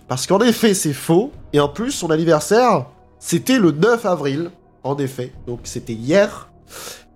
[0.08, 1.32] Parce qu'en effet, c'est faux.
[1.52, 2.86] Et en plus, son anniversaire,
[3.18, 4.50] c'était le 9 avril.
[4.82, 5.32] En effet.
[5.47, 6.49] Donc c'était hier.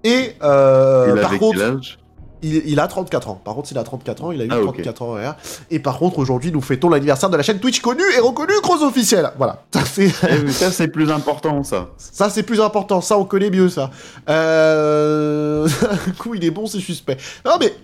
[0.02, 1.98] Et euh, il par avait contre, quel âge?
[2.44, 3.40] Il, il a 34 ans.
[3.42, 4.32] Par contre, il a 34 ans.
[4.32, 4.74] Il a eu Ah, ok.
[4.74, 5.36] 34 ans hier.
[5.70, 8.82] Et par contre, aujourd'hui, nous fêtons l'anniversaire de la chaîne Twitch connue et reconnue Cross
[8.82, 9.30] officielle.
[9.38, 9.64] Voilà.
[9.72, 10.12] Ça, c'est.
[10.28, 11.88] Eh, Ça, c'est plus important, ça.
[11.96, 13.00] Ça, c'est plus important.
[13.00, 13.90] Ça, on connaît mieux, ça.
[14.28, 15.66] Euh...
[16.06, 17.16] du coup, il est bon, c'est suspect.
[17.44, 17.74] Non, mais,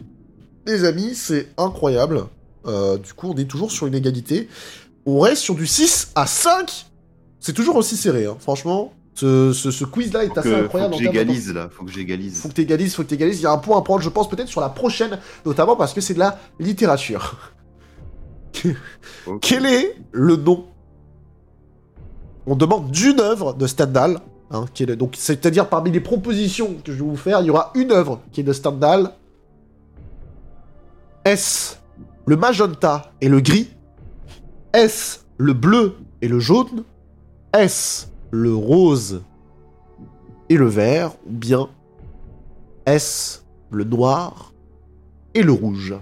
[0.67, 2.25] les amis, c'est incroyable.
[2.67, 4.49] Euh, du coup, on est toujours sur une égalité.
[5.07, 6.87] On reste sur du 6 à 5.
[7.41, 8.37] C'est toujours aussi serré, hein.
[8.39, 8.93] franchement.
[9.15, 10.93] Ce, ce- ce quiz-là est Faut assez que, faut incroyable.
[10.93, 11.69] que en termes j'égalise, là.
[11.71, 12.41] Faut que j'égalise.
[12.41, 13.41] faut que t'égalises, faut que t'égalises.
[13.41, 15.93] Il y a un point à prendre, je pense, peut-être sur la prochaine, notamment parce
[15.93, 17.37] que c'est de la littérature.
[19.43, 20.67] Quel est le nom?
[22.47, 24.21] On demande d'une œuvre de Stendhal.
[24.51, 27.47] hein, qui est le- donc, c'est-à-dire parmi les propositions que je vais vous faire, il
[27.47, 29.13] y aura une œuvre qui est de Stendhal.
[31.25, 31.77] Est-ce
[32.27, 33.69] le magenta et le gris
[34.73, 36.85] Est-ce le bleu et le jaune
[37.57, 39.23] Est-ce le rose
[40.49, 41.68] et le vert Ou bien
[42.86, 44.52] est-ce le noir
[45.34, 45.94] et le rouge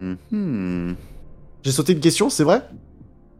[0.00, 0.96] Mhm.
[1.62, 2.66] J'ai sauté une question, c'est vrai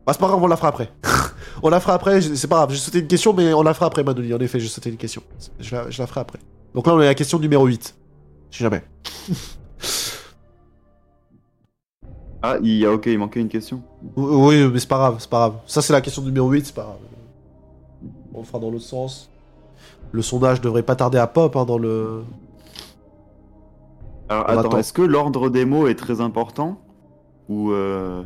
[0.06, 0.92] Bah, c'est pas grave, on la fera après.
[1.62, 3.86] on la fera après, c'est pas grave, j'ai sauté une question, mais on la fera
[3.86, 4.34] après, Manoli.
[4.34, 5.22] En effet, j'ai sauté une question.
[5.58, 6.39] Je la, je la ferai après.
[6.74, 7.94] Donc là, on est à la question numéro 8.
[8.50, 8.82] Si jamais.
[12.43, 13.83] Ah, il y a ok, il manquait une question.
[14.17, 15.55] Oui, mais c'est pas grave, c'est pas grave.
[15.67, 16.97] Ça, c'est la question numéro 8, c'est pas grave.
[18.33, 19.28] On le fera dans l'autre sens.
[20.12, 22.23] Le sondage devrait pas tarder à pop hein, dans le.
[24.28, 24.78] Alors On attends, attend.
[24.78, 26.81] est-ce que l'ordre des mots est très important
[27.49, 28.23] Ou euh...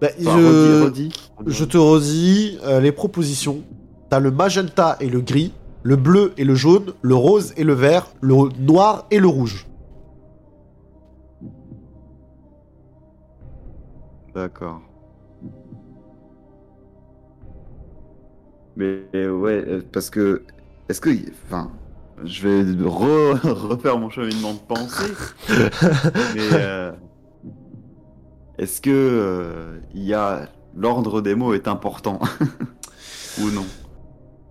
[0.00, 0.84] Bah, enfin, je...
[0.84, 1.54] redis, redis.
[1.54, 3.62] je te redis euh, les propositions.
[4.08, 5.52] T'as le magenta et le gris,
[5.82, 9.66] le bleu et le jaune, le rose et le vert, le noir et le rouge.
[14.34, 14.82] D'accord.
[18.76, 20.44] Mais euh, ouais, euh, parce que
[20.88, 21.10] est-ce que,
[21.44, 21.70] enfin,
[22.24, 25.12] je vais re- refaire mon cheminement de pensée.
[26.34, 26.92] mais euh,
[28.58, 32.20] est-ce que euh, il y a l'ordre des mots est important
[33.38, 33.66] ou non?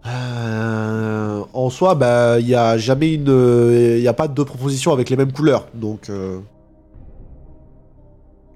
[0.07, 3.27] Euh, en soi, bah, il y a jamais une,
[3.71, 6.39] il y a pas deux propositions avec les mêmes couleurs, donc, euh,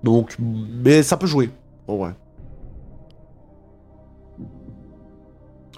[0.05, 1.49] donc, mais ça peut jouer,
[1.87, 2.13] en vrai.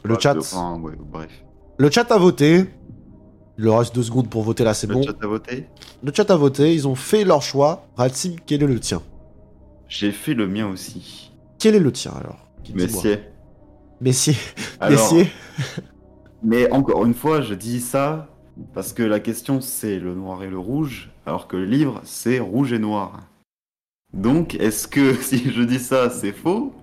[0.03, 1.31] Le chat, enfin, ouais, bref.
[1.77, 2.65] le chat a voté.
[3.57, 5.01] Il leur reste deux secondes pour voter là, c'est Le bon.
[5.01, 5.67] chat a voté
[6.03, 7.87] Le chat a voté, ils ont fait leur choix.
[7.95, 9.01] Ratsim, quel est le tien?
[9.87, 11.31] J'ai fait le mien aussi.
[11.57, 12.37] Quel est le tien alors?
[12.75, 14.35] Messieurs.
[14.79, 15.27] Alors, Messieurs.
[16.43, 18.27] Mais encore une fois, je dis ça
[18.73, 22.39] parce que la question c'est le noir et le rouge, alors que le livre c'est
[22.39, 23.21] rouge et noir.
[24.13, 26.73] Donc, est-ce que si je dis ça, c'est faux?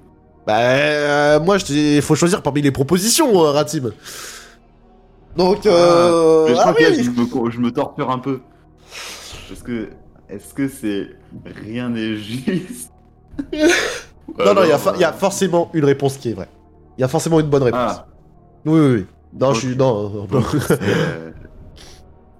[0.46, 3.92] Bah, euh, moi, je dis, faut choisir parmi les propositions, euh, Ratim.
[5.36, 6.48] Donc, euh...
[6.48, 8.40] Je ah crois que là, oui je me, je me torture un peu.
[9.48, 9.88] Parce que,
[10.28, 11.08] est-ce que c'est
[11.44, 12.92] rien n'est juste?
[14.38, 16.48] Non, non, il y, a y forcément une réponse qui est vraie.
[16.96, 17.96] Il y a forcément une bonne réponse.
[17.98, 18.06] Ah,
[18.64, 19.06] Oui, oui, oui.
[19.38, 19.76] Non, je suis...
[19.76, 20.26] Non,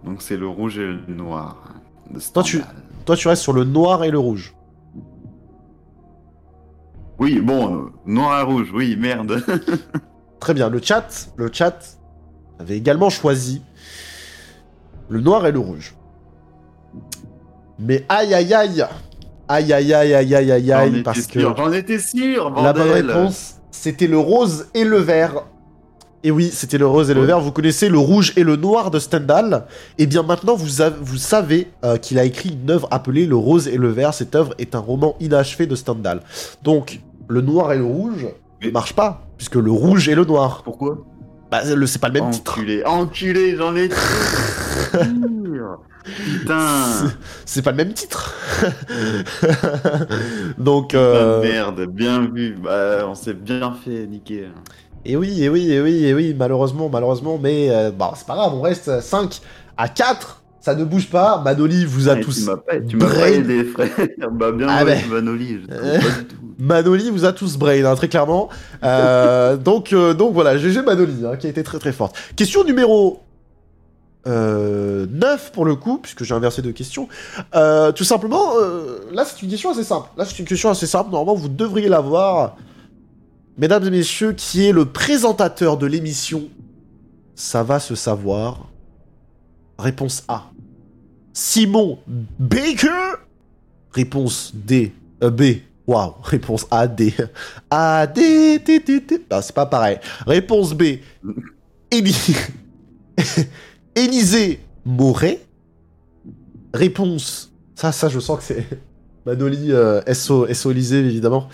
[0.05, 1.75] donc c'est le rouge et le noir.
[2.11, 2.63] de Toi, tu-.
[3.05, 4.55] Toi, tu restes sur le noir et le rouge.
[7.19, 9.43] Oui, bon, noir et rouge, oui, merde.
[10.41, 10.69] Très bien.
[10.69, 11.79] Le chat, le chat
[12.59, 13.63] avait également choisi
[15.09, 15.95] le noir et le rouge.
[17.79, 18.85] Mais aïe, aïe, aïe.
[19.47, 21.41] Aïe, aïe, aïe, aïe, aïe, aïe, aïe, parce que...
[21.41, 23.11] J'en étais sûr, La bonne bordel.
[23.11, 25.45] réponse, c'était le rose et le vert.
[26.27, 27.39] Et oui, c'était le rose et le vert.
[27.39, 29.67] Vous connaissez le rouge et le noir de Stendhal.
[29.99, 33.37] Et bien maintenant, vous, avez- vous savez euh, qu'il a écrit une œuvre appelée Le
[33.37, 34.15] rose et le vert.
[34.15, 36.21] Cette œuvre est un roman inachevé de Stendhal.
[36.63, 40.25] Donc, le noir et le rouge ne Mais- marche pas, puisque le rouge et le
[40.25, 40.99] noir, Pourquoi?
[41.51, 42.53] Bah, le- c'est pas le même titre.
[42.59, 43.91] Enculé, enculé, j'en sûr.
[46.05, 46.67] Putain.
[47.47, 48.35] C'est pas le même titre.
[50.59, 52.57] Donc, Ah, euh, merde, bien vu.
[52.63, 54.49] Bah, on s'est bien fait niquer.
[55.07, 58.35] Et oui, et oui, et oui, et oui, malheureusement, malheureusement, mais euh, bah, c'est pas
[58.35, 59.41] grave, on reste 5
[59.77, 62.49] à 4, ça ne bouge pas, Manoli vous a Ouais, tous...
[62.89, 63.27] Tu m'as brain.
[63.27, 63.91] aidé, frère.
[64.33, 64.99] Bah, bien Ah ben.
[64.99, 65.99] Je Euh.
[66.01, 66.37] pas du tout.
[66.59, 68.49] Manoli vous a tous brain, hein, très clairement.
[68.83, 72.17] Euh, donc, euh, donc voilà, GG Manoli, hein, qui a été très très forte.
[72.35, 73.21] Question numéro
[74.27, 77.09] euh, 9 pour le coup, puisque j'ai inversé deux questions.
[77.95, 78.53] Tout simplement,
[79.13, 80.09] là c'est une question assez simple.
[80.17, 82.57] Là c'est une question assez simple, normalement vous devriez l'avoir.
[83.57, 86.49] Mesdames et messieurs, qui est le présentateur de l'émission
[87.35, 88.69] Ça va se savoir.
[89.79, 90.51] Réponse A.
[91.33, 91.99] Simon
[92.39, 93.19] Baker.
[93.93, 94.93] Réponse D.
[95.23, 95.43] Euh, B.
[95.87, 96.15] Waouh.
[96.23, 97.15] Réponse A, D.
[97.71, 99.25] A, D, D, D, D.
[99.31, 99.99] Non, c'est pas pareil.
[100.27, 100.99] Réponse B.
[103.95, 105.41] Élisée Moret.
[106.73, 107.53] Réponse.
[107.77, 108.67] Ça, ça, je sens que c'est.
[109.27, 111.49] Manoli, euh, SO, SO Élysée, évidemment.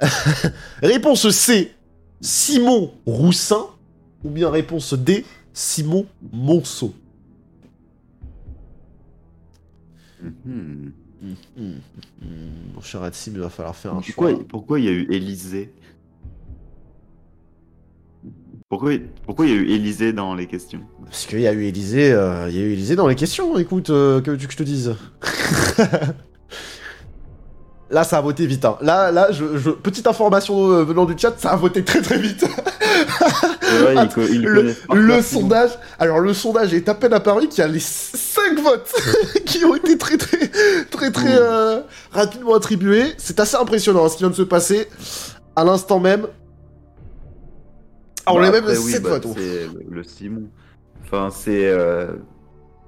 [0.82, 1.72] réponse C.
[2.20, 3.66] Simon Roussin.
[4.24, 5.24] Ou bien réponse D.
[5.52, 6.94] Simon Monceau.
[10.22, 10.92] Mhm.
[12.74, 14.32] Mon cher Hatsim, il va falloir faire un choix.
[14.48, 15.72] Pourquoi, il y a eu Élysée?
[18.68, 18.92] Pourquoi,
[19.26, 20.80] pourquoi il y a eu Élysée dans les questions?
[21.04, 23.58] Parce qu'il y a eu Élysée, euh, il y a eu Élysée dans les questions,
[23.58, 24.94] écoute, euh, que veux-tu que je te dise?
[27.90, 28.64] Là, ça a voté vite.
[28.64, 28.76] Hein.
[28.82, 32.18] Là, là, je, je- petite information euh, venant du chat, ça a voté très très
[32.18, 32.44] vite.
[34.92, 38.92] Le, sondage, alors le sondage est à peine apparu qu'il y a les 5 votes
[39.46, 40.48] qui ont été très très
[40.90, 41.80] très très euh,
[42.12, 43.12] rapidement attribués.
[43.18, 44.88] C'est assez impressionnant hein, ce qui vient de se passer
[45.56, 46.26] à l'instant même.
[48.26, 49.26] Ah, on Bah, a même après, oui, 7 bah, votes.
[49.36, 50.42] C'est le Simon.
[51.04, 51.66] Enfin, c'est.
[51.66, 52.08] euh,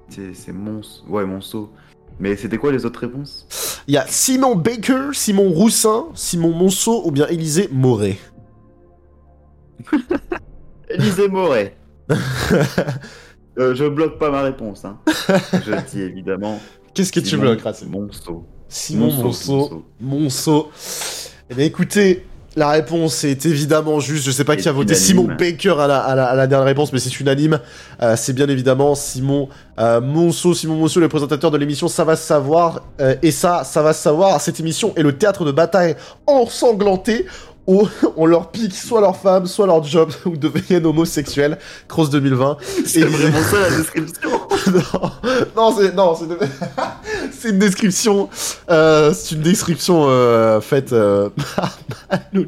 [0.09, 1.03] c'est c'est Mons.
[1.09, 1.71] Ouais, Monceau.
[2.19, 3.47] Mais c'était quoi les autres réponses?
[3.87, 8.17] Il y a Simon Baker, Simon Roussin, Simon Monceau ou bien Élisée Moret.
[10.89, 11.75] Élisée Moret.
[13.59, 14.83] Euh, je bloque pas ma réponse.
[14.83, 14.97] Hein.
[15.07, 16.59] Je dis évidemment.
[16.95, 17.89] Qu'est-ce que tu bloques, Racine?
[17.89, 18.47] Monceau.
[18.67, 19.53] Simon Monceau, Monceau.
[19.53, 19.85] Monceau.
[20.01, 20.71] Monceau.
[21.51, 22.25] Eh bien, écoutez,
[22.55, 24.25] la réponse est évidemment juste.
[24.25, 24.93] Je sais pas qui a voté.
[24.95, 27.59] Simon Baker à la, à la- à la dernière réponse, mais c'est unanime.
[28.01, 29.49] Euh, c'est bien évidemment Simon
[29.79, 30.53] euh, Monceau.
[30.53, 32.81] Simon Monceau, le présentateur de l'émission Ça va se savoir.
[33.01, 34.39] Euh, et ça, ça va se savoir.
[34.41, 35.95] Cette émission est le théâtre de bataille
[36.27, 37.25] ensanglanté
[37.65, 41.57] où on leur pique soit leur femme, soit leur job, ou deviennent homosexuels.
[41.87, 42.57] Cross 2020.
[42.85, 44.29] C'est Et- vraiment ça la description.
[44.73, 45.09] non,
[45.55, 46.37] non, c'est non, c'est une...
[47.31, 48.29] c'est une description.
[48.69, 51.29] euh, c'est une description euh, faite euh.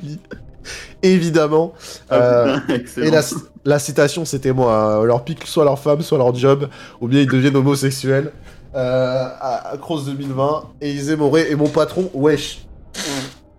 [1.04, 1.74] Évidemment.
[2.12, 3.08] Euh, Ah, putain, excellent.
[3.08, 3.22] et la,
[3.66, 4.74] la citation, c'était moi.
[5.02, 5.04] hein.
[5.04, 6.68] leur pique soit leur femme, soit leur job,
[7.02, 8.32] ou bien ils deviennent homosexuels.
[8.74, 12.66] À, à Cross 2020, Élisée Moret et mon patron, wesh.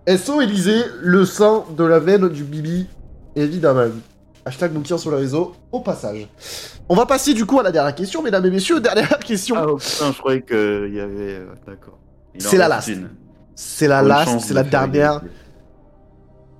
[0.07, 2.85] SO Élysée, le sein de la veine du Bibi,
[3.35, 3.87] évidemment.
[4.47, 6.27] Hashtag bouquin sur le réseau, au passage.
[6.87, 8.79] On va passer du coup à la dernière question, mesdames et messieurs.
[8.79, 9.55] Dernière question.
[9.57, 11.35] Ah oh, putain, je croyais qu'il y avait.
[11.35, 11.97] euh, D'accord.
[12.37, 12.89] C'est la last.
[13.55, 15.21] c'est la last, c'est la dernière.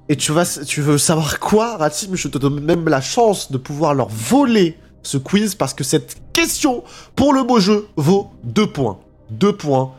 [0.10, 2.16] Et tu, vas, tu veux savoir quoi, Ratim?
[2.16, 6.18] Je te donne même la chance de pouvoir leur voler ce quiz parce que cette
[6.34, 6.84] question
[7.16, 9.00] pour le beau jeu vaut 2 points.
[9.30, 9.94] 2 points.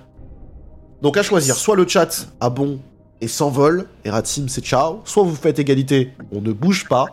[1.00, 2.80] Donc à choisir, soit le chat a bon
[3.20, 7.06] et s'envole, et Ratim c'est ciao, soit vous faites égalité, on ne bouge pas,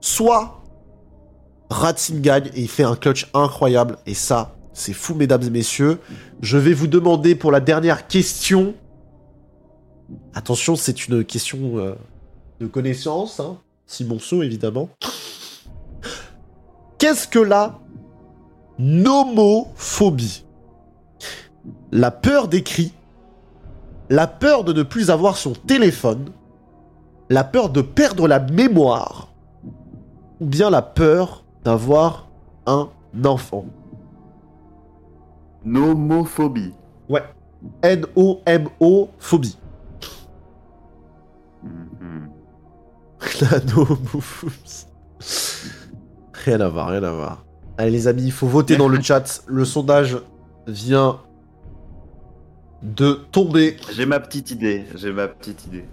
[0.00, 0.62] soit
[1.70, 5.98] Ratim gagne et il fait un clutch incroyable, et ça, c'est fou mesdames et messieurs.
[6.40, 8.74] Je vais vous demander pour la dernière question
[10.34, 11.94] Attention, c'est une question euh,
[12.60, 13.58] de connaissance, hein.
[13.86, 14.88] Simonceau évidemment.
[16.98, 17.78] Qu'est-ce que la
[18.78, 20.44] nomophobie?
[21.92, 22.92] La peur des cris,
[24.10, 26.30] la peur de ne plus avoir son téléphone,
[27.30, 29.27] la peur de perdre la mémoire,
[30.40, 32.28] ou bien la peur d'avoir
[32.66, 32.88] un
[33.24, 33.66] enfant.
[35.64, 36.74] Nomophobie.
[37.82, 39.58] N-O-M-O phobie.
[41.62, 42.30] Mhm.
[43.40, 44.86] La nomophobie.
[46.32, 47.44] Rien à voir, rien à voir.
[47.76, 49.42] Allez les amis, il faut voter dans le chat.
[49.46, 50.18] Le sondage
[50.66, 51.20] vient
[52.82, 53.76] de tomber.
[53.92, 54.84] J'ai ma petite idée.
[54.94, 55.84] J'ai ma petite idée.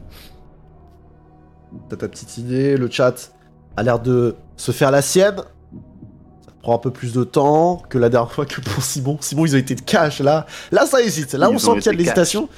[1.90, 3.32] T'as ta petite idée, le chat
[3.78, 5.38] a l'air de se faire la sienne.
[5.38, 9.18] Ça prend un peu plus de temps que la dernière fois que pour Simon.
[9.22, 10.46] Simon, ils ont été de cash là.
[10.72, 11.34] Là, ça hésite.
[11.34, 12.50] Là, Ils on sent qu'il y a de été l'hésitation.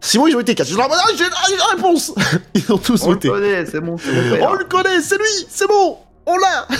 [0.00, 0.68] Simon, ils ont été cash.
[0.78, 2.12] Ah, j'ai ah, j'ai la réponse.
[2.54, 3.28] Ils ont tous On le voté.
[3.28, 5.96] connaît, c'est mon On le connaît, c'est lui, c'est bon,
[6.26, 6.66] on l'a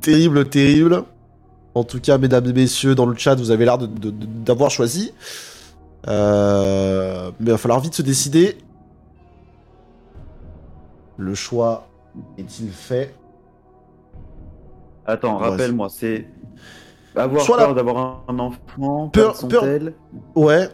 [0.00, 1.04] Terrible, terrible.
[1.74, 4.26] En tout cas, mesdames et messieurs, dans le chat, vous avez l'air de- de- de-
[4.26, 5.12] d'avoir choisi.
[6.08, 8.58] Euh, mais il va falloir vite se décider.
[11.22, 11.86] Le choix
[12.36, 13.14] est-il fait?
[15.06, 16.26] Attends, rappelle-moi, c'est
[17.14, 19.94] avoir Soit peur la- d'avoir un enfant, Peur- peur, son peur- tel.
[20.34, 20.68] Ouais.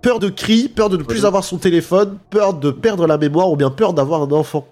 [0.00, 3.50] Peur de cri, peur de ne plus avoir son téléphone, peur de perdre la mémoire
[3.50, 4.66] ou bien peur d'avoir un enfant.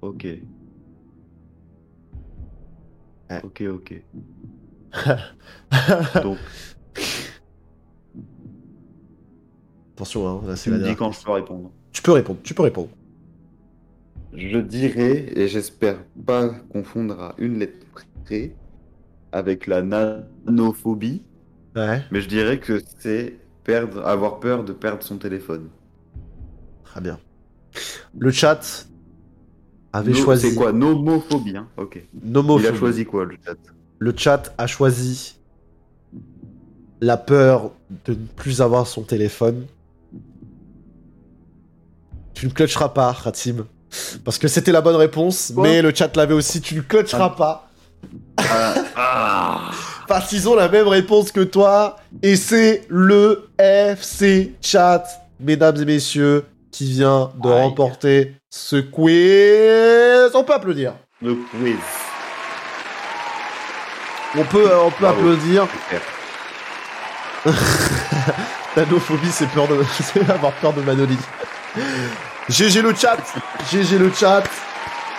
[0.00, 0.26] Ok.
[3.30, 3.40] Ouais.
[3.42, 4.02] Ok, ok.
[6.22, 6.38] Donc,
[9.96, 11.70] Attention, hein, là c'est la me dis quand je peux répondre.
[11.92, 12.90] Tu peux répondre, tu peux répondre.
[14.34, 17.86] Je dirais, et j'espère pas confondre à une lettre
[18.26, 18.58] près,
[19.32, 21.22] avec la nanophobie,
[21.76, 25.70] Ouais, mais je dirais que c'est perdre, avoir peur de perdre son téléphone.
[26.84, 27.18] très bien.
[28.18, 28.88] Le chat
[29.92, 30.72] avait No- choisi C'est quoi?
[30.72, 31.68] Nomophobie, hein?
[31.76, 31.96] Ok.
[31.96, 32.68] Il nomophobie.
[32.68, 33.56] a choisi quoi, le chat?
[33.98, 35.34] Le chat a choisi
[37.00, 37.72] la peur
[38.04, 39.66] de ne plus avoir son téléphone.
[42.34, 43.66] Tu ne clutcheras pas, Ratim.
[44.24, 46.60] Parce que c'était la bonne réponse, mais le chat l'avait aussi.
[46.60, 47.68] Tu ne clutcheras pas.
[48.38, 49.60] Ah, ah.
[50.08, 51.96] Parce qu'ils ont la même réponse que toi.
[52.22, 55.04] Et c'est le FC Chat,
[55.40, 57.62] mesdames et messieurs, qui vient de Aïe.
[57.62, 60.34] remporter ce quiz.
[60.34, 60.94] On peut applaudir.
[61.22, 61.76] Le quiz.
[64.36, 65.20] On peut, euh, on peut Bravo.
[65.20, 65.66] applaudir.
[67.46, 67.54] Super.
[68.76, 71.16] Nanophobie, c'est peur de, c'est avoir peur de Manoli.
[72.48, 73.16] GG le chat,
[73.72, 74.42] GG le chat.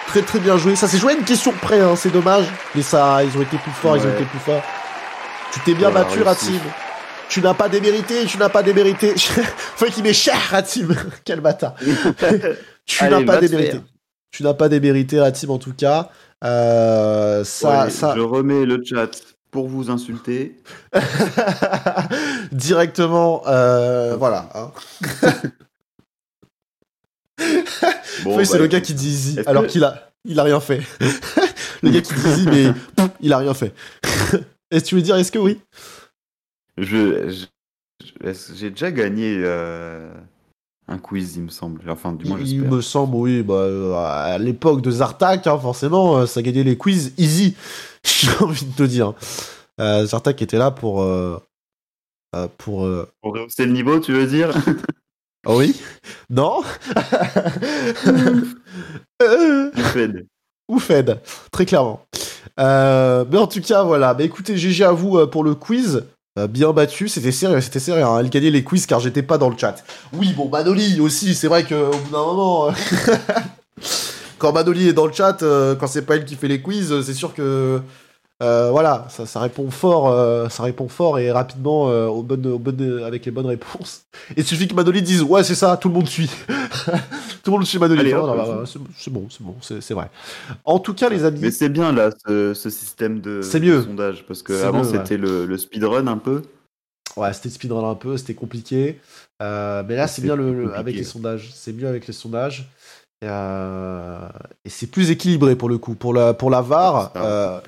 [0.08, 0.76] Très très bien joué.
[0.76, 2.46] Ça s'est joué à une question près, hein, c'est dommage.
[2.76, 4.62] Mais ça, ils ont été plus forts, ils ont été plus forts.
[5.52, 6.22] Tu t'es bien Ouais, battu.
[6.22, 6.54] Ratim.
[7.28, 9.16] Tu n'as pas démérité, tu n'as pas démérité.
[9.76, 10.90] Faut qu'il m'est cher, Ratim.
[11.26, 11.74] Quel bâtard.
[12.86, 13.82] Tu n'as pas démérité.
[14.30, 16.10] Tu n'as pas démérité, Ratim, en tout cas.
[16.44, 19.10] Euh, ça, Ouais, ça Je remets le chat
[19.50, 20.56] pour vous insulter.
[22.52, 24.50] directement, euh, voilà.
[24.54, 24.72] hein.
[28.24, 30.60] Bon, c'est bah, le gars qui dit easy, alors que- qu'il a, il a rien
[30.60, 30.82] fait.
[31.84, 32.66] le gars qui dit easy, mais
[33.22, 33.74] il a rien fait.
[34.72, 35.60] Est-ce que tu veux dire, est-ce que oui?
[36.78, 37.46] Je,
[38.56, 40.12] j'ai déjà gagné euh,
[40.88, 41.88] un quiz, il me semble.
[41.90, 46.18] Enfin, du moins, Il me semble, oui, bah, euh, à l'époque de Zartak, hein, forcément,
[46.18, 47.56] euh, ça gagnait les quiz easy.
[48.04, 49.14] J'ai envie de te dire.
[49.80, 51.02] Euh, Zartak était là pour.
[51.04, 51.38] euh,
[52.58, 52.88] pour.
[53.22, 54.50] Pour rehausser le niveau, tu veux dire?
[55.48, 55.76] Oui
[56.30, 56.62] Non
[59.94, 60.26] Fed.
[60.68, 62.02] Ou Fed, très clairement.
[62.60, 64.14] Euh, mais en tout cas, voilà.
[64.14, 66.06] Bah, écoutez, GG à vous euh, pour le quiz.
[66.38, 68.04] Euh, bien battu, c'était sérieux, c'était sérieux.
[68.04, 68.20] Hein.
[68.20, 69.84] Elle gagnait les quiz car j'étais pas dans le chat.
[70.12, 72.74] Oui, bon, Manoli aussi, c'est vrai qu'au bout d'un moment,
[74.38, 77.02] quand Manoli est dans le chat, euh, quand c'est pas elle qui fait les quiz,
[77.04, 77.82] c'est sûr que
[78.44, 82.46] euh, voilà, ça, ça répond fort, euh, ça répond fort et rapidement euh, aux bonnes,
[82.48, 84.04] aux bonnes- avec les bonnes réponses.
[84.32, 86.30] Et il suffit que Manoli dise ouais, c'est ça, tout le monde suit,
[87.44, 88.12] tout le monde suit Manoli.
[88.12, 88.64] Bah, bah,
[88.98, 90.10] c'est bon, c'est bon, c'est c'est vrai.
[90.66, 91.40] En tout cas, les amis.
[91.42, 93.78] Mais c'est bien là ce, ce système de, C'est mieux.
[93.78, 94.98] de sondage parce que C'est avant mieux, ouais.
[94.98, 96.42] c'était le, le speedrun un peu.
[97.16, 99.00] Ouais, c'était speedrun un peu, c'était compliqué.
[99.42, 101.52] Euh, mais là, c'est C'est bien le, avec les sondages.
[101.54, 102.68] C'est mieux avec les sondages.
[103.22, 104.20] Et, euh,
[104.66, 105.96] et c'est plus équilibré pour le coup.
[105.96, 107.60] Pour la, pour la VAR, euh.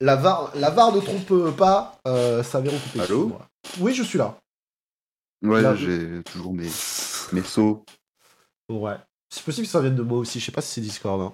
[0.00, 1.98] La VAR, la VAR ne trompe pas.
[2.06, 3.00] Euh, ça vient recouper.
[3.00, 3.38] Allô.
[3.78, 4.36] Oui, je suis là.
[5.42, 6.68] Ouais, là, j'ai toujours mes,
[7.32, 7.84] mes sauts.
[8.70, 8.96] Ouais.
[9.30, 10.40] C'est possible que ça vienne de moi aussi.
[10.40, 11.20] Je sais pas si c'est Discord.
[11.20, 11.32] hein.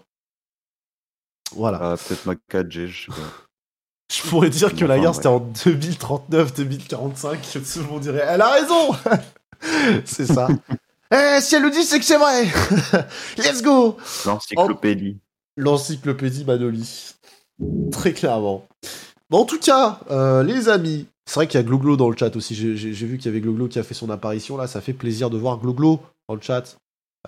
[1.52, 1.78] Voilà.
[1.92, 3.26] Ah, peut-être ma 4G, je sais pas.
[4.12, 8.24] Je pourrais dire que la guerre c'était en 2039, 2045, que tout le monde dirait
[8.24, 8.92] Elle a raison
[10.04, 10.48] C'est ça.
[11.12, 12.46] Eh, si elle le dit, c'est que c'est vrai
[13.38, 15.18] Let's go L'encyclopédie.
[15.56, 17.14] L'encyclopédie Manoli.
[17.90, 18.66] Très clairement.
[19.30, 22.16] Bon, en tout cas, euh, les amis, c'est vrai qu'il y a Gloglo dans le
[22.16, 22.54] chat aussi.
[22.54, 24.66] J'ai vu qu'il y avait Gloglo qui a fait son apparition là.
[24.66, 26.76] Ça fait plaisir de voir Gloglo dans le chat.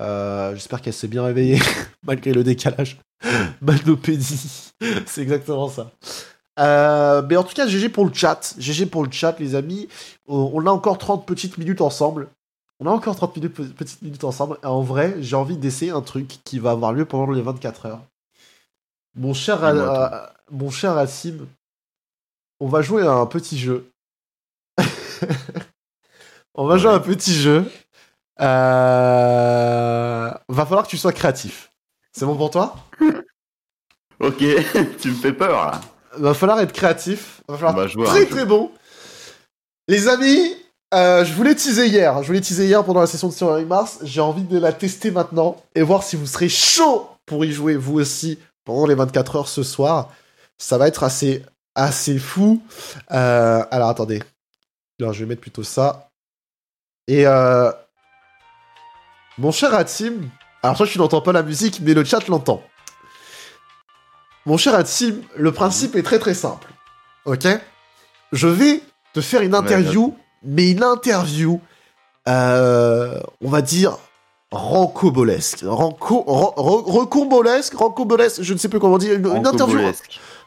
[0.00, 1.58] Euh, J'espère qu'elle s'est bien réveillée,
[2.06, 2.98] malgré le décalage.
[3.62, 4.70] Malnopédie.
[5.06, 5.90] c'est exactement ça.
[6.60, 8.54] Euh, mais en tout cas, GG pour le chat.
[8.58, 9.88] GG pour le chat, les amis.
[10.28, 12.28] On a encore 30 petites minutes ensemble.
[12.80, 14.58] On a encore 30 minutes, pe- petites minutes ensemble.
[14.62, 17.86] Et en vrai, j'ai envie d'essayer un truc qui va avoir lieu pendant les 24
[17.86, 18.00] heures.
[19.18, 19.60] Mon cher,
[20.50, 21.36] mon cher Assim,
[22.60, 23.90] on va jouer à un petit jeu.
[26.54, 27.64] on va jouer à un petit jeu.
[28.40, 31.70] Euh, Va falloir que tu sois créatif.
[32.12, 32.76] C'est bon pour toi?
[34.20, 34.38] Ok,
[35.00, 35.80] tu me fais peur là.
[36.16, 37.40] Va falloir être créatif.
[37.46, 38.72] Va falloir à un très très bon.
[39.86, 40.56] Les amis,
[40.92, 42.20] euh, je voulais teaser hier.
[42.22, 44.00] Je voulais teaser hier pendant la session de Surviving Mars.
[44.02, 47.76] J'ai envie de la tester maintenant et voir si vous serez chaud pour y jouer
[47.76, 50.12] vous aussi pendant les 24 heures ce soir.
[50.58, 51.42] Ça va être assez
[51.74, 52.62] assez fou.
[53.12, 54.22] Euh, alors attendez.
[55.00, 56.10] Alors je vais mettre plutôt ça.
[57.06, 57.72] Et euh,
[59.38, 60.28] mon cher Atim,
[60.62, 62.62] alors toi tu n'entends pas la musique, mais le chat l'entend.
[64.44, 66.70] Mon cher Atim, le principe est très très simple.
[67.24, 67.46] Ok?
[68.32, 68.82] Je vais
[69.14, 71.58] te faire une interview, mais une interview,
[72.28, 73.96] euh, on va dire,
[74.50, 75.64] rancobolesque.
[75.66, 76.54] Ranco, ran-
[78.40, 79.78] je ne sais plus comment dire, une, une interview.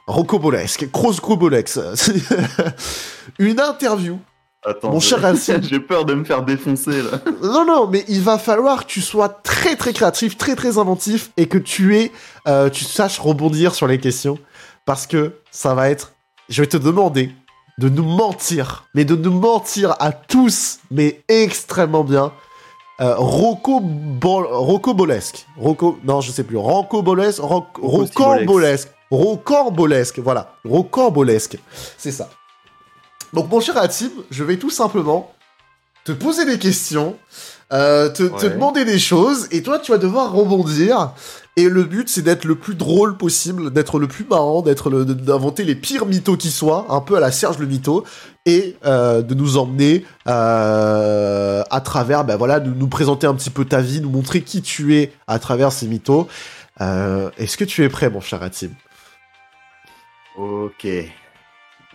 [0.07, 0.89] Rancobolesque.
[0.91, 1.79] Cross-cobolex.
[3.39, 4.17] une interview.
[4.63, 5.19] Attends, Mon cher
[5.63, 7.19] j'ai peur de me faire défoncer là.
[7.41, 11.31] Non, non, mais il va falloir que tu sois très très créatif, très très inventif
[11.37, 12.11] et que tu aies,
[12.47, 14.37] euh, tu saches rebondir sur les questions
[14.85, 16.13] parce que ça va être.
[16.49, 17.31] Je vais te demander
[17.79, 22.31] de nous mentir, mais de nous mentir à tous, mais extrêmement bien.
[23.01, 23.15] Euh.
[23.17, 23.81] Roco,
[26.03, 26.57] non, je sais plus.
[26.57, 27.39] Rancobolesque.
[27.41, 28.89] Roc, Rocambolesque.
[29.09, 30.19] Rocambolesque.
[30.19, 30.53] Voilà.
[30.63, 31.57] Rocambolesque.
[31.97, 32.29] C'est ça.
[33.33, 35.31] Donc, mon cher Atim, je vais tout simplement
[36.03, 37.15] te poser des questions,
[37.71, 41.13] euh, te, te demander des choses, et toi, tu vas devoir rebondir.
[41.57, 45.03] Et le but, c'est d'être le plus drôle possible, d'être le plus marrant, d'être le-
[45.03, 48.05] d'inventer les pires mythos qui soient, un peu à la Serge le mytho,
[48.45, 53.49] et euh, de nous emmener euh, à travers, ben voilà, de nous présenter un petit
[53.49, 56.27] peu ta vie, nous montrer qui tu es à travers ces mythos.
[56.79, 58.69] Euh, Est-ce que tu es prêt, mon cher Atim?
[60.37, 60.87] Ok.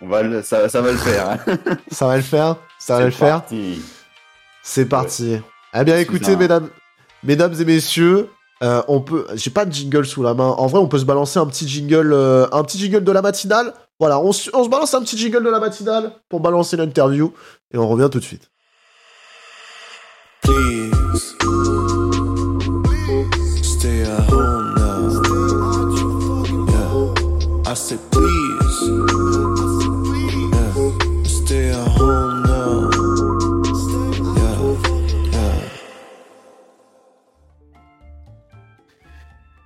[0.03, 1.31] On va le, ça, ça va le faire.
[1.31, 1.39] hein.
[1.91, 2.57] Ça va le faire?
[2.79, 3.41] Ça va C'est le faire?
[3.41, 3.83] parti.
[4.63, 5.39] C'est parti.
[5.75, 6.69] Eh bien, écoutez, mesdames,
[7.25, 8.29] mesdames et messieurs,
[8.63, 9.27] euh, on peut.
[9.35, 10.49] J'ai pas de jingle sous la main.
[10.49, 13.23] En vrai, on peut se balancer un petit jingle, euh, un petit jingle de la
[13.23, 13.75] matinale.
[13.99, 17.33] Voilà, on, se- balance un petit jingle de la matinale pour balancer l'interview
[17.73, 18.51] et on revient tout de suite.
[20.43, 21.35] Please
[23.63, 25.23] stay at home now.
[27.65, 27.75] Yeah.
[27.75, 29.36] say please.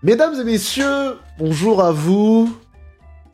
[0.03, 2.57] Mesdames et messieurs, bonjour à vous.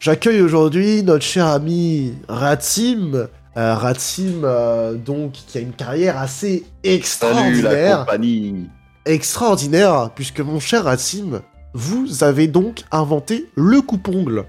[0.00, 3.28] J'accueille aujourd'hui notre cher ami Ratim.
[3.56, 7.98] Euh, Ratim, euh, donc, qui a une carrière assez Salut la extraordinaire.
[8.00, 8.68] compagnie.
[9.06, 11.40] extraordinaire, puisque mon cher Ratim,
[11.72, 14.44] vous avez donc inventé le coupongle.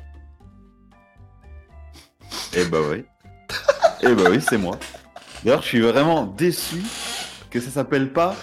[2.53, 3.05] Eh bah oui.
[4.01, 4.77] eh bah oui, c'est moi.
[5.43, 6.83] D'ailleurs, je suis vraiment déçu
[7.49, 8.35] que ça s'appelle pas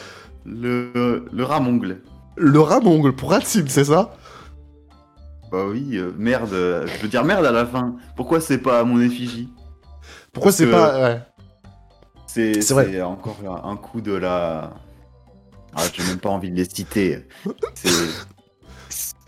[0.47, 2.01] le, le ramongle.
[2.37, 4.15] Le ramongle pour Ratim, c'est ça?
[5.53, 6.53] Bah oui, euh, merde.
[6.53, 7.95] euh, Je veux dire merde à la fin.
[8.17, 9.49] Pourquoi c'est pas à mon effigie?
[10.33, 11.01] Pourquoi Parce c'est que- pas...
[11.01, 11.21] ouais.
[12.27, 12.89] C'est C'est vrai.
[12.91, 14.73] c'est encore un un coup de la.
[15.77, 17.29] Ah, j'ai même pas envie de les citer.
[17.75, 17.89] C'est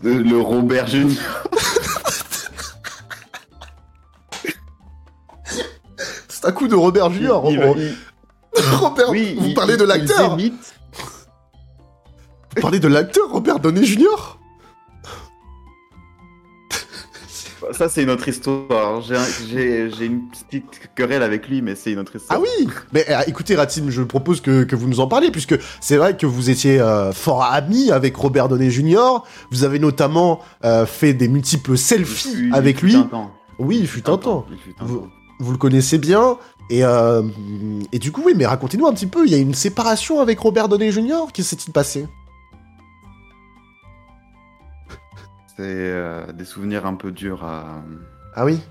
[0.01, 1.15] le le Robert Junior.
[6.27, 7.41] C'est un coup de Robert Junior.
[7.41, 7.95] Ro- il-
[8.79, 10.37] Robert, oui, vous il- parlez de il- l'acteur.
[12.57, 14.37] Vous parlez de l'acteur Robert Downey Jr.
[17.71, 19.01] Ça, c'est une autre histoire.
[19.01, 22.39] J'ai un- J'ai j'ai une petite querelle avec lui, mais c'est une autre histoire.
[22.39, 25.55] Ah oui Mais euh, écoutez Ratim, je propose que, que vous nous en parliez, puisque
[25.81, 29.21] c'est vrai que vous étiez euh, fort amis avec Robert Downey Jr.
[29.51, 32.95] Vous avez notamment euh, fait des multiples selfies il avec lui.
[32.95, 33.31] un temps.
[33.59, 34.45] Oui, il fut un temps.
[34.51, 35.07] Il fut un Vous- temps.
[35.39, 36.37] Vous le connaissez bien.
[36.69, 37.21] Et, euh,
[37.91, 39.25] et du coup, oui, mais racontez-nous un petit peu.
[39.25, 41.25] Il y a une séparation avec Robert Downey Jr.
[41.33, 42.07] Qu'est-ce qui s'est-il passé?
[45.57, 47.81] C'est euh, des souvenirs un peu durs à
[48.35, 48.61] Ah oui.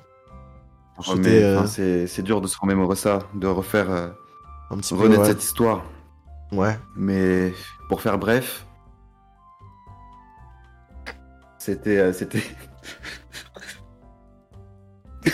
[1.05, 4.09] C'était, euh, c'est dur de se remémorer ça, de refaire, euh,
[4.71, 5.09] Un petit peu.
[5.09, 5.25] ouais.
[5.25, 5.83] cette histoire.
[6.53, 6.79] Ouais.
[6.95, 7.53] Mais
[7.89, 8.65] pour faire bref,
[11.59, 12.45] c'était c'était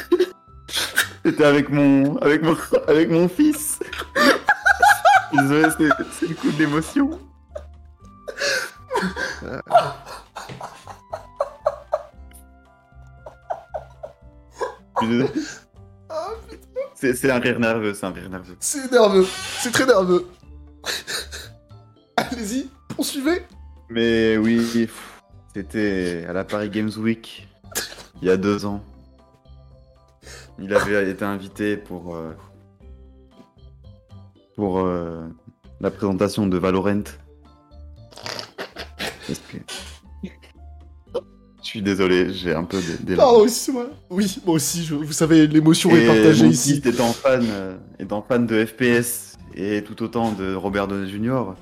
[1.24, 2.56] c'était avec mon avec mon
[2.88, 3.78] avec mon fils.
[5.34, 7.10] Désolé, c'est c'est le coup de l'émotion.
[16.94, 18.56] C'est c'est un rire nerveux, c'est un rire nerveux.
[18.60, 19.26] C'est nerveux.
[19.60, 20.26] C'est très nerveux.
[22.16, 23.42] Allez-y, poursuivez.
[23.88, 24.88] Mais oui,
[25.54, 27.48] c'était à la Paris Games Week,
[28.20, 28.82] il y a deux ans.
[30.58, 32.32] Il avait été invité pour, euh,
[34.54, 35.26] pour euh,
[35.80, 37.02] la présentation de Valorant.
[39.26, 39.58] Que-
[41.62, 43.14] Je suis désolé, j'ai un peu des.
[43.14, 43.86] Pardon, c'est moi.
[44.10, 46.80] Oui, moi aussi, je- vous savez, l'émotion est partagée mon ici.
[46.80, 51.54] fils étant fan, euh, étant fan de FPS et tout autant de Robert Downey Jr.,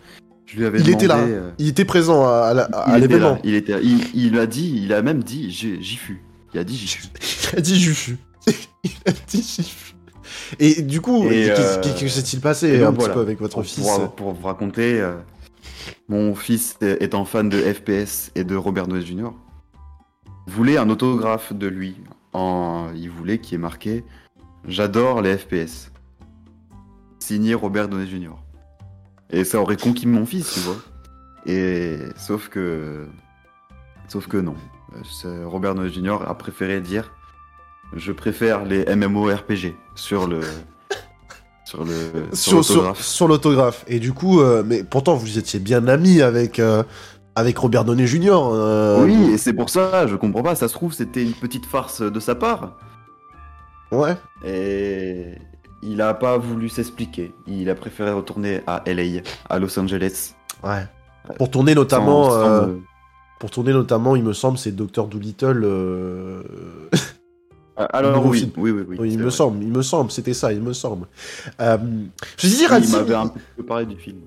[0.47, 1.19] je lui avais Il était là.
[1.19, 2.55] euh, Il était présent à,
[2.99, 3.39] l'événement.
[3.45, 3.79] il était là.
[3.83, 6.23] Il, il a dit, il a même dit, j'y fus.
[6.55, 7.07] Il a dit j'y fus.
[7.53, 8.17] Il a dit Jufu.
[8.85, 9.95] il a dit Jufu.
[10.59, 13.55] Et du coup, qu'est-ce euh, qu'est-ce qui s'est-il passé donc, un petit peu avec votre
[13.55, 15.15] Pour, fils pour, pour vous raconter, euh,
[16.09, 19.31] mon fils étant fan de FPS et de Robert Downey Jr.
[20.47, 21.97] voulait un autographe de lui.
[22.33, 24.05] En, il voulait qu'il y ait marqué
[24.67, 25.91] J'adore les FPS.
[27.19, 28.35] Signé Robert Downey Jr.
[29.31, 30.77] Et ça aurait conquis mon fils, tu vois.
[31.47, 33.07] Et sauf que,
[34.09, 34.55] sauf que non.
[35.45, 36.19] Robert Downey Jr.
[36.27, 37.13] a préféré dire
[37.93, 40.41] Je préfère les MMORPG sur le,
[41.65, 41.95] sur le,
[42.33, 43.01] sur sur, sur, l'autographe.
[43.01, 43.85] sur l'autographe.
[43.87, 46.83] Et du coup, euh, mais pourtant, vous étiez bien amis avec, euh,
[47.41, 48.31] avec Robert Downey Jr.
[48.53, 50.55] euh, Oui, et c'est pour ça, je comprends pas.
[50.55, 52.77] Ça se trouve, c'était une petite farce de sa part.
[53.91, 54.17] Ouais.
[54.45, 55.35] Et
[55.83, 57.33] il a pas voulu s'expliquer.
[57.47, 60.35] Il a préféré retourner à LA, à Los Angeles.
[60.63, 60.87] Ouais.
[61.37, 62.77] Pour tourner notamment, Sans- sans euh,
[63.41, 65.63] pour tourner notamment, il me semble, c'est Dr Doolittle.
[65.65, 66.43] euh,
[67.77, 68.51] Ah, Alors oui, film.
[68.59, 68.97] oui, oui, oui.
[69.01, 69.31] oui, il me vrai.
[69.31, 71.07] semble, il me semble, c'était ça, il me semble.
[71.61, 71.79] Euh,
[72.37, 74.19] je Oui, Ratim, il m'avait un peu parlé du film.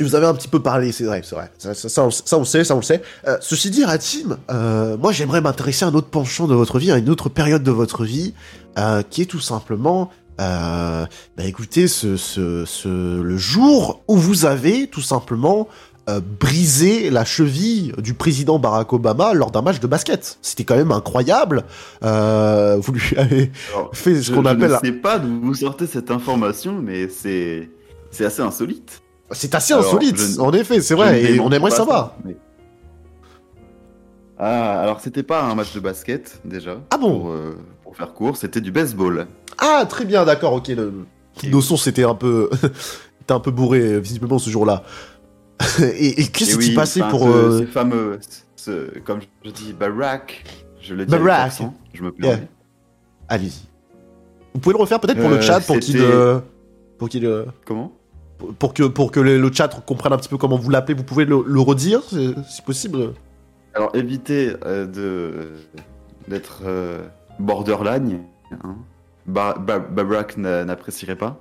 [0.00, 1.50] Vous avez un petit peu parlé, c'est vrai, c'est vrai.
[1.58, 3.02] Ça, ça, ça, on, ça, on sait, ça on le sait.
[3.28, 6.90] Euh, ceci dit, Ratim, euh, moi j'aimerais m'intéresser à un autre penchant de votre vie,
[6.90, 8.34] à une autre période de votre vie,
[8.78, 11.06] euh, qui est tout simplement, euh,
[11.36, 15.68] bah écoutez, ce, ce, ce, le jour où vous avez tout simplement
[16.38, 20.38] brisé la cheville du président Barack Obama lors d'un match de basket.
[20.42, 21.64] C'était quand même incroyable.
[22.02, 24.72] Vous lui avez Alors, fait ce je, qu'on je appelle...
[24.72, 27.70] ne sais pas d'où vous sortez cette information, mais c'est
[28.10, 29.00] c'est assez insolite.
[29.34, 32.06] C'est assez Alors, insolite, je en effet, c'est vrai, et on aimerait pas savoir.
[32.06, 32.36] ça, mais-
[34.38, 36.78] Ah, alors c'était pas un match de basket déjà.
[36.90, 39.26] Ah bon pour, euh, pour faire court, c'était du baseball.
[39.58, 40.68] Ah, très bien, d'accord, ok.
[40.68, 40.92] Le...
[41.42, 42.50] Et- Nos sons, c'était un peu...
[43.28, 44.82] un peu bourré, euh, visiblement, ce jour-là.
[45.80, 47.22] et et qu'est-ce qui s'est oui, passé enfin, pour...
[47.22, 48.18] ce, euh, ce fameux,
[48.56, 50.44] ce- comme je dis, Barack,
[50.80, 51.46] Je le dis Barack.
[51.46, 52.36] accent, je me permets.
[52.36, 52.46] Yeah.
[53.28, 53.62] Allez-y.
[54.52, 56.40] Vous pouvez le refaire peut-être pour le Euh, chat pour qu'il euh,
[56.98, 57.92] pour qu'il euh, Comment?
[58.58, 60.94] Pour que pour que le, le chat comprenne un petit peu comment vous l'appelez.
[60.94, 63.12] Vous pouvez le, le redire, c'est- si possible.
[63.74, 65.52] Alors évitez euh, de
[66.28, 67.02] d'être euh,
[67.38, 68.20] borderline.
[68.62, 68.76] Hein.
[69.26, 71.40] Ba- Ba- Babrak n'a- n'apprécierait pas.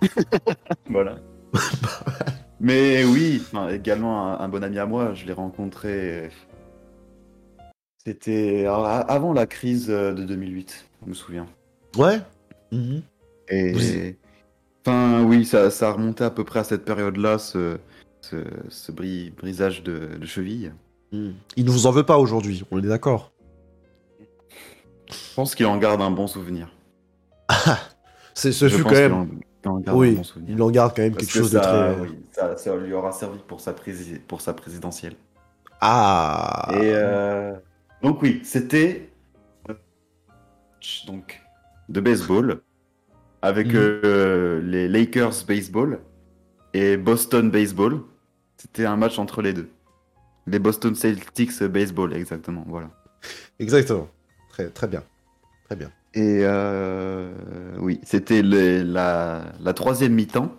[0.88, 1.16] voilà.
[2.60, 6.30] Mais oui, également un, un bon ami à moi, je l'ai rencontré.
[8.04, 11.46] C'était avant la crise euh, de 2008, je me souviens.
[11.96, 12.18] Ouais.
[12.72, 13.02] Mhm.
[13.48, 14.19] Et Vous-
[14.84, 17.78] enfin oui, ça, ça remontait à peu près à cette période-là, ce,
[18.20, 18.36] ce,
[18.68, 20.72] ce bri- brisage de, de cheville.
[21.12, 21.34] Mhm.
[21.56, 23.32] Il ne vous en veut pas aujourd'hui, on est d'accord.
[25.08, 26.68] Je pense qu'il en garde un bon souvenir.
[28.34, 29.12] C'est ce Je fut quand même.
[29.12, 30.54] en- qu'il en garde un Oui, bon souvenir.
[30.56, 31.60] il en garde quand même Parce quelque que chose ça,
[31.90, 32.00] de très.
[32.02, 35.14] oui, ça, ça lui aura servi pour sa, prési- pour sa présidentielle.
[35.80, 36.68] Ah.
[36.72, 37.52] Et euh,
[38.02, 39.10] donc oui, c'était
[41.06, 41.40] donc
[41.88, 42.60] de baseball
[43.42, 43.72] avec Mhm.
[43.76, 46.00] euh, les Lakers baseball
[46.74, 48.00] et Boston baseball.
[48.56, 49.68] C'était un match entre les deux.
[50.46, 52.64] Les Boston Celtics baseball, exactement.
[52.68, 52.90] Voilà.
[53.58, 54.08] Exactement.
[54.50, 55.02] Très très bien.
[55.66, 55.90] Très bien.
[56.14, 57.30] Et euh,
[57.78, 60.52] oui, c'était la, la troisième mi-temps.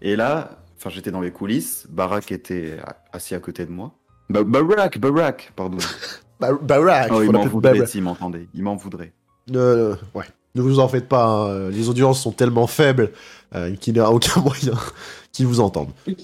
[0.00, 1.86] Et là, enfin, j'étais dans les coulisses.
[1.90, 2.76] Barack était
[3.12, 3.92] assis à côté de moi.
[4.30, 5.78] Ba- Barack, Barack, pardon.
[6.40, 7.10] Ba- Barack.
[7.12, 8.48] Oh, il m'en voudrait s'il m'entendait.
[8.54, 9.12] Il m'en voudrait.
[9.54, 10.24] Euh, ouais.
[10.54, 11.70] Ne vous en faites pas, hein.
[11.70, 13.10] les audiences sont tellement faibles
[13.54, 14.74] euh, qu'il n'y a aucun moyen
[15.32, 15.92] qu'ils vous entendent.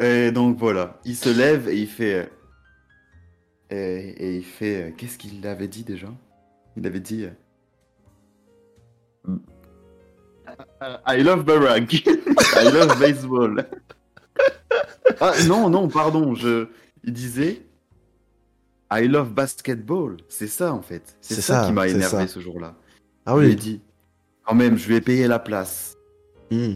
[0.00, 2.28] Et donc voilà, il se lève et il fait.
[3.70, 4.92] Et, et il fait.
[4.98, 6.08] Qu'est-ce qu'il avait dit déjà?
[6.76, 7.26] Il avait dit.
[9.28, 9.36] euh,
[11.06, 11.92] I love Barack.
[12.06, 13.66] I love baseball.
[15.20, 16.34] ah non, non, pardon.
[16.34, 16.66] Je...
[17.04, 17.62] Il disait.
[19.00, 20.16] I love basketball.
[20.28, 21.16] C'est ça en fait.
[21.20, 22.74] C'est ça, ça, qui m'a énervé ce jour-là.
[23.26, 23.56] Ah Je lui ai oui.
[23.56, 23.80] dit.
[24.46, 25.96] Quand même, je ai payé la place.
[26.50, 26.74] Hmm.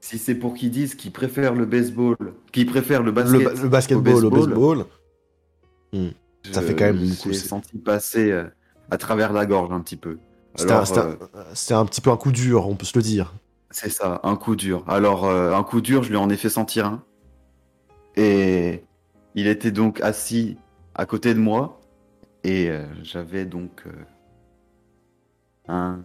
[0.00, 2.16] Si c'est pour qu'ils disent qu'ils préfèrent le baseball,
[2.52, 4.84] qu'ils préfèrent le Le, basket, ba- le basketball au baseball.
[6.50, 8.44] ça fait quand même beaucoup, J'ai senti passer euh,
[8.90, 10.18] à travers la gorge un petit peu.
[10.56, 11.16] C'était un, euh,
[11.70, 13.34] un petit peu un coup dur, on peut se le dire.
[13.70, 14.84] c'est ça, un coup dur.
[14.88, 17.02] Alors, euh, un coup dur, je lui en ai fait sentir un.
[18.16, 18.84] Et
[19.34, 20.56] il était donc assis
[20.94, 21.80] à côté de moi.
[22.44, 23.90] Et euh, j'avais donc euh,
[25.68, 26.00] un.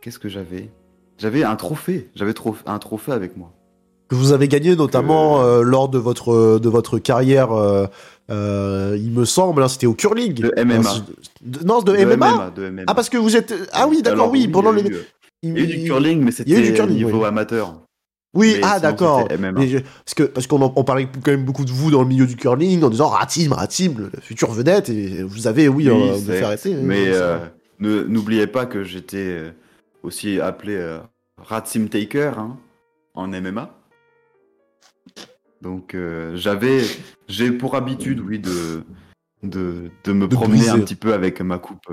[0.00, 0.70] Qu'est-ce que j'avais?
[1.18, 2.10] J'avais un trophée.
[2.14, 2.34] J'avais
[2.66, 3.52] un trophée avec moi.
[4.08, 7.48] Que vous avez gagné notamment Que- euh, lors de votre, de votre carrière,
[8.28, 10.34] il me semble, hein, c'était au curling.
[10.34, 10.82] De MMA.
[11.40, 12.82] De- non, de, MMA, de MMA.
[12.86, 13.54] Ah, parce que vous êtes.
[13.72, 14.82] Ah oui, d'accord, oui, pendant les.
[14.82, 14.96] eu,
[15.42, 17.24] Il y a eu du curling, mais c'était niveau oui.
[17.24, 17.74] amateur.
[18.34, 19.28] Oui, Mais ah d'accord.
[19.30, 22.08] je- Parce que parce qu'on en- on parlait quand même beaucoup de vous dans le
[22.08, 26.22] milieu du curling en disant Ratim, Ratim, le futur vedette, et vous avez oui, Oui,
[26.28, 26.74] euh, arrêter.
[26.74, 27.38] Mais euh,
[27.78, 29.50] n'oubliez pas que j'étais euh,
[30.02, 30.98] aussi appelé euh,
[31.38, 32.56] Rat Sim Taker hein,
[33.14, 33.70] en MMA.
[35.62, 36.82] Donc euh, j'avais,
[37.28, 38.82] j'ai pour habitude, oui, de,
[39.42, 41.90] de, de me De promener un petit peu avec ma coupe.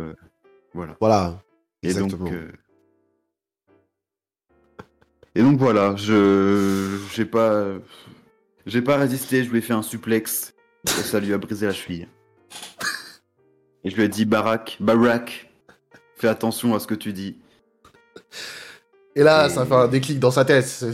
[0.74, 0.96] voilà.
[1.00, 1.40] Voilà.
[1.84, 2.26] Et Exactement.
[2.30, 2.34] donc,
[5.36, 7.66] et donc voilà, je, j'ai pas,
[8.66, 9.44] j'ai pas résisté.
[9.44, 10.54] Je lui ai fait un suplex
[10.86, 12.08] et ça lui a brisé la cheville.
[13.84, 15.52] Et je lui ai dit Barack, Barack,
[16.18, 17.38] fais attention à ce que tu dis.
[19.16, 20.86] Et là, Et- ça fait un déclic dans sa tête.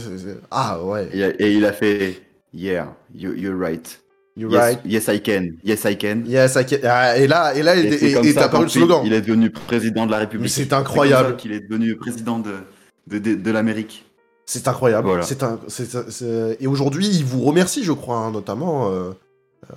[0.50, 1.08] Ah ouais.
[1.12, 2.22] Et, et il a fait
[2.54, 4.00] Yeah, you, you're right.
[4.34, 4.80] You're yes, right.
[4.86, 5.48] yes, I can.
[5.64, 6.22] Yes, I can.
[6.24, 9.02] Yes, I can- Ah, Et là, et là, Et et t'as paru le slogan.
[9.04, 10.44] Il est devenu président de la République.
[10.44, 11.36] Mais c'est incroyable.
[11.36, 12.54] qu'il est devenu président de,
[13.08, 14.06] de, de, de l'Amérique.
[14.50, 15.08] C'est incroyable.
[15.08, 15.24] Voilà.
[15.24, 18.88] C'est un, c'est- Et aujourd'hui, il vous remercie, je crois, hein, notamment.
[18.90, 19.10] euh,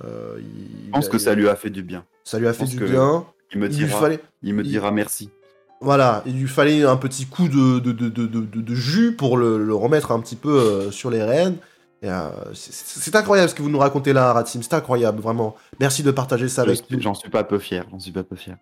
[0.02, 2.04] euh, il- Je pense que ça lui a fait du bien.
[2.24, 3.26] ça lui a fait du bien.
[3.52, 5.28] Il me Il dira, fallait, il me il- dira merci.
[5.82, 9.74] voilà, il lui fallait un petit coup de, de, de, de, jus pour le, le
[9.74, 11.56] remettre un petit peu euh, sur les rênes.
[12.00, 14.62] Et, euh, c'est- incroyable ce que vous nous racontez là, Ratim.
[14.62, 15.54] C'est incroyable, vraiment.
[15.80, 17.02] Merci de partager ça Je avec suis- nous.
[17.02, 17.84] J'en suis pas peu fier.
[17.90, 18.56] J'en suis pas peu fier.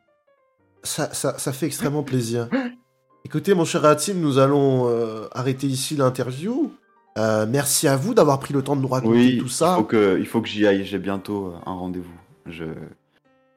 [0.82, 2.48] Ça, ça, ça fait extrêmement plaisir.
[3.24, 6.73] Écoutez, mon cher Ratim, nous allons euh, arrêter ici l'interview.
[7.18, 9.74] Euh, merci à vous d'avoir pris le temps de nous raconter Oui, tout ça.
[9.74, 10.84] il faut que, il faut que j'y aille.
[10.84, 12.10] J'ai bientôt euh, un rendez-vous.
[12.47, 12.65] Je,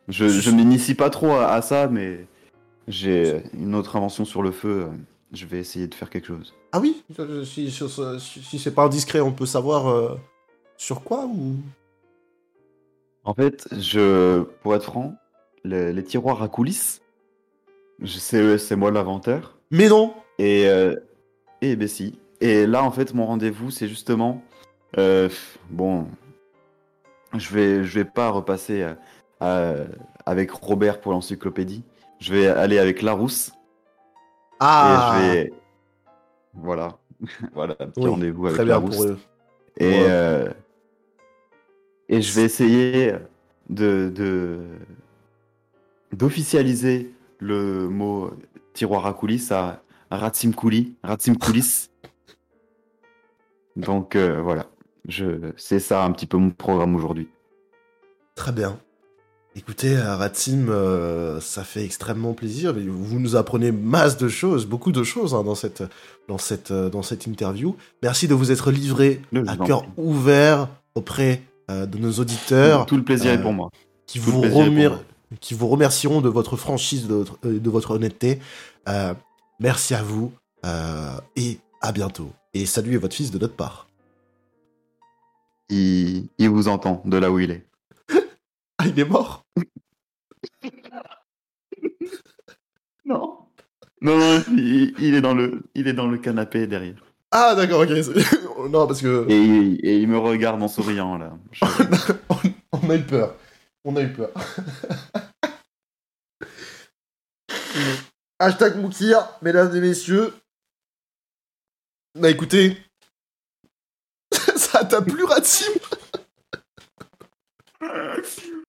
[0.10, 2.28] je, je m'initie pas trop à, à ça, mais
[2.88, 4.88] j'ai une autre invention sur le feu.
[5.32, 6.54] Je vais essayer de faire quelque chose.
[6.74, 7.04] Ah oui?
[7.46, 7.84] Si, si,
[8.20, 10.20] si- si c'est pas indiscret, on peut savoir euh,
[10.78, 11.56] sur quoi ou...
[13.24, 15.16] En fait, je, pour être franc,
[15.64, 17.02] les, les tiroirs à coulisses,
[18.04, 19.58] je sais, c'est moi l'inventeur.
[19.72, 20.96] Mais non Et, euh,
[21.62, 22.20] et ben si.
[22.42, 24.44] Et là, en fait, mon rendez-vous, c'est justement.
[24.98, 25.30] euh,
[25.70, 26.08] bon.
[27.36, 28.94] je vais, je vais pas repasser euh,
[29.42, 29.86] euh,
[30.26, 31.84] avec Robert pour l'encyclopédie.
[32.20, 33.52] Je vais aller avec Larousse.
[34.60, 35.54] Ah, Et je vais.
[36.54, 36.98] Voilà.
[37.54, 38.96] voilà, un petit Oui, rendez-vous avec très bien Larousse.
[38.96, 39.20] pour eux.
[39.80, 40.06] Et, Ouais.
[40.10, 40.50] euh,
[42.10, 43.14] et je vais essayer
[43.70, 44.60] de, de-
[46.12, 47.12] d'officialiser
[47.44, 48.32] le mot
[48.74, 51.90] tiroir à coulisses à Ratsim Kouli, Ratsim Coulis.
[53.76, 54.68] Donc euh, voilà,
[55.08, 57.28] je, c'est ça un petit peu mon programme aujourd'hui.
[58.36, 58.80] Très bien.
[59.56, 62.74] Écoutez, Ratim, euh, ça fait extrêmement plaisir.
[62.74, 65.84] Vous nous apprenez masse de choses, beaucoup de choses hein, dans, cette,
[66.28, 67.76] dans, cette, euh, dans cette interview.
[68.02, 73.04] Merci de vous être livré à cœur ouvert auprès euh, de nos auditeurs Tout le
[73.04, 73.70] plaisir est pour moi.
[74.08, 74.90] qui tout vous, remer-.
[75.42, 78.40] Qui vous remercieront de votre franchise, de votre, euh, de votre honnêteté.
[78.88, 79.14] Euh,
[79.60, 80.32] merci à vous
[80.66, 82.32] euh, et à bientôt.
[82.54, 83.88] Et saluez votre fils de notre part.
[85.70, 87.66] Il, il vous entend de là où il est.
[88.80, 89.44] Ah, il est mort
[93.06, 93.38] Non.
[94.02, 96.96] Non, non, il, il est dans le, il est dans le canapé derrière.
[97.32, 97.90] Ah, d'accord, ok.
[98.70, 99.26] non, parce que...
[99.30, 101.34] Et, il- et il me regarde en souriant là.
[101.52, 101.64] Je-
[102.30, 102.36] on,
[102.84, 103.36] on a eu peur.
[103.86, 104.32] On a eu peur.
[108.40, 110.34] Hashtag Moukir, mesdames et messieurs.
[112.16, 112.78] Bah écoutez.
[114.56, 115.74] Ça t'a plu, Ratim?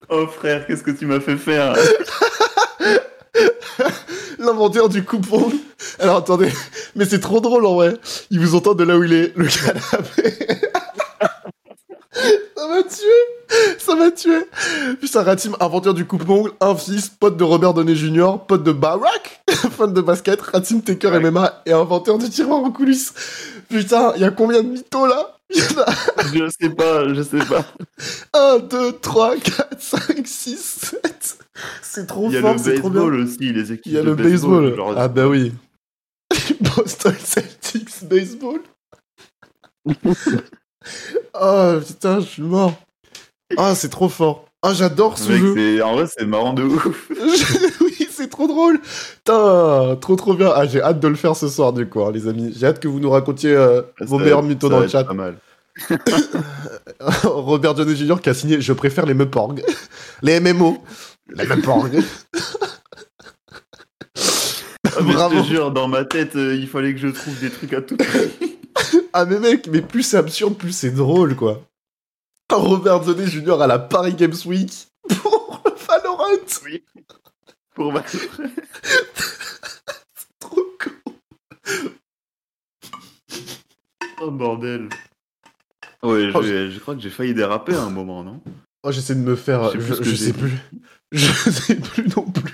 [0.08, 1.74] Oh frère, qu'est-ce que tu m'as fait faire?
[4.38, 5.52] L'inventeur du coupon.
[5.98, 6.52] Alors attendez,
[6.94, 7.96] mais c'est trop drôle en vrai.
[8.30, 10.60] Il vous entend de là où il est, le canapé.
[12.64, 14.46] Ça m'a tué Ça m'a tué
[14.98, 19.42] Putain, Ratim, inventeur du coupe-ongle, un fils, pote de Robert Downey Jr., pote de Barack,
[19.70, 21.30] fan de basket, Ratim Taker Ouais.
[21.30, 23.12] MMA et inventeur du tiroir en coulisses.
[23.68, 25.36] Putain, il y a combien de mythos là?
[25.54, 27.64] Je sais pas, je sais pas.
[28.32, 30.56] 1, 2, 3, 4, 5, 6,
[31.04, 31.38] 7.
[31.82, 33.02] C'est trop Il y a fort, le c'est trop bien.
[33.02, 34.74] baseball aussi, les équipes Il y a de le baseball.
[34.74, 35.52] genre- Ah bah oui.
[36.60, 38.60] Boston Celtics baseball.
[41.40, 42.74] Oh putain, je suis mort.
[43.56, 44.46] Ah, c'est trop fort.
[44.62, 45.84] Ah, j'adore ce Mec, jeu.
[45.84, 47.10] en vrai, c'est marrant de ouf.
[47.80, 48.80] oui, c'est trop drôle.
[49.16, 50.52] Putain, trop trop bien.
[50.54, 52.54] Ah, j'ai hâte de le faire ce soir du coup, hein, les amis.
[52.56, 55.04] J'ai hâte que vous nous racontiez euh, vos meilleurs mythos dans le chat.
[55.04, 55.36] Pas mal.
[57.24, 58.20] Robert Downey Jr.
[58.22, 59.62] qui a signé Je préfère les Meporg.
[60.22, 60.82] Les MMO.
[61.34, 62.02] Les Meporg.
[64.86, 65.36] Ah, Bravo.
[65.36, 67.82] je te jure, dans ma tête, euh, il fallait que je trouve des trucs à
[67.82, 68.53] tout prix.
[69.12, 71.62] Ah mais mec, mais plus c'est absurde, plus c'est drôle quoi.
[72.52, 73.62] Robert Downey Jr.
[73.62, 74.70] à la Paris Games Week
[75.08, 76.24] pour le Valorant.
[77.74, 78.02] Pour ma...
[80.38, 80.92] Trop cool.
[84.20, 84.88] Oh bordel.
[86.02, 88.40] Ouais, Oh, je, je crois que j'ai failli déraper à un moment, non?
[88.82, 89.70] Oh, j'essaie de me faire.
[89.72, 90.52] Je sais Je, plus.
[91.12, 92.53] Je sais plus non plus.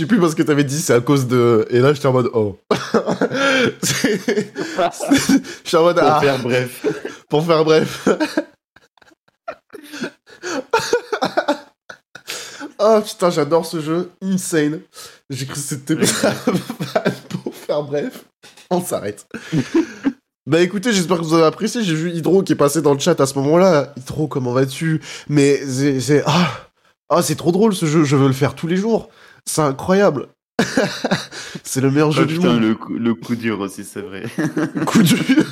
[0.00, 1.66] Sais plus parce que t'avais dit c'est à cause de.
[1.68, 2.56] Et là j'étais en mode oh.
[5.62, 6.20] Suis en mode Pour ah.
[6.22, 6.86] faire bref.
[7.28, 8.08] Pour faire bref.
[12.78, 14.10] oh putain, j'adore ce jeu.
[14.22, 14.80] Insane.
[15.28, 15.96] J'ai cru que c'était
[17.28, 18.24] pour faire bref.
[18.70, 19.26] On s'arrête.
[20.46, 21.84] Bah écoutez, j'espère que vous avez apprécié.
[21.84, 23.92] J'ai vu Hydro qui est passé dans le chat à ce moment-là.
[23.98, 25.02] Hydro, comment vas-tu?
[25.28, 26.00] Mais c'est.
[26.00, 26.70] c'est- Ah,
[27.10, 28.04] ah c'est trop drôle ce jeu.
[28.04, 29.10] Je veux le faire tous les jours.
[29.46, 30.28] C'est incroyable.
[31.64, 32.62] c'est le meilleur jeu Oh, du putain, monde.
[32.62, 34.24] le coup, le coup dur aussi, c'est vrai.
[34.86, 35.18] Coup dur.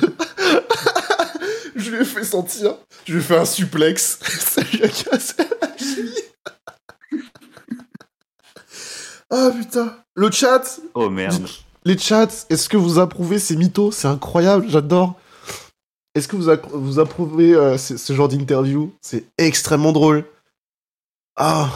[1.75, 2.75] je lui ai fait sentir.
[3.05, 4.19] Je lui ai fait un suplex.
[4.21, 6.13] Ça lui a cassé la cheville.
[9.31, 9.95] Ah putain.
[10.15, 10.79] Le chat.
[10.93, 11.47] Oh merde.
[11.85, 13.91] Les chats, est-ce que vous approuvez ces mythos?
[13.91, 15.15] C'est incroyable, j'adore.
[16.15, 18.91] Est-ce que vous, approuvez euh, ce, ce genre d'interview?
[19.01, 20.25] C'est extrêmement drôle.
[21.35, 21.69] Ah.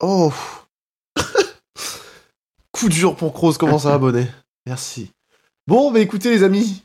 [0.00, 0.32] Oh.
[2.72, 4.28] Coup dur pour Kroos, comment ça va, bonnet?
[4.66, 5.10] Merci.
[5.66, 6.82] Bon, bah écoutez, les amis,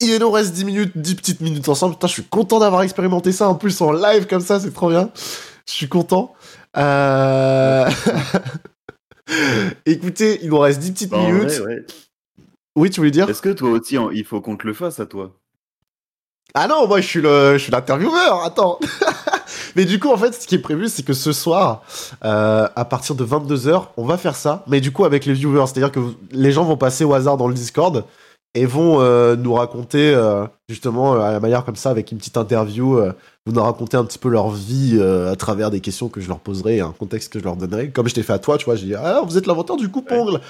[0.00, 1.94] il nous reste 10 minutes, 10 petites minutes ensemble.
[1.94, 4.90] Putain, je suis content d'avoir expérimenté ça en plus en live comme ça, c'est trop
[4.90, 5.10] bien.
[5.66, 6.34] Je suis content.
[6.76, 7.88] Euh...
[9.86, 11.50] Écoutez, il nous reste 10 petites Bah, minutes.
[11.50, 11.86] vrai, ouais.
[12.76, 13.28] Oui, tu voulais dire?
[13.28, 15.34] Est-ce que toi aussi, il faut qu'on te le fasse à toi?
[16.54, 18.42] Ah non, moi je suis le, je suis l'intervieweur.
[18.44, 18.78] Attends.
[19.76, 21.82] mais du coup, en fait, ce qui est prévu, c'est que ce soir,
[22.24, 24.64] euh, à partir de 22h, on va faire ça.
[24.66, 26.00] Mais du coup, avec les viewers, c'est-à-dire que
[26.32, 28.04] les gens vont passer au hasard dans le Discord
[28.54, 32.36] et vont euh, nous raconter euh, justement à la manière comme ça, avec une petite
[32.36, 33.00] interview,
[33.46, 36.38] vous nous raconter un petit peu leur vie à travers des questions que je leur
[36.38, 37.90] poserai et un contexte que je leur donnerai.
[37.90, 39.88] Comme je t'ai fait à toi, tu vois, j'ai dit ah vous êtes l'inventeur du
[39.88, 40.40] coupe-ongle.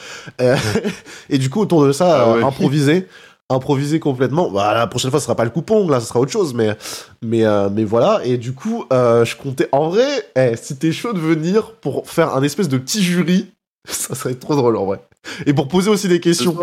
[0.41, 0.57] Euh,
[1.31, 2.43] et du coup, autour de ça, Ah ouais.
[2.45, 3.07] improviser.
[3.51, 4.51] Improvisé complètement.
[4.51, 6.77] Bah, la prochaine fois, ce sera pas le coupon, là, ce sera autre chose, mais,
[7.23, 8.21] mais, euh, mais voilà.
[8.25, 9.69] Et du coup, euh, je comptais.
[9.73, 13.51] En vrai, eh, si t'es chaud de venir pour faire un espèce de petit jury,
[13.89, 15.01] ça serait trop drôle en vrai.
[15.47, 16.57] Et pour poser aussi des questions.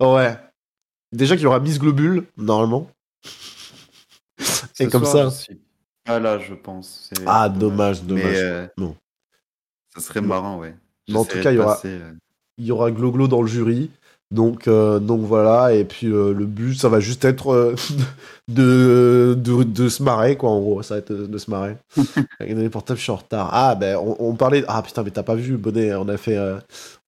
[0.00, 0.36] Ouais.
[1.12, 2.88] Déjà qu'il y aura Miss Globule, normalement.
[4.40, 5.46] Ce Et comme soir, ça.
[6.04, 7.10] pas là, je pense.
[7.26, 8.24] Ah, dommage, dommage.
[8.36, 8.94] Euh, Non.
[9.94, 10.74] Ça serait marrant, ouais.
[11.08, 11.80] Mais en tout cas, il y aura-
[12.58, 13.90] il y aura Gloglo dans le jury.
[14.30, 17.74] Donc, euh, donc voilà, et puis euh, le but, ça va juste être euh,
[18.48, 21.78] de, de, de se marrer, quoi, en gros, ça va être de, de se marrer.
[22.40, 23.48] Avec les portables, je suis en retard.
[23.52, 24.64] Ah, ben, on, on parlait...
[24.68, 26.58] Ah, putain, mais t'as pas vu, Bonnet, on a fait, euh,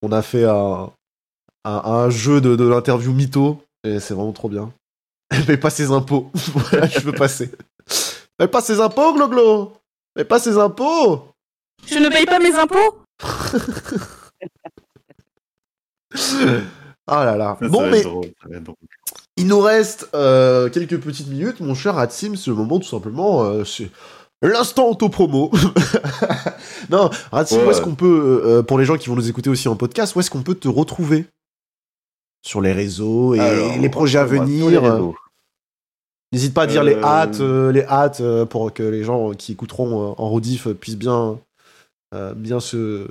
[0.01, 0.89] on a fait un,
[1.63, 4.73] un, un jeu de, de l'interview mytho, et c'est vraiment trop bien.
[5.29, 6.31] Elle paye pas ses impôts.
[6.33, 7.51] voilà, je veux passer.
[8.39, 9.73] Elle paye pas ses impôts, Gloglo
[10.15, 11.27] Elle paye pas ses impôts
[11.85, 12.97] Je ne paye pas mes impôts?
[17.07, 17.57] Ah là là.
[17.59, 18.03] ça, bon, ça mais...
[18.03, 18.75] drôle.
[19.37, 23.43] Il nous reste euh, quelques petites minutes, mon cher Hatsim, c'est le moment tout simplement,
[23.45, 23.63] euh,
[24.41, 25.51] l'instant auto-promo.
[26.89, 27.65] non, Ouais.
[27.65, 30.15] où est-ce qu'on peut, euh, pour les gens qui vont nous écouter aussi en podcast,
[30.15, 31.25] où est-ce qu'on peut te retrouver?
[32.43, 34.81] Sur les réseaux et Alors, les projets à venir.
[36.33, 40.29] N'hésite pas à dire les hâtes, les hâtes pour que les gens qui écouteront en
[40.29, 41.37] rediff puissent bien,
[42.35, 43.07] bien se,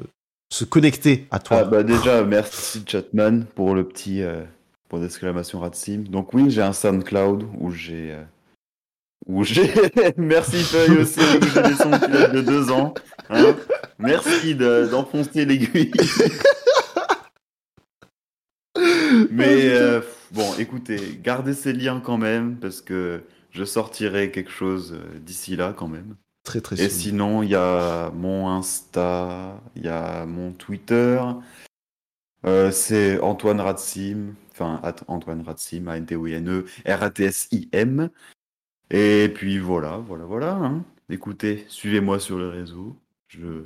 [0.53, 1.59] se connecter à toi.
[1.61, 4.43] Ah, bah déjà, merci Chatman pour le petit euh,
[4.89, 6.05] point d'exclamation Ratsim.
[6.09, 8.13] Donc oui, j'ai un SoundCloud où j'ai...
[8.13, 8.23] euh,
[9.27, 9.73] où j'ai...
[10.17, 12.95] merci Feuille aussi, où j'ai des sons qui de deux ans.
[13.29, 13.55] hein.
[13.99, 15.93] merci de- d'enfoncer l'aiguille.
[19.31, 20.01] Mais euh,
[20.33, 25.57] bon, écoutez, gardez ces liens quand même, parce que je sortirai quelque chose euh, d'ici
[25.57, 26.17] là quand même.
[26.51, 31.21] Très très Et sinon, il y a mon Insta, il y a mon Twitter.
[32.47, 38.09] Euh, c'est Antoine Ratsim, enfin Antoine Ratsim, A-N-T-O-I-N-E, R-A-T-S-I-M.
[38.91, 40.53] Et puis voilà, voilà, voilà.
[40.55, 40.85] hein.
[41.11, 42.97] Écoutez, suivez-moi sur le réseau.
[43.29, 43.63] Je,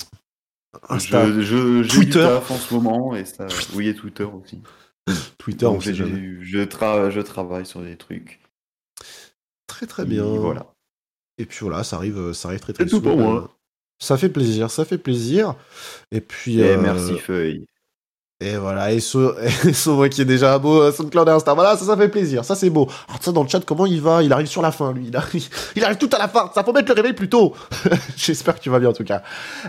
[0.88, 2.04] Insta, je, je, j'ai Twitter.
[2.20, 3.46] du taf en ce moment et ça.
[3.74, 4.60] Oui, et Twitter aussi.
[5.38, 6.38] Twitter, on Donc, sait j'ai- jamais.
[6.42, 8.40] je, tra- je travaille sur des trucs.
[9.66, 10.24] Très très bien.
[10.24, 10.73] Et Voilà.
[11.38, 13.02] Et puis voilà, ça arrive, euh, ça arrive très très C'est tout soon.
[13.02, 13.50] pour moi.
[13.98, 15.54] Ça fait plaisir, ça fait plaisir.
[16.12, 16.60] Et puis.
[16.60, 17.66] Et euh, merci Feuille.
[18.40, 19.32] Et voilà, et so,
[20.10, 21.54] qui est déjà beau, euh, SoundCloud et Insta.
[21.54, 22.88] Voilà, ça, ça fait plaisir, ça c'est beau.
[23.08, 24.22] Alors, ça, dans le chat, comment il va?
[24.24, 25.06] Il arrive sur la fin, lui.
[25.06, 26.50] Il arrive, il arrive tout à la fin.
[26.54, 27.54] Ça faut mettre le réveil plus tôt.
[28.16, 29.22] J'espère que tu vas bien, en tout cas.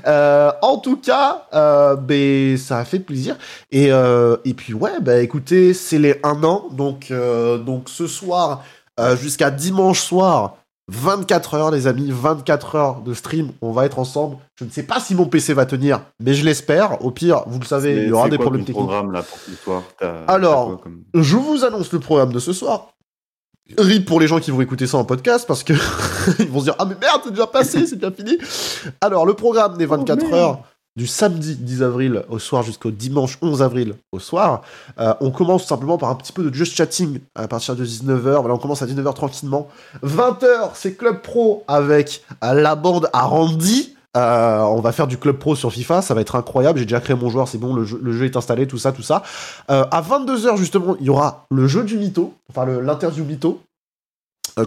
[0.07, 3.37] Euh, en tout cas, euh, ben, ça a fait plaisir.
[3.71, 6.67] Et, euh, et puis, ouais, bah écoutez, c'est les 1 an.
[6.71, 8.63] Donc, euh, donc ce soir,
[8.99, 10.57] euh, jusqu'à dimanche soir,
[10.87, 13.51] 24 heures, les amis, 24 heures de stream.
[13.61, 14.37] On va être ensemble.
[14.59, 17.03] Je ne sais pas si mon PC va tenir, mais je l'espère.
[17.03, 18.85] Au pire, vous le savez, il y aura des quoi problèmes techniques.
[18.85, 19.81] programme là pour ce soir?
[19.99, 22.89] T'as- Alors, t'as quoi comme- Je vous annonce le programme de ce soir.
[23.79, 25.73] RIP pour les gens qui vont écouter ça en podcast parce que
[26.39, 28.37] ils vont se dire Ah, mais merde, c'est déjà passé, c'est déjà fini.
[29.01, 30.33] Alors, le programme des 24 merde.
[30.35, 30.59] heures
[30.95, 34.61] du samedi 10 avril au soir jusqu'au dimanche 11 avril au soir.
[34.97, 37.85] Euh, on commence tout simplement par un petit peu de just chatting à partir de
[37.85, 38.39] 19h.
[38.39, 39.67] Voilà, on commence à 19h tranquillement.
[40.03, 43.95] 20h, c'est Club Pro avec la bande à Randy.
[44.15, 46.79] Euh, on va faire du club pro sur FIFA, ça va être incroyable.
[46.79, 49.23] J'ai déjà créé mon joueur, c'est bon, le jeu, est installé, tout ça, tout ça.
[49.69, 53.59] Euh, à 22h, justement, il y aura le jeu du mytho, enfin l'interview mytho,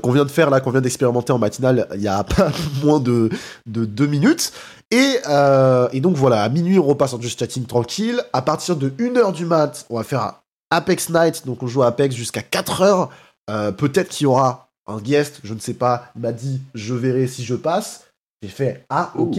[0.03, 2.51] qu'on vient de faire là, qu'on vient d'expérimenter en matinale il y a pas
[2.83, 3.31] moins de,
[3.67, 4.53] de deux minutes.
[4.91, 8.23] Et, euh, et donc voilà, à minuit, on repasse en just chatting tranquille.
[8.33, 11.89] À partir de 1h du mat, on va faire Apex Night, donc on joue à
[11.89, 13.09] Apex jusqu'à 4h.
[13.51, 16.95] Euh, Peut-être qu'il y aura un guest, je ne sais pas, il m'a dit je
[16.95, 18.05] verrai si je passe.
[18.43, 19.39] J'ai fait ah ok.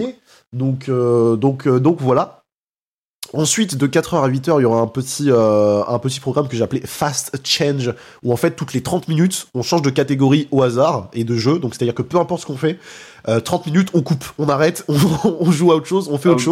[0.53, 2.38] Donc, euh, donc, euh, donc voilà.
[3.33, 6.55] Ensuite, de 4h à 8h, il y aura un petit, euh, un petit programme que
[6.57, 7.93] j'ai appelé Fast Change,
[8.23, 11.35] où en fait, toutes les 30 minutes, on change de catégorie au hasard et de
[11.35, 11.59] jeu.
[11.59, 12.79] Donc, c'est-à-dire que peu importe ce qu'on fait,
[13.27, 14.97] euh, 30 minutes, on coupe, on arrête, on,
[15.39, 16.45] on joue à autre chose, on fait Ah autre oui,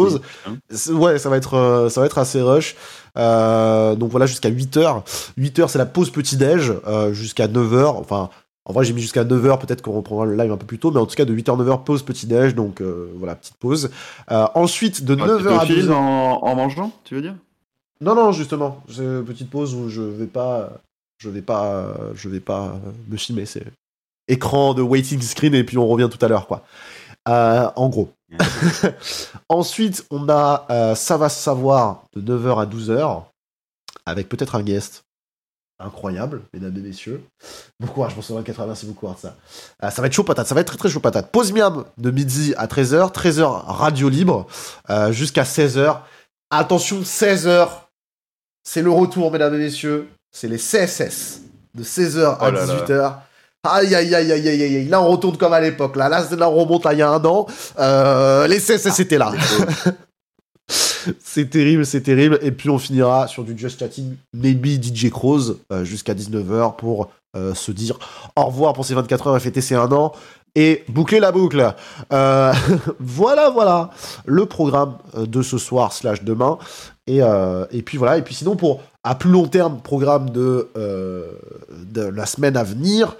[0.70, 0.94] chose.
[0.94, 2.76] Ouais, ça va être, euh, ça va être assez rush.
[3.16, 5.02] Euh, donc voilà, jusqu'à 8h.
[5.38, 7.86] 8h, c'est la pause petit-déj, euh, jusqu'à 9h.
[7.86, 8.30] Enfin,
[8.68, 10.90] en vrai, j'ai mis jusqu'à 9h, peut-être qu'on reprendra le live un peu plus tôt,
[10.90, 13.90] mais en tout cas, de 8h à 9h, pause petit-déj, donc euh, voilà, petite pause.
[14.30, 15.80] Euh, ensuite, de Ah, 9h à tu te 12h.
[15.80, 17.34] files en, en mangeant, tu veux dire?
[18.00, 20.70] Non, non, justement, une petite pause où je vais pas,
[21.16, 23.46] je vais pas, je vais pas me filmer.
[23.46, 23.64] C'est
[24.28, 26.62] écran de waiting screen et puis on revient tout à l'heure, quoi.
[27.28, 28.10] Euh, en gros.
[29.48, 33.22] Ensuite, on a Ça va se savoir de 9h à 12h
[34.06, 35.04] avec peut-être un guest.
[35.80, 37.22] Incroyable, mesdames et messieurs.
[37.78, 39.36] Bon courage pour ce 24 heures, merci beaucoup ça.
[39.84, 41.30] Euh, ça va être chaud patate, ça va être très très chaud patate.
[41.30, 44.48] Pause miam de midi à 13h, 13h radio libre,
[44.90, 46.00] euh, jusqu'à 16h.
[46.50, 47.68] Attention, 16h,
[48.64, 50.08] c'est le retour, mesdames et messieurs.
[50.32, 51.42] C'est les CSS.
[51.74, 52.74] de 16h à Oh là là.
[52.74, 53.14] 18h.
[53.64, 54.88] Aïe, aïe, aïe, aïe, aïe, aïe, aïe.
[54.88, 55.94] Là, on retourne comme à l'époque.
[55.96, 57.46] Là, là, là, on remonte à il y a un an.
[57.78, 59.32] Euh, les CSS, c'était là.
[61.20, 62.38] c'est terrible, c'est terrible.
[62.42, 67.10] Et puis, on finira sur du Just Chatting, maybe DJ Crows, euh, jusqu'à 19h pour
[67.36, 67.98] euh, se dire
[68.36, 70.12] au revoir pour ces 24 heures et fêter ces un an.
[70.54, 71.74] Et boucler la boucle.
[72.12, 72.52] Euh,
[72.98, 73.90] voilà, voilà
[74.24, 76.58] le programme de ce soir slash demain.
[77.06, 77.22] Et,
[77.84, 78.18] puis voilà.
[78.18, 83.16] Et puis sinon, pour à plus long terme, programme de, de la semaine à venir,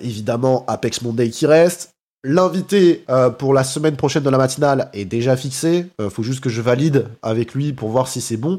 [0.00, 1.95] évidemment Apex Monday qui reste.
[2.28, 5.86] L'invité euh, pour la semaine prochaine de la matinale est déjà fixé.
[6.00, 8.58] Euh, faut juste que je valide avec lui pour voir si c'est bon.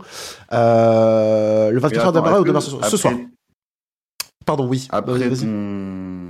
[0.54, 3.14] Euh, le 24 Mais heures attends, demain est-ce ou demain ce soir, ce après- soir.
[4.46, 4.88] Pardon, oui.
[4.92, 6.28] Après ton...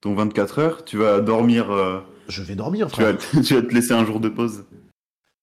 [0.00, 1.70] ton 24 heures, tu vas dormir.
[1.70, 3.42] euh, Je vais dormir, Tu vas, frère.
[3.44, 4.64] tu vas te laisser un jour de pause.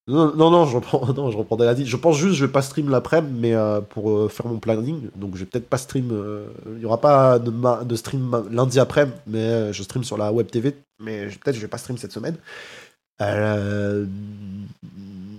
[0.08, 1.58] Non, non, je reprends, non, je reprends.
[1.58, 5.10] Je pense juste, je vais pas stream l'après-midi, mais euh, pour euh, faire mon planning,
[5.16, 6.10] donc je vais peut-être pas stream.
[6.12, 10.32] euh, Il y aura pas de, stream lundi après, mais euh, je stream sur la
[10.34, 12.36] web TV, mais peut-être je vais pas stream cette semaine.
[13.22, 14.06] Euh,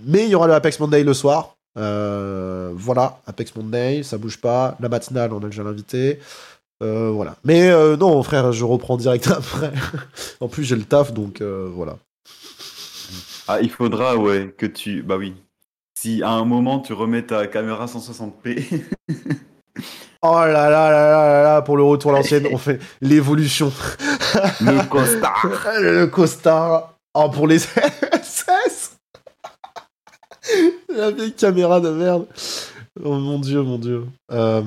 [0.07, 1.55] mais il y aura le Apex Monday le soir.
[1.77, 4.77] Euh, voilà, Apex Monday, ça bouge pas.
[4.79, 6.19] La matinale, on a déjà l'invité.
[6.81, 7.35] Euh, voilà.
[7.43, 9.71] Mais euh, non, frère, je reprends direct après.
[10.39, 11.97] en plus, j'ai le taf, donc euh, voilà.
[13.47, 15.03] Ah, il faudra, ouais, que tu.
[15.03, 15.33] Bah oui.
[15.97, 18.83] Si à un moment tu remets ta caméra 160p,
[20.21, 23.71] Oh là là là là là là, pour le retour à l'ancienne, on fait l'évolution.
[24.61, 25.45] le costard.
[25.79, 26.95] le costard.
[27.13, 28.97] Oh, pour les SS.
[30.89, 32.25] La vieille caméra de merde.
[33.03, 34.05] Oh mon dieu, mon dieu.
[34.31, 34.63] Euh,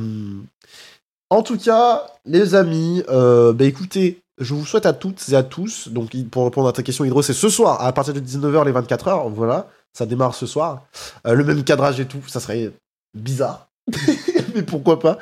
[1.31, 5.43] En tout cas, les amis, euh, bah écoutez, je vous souhaite à toutes et à
[5.43, 8.65] tous, donc pour répondre à ta question Hydro, c'est ce soir, à partir de 19h,
[8.65, 10.85] les 24h, voilà, ça démarre ce soir.
[11.27, 12.73] Euh, le même cadrage et tout, ça serait
[13.15, 13.69] bizarre.
[14.55, 15.19] Mais pourquoi pas.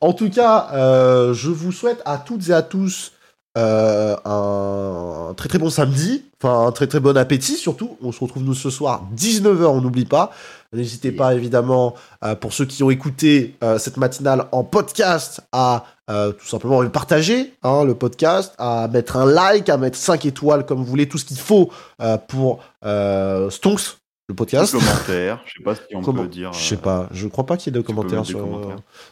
[0.00, 3.12] En tout cas, euh, je vous souhaite à toutes et à tous
[3.58, 7.96] euh, un très très bon samedi, enfin un très très bon appétit surtout.
[8.02, 10.30] On se retrouve nous ce soir 19h, on n'oublie pas.
[10.72, 11.94] N'hésitez pas évidemment
[12.40, 17.54] pour ceux qui ont écouté cette matinale en podcast à euh, tout simplement le partager
[17.62, 21.18] hein, le podcast, à mettre un like, à mettre 5 étoiles comme vous voulez, tout
[21.18, 24.72] ce qu'il faut euh, pour euh, Stonks, le podcast.
[24.72, 25.40] commentaire.
[25.46, 26.52] Je sais pas si on Comment- peut dire.
[26.52, 28.46] Je sais euh, pas, je crois pas qu'il y ait de commentaires, sur,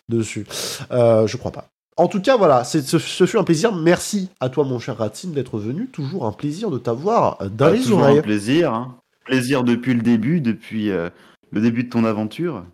[0.08, 0.46] dessus.
[0.90, 1.66] Je crois pas.
[1.96, 3.74] En tout cas, voilà, c'est- ce, ce fut un plaisir.
[3.74, 5.86] Merci à toi, mon cher Ratim, d'être venu.
[5.88, 8.18] Toujours un plaisir de t'avoir dans bah, les toujours oreilles.
[8.18, 8.72] un plaisir.
[8.72, 8.96] hein.
[9.24, 12.64] Plaisir depuis le début, depuis le début de ton aventure.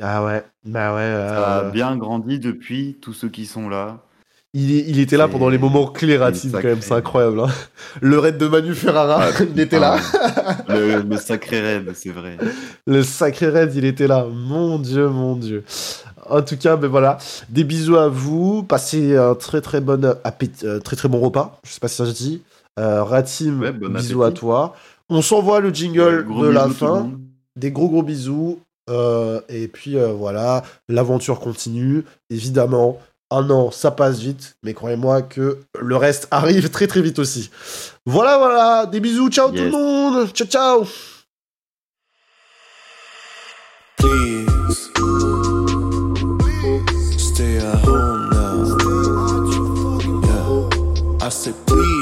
[0.00, 1.00] Ah ouais, bah ouais.
[1.28, 3.98] Ça a euh, bien grandi depuis tous ceux qui sont là.
[4.54, 7.40] il, est- il était là pendant les moments clés, Ratim, quand même, c'est incroyable.
[7.40, 7.48] hein.
[8.00, 9.98] Le raid de Manu Ferrara, Ah, il était là.
[10.68, 12.38] Le, le sacré raid, c'est vrai.
[12.86, 14.26] Le sacré raid, il était là.
[14.32, 15.64] Mon dieu, mon dieu.
[16.28, 17.18] En tout cas, ben voilà.
[17.48, 18.62] Des bisous à vous.
[18.62, 21.60] Passez un très très bon appétit, euh, très très bon repas.
[21.64, 22.42] Je sais pas si ça se dit.
[22.78, 24.74] Euh, Ratim, Ouais, bon bisous à toi.
[25.08, 27.10] On s'envoie le jingle de la fin.
[27.56, 28.60] Des gros gros bisous.
[28.90, 32.04] Euh, et puis euh, voilà, l'aventure continue.
[32.28, 32.98] Évidemment,
[33.30, 34.56] un an, ça passe vite.
[34.62, 37.50] Mais croyez-moi que le reste arrive très très vite aussi.
[38.04, 38.86] Voilà, voilà.
[38.86, 39.30] Des bisous.
[39.30, 40.28] Ciao tout le monde.
[40.32, 40.86] Ciao, ciao.
[43.98, 44.88] Please
[47.18, 48.78] stay at home now.
[50.24, 51.99] Yeah, I said please.